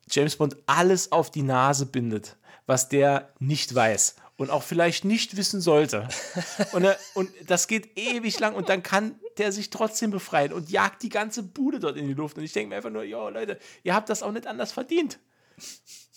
James 0.10 0.36
Bond 0.36 0.58
alles 0.66 1.12
auf 1.12 1.30
die 1.30 1.44
Nase 1.44 1.86
bindet, 1.86 2.38
was 2.66 2.90
der 2.90 3.30
nicht 3.40 3.74
weiß 3.74 4.16
und 4.40 4.50
auch 4.50 4.64
vielleicht 4.64 5.06
nicht 5.06 5.36
wissen 5.36 5.62
sollte. 5.62 6.08
Und, 6.72 6.86
er, 6.86 6.98
und 7.14 7.30
das 7.46 7.68
geht 7.68 7.98
ewig 7.98 8.40
lang 8.40 8.56
und 8.56 8.70
dann 8.70 8.84
kann 8.84 9.16
der 9.40 9.52
sich 9.52 9.70
trotzdem 9.72 10.12
befreien 10.12 10.54
und 10.54 10.70
jagt 10.70 11.02
die 11.02 11.10
ganze 11.10 11.42
Bude 11.42 11.80
dort 11.80 11.98
in 11.98 12.08
die 12.08 12.14
Luft. 12.14 12.38
Und 12.38 12.44
ich 12.44 12.54
denke 12.54 12.70
mir 12.70 12.76
einfach 12.76 12.92
nur, 12.92 13.04
jo 13.04 13.30
Leute, 13.30 13.58
ihr 13.84 13.96
habt 13.96 14.10
das 14.10 14.22
auch 14.22 14.32
nicht 14.32 14.46
anders 14.46 14.72
verdient. 14.72 15.18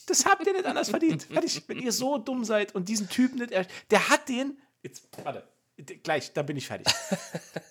Das 0.07 0.27
habt 0.27 0.47
ihr 0.47 0.53
nicht 0.53 0.67
anders 0.67 0.91
verdient. 0.91 1.23
Fertig. 1.33 1.63
Wenn 1.69 1.79
ihr 1.79 1.93
so 1.93 2.19
dumm 2.19 2.45
seid 2.45 2.75
und 2.75 2.89
diesen 2.89 3.09
Typen 3.09 3.39
nicht, 3.39 3.53
er- 3.53 3.67
der 3.91 4.09
hat 4.11 4.29
den, 4.29 4.59
jetzt, 4.83 5.09
warte, 5.25 5.49
gleich, 6.03 6.33
dann 6.33 6.45
bin 6.47 6.57
ich 6.57 6.67
fertig. 6.67 6.93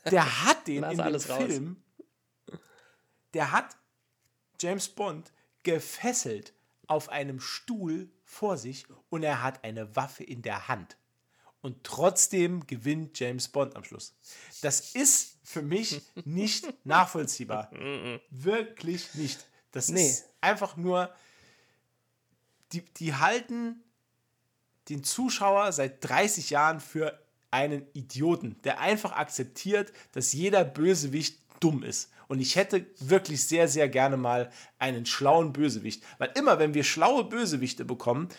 Der 0.10 0.46
hat 0.46 0.66
den 0.68 0.84
in 0.84 0.98
dem 0.98 1.00
raus. 1.02 1.26
Film, 1.26 1.84
der 3.34 3.52
hat 3.52 3.78
James 4.60 4.88
Bond 4.90 5.32
gefesselt 5.64 6.54
auf 6.88 7.10
einem 7.10 7.40
Stuhl 7.40 8.10
vor 8.24 8.58
sich 8.58 8.86
und 9.10 9.24
er 9.24 9.42
hat 9.44 9.64
eine 9.64 9.96
Waffe 9.96 10.24
in 10.24 10.42
der 10.42 10.68
Hand. 10.68 10.98
Und 11.62 11.84
trotzdem 11.84 12.66
gewinnt 12.66 13.20
James 13.20 13.48
Bond 13.48 13.76
am 13.76 13.84
Schluss. 13.84 14.16
Das 14.62 14.96
ist 14.96 15.38
für 15.44 15.62
mich 15.62 16.02
nicht 16.26 16.66
nachvollziehbar. 16.86 17.72
Wirklich 18.30 19.14
nicht. 19.16 19.46
Das 19.72 19.90
Nee. 19.90 20.08
ist 20.08 20.26
einfach 20.42 20.76
nur, 20.76 21.14
die, 22.72 22.82
die 22.98 23.14
halten 23.16 23.84
den 24.90 25.04
Zuschauer 25.04 25.72
seit 25.72 26.04
30 26.08 26.50
Jahren 26.50 26.80
für 26.80 27.20
einen 27.52 27.86
Idioten, 27.94 28.60
der 28.64 28.80
einfach 28.80 29.12
akzeptiert, 29.12 29.92
dass 30.14 30.34
jeder 30.34 30.64
Bösewicht 30.64 31.38
dumm 31.60 31.84
ist. 31.84 32.10
Und 32.28 32.40
ich 32.40 32.56
hätte 32.56 32.86
wirklich 33.00 33.46
sehr, 33.46 33.68
sehr 33.68 33.90
gerne 33.90 34.16
mal 34.18 34.52
einen 34.80 35.06
schlauen 35.06 35.52
Bösewicht. 35.54 36.02
Weil 36.18 36.32
immer, 36.36 36.60
wenn 36.60 36.74
wir 36.74 36.84
schlaue 36.86 37.26
Bösewichte 37.26 37.84
bekommen, 37.86 38.30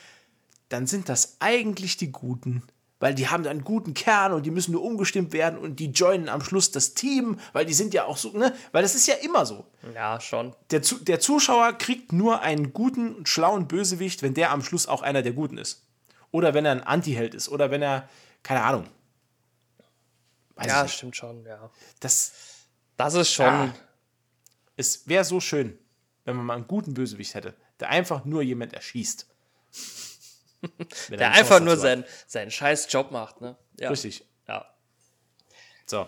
dann 0.71 0.87
sind 0.87 1.09
das 1.11 1.37
eigentlich 1.41 1.99
die 1.99 2.11
Guten. 2.11 2.63
Weil 3.03 3.17
die 3.17 3.27
haben 3.27 3.45
einen 3.49 3.65
guten 3.65 3.95
Kern 3.95 4.33
und 4.33 4.47
die 4.47 4.53
müssen 4.53 4.71
nur 4.71 4.85
umgestimmt 4.85 5.33
werden 5.33 5.59
und 5.59 5.81
die 5.81 5.91
joinen 5.91 6.29
am 6.29 6.41
Schluss 6.41 6.71
das 6.71 6.95
Team, 6.95 7.41
weil 7.53 7.67
die 7.67 7.75
sind 7.75 7.95
ja 7.95 8.05
auch 8.05 8.17
so, 8.17 8.31
ne? 8.31 8.55
Weil 8.71 8.83
das 8.83 8.95
ist 8.95 9.09
ja 9.09 9.17
immer 9.17 9.45
so 9.45 9.67
ja, 9.93 10.21
schon. 10.21 10.55
der, 10.71 10.83
Zu 10.83 11.03
der 11.03 11.19
Zuschauer 11.19 11.73
kriegt 11.73 12.13
nur 12.13 12.43
einen 12.43 12.73
guten 12.73 13.17
und 13.17 13.29
schlauen 13.29 13.67
Bösewicht, 13.67 14.23
wenn 14.23 14.35
der 14.35 14.53
am 14.53 14.63
Schluss 14.63 14.87
auch 14.87 15.03
einer 15.03 15.23
der 15.23 15.33
Guten 15.33 15.59
ist. 15.59 15.85
Oder 16.31 16.55
wenn 16.55 16.65
er 16.65 16.71
ein 16.71 16.85
Antiheld 16.85 17.35
ist. 17.35 17.49
Oder 17.49 17.73
wenn 17.73 17.83
er, 17.83 18.09
keine 18.45 18.63
Ahnung. 18.63 18.87
Weiß 20.55 20.69
Ja, 20.69 20.87
stimmt 20.87 21.17
schon, 21.17 21.45
ja. 21.45 21.71
Das, 21.99 22.35
Das 22.97 23.15
ist 23.15 23.33
schon. 23.33 23.47
Ah. 23.47 23.75
es 24.77 25.09
wäre 25.09 25.25
so 25.25 25.41
schön, 25.41 25.77
wenn 26.25 26.37
man 26.37 26.47
mal 26.47 26.55
einen 26.55 26.69
guten 26.69 26.95
Bösewicht 26.95 27.35
hätte, 27.35 27.57
der 27.81 27.89
einfach 27.89 28.25
nur 28.25 28.43
jemand 28.43 28.75
erschießt. 28.75 29.27
Wenn 31.09 31.13
er 31.13 31.17
der 31.19 31.33
einfach 31.33 31.61
nur 31.61 31.77
seinen, 31.77 32.05
seinen 32.27 32.51
scheiß 32.51 32.87
Job 32.93 33.11
macht, 33.11 33.41
ne? 33.41 33.57
Ja. 33.79 33.91
Richtig. 33.91 34.25
Ja. 34.49 34.67
So. 35.87 36.07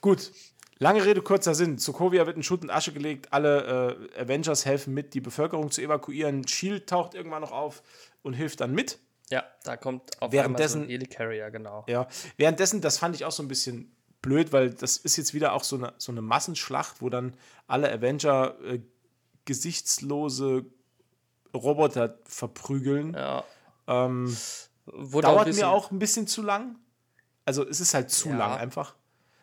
Gut. 0.00 0.32
Lange 0.78 1.04
Rede, 1.04 1.20
kurzer 1.20 1.54
Sinn. 1.54 1.76
Sokovia 1.76 2.26
wird 2.26 2.36
in 2.36 2.42
Schutt 2.42 2.62
und 2.62 2.70
Asche 2.70 2.92
gelegt. 2.92 3.32
Alle 3.32 4.08
äh, 4.16 4.20
Avengers 4.22 4.64
helfen 4.64 4.94
mit, 4.94 5.12
die 5.12 5.20
Bevölkerung 5.20 5.70
zu 5.70 5.82
evakuieren. 5.82 6.48
Shield 6.48 6.88
taucht 6.88 7.14
irgendwann 7.14 7.42
noch 7.42 7.52
auf 7.52 7.82
und 8.22 8.32
hilft 8.32 8.60
dann 8.62 8.72
mit. 8.72 8.98
Ja, 9.28 9.44
da 9.64 9.76
kommt 9.76 10.20
auf 10.22 10.32
Währenddessen- 10.32 10.82
einmal 10.82 10.88
so 10.88 10.92
Helicarrier, 10.94 11.50
genau. 11.50 11.84
Ja, 11.86 12.08
währenddessen, 12.38 12.80
das 12.80 12.96
fand 12.98 13.14
ich 13.14 13.26
auch 13.26 13.30
so 13.30 13.42
ein 13.42 13.48
bisschen 13.48 13.94
blöd, 14.22 14.52
weil 14.52 14.70
das 14.70 14.96
ist 14.96 15.16
jetzt 15.18 15.34
wieder 15.34 15.52
auch 15.52 15.64
so 15.64 15.76
eine, 15.76 15.92
so 15.98 16.12
eine 16.12 16.22
Massenschlacht, 16.22 17.00
wo 17.02 17.10
dann 17.10 17.36
alle 17.68 17.92
Avenger 17.92 18.56
äh, 18.64 18.80
gesichtslose 19.44 20.64
Roboter 21.54 22.18
verprügeln. 22.24 23.14
Ja. 23.14 23.44
Ähm, 23.90 24.36
dauert 24.86 25.54
mir 25.54 25.68
auch 25.68 25.90
ein 25.90 25.98
bisschen 25.98 26.26
zu 26.26 26.42
lang. 26.42 26.76
Also 27.44 27.66
es 27.66 27.80
ist 27.80 27.94
halt 27.94 28.10
zu 28.10 28.28
Ja. 28.30 28.36
lang 28.36 28.52
einfach. 28.58 28.94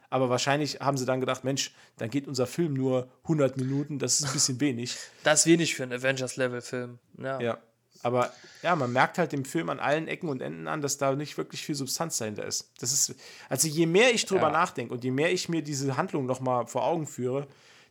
Aber 0.09 0.29
wahrscheinlich 0.29 0.79
haben 0.79 0.95
sie 0.97 1.05
dann 1.05 1.19
gedacht, 1.19 1.43
Mensch, 1.43 1.75
dann 1.97 2.09
geht 2.09 2.27
unser 2.29 2.47
Film 2.47 2.73
nur 2.73 3.09
100 3.23 3.57
Minuten, 3.57 3.99
das 3.99 4.21
ist 4.21 4.27
ein 4.27 4.33
bisschen 4.33 4.59
wenig. 4.61 4.95
Das 5.23 5.41
ist 5.41 5.45
wenig 5.47 5.75
für 5.75 5.83
einen 5.83 5.91
Avengers-Level-Film. 5.93 6.97
Ja. 7.17 7.39
Ja. 7.41 7.57
Aber 8.03 8.31
ja, 8.61 8.75
man 8.75 8.93
merkt 8.93 9.17
halt 9.17 9.31
dem 9.33 9.43
Film 9.43 9.69
an 9.69 9.79
allen 9.79 10.07
Ecken 10.07 10.29
und 10.29 10.41
Enden 10.41 10.67
an, 10.67 10.81
dass 10.81 10.97
da 10.97 11.13
nicht 11.15 11.37
wirklich 11.37 11.65
viel 11.65 11.75
Substanz 11.75 12.19
dahinter 12.19 12.45
ist. 12.45 12.71
Das 12.79 12.93
ist 12.93 13.15
also 13.49 13.67
je 13.67 13.85
mehr 13.87 14.13
ich 14.13 14.25
drüber 14.25 14.43
Ja. 14.43 14.51
nachdenke 14.51 14.93
und 14.93 15.03
je 15.03 15.11
mehr 15.11 15.33
ich 15.33 15.49
mir 15.49 15.61
diese 15.63 15.97
Handlung 15.97 16.25
noch 16.27 16.39
mal 16.39 16.67
vor 16.67 16.85
Augen 16.85 17.07
führe, 17.07 17.47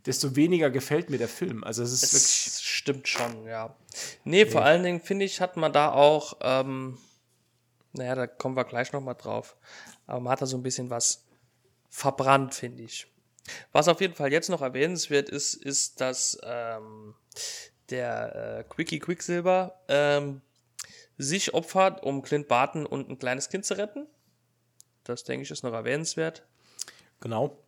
desto 0.07 0.37
weniger 0.37 0.71
gefällt 0.71 1.11
mir 1.11 1.19
der 1.19 1.29
Film. 1.29 1.65
Also 1.65 1.83
es 1.83 1.93
ist 1.93 2.13
wirklich 2.13 2.45
Das 2.45 2.63
stimmt 2.63 3.09
schon, 3.09 3.47
ja. 3.47 3.77
Nee, 4.25 4.47
vor 4.47 4.63
allen 4.63 4.83
Dingen 4.83 5.01
finde 5.01 5.25
ich, 5.25 5.41
hat 5.41 5.57
man 5.57 5.73
da 5.73 5.93
auch, 5.93 6.39
ähm, 6.41 6.99
naja, 7.93 8.15
da 8.15 8.27
kommen 8.27 8.57
wir 8.57 8.65
gleich 8.65 8.93
nochmal 8.93 9.17
drauf, 9.17 9.57
aber 10.07 10.21
man 10.21 10.33
hat 10.33 10.43
da 10.43 10.47
so 10.47 10.57
ein 10.57 10.63
bisschen 10.63 10.91
was 10.91 11.25
verbrannt, 11.91 12.55
finde 12.55 12.85
ich. 12.85 13.07
Was 13.73 13.89
auf 13.89 14.01
jeden 14.01 14.15
Fall 14.15 14.33
jetzt 14.33 14.49
noch 14.49 14.63
erwähnenswert 14.63 15.29
ist, 15.29 15.55
ist, 15.55 16.01
dass 16.01 16.39
ähm, 16.43 17.15
der 17.91 18.59
äh, 18.59 18.65
Quickie 18.65 18.99
Quicksilver 18.99 19.81
ähm, 19.89 20.43
sich 21.19 21.55
opfert, 21.55 22.03
um 22.03 22.23
Clint 22.23 22.49
Barton 22.49 22.87
und 22.87 23.09
ein 23.09 23.19
kleines 23.19 23.49
Kind 23.49 23.65
zu 23.65 23.77
retten. 23.79 24.07
Das, 25.05 25.25
denke 25.25 25.45
ich, 25.45 25.51
ist 25.51 25.63
noch 25.63 25.73
erwähnenswert. 25.73 26.45
genau. 27.21 27.59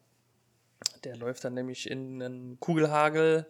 Der 1.04 1.16
läuft 1.16 1.44
dann 1.44 1.54
nämlich 1.54 1.90
in 1.90 2.22
einen 2.22 2.60
Kugelhagel 2.60 3.46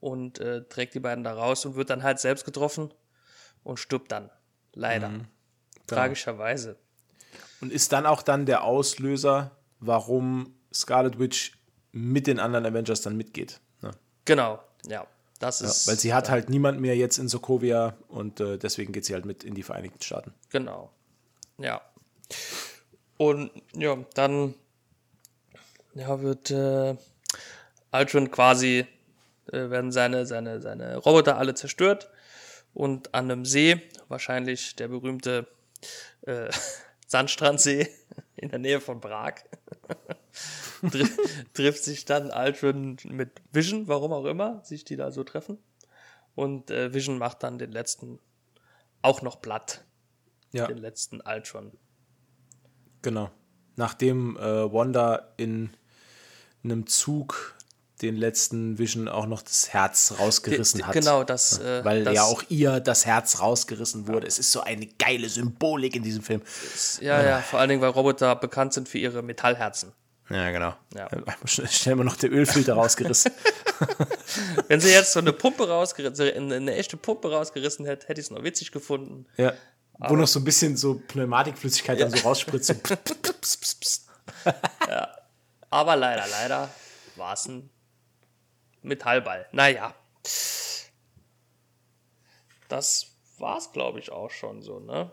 und 0.00 0.38
äh, 0.40 0.62
trägt 0.64 0.94
die 0.94 1.00
beiden 1.00 1.24
da 1.24 1.32
raus 1.34 1.64
und 1.66 1.74
wird 1.76 1.90
dann 1.90 2.02
halt 2.02 2.18
selbst 2.18 2.44
getroffen 2.44 2.92
und 3.64 3.78
stirbt 3.78 4.12
dann. 4.12 4.30
Leider. 4.74 5.10
Tragischerweise. 5.86 6.76
Und 7.60 7.72
ist 7.72 7.92
dann 7.92 8.06
auch 8.06 8.22
dann 8.22 8.46
der 8.46 8.64
Auslöser, 8.64 9.56
warum 9.80 10.54
Scarlet 10.72 11.18
Witch 11.18 11.52
mit 11.92 12.26
den 12.26 12.38
anderen 12.38 12.66
Avengers 12.66 13.00
dann 13.00 13.16
mitgeht. 13.16 13.60
Ne? 13.80 13.92
Genau, 14.24 14.62
ja. 14.86 15.06
Das 15.38 15.60
Ja, 15.60 15.66
ist. 15.66 15.86
weil 15.86 15.98
sie 15.98 16.14
hat 16.14 16.30
halt 16.30 16.48
niemand 16.48 16.80
mehr 16.80 16.96
jetzt 16.96 17.18
in 17.18 17.28
Sokovia 17.28 17.94
und 18.08 18.40
äh, 18.40 18.56
deswegen 18.58 18.92
geht 18.92 19.04
sie 19.04 19.12
halt 19.12 19.26
mit 19.26 19.44
in 19.44 19.54
die 19.54 19.62
Vereinigten 19.62 20.02
Staaten. 20.02 20.32
Genau. 20.50 20.90
Ja. 21.58 21.82
Und 23.18 23.50
ja, 23.74 23.96
dann 24.14 24.54
ja, 25.96 26.20
wird 26.20 26.50
äh, 26.50 26.96
Ultron 27.92 28.30
quasi, 28.30 28.86
äh, 29.50 29.70
werden 29.70 29.92
seine, 29.92 30.26
seine, 30.26 30.60
seine 30.60 30.98
Roboter 30.98 31.38
alle 31.38 31.54
zerstört 31.54 32.10
und 32.74 33.14
an 33.14 33.30
einem 33.30 33.44
See, 33.44 33.80
wahrscheinlich 34.08 34.76
der 34.76 34.88
berühmte 34.88 35.46
äh, 36.22 36.50
Sandstrandsee 37.06 37.88
in 38.36 38.50
der 38.50 38.58
Nähe 38.58 38.80
von 38.80 39.00
Prag, 39.00 39.34
tri 40.90 41.06
trifft 41.54 41.82
sich 41.84 42.04
dann 42.04 42.30
Ultron 42.30 42.98
mit 43.04 43.30
Vision, 43.52 43.88
warum 43.88 44.12
auch 44.12 44.26
immer, 44.26 44.62
sich 44.64 44.84
die 44.84 44.96
da 44.96 45.10
so 45.10 45.24
treffen. 45.24 45.58
Und 46.34 46.70
äh, 46.70 46.92
Vision 46.92 47.16
macht 47.16 47.42
dann 47.42 47.58
den 47.58 47.72
letzten 47.72 48.18
auch 49.00 49.22
noch 49.22 49.40
platt 49.40 49.84
Ja, 50.52 50.66
den 50.66 50.78
letzten 50.78 51.22
Ultron. 51.22 51.72
genau. 53.00 53.30
Nachdem 53.76 54.36
äh, 54.38 54.72
Wanda 54.72 55.32
in 55.36 55.76
einem 56.70 56.86
Zug 56.86 57.56
den 58.02 58.16
letzten 58.16 58.78
Vision 58.78 59.08
auch 59.08 59.26
noch 59.26 59.42
das 59.42 59.72
Herz 59.72 60.14
rausgerissen 60.18 60.86
hat. 60.86 60.92
Genau, 60.92 61.24
das. 61.24 61.58
Äh, 61.58 61.84
Weil 61.84 62.04
das, 62.04 62.14
ja 62.14 62.24
auch 62.24 62.42
ihr 62.48 62.80
das 62.80 63.06
Herz 63.06 63.40
rausgerissen 63.40 64.06
wurde. 64.06 64.26
Es 64.26 64.38
ist 64.38 64.52
so 64.52 64.60
eine 64.60 64.86
geile 64.86 65.28
Symbolik 65.28 65.96
in 65.96 66.02
diesem 66.02 66.22
Film. 66.22 66.42
Ja, 67.00 67.22
ja, 67.22 67.38
vor 67.40 67.58
allen 67.58 67.70
Dingen, 67.70 67.80
weil 67.80 67.90
Roboter 67.90 68.36
bekannt 68.36 68.74
sind 68.74 68.88
für 68.88 68.98
ihre 68.98 69.22
Metallherzen. 69.22 69.92
Ja, 70.28 70.50
genau. 70.50 70.74
Ja. 70.94 71.08
Stellen 71.46 71.98
wir 71.98 72.04
noch 72.04 72.16
den 72.16 72.32
Ölfilter 72.32 72.74
rausgerissen. 72.74 73.30
Wenn 74.68 74.80
sie 74.80 74.90
jetzt 74.90 75.12
so 75.12 75.20
eine 75.20 75.32
Pumpe 75.32 75.68
rausgerissen, 75.68 76.52
eine, 76.52 76.74
echte 76.74 76.96
Pumpe 76.96 77.30
rausgerissen 77.30 77.86
hätte, 77.86 78.08
hätte 78.08 78.20
ich 78.20 78.26
es 78.26 78.30
noch 78.30 78.42
witzig 78.42 78.72
gefunden. 78.72 79.26
ja. 79.36 79.52
Wo 79.98 80.14
noch 80.14 80.26
so 80.26 80.40
ein 80.40 80.44
bisschen 80.44 80.76
so 80.76 81.00
Pneumatikflüssigkeit 81.08 81.98
dann 81.98 82.10
so 82.10 82.18
rausspritzt. 82.18 82.66
So. 82.66 82.74
Aber 85.70 85.96
leider, 85.96 86.26
leider 86.28 86.70
war 87.16 87.32
es 87.34 87.46
ein 87.46 87.70
Metallball. 88.82 89.46
Naja. 89.52 89.94
Das 92.68 93.12
war's, 93.38 93.72
glaube 93.72 93.98
ich, 93.98 94.10
auch 94.10 94.30
schon 94.30 94.62
so, 94.62 94.78
ne? 94.80 95.10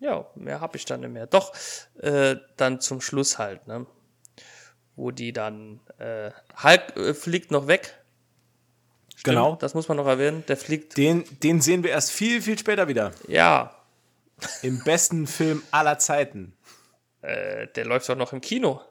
Ja, 0.00 0.26
mehr 0.34 0.60
habe 0.60 0.76
ich 0.76 0.84
dann 0.84 1.00
nicht 1.00 1.10
mehr. 1.12 1.26
Doch, 1.26 1.52
äh, 2.00 2.36
dann 2.56 2.80
zum 2.80 3.00
Schluss 3.00 3.38
halt, 3.38 3.66
ne? 3.66 3.86
Wo 4.94 5.10
die 5.10 5.32
dann, 5.32 5.80
äh, 5.98 6.30
Hulk 6.62 6.96
äh, 6.96 7.14
fliegt 7.14 7.50
noch 7.50 7.66
weg. 7.66 7.94
Stimmt, 9.14 9.24
Genau. 9.24 9.56
Das 9.56 9.74
muss 9.74 9.88
man 9.88 9.96
noch 9.96 10.06
erwähnen. 10.06 10.44
Der 10.48 10.56
fliegt, 10.56 10.96
Den, 10.96 11.24
den 11.40 11.60
sehen 11.60 11.82
wir 11.82 11.90
erst 11.90 12.10
viel, 12.12 12.42
viel 12.42 12.58
später 12.58 12.88
wieder. 12.88 13.12
ja, 13.28 13.72
Im 14.62 14.82
besten 14.84 15.26
Film 15.26 15.62
aller 15.70 15.98
Zeiten. 15.98 16.56
äh, 17.22 17.66
der 17.68 17.86
läuft 17.86 18.08
doch 18.08 18.16
noch 18.16 18.32
im 18.34 18.40
Kino. 18.42 18.82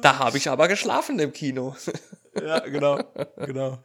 Da 0.00 0.18
habe 0.18 0.38
ich 0.38 0.48
aber 0.48 0.68
geschlafen 0.68 1.18
im 1.18 1.32
Kino. 1.32 1.76
Ja, 2.40 2.60
genau. 2.60 2.98
genau. 3.36 3.78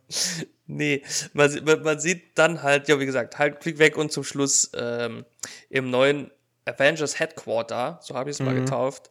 Nee, 0.66 1.04
man, 1.34 1.64
man, 1.84 2.00
sieht 2.00 2.38
dann 2.38 2.64
halt, 2.64 2.88
ja, 2.88 3.00
wie 3.00 3.06
gesagt, 3.06 3.38
halt 3.38 3.62
fliegt 3.62 3.80
weg 3.80 3.98
und 3.98 4.12
zum 4.12 4.24
Schluss 4.24 4.72
ähm, 4.74 5.26
im 5.70 5.90
neuen 5.90 6.32
Avengers 6.66 7.20
Headquarter, 7.20 8.00
so 8.02 8.16
habe 8.16 8.30
ich 8.30 8.36
es 8.36 8.46
mal 8.46 8.56
getauft, 8.56 9.10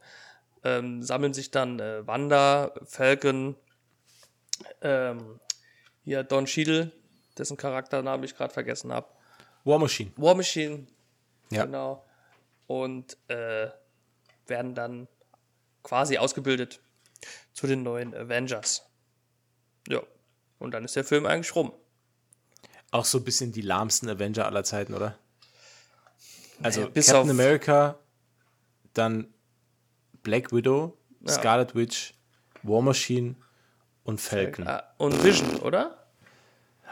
ähm, 0.65 1.03
sammeln 1.03 1.35
sich 1.35 1.51
dann 1.51 1.81
äh, 1.81 2.07
Wanda, 2.07 2.73
Falcon, 2.85 3.57
ähm, 4.83 5.41
hier 6.05 6.23
Don 6.23 6.47
Cheadle, 6.47 6.93
dessen 7.37 7.57
Charakternamen 7.57 8.25
ich 8.25 8.37
gerade 8.37 8.53
vergessen 8.53 8.93
habe, 8.93 9.09
War 9.69 9.79
Machine. 9.79 10.11
War 10.17 10.35
Machine, 10.35 10.87
Ja. 11.51 11.65
genau, 11.67 12.05
und 12.67 13.17
äh, 13.29 13.69
werden 14.47 14.75
dann 14.75 15.09
quasi 15.83 16.17
ausgebildet 16.19 16.81
zu 17.53 17.67
den 17.67 17.83
neuen 17.83 18.15
Avengers. 18.15 18.87
Ja, 19.89 20.03
und 20.59 20.73
dann 20.73 20.85
ist 20.85 20.97
der 20.97 21.05
Film 21.05 21.27
eigentlich 21.27 21.55
rum. 21.55 21.73
Auch 22.91 23.05
so 23.05 23.19
ein 23.19 23.25
bisschen 23.25 23.53
die 23.53 23.61
lahmsten 23.61 24.09
Avenger 24.09 24.47
aller 24.47 24.65
Zeiten, 24.65 24.95
oder? 24.95 25.19
Also 26.63 26.81
Naja, 26.81 26.93
bis 26.93 27.07
Captain 27.09 27.31
America, 27.31 27.99
dann 28.95 29.33
Black 30.23 30.51
Widow, 30.53 30.97
Ja. 31.21 31.33
Scarlet 31.33 31.75
Witch, 31.75 32.15
War 32.63 32.81
Machine 32.83 33.37
und 34.05 34.19
Falcon. 34.21 34.67
Ah, 34.67 34.83
Und 34.97 35.23
Vision, 35.23 35.57
oder? 35.61 36.08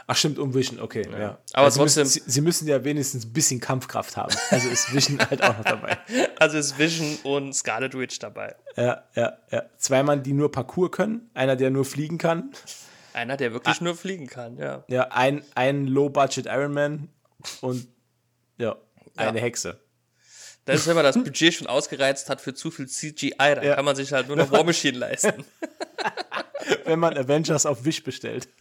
Ach 0.09 0.15
stimmt, 0.15 0.39
um 0.39 0.53
Vision, 0.53 0.79
okay. 0.79 1.05
Ja. 1.11 1.37
Aber 1.51 1.65
Also 1.65 1.75
sie 1.75 1.79
trotzdem- 1.79 2.03
Müssen, 2.03 2.21
sie, 2.25 2.31
sie 2.31 2.41
müssen 2.41 2.67
ja 2.67 2.81
wenigstens 2.83 3.25
ein 3.25 3.33
bisschen 3.33 3.59
Kampfkraft 3.59 4.15
haben. 4.15 4.33
Also 4.49 4.69
ist 4.69 4.93
Vision 4.93 5.19
halt 5.19 5.43
auch 5.43 5.57
noch 5.57 5.65
dabei. 5.65 5.97
Also 6.39 6.57
ist 6.57 6.77
Vision 6.77 7.17
und 7.23 7.53
Scarlet 7.53 7.93
Witch 7.97 8.17
dabei. 8.19 8.55
Ja, 8.77 9.03
ja, 9.15 9.37
ja. 9.51 9.63
Zwei 9.77 10.03
Mann, 10.03 10.23
die 10.23 10.31
nur 10.33 10.49
Parkour 10.51 10.91
können, 10.91 11.29
einer, 11.33 11.55
der 11.57 11.71
nur 11.71 11.83
fliegen 11.83 12.17
kann. 12.17 12.51
Einer, 13.13 13.35
der 13.35 13.51
wirklich 13.51 13.81
nur 13.81 13.95
fliegen 13.95 14.27
kann, 14.27 14.57
ja. 14.57 14.85
Ja, 14.87 15.07
ein, 15.09 15.43
ein 15.55 15.87
Low-Budget 15.87 16.45
Ironman 16.45 17.09
und 17.61 17.87
ja, 18.57 18.75
eine 19.17 19.39
Ja. 19.39 19.43
Hexe. 19.43 19.79
Das 20.65 20.81
ist, 20.81 20.87
wenn 20.87 20.95
man 20.95 21.03
das 21.03 21.15
Budget 21.15 21.53
schon 21.53 21.67
ausgereizt 21.67 22.29
hat 22.29 22.39
für 22.41 22.53
zu 22.53 22.71
viel 22.71 22.87
CGI, 22.87 23.33
dann 23.37 23.63
Ja. 23.63 23.75
kann 23.75 23.83
man 23.85 23.95
sich 23.95 24.13
halt 24.13 24.27
nur 24.27 24.37
noch 24.37 24.51
War 24.51 24.63
Machine 24.63 24.97
leisten. 24.99 25.43
Wenn 26.85 26.99
man 26.99 27.17
Avengers 27.17 27.65
auf 27.65 27.83
Wish 27.83 28.03
bestellt. 28.03 28.47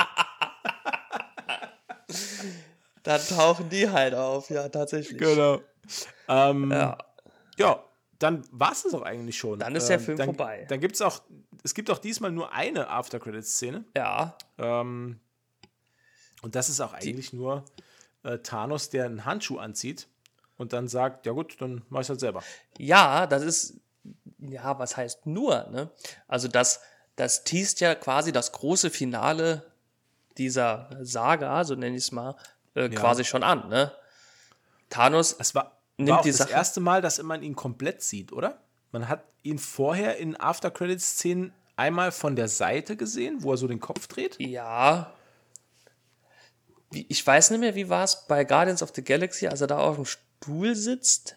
Dann 3.06 3.20
tauchen 3.26 3.68
die 3.70 3.88
halt 3.88 4.14
auf, 4.14 4.50
ja, 4.50 4.68
tatsächlich. 4.68 5.18
Genau. 5.18 5.60
Ähm, 6.28 6.70
Ja. 6.70 6.98
ja, 7.56 7.82
dann 8.18 8.44
war 8.50 8.72
es 8.72 8.82
das 8.82 8.94
auch 8.94 9.02
eigentlich 9.02 9.38
schon. 9.38 9.58
Dann 9.58 9.74
ist 9.76 9.88
der 9.88 9.98
Ähm, 9.98 10.04
Film 10.04 10.18
dann, 10.18 10.26
vorbei. 10.26 10.66
Dann 10.68 10.80
gibt 10.80 10.96
es 10.96 11.02
auch, 11.02 11.22
es 11.62 11.72
gibt 11.74 11.88
auch 11.90 11.98
diesmal 11.98 12.32
nur 12.32 12.52
eine 12.52 12.88
After-Credits-Szene. 12.88 13.84
Ja, 13.96 14.36
Ähm, 14.58 15.20
und 16.42 16.54
das 16.54 16.68
ist 16.68 16.80
auch 16.80 16.92
eigentlich 16.92 17.32
nur 17.32 17.64
äh, 18.24 18.38
Thanos, 18.38 18.90
der 18.90 19.04
einen 19.06 19.24
Handschuh 19.24 19.58
anzieht 19.58 20.06
und 20.56 20.72
dann 20.72 20.88
sagt, 20.88 21.26
ja 21.26 21.32
gut, 21.32 21.56
dann 21.60 21.82
mach 21.88 22.00
ich 22.02 22.08
halt 22.08 22.20
selber. 22.20 22.42
ja, 22.78 23.26
das 23.26 23.42
ist, 23.42 23.74
ja, 24.38 24.78
was 24.78 24.96
heißt 24.96 25.26
nur, 25.26 25.68
ne? 25.70 25.90
Also 26.28 26.48
das, 26.48 26.80
das 27.16 27.44
teast 27.44 27.80
ja 27.80 27.94
quasi 27.94 28.32
das 28.32 28.52
große 28.52 28.90
Finale 28.90 29.64
dieser 30.38 30.90
Saga, 31.02 31.64
so 31.64 31.74
nenne 31.74 31.96
ich 31.96 32.02
es 32.04 32.12
mal, 32.12 32.34
äh, 32.76 32.88
quasi 32.90 33.24
schon 33.24 33.42
an, 33.42 33.68
ne? 33.68 33.92
Thanos 34.90 35.34
Es 35.38 35.54
war, 35.54 35.76
Nimmt 35.96 36.10
war 36.10 36.18
auch 36.18 36.22
die 36.22 36.28
das 36.30 36.38
Sache- 36.38 36.52
erste 36.52 36.80
Mal, 36.80 37.02
dass 37.02 37.20
man 37.22 37.42
ihn 37.42 37.56
komplett 37.56 38.02
sieht, 38.02 38.32
oder? 38.32 38.60
Man 38.92 39.08
hat 39.08 39.24
ihn 39.42 39.58
vorher 39.58 40.16
in 40.18 40.38
After-Credits-Szenen 40.38 41.52
einmal 41.76 42.12
von 42.12 42.36
der 42.36 42.48
Seite 42.48 42.96
gesehen, 42.96 43.42
wo 43.42 43.50
er 43.52 43.56
so 43.56 43.66
den 43.66 43.80
Kopf 43.80 44.06
dreht. 44.06 44.36
Ja. 44.40 45.12
Ich 46.90 47.26
weiß 47.26 47.50
nicht 47.50 47.60
mehr, 47.60 47.74
wie 47.74 47.88
war 47.88 48.04
es 48.04 48.26
bei 48.28 48.44
Guardians 48.44 48.82
of 48.82 48.92
the 48.94 49.02
Galaxy, 49.02 49.48
als 49.48 49.60
er 49.60 49.66
da 49.66 49.78
auf 49.78 49.96
dem 49.96 50.04
Stuhl 50.04 50.74
sitzt. 50.76 51.36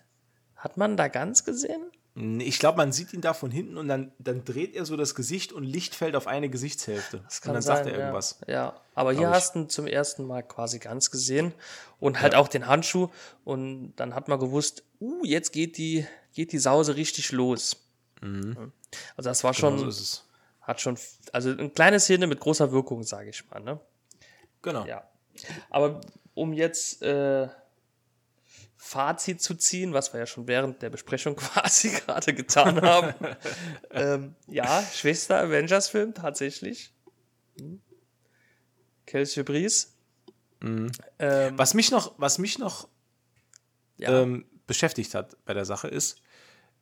Hat 0.56 0.78
man 0.78 0.96
da 0.96 1.08
ganz 1.08 1.44
gesehen? 1.44 1.92
Ich 2.40 2.60
glaube, 2.60 2.78
man 2.78 2.92
sieht 2.92 3.14
ihn 3.14 3.22
da 3.22 3.34
von 3.34 3.52
hinten 3.52 3.78
und 3.78 3.88
dann, 3.88 4.12
dann 4.20 4.44
dreht 4.44 4.76
er 4.76 4.86
so 4.86 4.98
das 4.98 5.16
Gesicht 5.16 5.54
und 5.54 5.64
Licht 5.64 5.96
fällt 5.96 6.16
auf 6.16 6.28
eine 6.28 6.50
Gesichtshälfte. 6.50 7.22
Das 7.24 7.40
und 7.40 7.54
dann 7.54 7.62
sagt 7.62 7.86
er 7.88 7.98
irgendwas. 7.98 8.40
Ja, 8.48 8.54
ja. 8.54 8.82
aber 8.96 9.14
hier 9.14 9.30
ich. 9.30 9.34
hast 9.34 9.56
du 9.56 9.60
ihn 9.60 9.70
zum 9.70 9.88
ersten 9.88 10.26
Mal 10.26 10.44
quasi 10.44 10.80
ganz 10.80 11.12
gesehen 11.12 11.54
und 12.00 12.22
halt 12.22 12.36
auch 12.36 12.48
den 12.48 12.68
Handschuh 12.68 13.10
und 13.46 13.94
dann 13.96 14.16
hat 14.16 14.28
man 14.28 14.40
gewusst, 14.40 14.84
uh, 15.00 15.24
jetzt 15.24 15.54
geht 15.54 15.78
die, 15.78 16.06
geht 16.34 16.52
die 16.52 16.60
Sause 16.60 16.96
richtig 16.96 17.32
los. 17.32 17.78
Also 18.22 19.30
das 19.30 19.44
war 19.44 19.54
schon, 19.54 19.76
Mhm. 19.76 19.80
Genau 19.80 19.90
so 19.92 20.22
hat 20.62 20.82
schon, 20.82 20.98
also 21.34 21.50
eine 21.50 21.70
kleine 21.70 22.00
Szene 22.00 22.28
mit 22.28 22.40
großer 22.40 22.72
Wirkung, 22.72 23.04
sage 23.04 23.30
ich 23.32 23.50
mal, 23.50 23.60
ne? 23.60 23.80
Genau. 24.62 24.86
Ja. 24.86 25.04
Aber 25.70 26.02
um 26.36 26.54
jetzt 26.54 27.02
äh, 27.02 27.48
Fazit 28.82 29.42
zu 29.42 29.56
ziehen, 29.56 29.92
was 29.94 30.14
wir 30.14 30.22
ja 30.22 30.26
schon 30.26 30.48
während 30.48 30.82
der 30.82 30.90
Besprechung 30.90 31.36
quasi 31.36 31.90
gerade 31.90 32.34
getan 32.34 32.82
haben. 32.82 33.14
ähm, 33.92 34.36
ja, 34.48 34.82
schwächster 34.94 35.38
Avengers-Film 35.42 36.14
tatsächlich. 36.14 36.94
Hm. 37.60 37.82
Kelsey 39.06 39.44
Bries. 39.44 39.98
Mhm. 40.62 40.94
Ähm, 41.20 41.58
Was 41.58 41.74
mich 41.74 41.92
noch, 41.92 42.14
was 42.18 42.38
mich 42.38 42.58
noch 42.58 42.88
ja, 43.98 44.22
ähm, 44.22 44.46
beschäftigt 44.66 45.14
hat 45.14 45.36
bei 45.44 45.54
der 45.54 45.66
Sache 45.66 45.90
ist, 45.90 46.22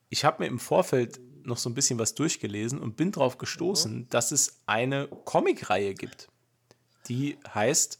ich 0.09 0.23
habe 0.23 0.43
mir 0.43 0.47
im 0.47 0.59
Vorfeld 0.59 1.19
noch 1.43 1.57
so 1.57 1.67
ein 1.67 1.73
bisschen 1.73 1.97
was 1.97 2.13
durchgelesen 2.13 2.79
und 2.79 2.95
bin 2.95 3.11
darauf 3.11 3.39
gestoßen, 3.39 4.07
dass 4.09 4.31
es 4.31 4.61
eine 4.67 5.07
Comicreihe 5.07 5.95
gibt, 5.95 6.27
die 7.07 7.39
heißt 7.51 7.99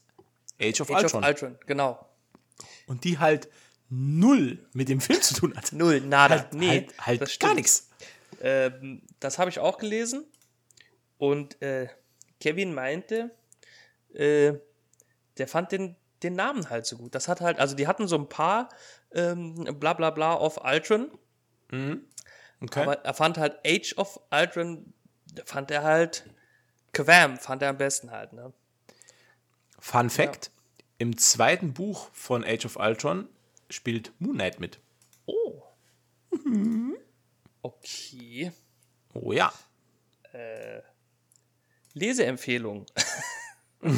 Age 0.60 0.82
of 0.82 0.90
Age 0.90 1.02
Ultron. 1.02 1.24
of 1.24 1.28
Ultron, 1.28 1.58
genau. 1.66 2.08
und 2.86 3.02
die 3.02 3.18
halt 3.18 3.48
null 3.90 4.58
mit 4.72 4.88
dem 4.88 5.00
Film 5.00 5.22
zu 5.22 5.34
tun 5.34 5.56
hat. 5.56 5.72
Null, 5.72 6.00
nada. 6.00 6.36
Halt, 6.36 6.54
nee, 6.54 6.68
halt, 6.68 7.06
halt 7.06 7.20
das 7.22 7.38
gar 7.38 7.54
nichts. 7.54 7.88
Ähm, 8.40 9.02
das 9.20 9.38
habe 9.38 9.50
ich 9.50 9.58
auch 9.58 9.78
gelesen. 9.78 10.24
Und 11.16 11.60
äh, 11.62 11.88
Kevin 12.40 12.74
meinte, 12.74 13.30
äh, 14.14 14.54
der 15.38 15.48
fand 15.48 15.72
den, 15.72 15.96
den 16.22 16.34
Namen 16.34 16.70
halt 16.70 16.86
so 16.86 16.96
gut. 16.96 17.14
Das 17.14 17.28
hat 17.28 17.40
halt, 17.40 17.58
also 17.58 17.74
die 17.74 17.86
hatten 17.86 18.06
so 18.06 18.16
ein 18.16 18.28
paar 18.28 18.68
ähm, 19.12 19.64
bla 19.78 19.94
bla 19.94 20.10
bla 20.10 20.36
of 20.36 20.58
Ultron, 20.62 21.10
Okay. 22.60 22.82
aber 22.82 23.04
er 23.04 23.14
fand 23.14 23.38
halt 23.38 23.58
Age 23.64 23.94
of 23.96 24.20
Ultron, 24.30 24.92
fand 25.44 25.70
er 25.70 25.82
halt 25.82 26.24
Quam, 26.92 27.36
fand 27.36 27.62
er 27.62 27.70
am 27.70 27.78
besten 27.78 28.10
halt, 28.10 28.32
ne? 28.32 28.52
Fun 29.78 30.10
Fact: 30.10 30.50
Im 30.98 31.16
zweiten 31.18 31.72
Buch 31.72 32.08
von 32.12 32.44
Age 32.44 32.64
of 32.64 32.76
Ultron 32.76 33.28
spielt 33.70 34.12
Moon 34.18 34.34
Knight 34.34 34.60
mit. 34.60 34.78
Oh. 35.26 35.62
Okay. 37.62 38.52
Oh 39.14 39.32
ja. 39.32 39.52
Leseempfehlung. 41.94 42.86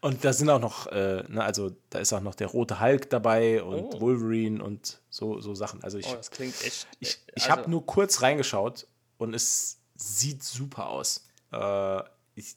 Und 0.00 0.24
da 0.24 0.32
sind 0.32 0.48
auch 0.50 0.60
noch, 0.60 0.86
äh, 0.88 1.24
ne, 1.28 1.42
also 1.42 1.70
da 1.90 1.98
ist 1.98 2.12
auch 2.12 2.20
noch 2.20 2.34
der 2.34 2.48
rote 2.48 2.80
Hulk 2.80 3.08
dabei 3.10 3.62
und 3.62 3.94
oh. 3.94 4.00
Wolverine 4.00 4.62
und 4.62 5.00
so, 5.08 5.40
so 5.40 5.54
Sachen. 5.54 5.82
Also 5.82 5.96
ich, 5.98 6.06
oh, 6.06 6.14
das 6.14 6.30
klingt 6.30 6.62
echt. 6.62 6.86
Ich, 7.00 7.18
ich 7.34 7.44
also, 7.44 7.56
habe 7.56 7.70
nur 7.70 7.86
kurz 7.86 8.20
reingeschaut 8.22 8.86
und 9.16 9.34
es 9.34 9.80
sieht 9.94 10.42
super 10.42 10.88
aus. 10.88 11.26
Äh, 11.52 12.02
ich 12.34 12.56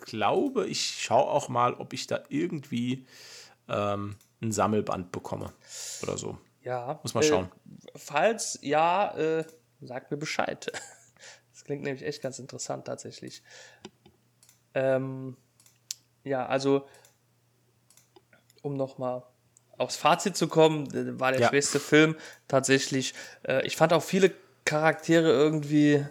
glaube, 0.00 0.66
ich 0.66 1.02
schaue 1.02 1.28
auch 1.30 1.48
mal, 1.48 1.74
ob 1.74 1.92
ich 1.92 2.08
da 2.08 2.24
irgendwie 2.28 3.06
ähm, 3.68 4.16
ein 4.42 4.52
Sammelband 4.52 5.12
bekomme 5.12 5.52
oder 6.02 6.18
so. 6.18 6.38
Ja. 6.62 6.98
Muss 7.02 7.14
mal 7.14 7.22
schauen. 7.22 7.46
Äh, 7.46 7.98
falls 7.98 8.58
ja, 8.62 9.14
äh, 9.16 9.44
sagt 9.80 10.10
mir 10.10 10.16
Bescheid. 10.16 10.70
Das 11.52 11.62
klingt 11.62 11.84
nämlich 11.84 12.02
echt 12.02 12.20
ganz 12.20 12.40
interessant 12.40 12.84
tatsächlich. 12.84 13.40
Ähm, 14.74 15.36
ja, 16.24 16.44
also 16.46 16.88
um 18.60 18.74
nochmal 18.74 19.22
aufs 19.78 19.96
Fazit 19.96 20.36
zu 20.36 20.48
kommen, 20.48 20.88
war 21.20 21.32
der 21.32 21.42
ja. 21.42 21.48
schwächste 21.48 21.78
Film 21.78 22.16
tatsächlich. 22.48 23.14
Äh, 23.44 23.64
ich 23.66 23.76
fand 23.76 23.92
auch 23.92 24.02
viele 24.02 24.32
Charaktere 24.64 25.30
irgendwie 25.30 26.04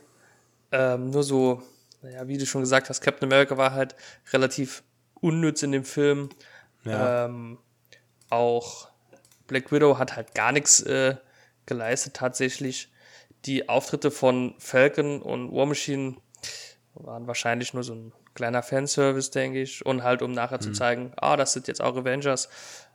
ähm, 0.72 1.10
nur 1.10 1.24
so, 1.24 1.62
naja, 2.02 2.28
wie 2.28 2.38
du 2.38 2.46
schon 2.46 2.62
gesagt 2.62 2.90
hast, 2.90 3.02
Captain 3.02 3.28
America 3.28 3.58
war 3.58 3.74
halt 3.74 3.96
relativ 4.32 4.84
unnütz 5.20 5.64
in 5.64 5.72
dem 5.72 5.86
Film. 5.86 6.30
Ja. 6.84 7.26
Ähm, 7.26 7.58
auch 8.30 8.90
Black 9.48 9.72
Widow 9.72 9.98
hat 9.98 10.16
halt 10.16 10.34
gar 10.36 10.52
nichts 10.52 10.82
äh, 10.82 11.16
geleistet 11.66 12.16
tatsächlich. 12.16 12.92
Die 13.46 13.70
Auftritte 13.70 14.12
von 14.12 14.56
Falcon 14.58 15.22
und 15.22 15.54
War 15.54 15.66
Machine 15.66 16.16
waren 16.96 17.28
wahrscheinlich 17.28 17.74
nur 17.74 17.84
so 17.84 17.94
ein 17.94 18.14
kleiner 18.36 18.64
Fanservice, 18.64 19.32
denke 19.32 19.62
ich. 19.62 19.86
Und 19.86 20.04
halt, 20.04 20.22
um 20.22 20.32
nachher 20.32 20.58
mhm. 20.58 20.62
zu 20.62 20.72
zeigen, 20.72 21.12
ah, 21.18 21.36
das 21.38 21.54
sind 21.54 21.68
jetzt 21.68 21.82
auch 21.82 21.96
Avengers. 21.96 22.50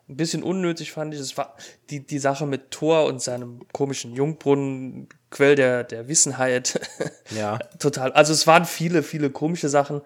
Ein 0.09 0.17
bisschen 0.17 0.43
unnötig 0.43 0.93
fand 0.93 1.13
ich. 1.13 1.21
Es 1.21 1.37
war 1.37 1.55
die, 1.91 2.07
die 2.07 2.19
Sache 2.19 2.47
mit 2.47 2.71
Thor 2.71 3.05
und 3.05 3.21
seinem 3.21 3.61
komischen 3.73 4.15
Jungbrunnen, 4.15 5.09
Quell 5.31 5.55
der, 5.55 5.85
der 5.85 6.09
Wissenheit. 6.09 6.81
Ja. 7.31 7.59
total. 7.79 8.13
Also 8.13 8.33
es 8.33 8.47
waren 8.47 8.65
viele, 8.65 9.03
viele 9.03 9.29
komische 9.29 9.69
Sachen. 9.69 10.01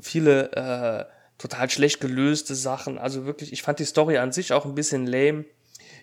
Viele 0.00 0.52
äh, 0.52 1.04
total 1.38 1.70
schlecht 1.70 2.00
gelöste 2.00 2.54
Sachen. 2.54 2.98
Also 2.98 3.26
wirklich, 3.26 3.52
ich 3.52 3.62
fand 3.62 3.78
die 3.78 3.84
Story 3.84 4.18
an 4.18 4.32
sich 4.32 4.52
auch 4.52 4.64
ein 4.64 4.74
bisschen 4.74 5.06
lame. 5.06 5.44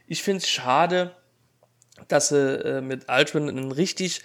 Ich 0.08 0.24
finde 0.24 0.40
es 0.40 0.50
schade, 0.50 1.16
dass 2.08 2.30
sie 2.30 2.38
äh, 2.38 2.82
mit 2.82 3.10
Aldrin 3.10 3.50
einen 3.50 3.72
richtig 3.72 4.22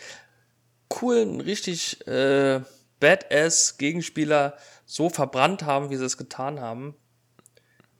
coolen, 0.89 1.41
richtig 1.41 2.07
äh, 2.07 2.61
badass 3.01 3.79
Gegenspieler 3.79 4.57
so 4.85 5.09
verbrannt 5.11 5.63
haben, 5.63 5.91
wie 5.91 5.97
sie 5.97 6.05
es 6.05 6.17
getan 6.17 6.61
haben. 6.61 6.97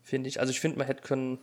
Finde 0.03 0.29
ich. 0.29 0.41
Also 0.41 0.51
ich 0.51 0.61
finde, 0.61 0.79
man 0.79 0.87
hätte 0.87 1.03
können. 1.03 1.39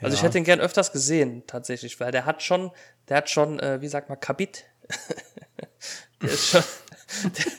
Also 0.00 0.14
ja. 0.14 0.20
ich 0.20 0.22
hätte 0.22 0.38
ihn 0.38 0.44
gern 0.44 0.60
öfters 0.60 0.92
gesehen, 0.92 1.44
tatsächlich, 1.46 2.00
weil 2.00 2.10
der 2.10 2.24
hat 2.24 2.42
schon, 2.42 2.72
der 3.08 3.18
hat 3.18 3.30
schon, 3.30 3.60
äh, 3.60 3.80
wie 3.80 3.88
sagt 3.88 4.08
man, 4.08 4.18
Kabit. 4.18 4.64
der 6.22 6.30
ist 6.30 6.48
schon. 6.48 6.64
der, 7.36 7.52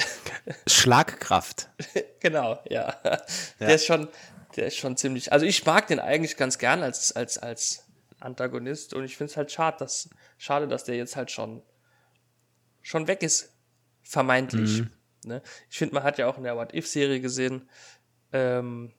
Schlagkraft. 0.66 1.68
genau, 2.20 2.60
ja. 2.68 2.94
ja. 3.04 3.22
Der 3.60 3.74
ist 3.74 3.86
schon, 3.86 4.08
der 4.56 4.66
ist 4.66 4.76
schon 4.76 4.96
ziemlich. 4.96 5.32
Also 5.32 5.46
ich 5.46 5.64
mag 5.64 5.86
den 5.86 6.00
eigentlich 6.00 6.36
ganz 6.36 6.58
gern 6.58 6.82
als, 6.82 7.12
als, 7.12 7.38
als 7.38 7.84
Antagonist 8.20 8.94
und 8.94 9.04
ich 9.04 9.16
finde 9.16 9.30
es 9.30 9.36
halt 9.36 9.50
schade, 9.50 9.78
dass, 9.78 10.10
schade, 10.38 10.68
dass 10.68 10.84
der 10.84 10.96
jetzt 10.96 11.16
halt 11.16 11.30
schon 11.30 11.62
schon 12.82 13.06
weg 13.06 13.22
ist. 13.22 13.52
Vermeintlich. 14.02 14.80
Mhm. 14.80 14.90
Ne? 15.24 15.42
Ich 15.70 15.78
finde, 15.78 15.94
man 15.94 16.02
hat 16.02 16.18
ja 16.18 16.26
auch 16.26 16.36
in 16.36 16.44
der 16.44 16.56
What-If-Serie 16.56 17.20
gesehen, 17.20 17.68
ähm, 18.32 18.92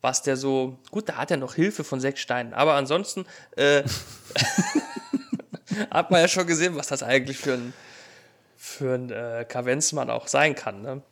was 0.00 0.22
der 0.22 0.36
so, 0.36 0.80
gut, 0.90 1.08
da 1.08 1.16
hat 1.16 1.30
er 1.30 1.36
noch 1.36 1.54
Hilfe 1.54 1.84
von 1.84 2.00
sechs 2.00 2.20
Steinen, 2.20 2.54
aber 2.54 2.74
ansonsten 2.74 3.26
äh, 3.56 3.82
hat 5.90 6.10
man 6.10 6.20
ja 6.20 6.28
schon 6.28 6.46
gesehen, 6.46 6.76
was 6.76 6.86
das 6.86 7.02
eigentlich 7.02 7.36
für 7.38 7.54
ein, 7.54 7.74
für 8.66 8.94
ein 8.94 9.10
äh, 9.10 9.46
Kavenzmann 9.48 10.10
auch 10.10 10.26
sein 10.26 10.54
kann. 10.54 10.82
Ne? 10.82 11.02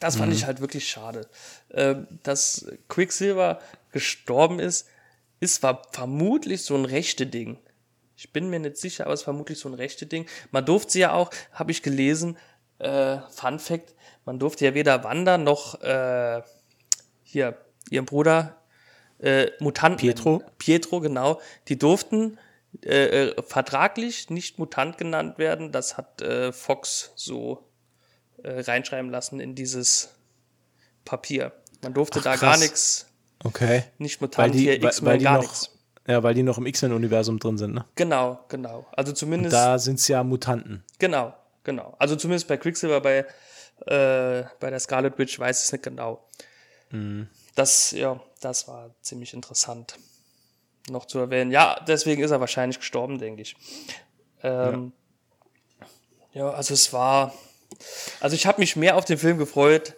Das 0.00 0.16
fand 0.16 0.28
mhm. 0.30 0.36
ich 0.36 0.46
halt 0.46 0.60
wirklich 0.60 0.88
schade. 0.88 1.28
Ähm, 1.72 2.06
dass 2.22 2.66
Quicksilver 2.88 3.60
gestorben 3.90 4.60
ist, 4.60 4.88
ist 5.40 5.64
vermutlich 5.90 6.62
so 6.62 6.76
ein 6.76 6.84
rechte 6.84 7.26
Ding. 7.26 7.58
Ich 8.16 8.32
bin 8.32 8.48
mir 8.48 8.60
nicht 8.60 8.76
sicher, 8.76 9.04
aber 9.04 9.14
es 9.14 9.20
ist 9.20 9.24
vermutlich 9.24 9.58
so 9.58 9.68
ein 9.68 9.74
rechte 9.74 10.06
Ding. 10.06 10.26
Man 10.52 10.64
durfte 10.64 10.92
sie 10.92 11.00
ja 11.00 11.12
auch, 11.12 11.30
habe 11.52 11.72
ich 11.72 11.82
gelesen, 11.82 12.38
äh, 12.78 13.18
Fun 13.30 13.58
Fact, 13.58 13.94
man 14.24 14.38
durfte 14.38 14.64
ja 14.64 14.74
weder 14.74 15.02
Wanda 15.02 15.38
noch 15.38 15.80
äh, 15.82 16.42
hier 17.24 17.58
ihren 17.90 18.06
Bruder 18.06 18.56
äh, 19.18 19.50
Mutanten. 19.58 19.98
Pietro. 19.98 20.42
Pietro, 20.58 21.00
genau. 21.00 21.40
Die 21.66 21.78
durften 21.78 22.38
äh, 22.84 23.28
äh, 23.28 23.42
vertraglich 23.42 24.30
nicht 24.30 24.58
Mutant 24.58 24.96
genannt 24.98 25.38
werden. 25.38 25.72
Das 25.72 25.96
hat 25.96 26.22
äh, 26.22 26.52
Fox 26.52 27.12
so 27.16 27.68
äh, 28.42 28.60
reinschreiben 28.60 29.10
lassen 29.10 29.40
in 29.40 29.54
dieses 29.54 30.14
Papier. 31.04 31.52
Man 31.82 31.94
durfte 31.94 32.20
Ach, 32.20 32.24
da 32.24 32.36
gar 32.36 32.58
nichts. 32.58 33.06
Okay. 33.44 33.84
Nicht 33.98 34.20
Mutant, 34.20 34.54
hier 34.54 34.82
X-Men, 34.82 35.22
gar 35.22 35.40
nichts. 35.40 35.70
Ja, 36.06 36.22
weil 36.22 36.34
die 36.34 36.42
noch 36.42 36.58
im 36.58 36.66
X-Men-Universum 36.66 37.38
drin 37.38 37.58
sind, 37.58 37.74
ne? 37.74 37.84
Genau, 37.94 38.44
genau. 38.48 38.86
Also 38.92 39.12
zumindest. 39.12 39.54
Und 39.54 39.60
da 39.60 39.78
sind 39.78 40.00
es 40.00 40.08
ja 40.08 40.24
Mutanten. 40.24 40.82
Genau, 40.98 41.34
genau. 41.62 41.94
Also 41.98 42.16
zumindest 42.16 42.48
bei 42.48 42.56
Quicksilver, 42.56 43.00
bei, 43.00 43.18
äh, 43.86 44.44
bei 44.58 44.70
der 44.70 44.80
Scarlet 44.80 45.18
Witch 45.18 45.38
weiß 45.38 45.60
ich 45.60 45.66
es 45.66 45.72
nicht 45.72 45.84
genau. 45.84 46.26
Mhm. 46.90 47.28
Das, 47.54 47.92
ja, 47.92 48.20
das 48.40 48.66
war 48.66 48.94
ziemlich 49.02 49.34
interessant 49.34 49.96
noch 50.90 51.06
zu 51.06 51.18
erwähnen. 51.18 51.50
Ja, 51.50 51.80
deswegen 51.86 52.22
ist 52.22 52.30
er 52.30 52.40
wahrscheinlich 52.40 52.78
gestorben, 52.78 53.18
denke 53.18 53.42
ich. 53.42 53.56
Ähm, 54.42 54.92
ja. 56.32 56.44
ja. 56.44 56.50
also 56.50 56.74
es 56.74 56.92
war. 56.92 57.34
Also 58.20 58.36
ich 58.36 58.46
habe 58.46 58.60
mich 58.60 58.76
mehr 58.76 58.96
auf 58.96 59.04
den 59.04 59.18
Film 59.18 59.38
gefreut, 59.38 59.94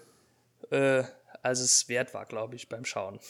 äh, 0.71 1.03
als 1.43 1.61
es 1.61 1.89
wert 1.89 2.15
war, 2.15 2.25
glaube 2.25 2.55
ich, 2.57 2.69
beim 2.69 2.85
Schauen. 2.85 3.21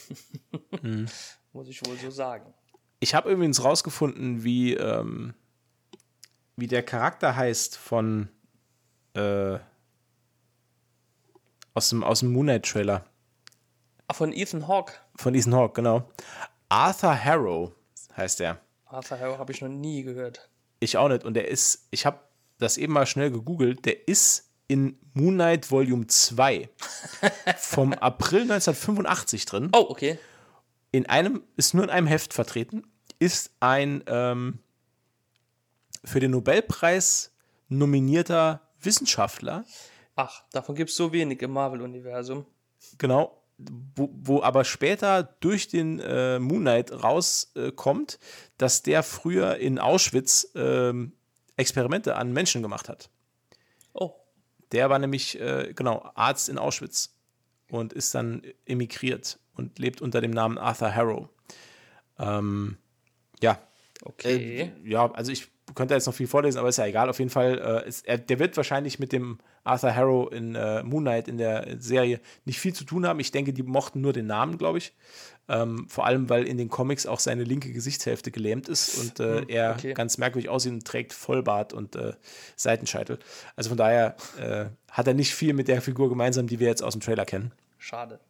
Mhm. 0.82 1.06
Muss 1.52 1.68
ich 1.68 1.86
wohl 1.86 1.96
so 1.96 2.10
sagen. 2.10 2.52
Ich 2.98 3.14
habe 3.14 3.30
übrigens 3.30 3.62
rausgefunden, 3.62 4.44
wie, 4.44 4.74
ähm, 4.74 5.34
wie 6.56 6.66
der 6.66 6.82
Charakter 6.82 7.36
heißt 7.36 7.78
von 7.78 8.28
äh, 9.14 9.58
aus 11.74 11.88
dem, 11.90 12.02
aus 12.02 12.20
dem 12.20 12.32
Moonlight-Trailer. 12.32 13.04
Ah, 14.06 14.14
von 14.14 14.32
Ethan 14.32 14.68
Hawke. 14.68 14.94
Von 15.16 15.34
Ethan 15.34 15.54
Hawke, 15.54 15.74
genau. 15.74 16.08
Arthur 16.74 17.24
Harrow 17.24 17.70
heißt 18.16 18.40
er. 18.40 18.60
Arthur 18.86 19.20
Harrow 19.20 19.38
habe 19.38 19.52
ich 19.52 19.62
noch 19.62 19.68
nie 19.68 20.02
gehört. 20.02 20.50
Ich 20.80 20.96
auch 20.96 21.08
nicht. 21.08 21.22
Und 21.22 21.34
der 21.34 21.46
ist, 21.46 21.86
ich 21.92 22.04
habe 22.04 22.18
das 22.58 22.78
eben 22.78 22.92
mal 22.92 23.06
schnell 23.06 23.30
gegoogelt, 23.30 23.84
der 23.84 24.08
ist 24.08 24.50
in 24.66 24.98
Moonlight 25.12 25.70
Volume 25.70 26.08
2 26.08 26.68
vom 27.58 27.92
April 27.92 28.42
1985 28.42 29.46
drin. 29.46 29.70
Oh, 29.72 29.86
okay. 29.88 30.18
In 30.90 31.06
einem, 31.08 31.44
ist 31.56 31.74
nur 31.74 31.84
in 31.84 31.90
einem 31.90 32.08
Heft 32.08 32.34
vertreten 32.34 32.82
ist 33.20 33.52
ein 33.60 34.02
ähm, 34.08 34.58
für 36.02 36.18
den 36.18 36.32
Nobelpreis 36.32 37.32
nominierter 37.68 38.68
Wissenschaftler. 38.80 39.64
Ach, 40.16 40.42
davon 40.50 40.74
gibt 40.74 40.90
es 40.90 40.96
so 40.96 41.12
wenig 41.12 41.40
im 41.40 41.52
Marvel-Universum. 41.52 42.44
Genau, 42.98 43.43
wo, 43.56 44.10
wo, 44.12 44.42
aber 44.42 44.64
später 44.64 45.22
durch 45.40 45.68
den 45.68 46.00
äh, 46.00 46.38
Moonlight 46.38 46.92
rauskommt, 46.92 48.14
äh, 48.14 48.26
dass 48.58 48.82
der 48.82 49.02
früher 49.02 49.56
in 49.56 49.78
Auschwitz 49.78 50.50
äh, 50.54 50.92
Experimente 51.56 52.16
an 52.16 52.32
Menschen 52.32 52.62
gemacht 52.62 52.88
hat. 52.88 53.10
Oh. 53.92 54.12
Der 54.72 54.90
war 54.90 54.98
nämlich, 54.98 55.40
äh, 55.40 55.72
genau, 55.74 56.10
Arzt 56.14 56.48
in 56.48 56.58
Auschwitz 56.58 57.14
und 57.70 57.92
ist 57.92 58.14
dann 58.14 58.42
emigriert 58.66 59.38
und 59.54 59.78
lebt 59.78 60.02
unter 60.02 60.20
dem 60.20 60.32
Namen 60.32 60.58
Arthur 60.58 60.94
Harrow. 60.94 61.28
Ähm, 62.18 62.78
ja. 63.40 63.60
Okay. 64.02 64.72
Äh, 64.84 64.88
ja, 64.88 65.10
also 65.12 65.30
ich 65.30 65.48
könnte 65.74 65.94
jetzt 65.94 66.06
noch 66.06 66.14
viel 66.14 66.26
vorlesen, 66.26 66.58
aber 66.58 66.68
ist 66.68 66.78
ja 66.78 66.86
egal. 66.86 67.08
Auf 67.08 67.18
jeden 67.18 67.30
Fall, 67.30 67.82
äh, 67.84 67.88
ist, 67.88 68.06
er, 68.06 68.18
der 68.18 68.38
wird 68.38 68.56
wahrscheinlich 68.56 68.98
mit 68.98 69.12
dem 69.12 69.38
Arthur 69.64 69.94
Harrow 69.94 70.30
in 70.30 70.54
äh, 70.54 70.82
Moon 70.82 71.02
Knight 71.02 71.26
in 71.26 71.38
der 71.38 71.76
Serie 71.78 72.20
nicht 72.44 72.60
viel 72.60 72.74
zu 72.74 72.84
tun 72.84 73.06
haben. 73.06 73.18
Ich 73.20 73.30
denke, 73.30 73.52
die 73.52 73.62
mochten 73.62 74.00
nur 74.00 74.12
den 74.12 74.26
Namen, 74.26 74.58
glaube 74.58 74.78
ich. 74.78 74.92
Ähm, 75.48 75.86
vor 75.88 76.06
allem, 76.06 76.30
weil 76.30 76.44
in 76.44 76.56
den 76.56 76.70
Comics 76.70 77.06
auch 77.06 77.20
seine 77.20 77.44
linke 77.44 77.70
Gesichtshälfte 77.72 78.30
gelähmt 78.30 78.68
ist 78.68 78.96
und 78.98 79.20
äh, 79.20 79.40
hm, 79.40 79.48
er 79.48 79.74
okay. 79.76 79.92
ganz 79.92 80.16
merkwürdig 80.16 80.48
aussieht 80.48 80.72
und 80.72 80.86
trägt 80.86 81.12
Vollbart 81.12 81.74
und 81.74 81.96
äh, 81.96 82.14
Seitenscheitel. 82.56 83.18
Also 83.54 83.68
von 83.68 83.76
daher 83.76 84.16
äh, 84.38 84.66
hat 84.90 85.06
er 85.06 85.14
nicht 85.14 85.34
viel 85.34 85.52
mit 85.52 85.68
der 85.68 85.82
Figur 85.82 86.08
gemeinsam, 86.08 86.46
die 86.46 86.60
wir 86.60 86.68
jetzt 86.68 86.82
aus 86.82 86.94
dem 86.94 87.02
Trailer 87.02 87.26
kennen. 87.26 87.52
Schade. 87.78 88.20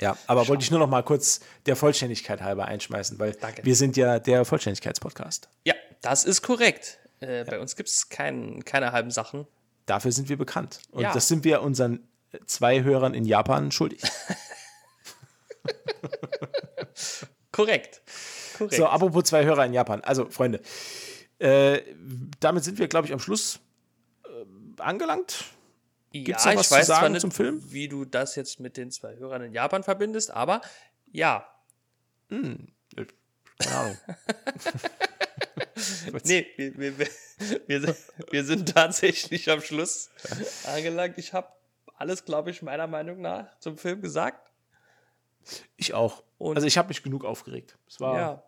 Ja, 0.00 0.18
aber 0.26 0.42
Schau. 0.42 0.50
wollte 0.50 0.64
ich 0.64 0.70
nur 0.70 0.80
noch 0.80 0.88
mal 0.88 1.02
kurz 1.02 1.40
der 1.66 1.76
Vollständigkeit 1.76 2.42
halber 2.42 2.66
einschmeißen, 2.66 3.18
weil 3.18 3.32
Danke. 3.32 3.64
wir 3.64 3.76
sind 3.76 3.96
ja 3.96 4.18
der 4.18 4.44
Vollständigkeitspodcast. 4.44 5.48
Ja, 5.64 5.74
das 6.04 6.24
ist 6.24 6.42
korrekt. 6.42 6.98
Äh, 7.20 7.38
ja. 7.38 7.44
Bei 7.44 7.58
uns 7.60 7.76
gibt 7.76 7.88
es 7.88 8.08
kein, 8.08 8.64
keine 8.64 8.92
halben 8.92 9.10
Sachen. 9.10 9.46
dafür 9.86 10.12
sind 10.12 10.28
wir 10.28 10.36
bekannt. 10.38 10.80
Und 10.90 11.02
Ja. 11.02 11.12
das 11.12 11.28
sind 11.28 11.44
wir 11.44 11.62
unseren 11.62 12.06
zwei 12.46 12.82
Hörern 12.82 13.14
in 13.14 13.24
Japan 13.24 13.70
schuldig. 13.70 14.02
Korrekt. 17.52 18.02
Korrekt. 18.58 18.74
So, 18.74 18.86
apropos 18.86 19.24
zwei 19.24 19.44
Hörer 19.44 19.64
in 19.66 19.72
Japan. 19.72 20.00
Also, 20.02 20.28
Freunde, 20.30 20.60
äh, 21.38 21.80
damit 22.40 22.64
sind 22.64 22.78
wir, 22.78 22.88
glaube 22.88 23.06
ich, 23.06 23.12
am 23.12 23.18
Schluss 23.20 23.60
äh, 24.24 24.82
angelangt. 24.82 25.44
gibt's 26.12 26.44
noch 26.44 26.56
was 26.56 26.68
zu 26.68 26.82
sagen 26.84 27.12
nicht, 27.12 27.20
zum 27.20 27.30
Film? 27.30 27.62
wie 27.72 27.88
du 27.88 28.04
das 28.04 28.34
jetzt 28.36 28.58
mit 28.60 28.76
den 28.76 28.90
zwei 28.90 29.16
Hörern 29.16 29.42
in 29.42 29.52
Japan 29.52 29.82
verbindest, 29.82 30.30
aber 30.32 30.60
ja. 31.12 31.46
Hm, 32.28 32.68
äh, 32.96 33.06
keine 33.58 33.76
Ahnung. 33.76 33.96
Nee, 36.24 36.46
wir, 36.56 36.78
wir, 36.78 36.98
wir, 37.66 37.96
wir, 38.30 38.44
sind, 38.44 38.68
tatsächlich 38.74 39.50
am 39.50 39.60
Schluss 39.60 40.10
angelangt. 40.66 41.18
Ich 41.18 41.32
habe 41.32 41.48
alles, 41.96 42.24
glaube 42.24 42.50
ich, 42.50 42.62
meiner 42.62 42.86
Meinung 42.86 43.20
nach 43.20 43.58
zum 43.60 43.76
Film 43.78 44.00
gesagt. 44.02 44.50
Ich 45.76 45.94
auch. 45.94 46.22
Und- 46.38 46.56
also, 46.56 46.66
ich 46.66 46.78
habe 46.78 46.88
mich 46.88 47.02
genug 47.02 47.24
aufgeregt. 47.24 47.76
Es 47.88 48.00
war, 48.00 48.18
Ja. 48.18 48.42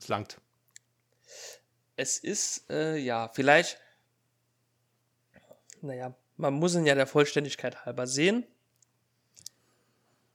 es 0.00 0.08
langt. 0.08 0.38
Es 1.96 2.18
ist, 2.18 2.70
äh, 2.70 2.96
ja, 2.96 3.28
vielleicht, 3.28 3.78
naja, 5.82 6.14
man 6.36 6.54
muss 6.54 6.74
ihn 6.74 6.86
ja 6.86 6.94
der 6.94 7.06
Vollständigkeit 7.06 7.84
halber 7.84 8.06
sehen. 8.06 8.46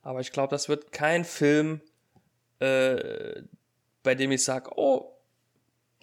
Aber 0.02 0.20
ich 0.20 0.32
glaube, 0.34 0.50
das 0.52 0.68
wird 0.68 0.92
kein 0.92 1.24
Film, 1.24 1.82
äh, 2.60 3.42
bei 4.04 4.16
dem 4.16 4.32
ich 4.32 4.44
sage, 4.44 4.72
oh, 4.76 5.13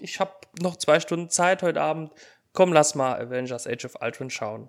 ich 0.00 0.20
habe 0.20 0.32
noch 0.60 0.76
zwei 0.76 1.00
Stunden 1.00 1.30
Zeit 1.30 1.62
heute 1.62 1.80
Abend. 1.80 2.12
Komm, 2.52 2.72
lass 2.72 2.94
mal 2.94 3.20
Avengers 3.20 3.66
Age 3.66 3.84
of 3.84 3.96
Ultron 4.00 4.30
schauen. 4.30 4.68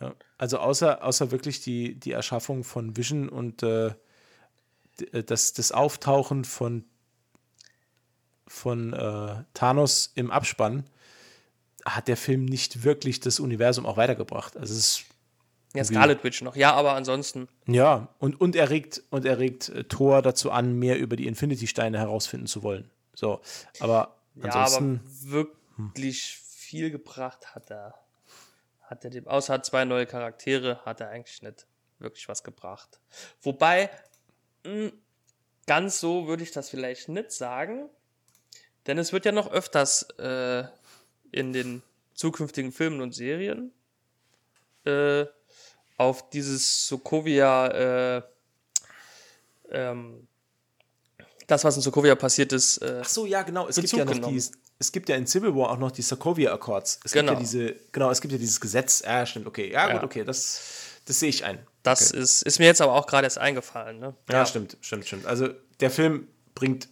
Ja. 0.00 0.14
Also 0.36 0.58
außer, 0.58 1.02
außer 1.02 1.30
wirklich 1.30 1.60
die, 1.60 1.98
die 1.98 2.12
Erschaffung 2.12 2.62
von 2.62 2.96
Vision 2.96 3.28
und 3.28 3.62
äh, 3.62 3.88
äh, 5.12 5.24
das, 5.24 5.52
das 5.52 5.72
Auftauchen 5.72 6.44
von, 6.44 6.84
von 8.46 8.92
äh, 8.92 9.44
Thanos 9.54 10.12
im 10.14 10.30
Abspann 10.30 10.84
hat 11.84 12.06
der 12.08 12.16
Film 12.16 12.44
nicht 12.44 12.84
wirklich 12.84 13.20
das 13.20 13.40
Universum 13.40 13.86
auch 13.86 13.96
weitergebracht. 13.96 14.56
Also 14.56 14.74
es 14.74 14.78
ist 14.78 15.04
Ja, 15.74 15.84
Scarlet 15.84 16.22
Witch 16.22 16.42
noch. 16.42 16.54
Ja, 16.54 16.74
aber 16.74 16.94
ansonsten, 16.94 17.48
ja, 17.66 18.08
und, 18.18 18.40
und 18.40 18.54
er 18.56 18.70
regt, 18.70 19.02
und 19.10 19.24
er 19.24 19.38
regt 19.38 19.68
äh, 19.70 19.84
Thor 19.84 20.22
dazu 20.22 20.50
an, 20.50 20.78
mehr 20.78 20.98
über 20.98 21.16
die 21.16 21.26
Infinity-Steine 21.26 21.98
herausfinden 21.98 22.46
zu 22.46 22.62
wollen. 22.62 22.90
So, 23.14 23.40
aber 23.80 24.17
ja, 24.42 24.52
aber 24.52 24.64
ansonsten, 24.64 25.00
wirklich 25.76 26.38
viel 26.38 26.90
gebracht 26.90 27.54
hat 27.54 27.70
er. 27.70 27.94
Hat 28.82 29.04
er 29.04 29.10
dem, 29.10 29.26
außer 29.26 29.62
zwei 29.62 29.84
neue 29.84 30.06
Charaktere, 30.06 30.84
hat 30.84 31.00
er 31.00 31.10
eigentlich 31.10 31.42
nicht 31.42 31.66
wirklich 31.98 32.28
was 32.28 32.42
gebracht. 32.42 33.00
Wobei, 33.42 33.90
mh, 34.64 34.92
ganz 35.66 36.00
so 36.00 36.26
würde 36.26 36.42
ich 36.42 36.52
das 36.52 36.70
vielleicht 36.70 37.08
nicht 37.08 37.32
sagen, 37.32 37.90
denn 38.86 38.98
es 38.98 39.12
wird 39.12 39.24
ja 39.24 39.32
noch 39.32 39.50
öfters 39.50 40.04
äh, 40.18 40.64
in 41.30 41.52
den 41.52 41.82
zukünftigen 42.14 42.72
Filmen 42.72 43.00
und 43.00 43.14
Serien 43.14 43.72
äh, 44.84 45.26
auf 45.98 46.30
dieses 46.30 46.86
Sokovia, 46.86 47.66
äh, 47.68 48.22
ähm, 49.70 50.27
das, 51.48 51.64
was 51.64 51.74
in 51.76 51.82
Sokovia 51.82 52.14
passiert 52.14 52.52
ist, 52.52 52.78
äh, 52.78 53.00
Ach 53.02 53.08
so, 53.08 53.26
ja, 53.26 53.42
genau. 53.42 53.66
Es 53.66 53.74
gibt 53.76 53.90
ja 53.90 54.04
noch 54.04 54.28
die, 54.28 54.36
es 54.78 54.92
gibt 54.92 55.08
ja 55.08 55.16
in 55.16 55.26
Civil 55.26 55.54
War 55.56 55.70
auch 55.70 55.78
noch 55.78 55.90
die 55.90 56.02
Sokovia 56.02 56.52
Accords. 56.52 57.00
Es 57.04 57.10
Genau. 57.12 57.32
gibt 57.32 57.40
ja 57.40 57.40
diese, 57.40 57.76
genau, 57.90 58.10
es 58.10 58.20
gibt 58.20 58.30
ja 58.32 58.38
dieses 58.38 58.60
Gesetz. 58.60 59.02
Ja, 59.04 59.26
stimmt, 59.26 59.46
okay. 59.46 59.72
Ja, 59.72 59.88
Ja. 59.88 59.94
gut, 59.94 60.04
okay, 60.04 60.22
das, 60.24 60.60
das 61.06 61.18
sehe 61.18 61.30
ich 61.30 61.44
ein. 61.44 61.58
Das 61.82 62.10
ist, 62.10 62.42
ist 62.42 62.58
mir 62.58 62.66
jetzt 62.66 62.80
aber 62.80 62.92
auch 62.92 63.06
gerade 63.06 63.24
erst 63.26 63.38
eingefallen. 63.38 63.98
Ne? 63.98 64.14
Ja, 64.30 64.44
stimmt, 64.46 64.76
stimmt, 64.82 65.06
stimmt. 65.06 65.26
Also 65.26 65.48
der 65.80 65.90
Film 65.90 66.28
bringt 66.54 66.88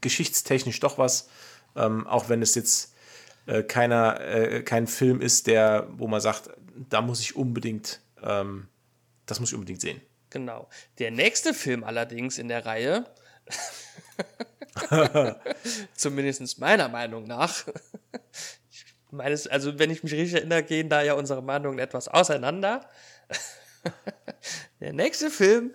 geschichtstechnisch 0.00 0.80
doch 0.80 0.98
was, 0.98 1.28
ähm, 1.74 2.06
auch 2.06 2.28
wenn 2.28 2.42
es 2.42 2.54
jetzt 2.54 2.92
äh, 3.46 3.62
keiner, 3.62 4.20
äh, 4.20 4.62
kein 4.62 4.86
Film 4.86 5.20
ist, 5.20 5.46
der, 5.46 5.88
wo 5.92 6.06
man 6.06 6.20
sagt, 6.20 6.50
da 6.90 7.00
muss 7.00 7.20
ich 7.20 7.36
unbedingt, 7.36 8.00
ähm, 8.22 8.68
das 9.26 9.40
muss 9.40 9.48
ich 9.50 9.54
unbedingt 9.54 9.80
sehen. 9.80 10.00
Genau. 10.30 10.68
Der 10.98 11.10
nächste 11.10 11.54
Film 11.54 11.82
allerdings 11.84 12.36
in 12.38 12.48
der 12.48 12.66
Reihe, 12.66 13.06
zumindest 15.94 16.58
meiner 16.58 16.88
Meinung 16.88 17.24
nach, 17.24 17.64
meines, 19.10 19.46
also 19.46 19.78
wenn 19.78 19.90
ich 19.90 20.02
mich 20.02 20.12
richtig 20.12 20.34
erinnere, 20.34 20.62
gehen 20.62 20.88
da 20.88 21.02
ja 21.02 21.14
unsere 21.14 21.42
Meinungen 21.42 21.78
etwas 21.78 22.08
auseinander. 22.08 22.88
der 24.80 24.92
nächste 24.92 25.30
Film 25.30 25.74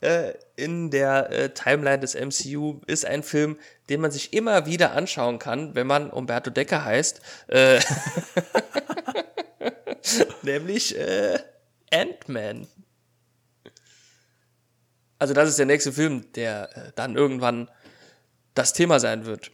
äh, 0.00 0.34
in 0.56 0.90
der 0.90 1.30
äh, 1.30 1.50
Timeline 1.50 2.00
des 2.00 2.14
MCU 2.14 2.80
ist 2.86 3.06
ein 3.06 3.22
Film, 3.22 3.58
den 3.88 4.00
man 4.00 4.10
sich 4.10 4.32
immer 4.32 4.66
wieder 4.66 4.92
anschauen 4.92 5.38
kann, 5.38 5.74
wenn 5.74 5.86
man 5.86 6.10
Umberto 6.10 6.50
Decker 6.50 6.84
heißt. 6.84 7.20
Äh, 7.48 7.80
nämlich 10.42 10.98
äh, 10.98 11.38
Ant-Man. 11.90 12.66
Also 15.24 15.32
das 15.32 15.48
ist 15.48 15.58
der 15.58 15.64
nächste 15.64 15.90
Film, 15.90 16.30
der 16.34 16.68
äh, 16.76 16.92
dann 16.96 17.16
irgendwann 17.16 17.70
das 18.52 18.74
Thema 18.74 19.00
sein 19.00 19.24
wird. 19.24 19.52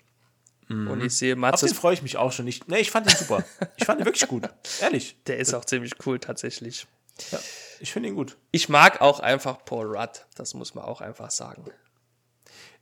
Und 0.69 1.01
ich 1.01 1.17
sehe 1.17 1.37
Auf 1.41 1.61
den 1.61 1.69
freue 1.75 1.95
ich 1.95 2.03
mich 2.03 2.17
auch 2.17 2.33
schon. 2.33 2.49
Ich, 2.49 2.67
nee, 2.67 2.79
ich 2.79 2.91
fand 2.91 3.09
ihn 3.09 3.17
super. 3.17 3.45
Ich 3.77 3.85
fand 3.85 4.01
ihn 4.01 4.05
wirklich 4.05 4.27
gut. 4.27 4.49
Ehrlich. 4.81 5.17
der 5.29 5.39
ist 5.39 5.55
auch 5.55 5.65
ziemlich 5.65 5.93
cool 6.05 6.19
tatsächlich. 6.19 6.89
Ja, 7.31 7.39
ich 7.79 7.93
finde 7.93 8.09
ihn 8.09 8.17
gut. 8.17 8.37
Ich 8.51 8.69
mag 8.69 9.01
auch 9.01 9.21
einfach 9.21 9.65
Paul 9.65 9.97
Rudd, 9.97 10.27
das 10.35 10.55
muss 10.55 10.75
man 10.75 10.85
auch 10.85 11.01
einfach 11.01 11.31
sagen. 11.31 11.65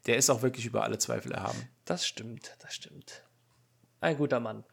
Der 0.07 0.17
ist 0.17 0.31
auch 0.31 0.41
wirklich 0.41 0.65
über 0.65 0.83
alle 0.83 0.97
Zweifel 0.97 1.33
erhaben. 1.33 1.69
Das 1.85 2.07
stimmt, 2.07 2.57
das 2.61 2.75
stimmt. 2.75 3.23
Ein 4.01 4.17
guter 4.17 4.41
Mann. 4.41 4.65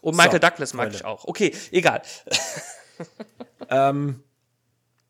Und 0.00 0.16
Michael 0.16 0.32
So, 0.40 0.48
Douglas 0.48 0.72
mag 0.72 0.84
Freunde. 0.84 0.96
ich 0.96 1.04
auch. 1.04 1.26
Okay, 1.26 1.54
egal. 1.72 2.00
Ähm, 3.68 4.22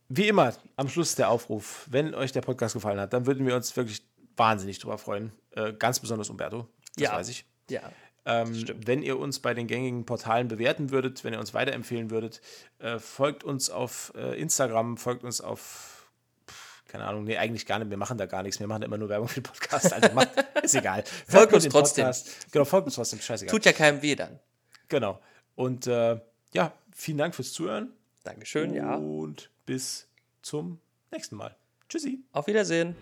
wie 0.09 0.29
immer, 0.29 0.53
am 0.77 0.89
Schluss 0.89 1.15
der 1.15 1.29
Aufruf, 1.31 1.87
wenn 1.91 2.15
euch 2.15 2.33
der 2.33 2.41
Podcast 2.43 2.75
gefallen 2.75 3.01
hat, 3.01 3.13
dann 3.13 3.27
würden 3.27 3.47
wir 3.47 3.57
uns 3.57 3.77
wirklich 3.77 4.03
wahnsinnig 4.37 4.79
drüber 4.79 4.99
freuen. 4.99 5.33
Äh, 5.53 5.73
ganz 5.75 6.01
besonders 6.01 6.29
Umberto, 6.31 6.69
das 6.97 7.03
Ja. 7.05 7.13
weiß 7.17 7.29
ich. 7.29 7.45
Ja, 7.71 7.81
Ähm, 8.27 8.65
wenn 8.87 9.03
ihr 9.03 9.19
uns 9.19 9.39
bei 9.41 9.53
den 9.53 9.67
gängigen 9.67 10.07
Portalen 10.07 10.49
bewerten 10.49 10.91
würdet, 10.91 11.25
wenn 11.25 11.35
ihr 11.35 11.39
uns 11.41 11.53
weiterempfehlen 11.53 12.11
würdet, 12.11 12.41
äh, 12.79 12.99
folgt 12.99 13.45
uns 13.45 13.69
auf 13.69 14.13
äh, 14.17 14.41
Instagram, 14.41 14.97
folgt 14.97 15.25
uns 15.25 15.43
auf, 15.43 16.09
pff, 16.49 16.83
keine 16.89 17.05
Ahnung, 17.05 17.25
nee, 17.25 17.37
eigentlich 17.37 17.67
gar 17.67 17.79
nicht, 17.79 17.91
wir 17.91 17.99
machen 17.99 18.17
da 18.17 18.25
gar 18.25 18.43
nichts, 18.43 18.59
wir 18.61 18.67
machen 18.67 18.83
immer 18.83 18.97
nur 18.97 19.11
Werbung 19.11 19.29
für 19.29 19.41
den 19.41 19.43
Podcast, 19.43 19.93
also 19.93 20.11
macht, 20.15 20.31
ist 20.63 20.75
egal. 20.75 21.05
Folgt 21.29 21.53
Hört 21.53 21.53
uns 21.53 21.69
trotzdem. 21.69 22.05
Podcast. 22.07 22.51
Genau, 22.51 22.65
folgt 22.65 22.87
uns 22.87 22.95
trotzdem, 22.95 23.21
scheißegal. 23.21 23.55
tut 23.55 23.65
ja 23.67 23.73
keinem 23.73 24.01
weh 24.01 24.15
dann. 24.17 24.41
Genau. 24.89 25.21
Und 25.55 25.87
äh, 25.87 26.19
ja, 26.55 26.73
vielen 26.95 27.19
Dank 27.19 27.35
fürs 27.35 27.53
Zuhören 27.53 27.93
Dankeschön, 28.25 28.73
ja. 28.73 28.97
und 28.97 29.51
bis 29.67 30.09
zum 30.41 30.81
nächsten 31.13 31.37
Mal. 31.37 31.55
Tschüssi. 31.91 32.25
Auf 32.33 32.47
Wiedersehen. 32.47 32.97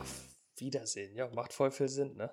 Auf 0.00 0.22
Wiedersehen, 0.56 1.14
ja, 1.14 1.28
macht 1.28 1.52
voll 1.52 1.70
viel 1.70 1.88
Sinn, 1.88 2.16
ne? 2.16 2.32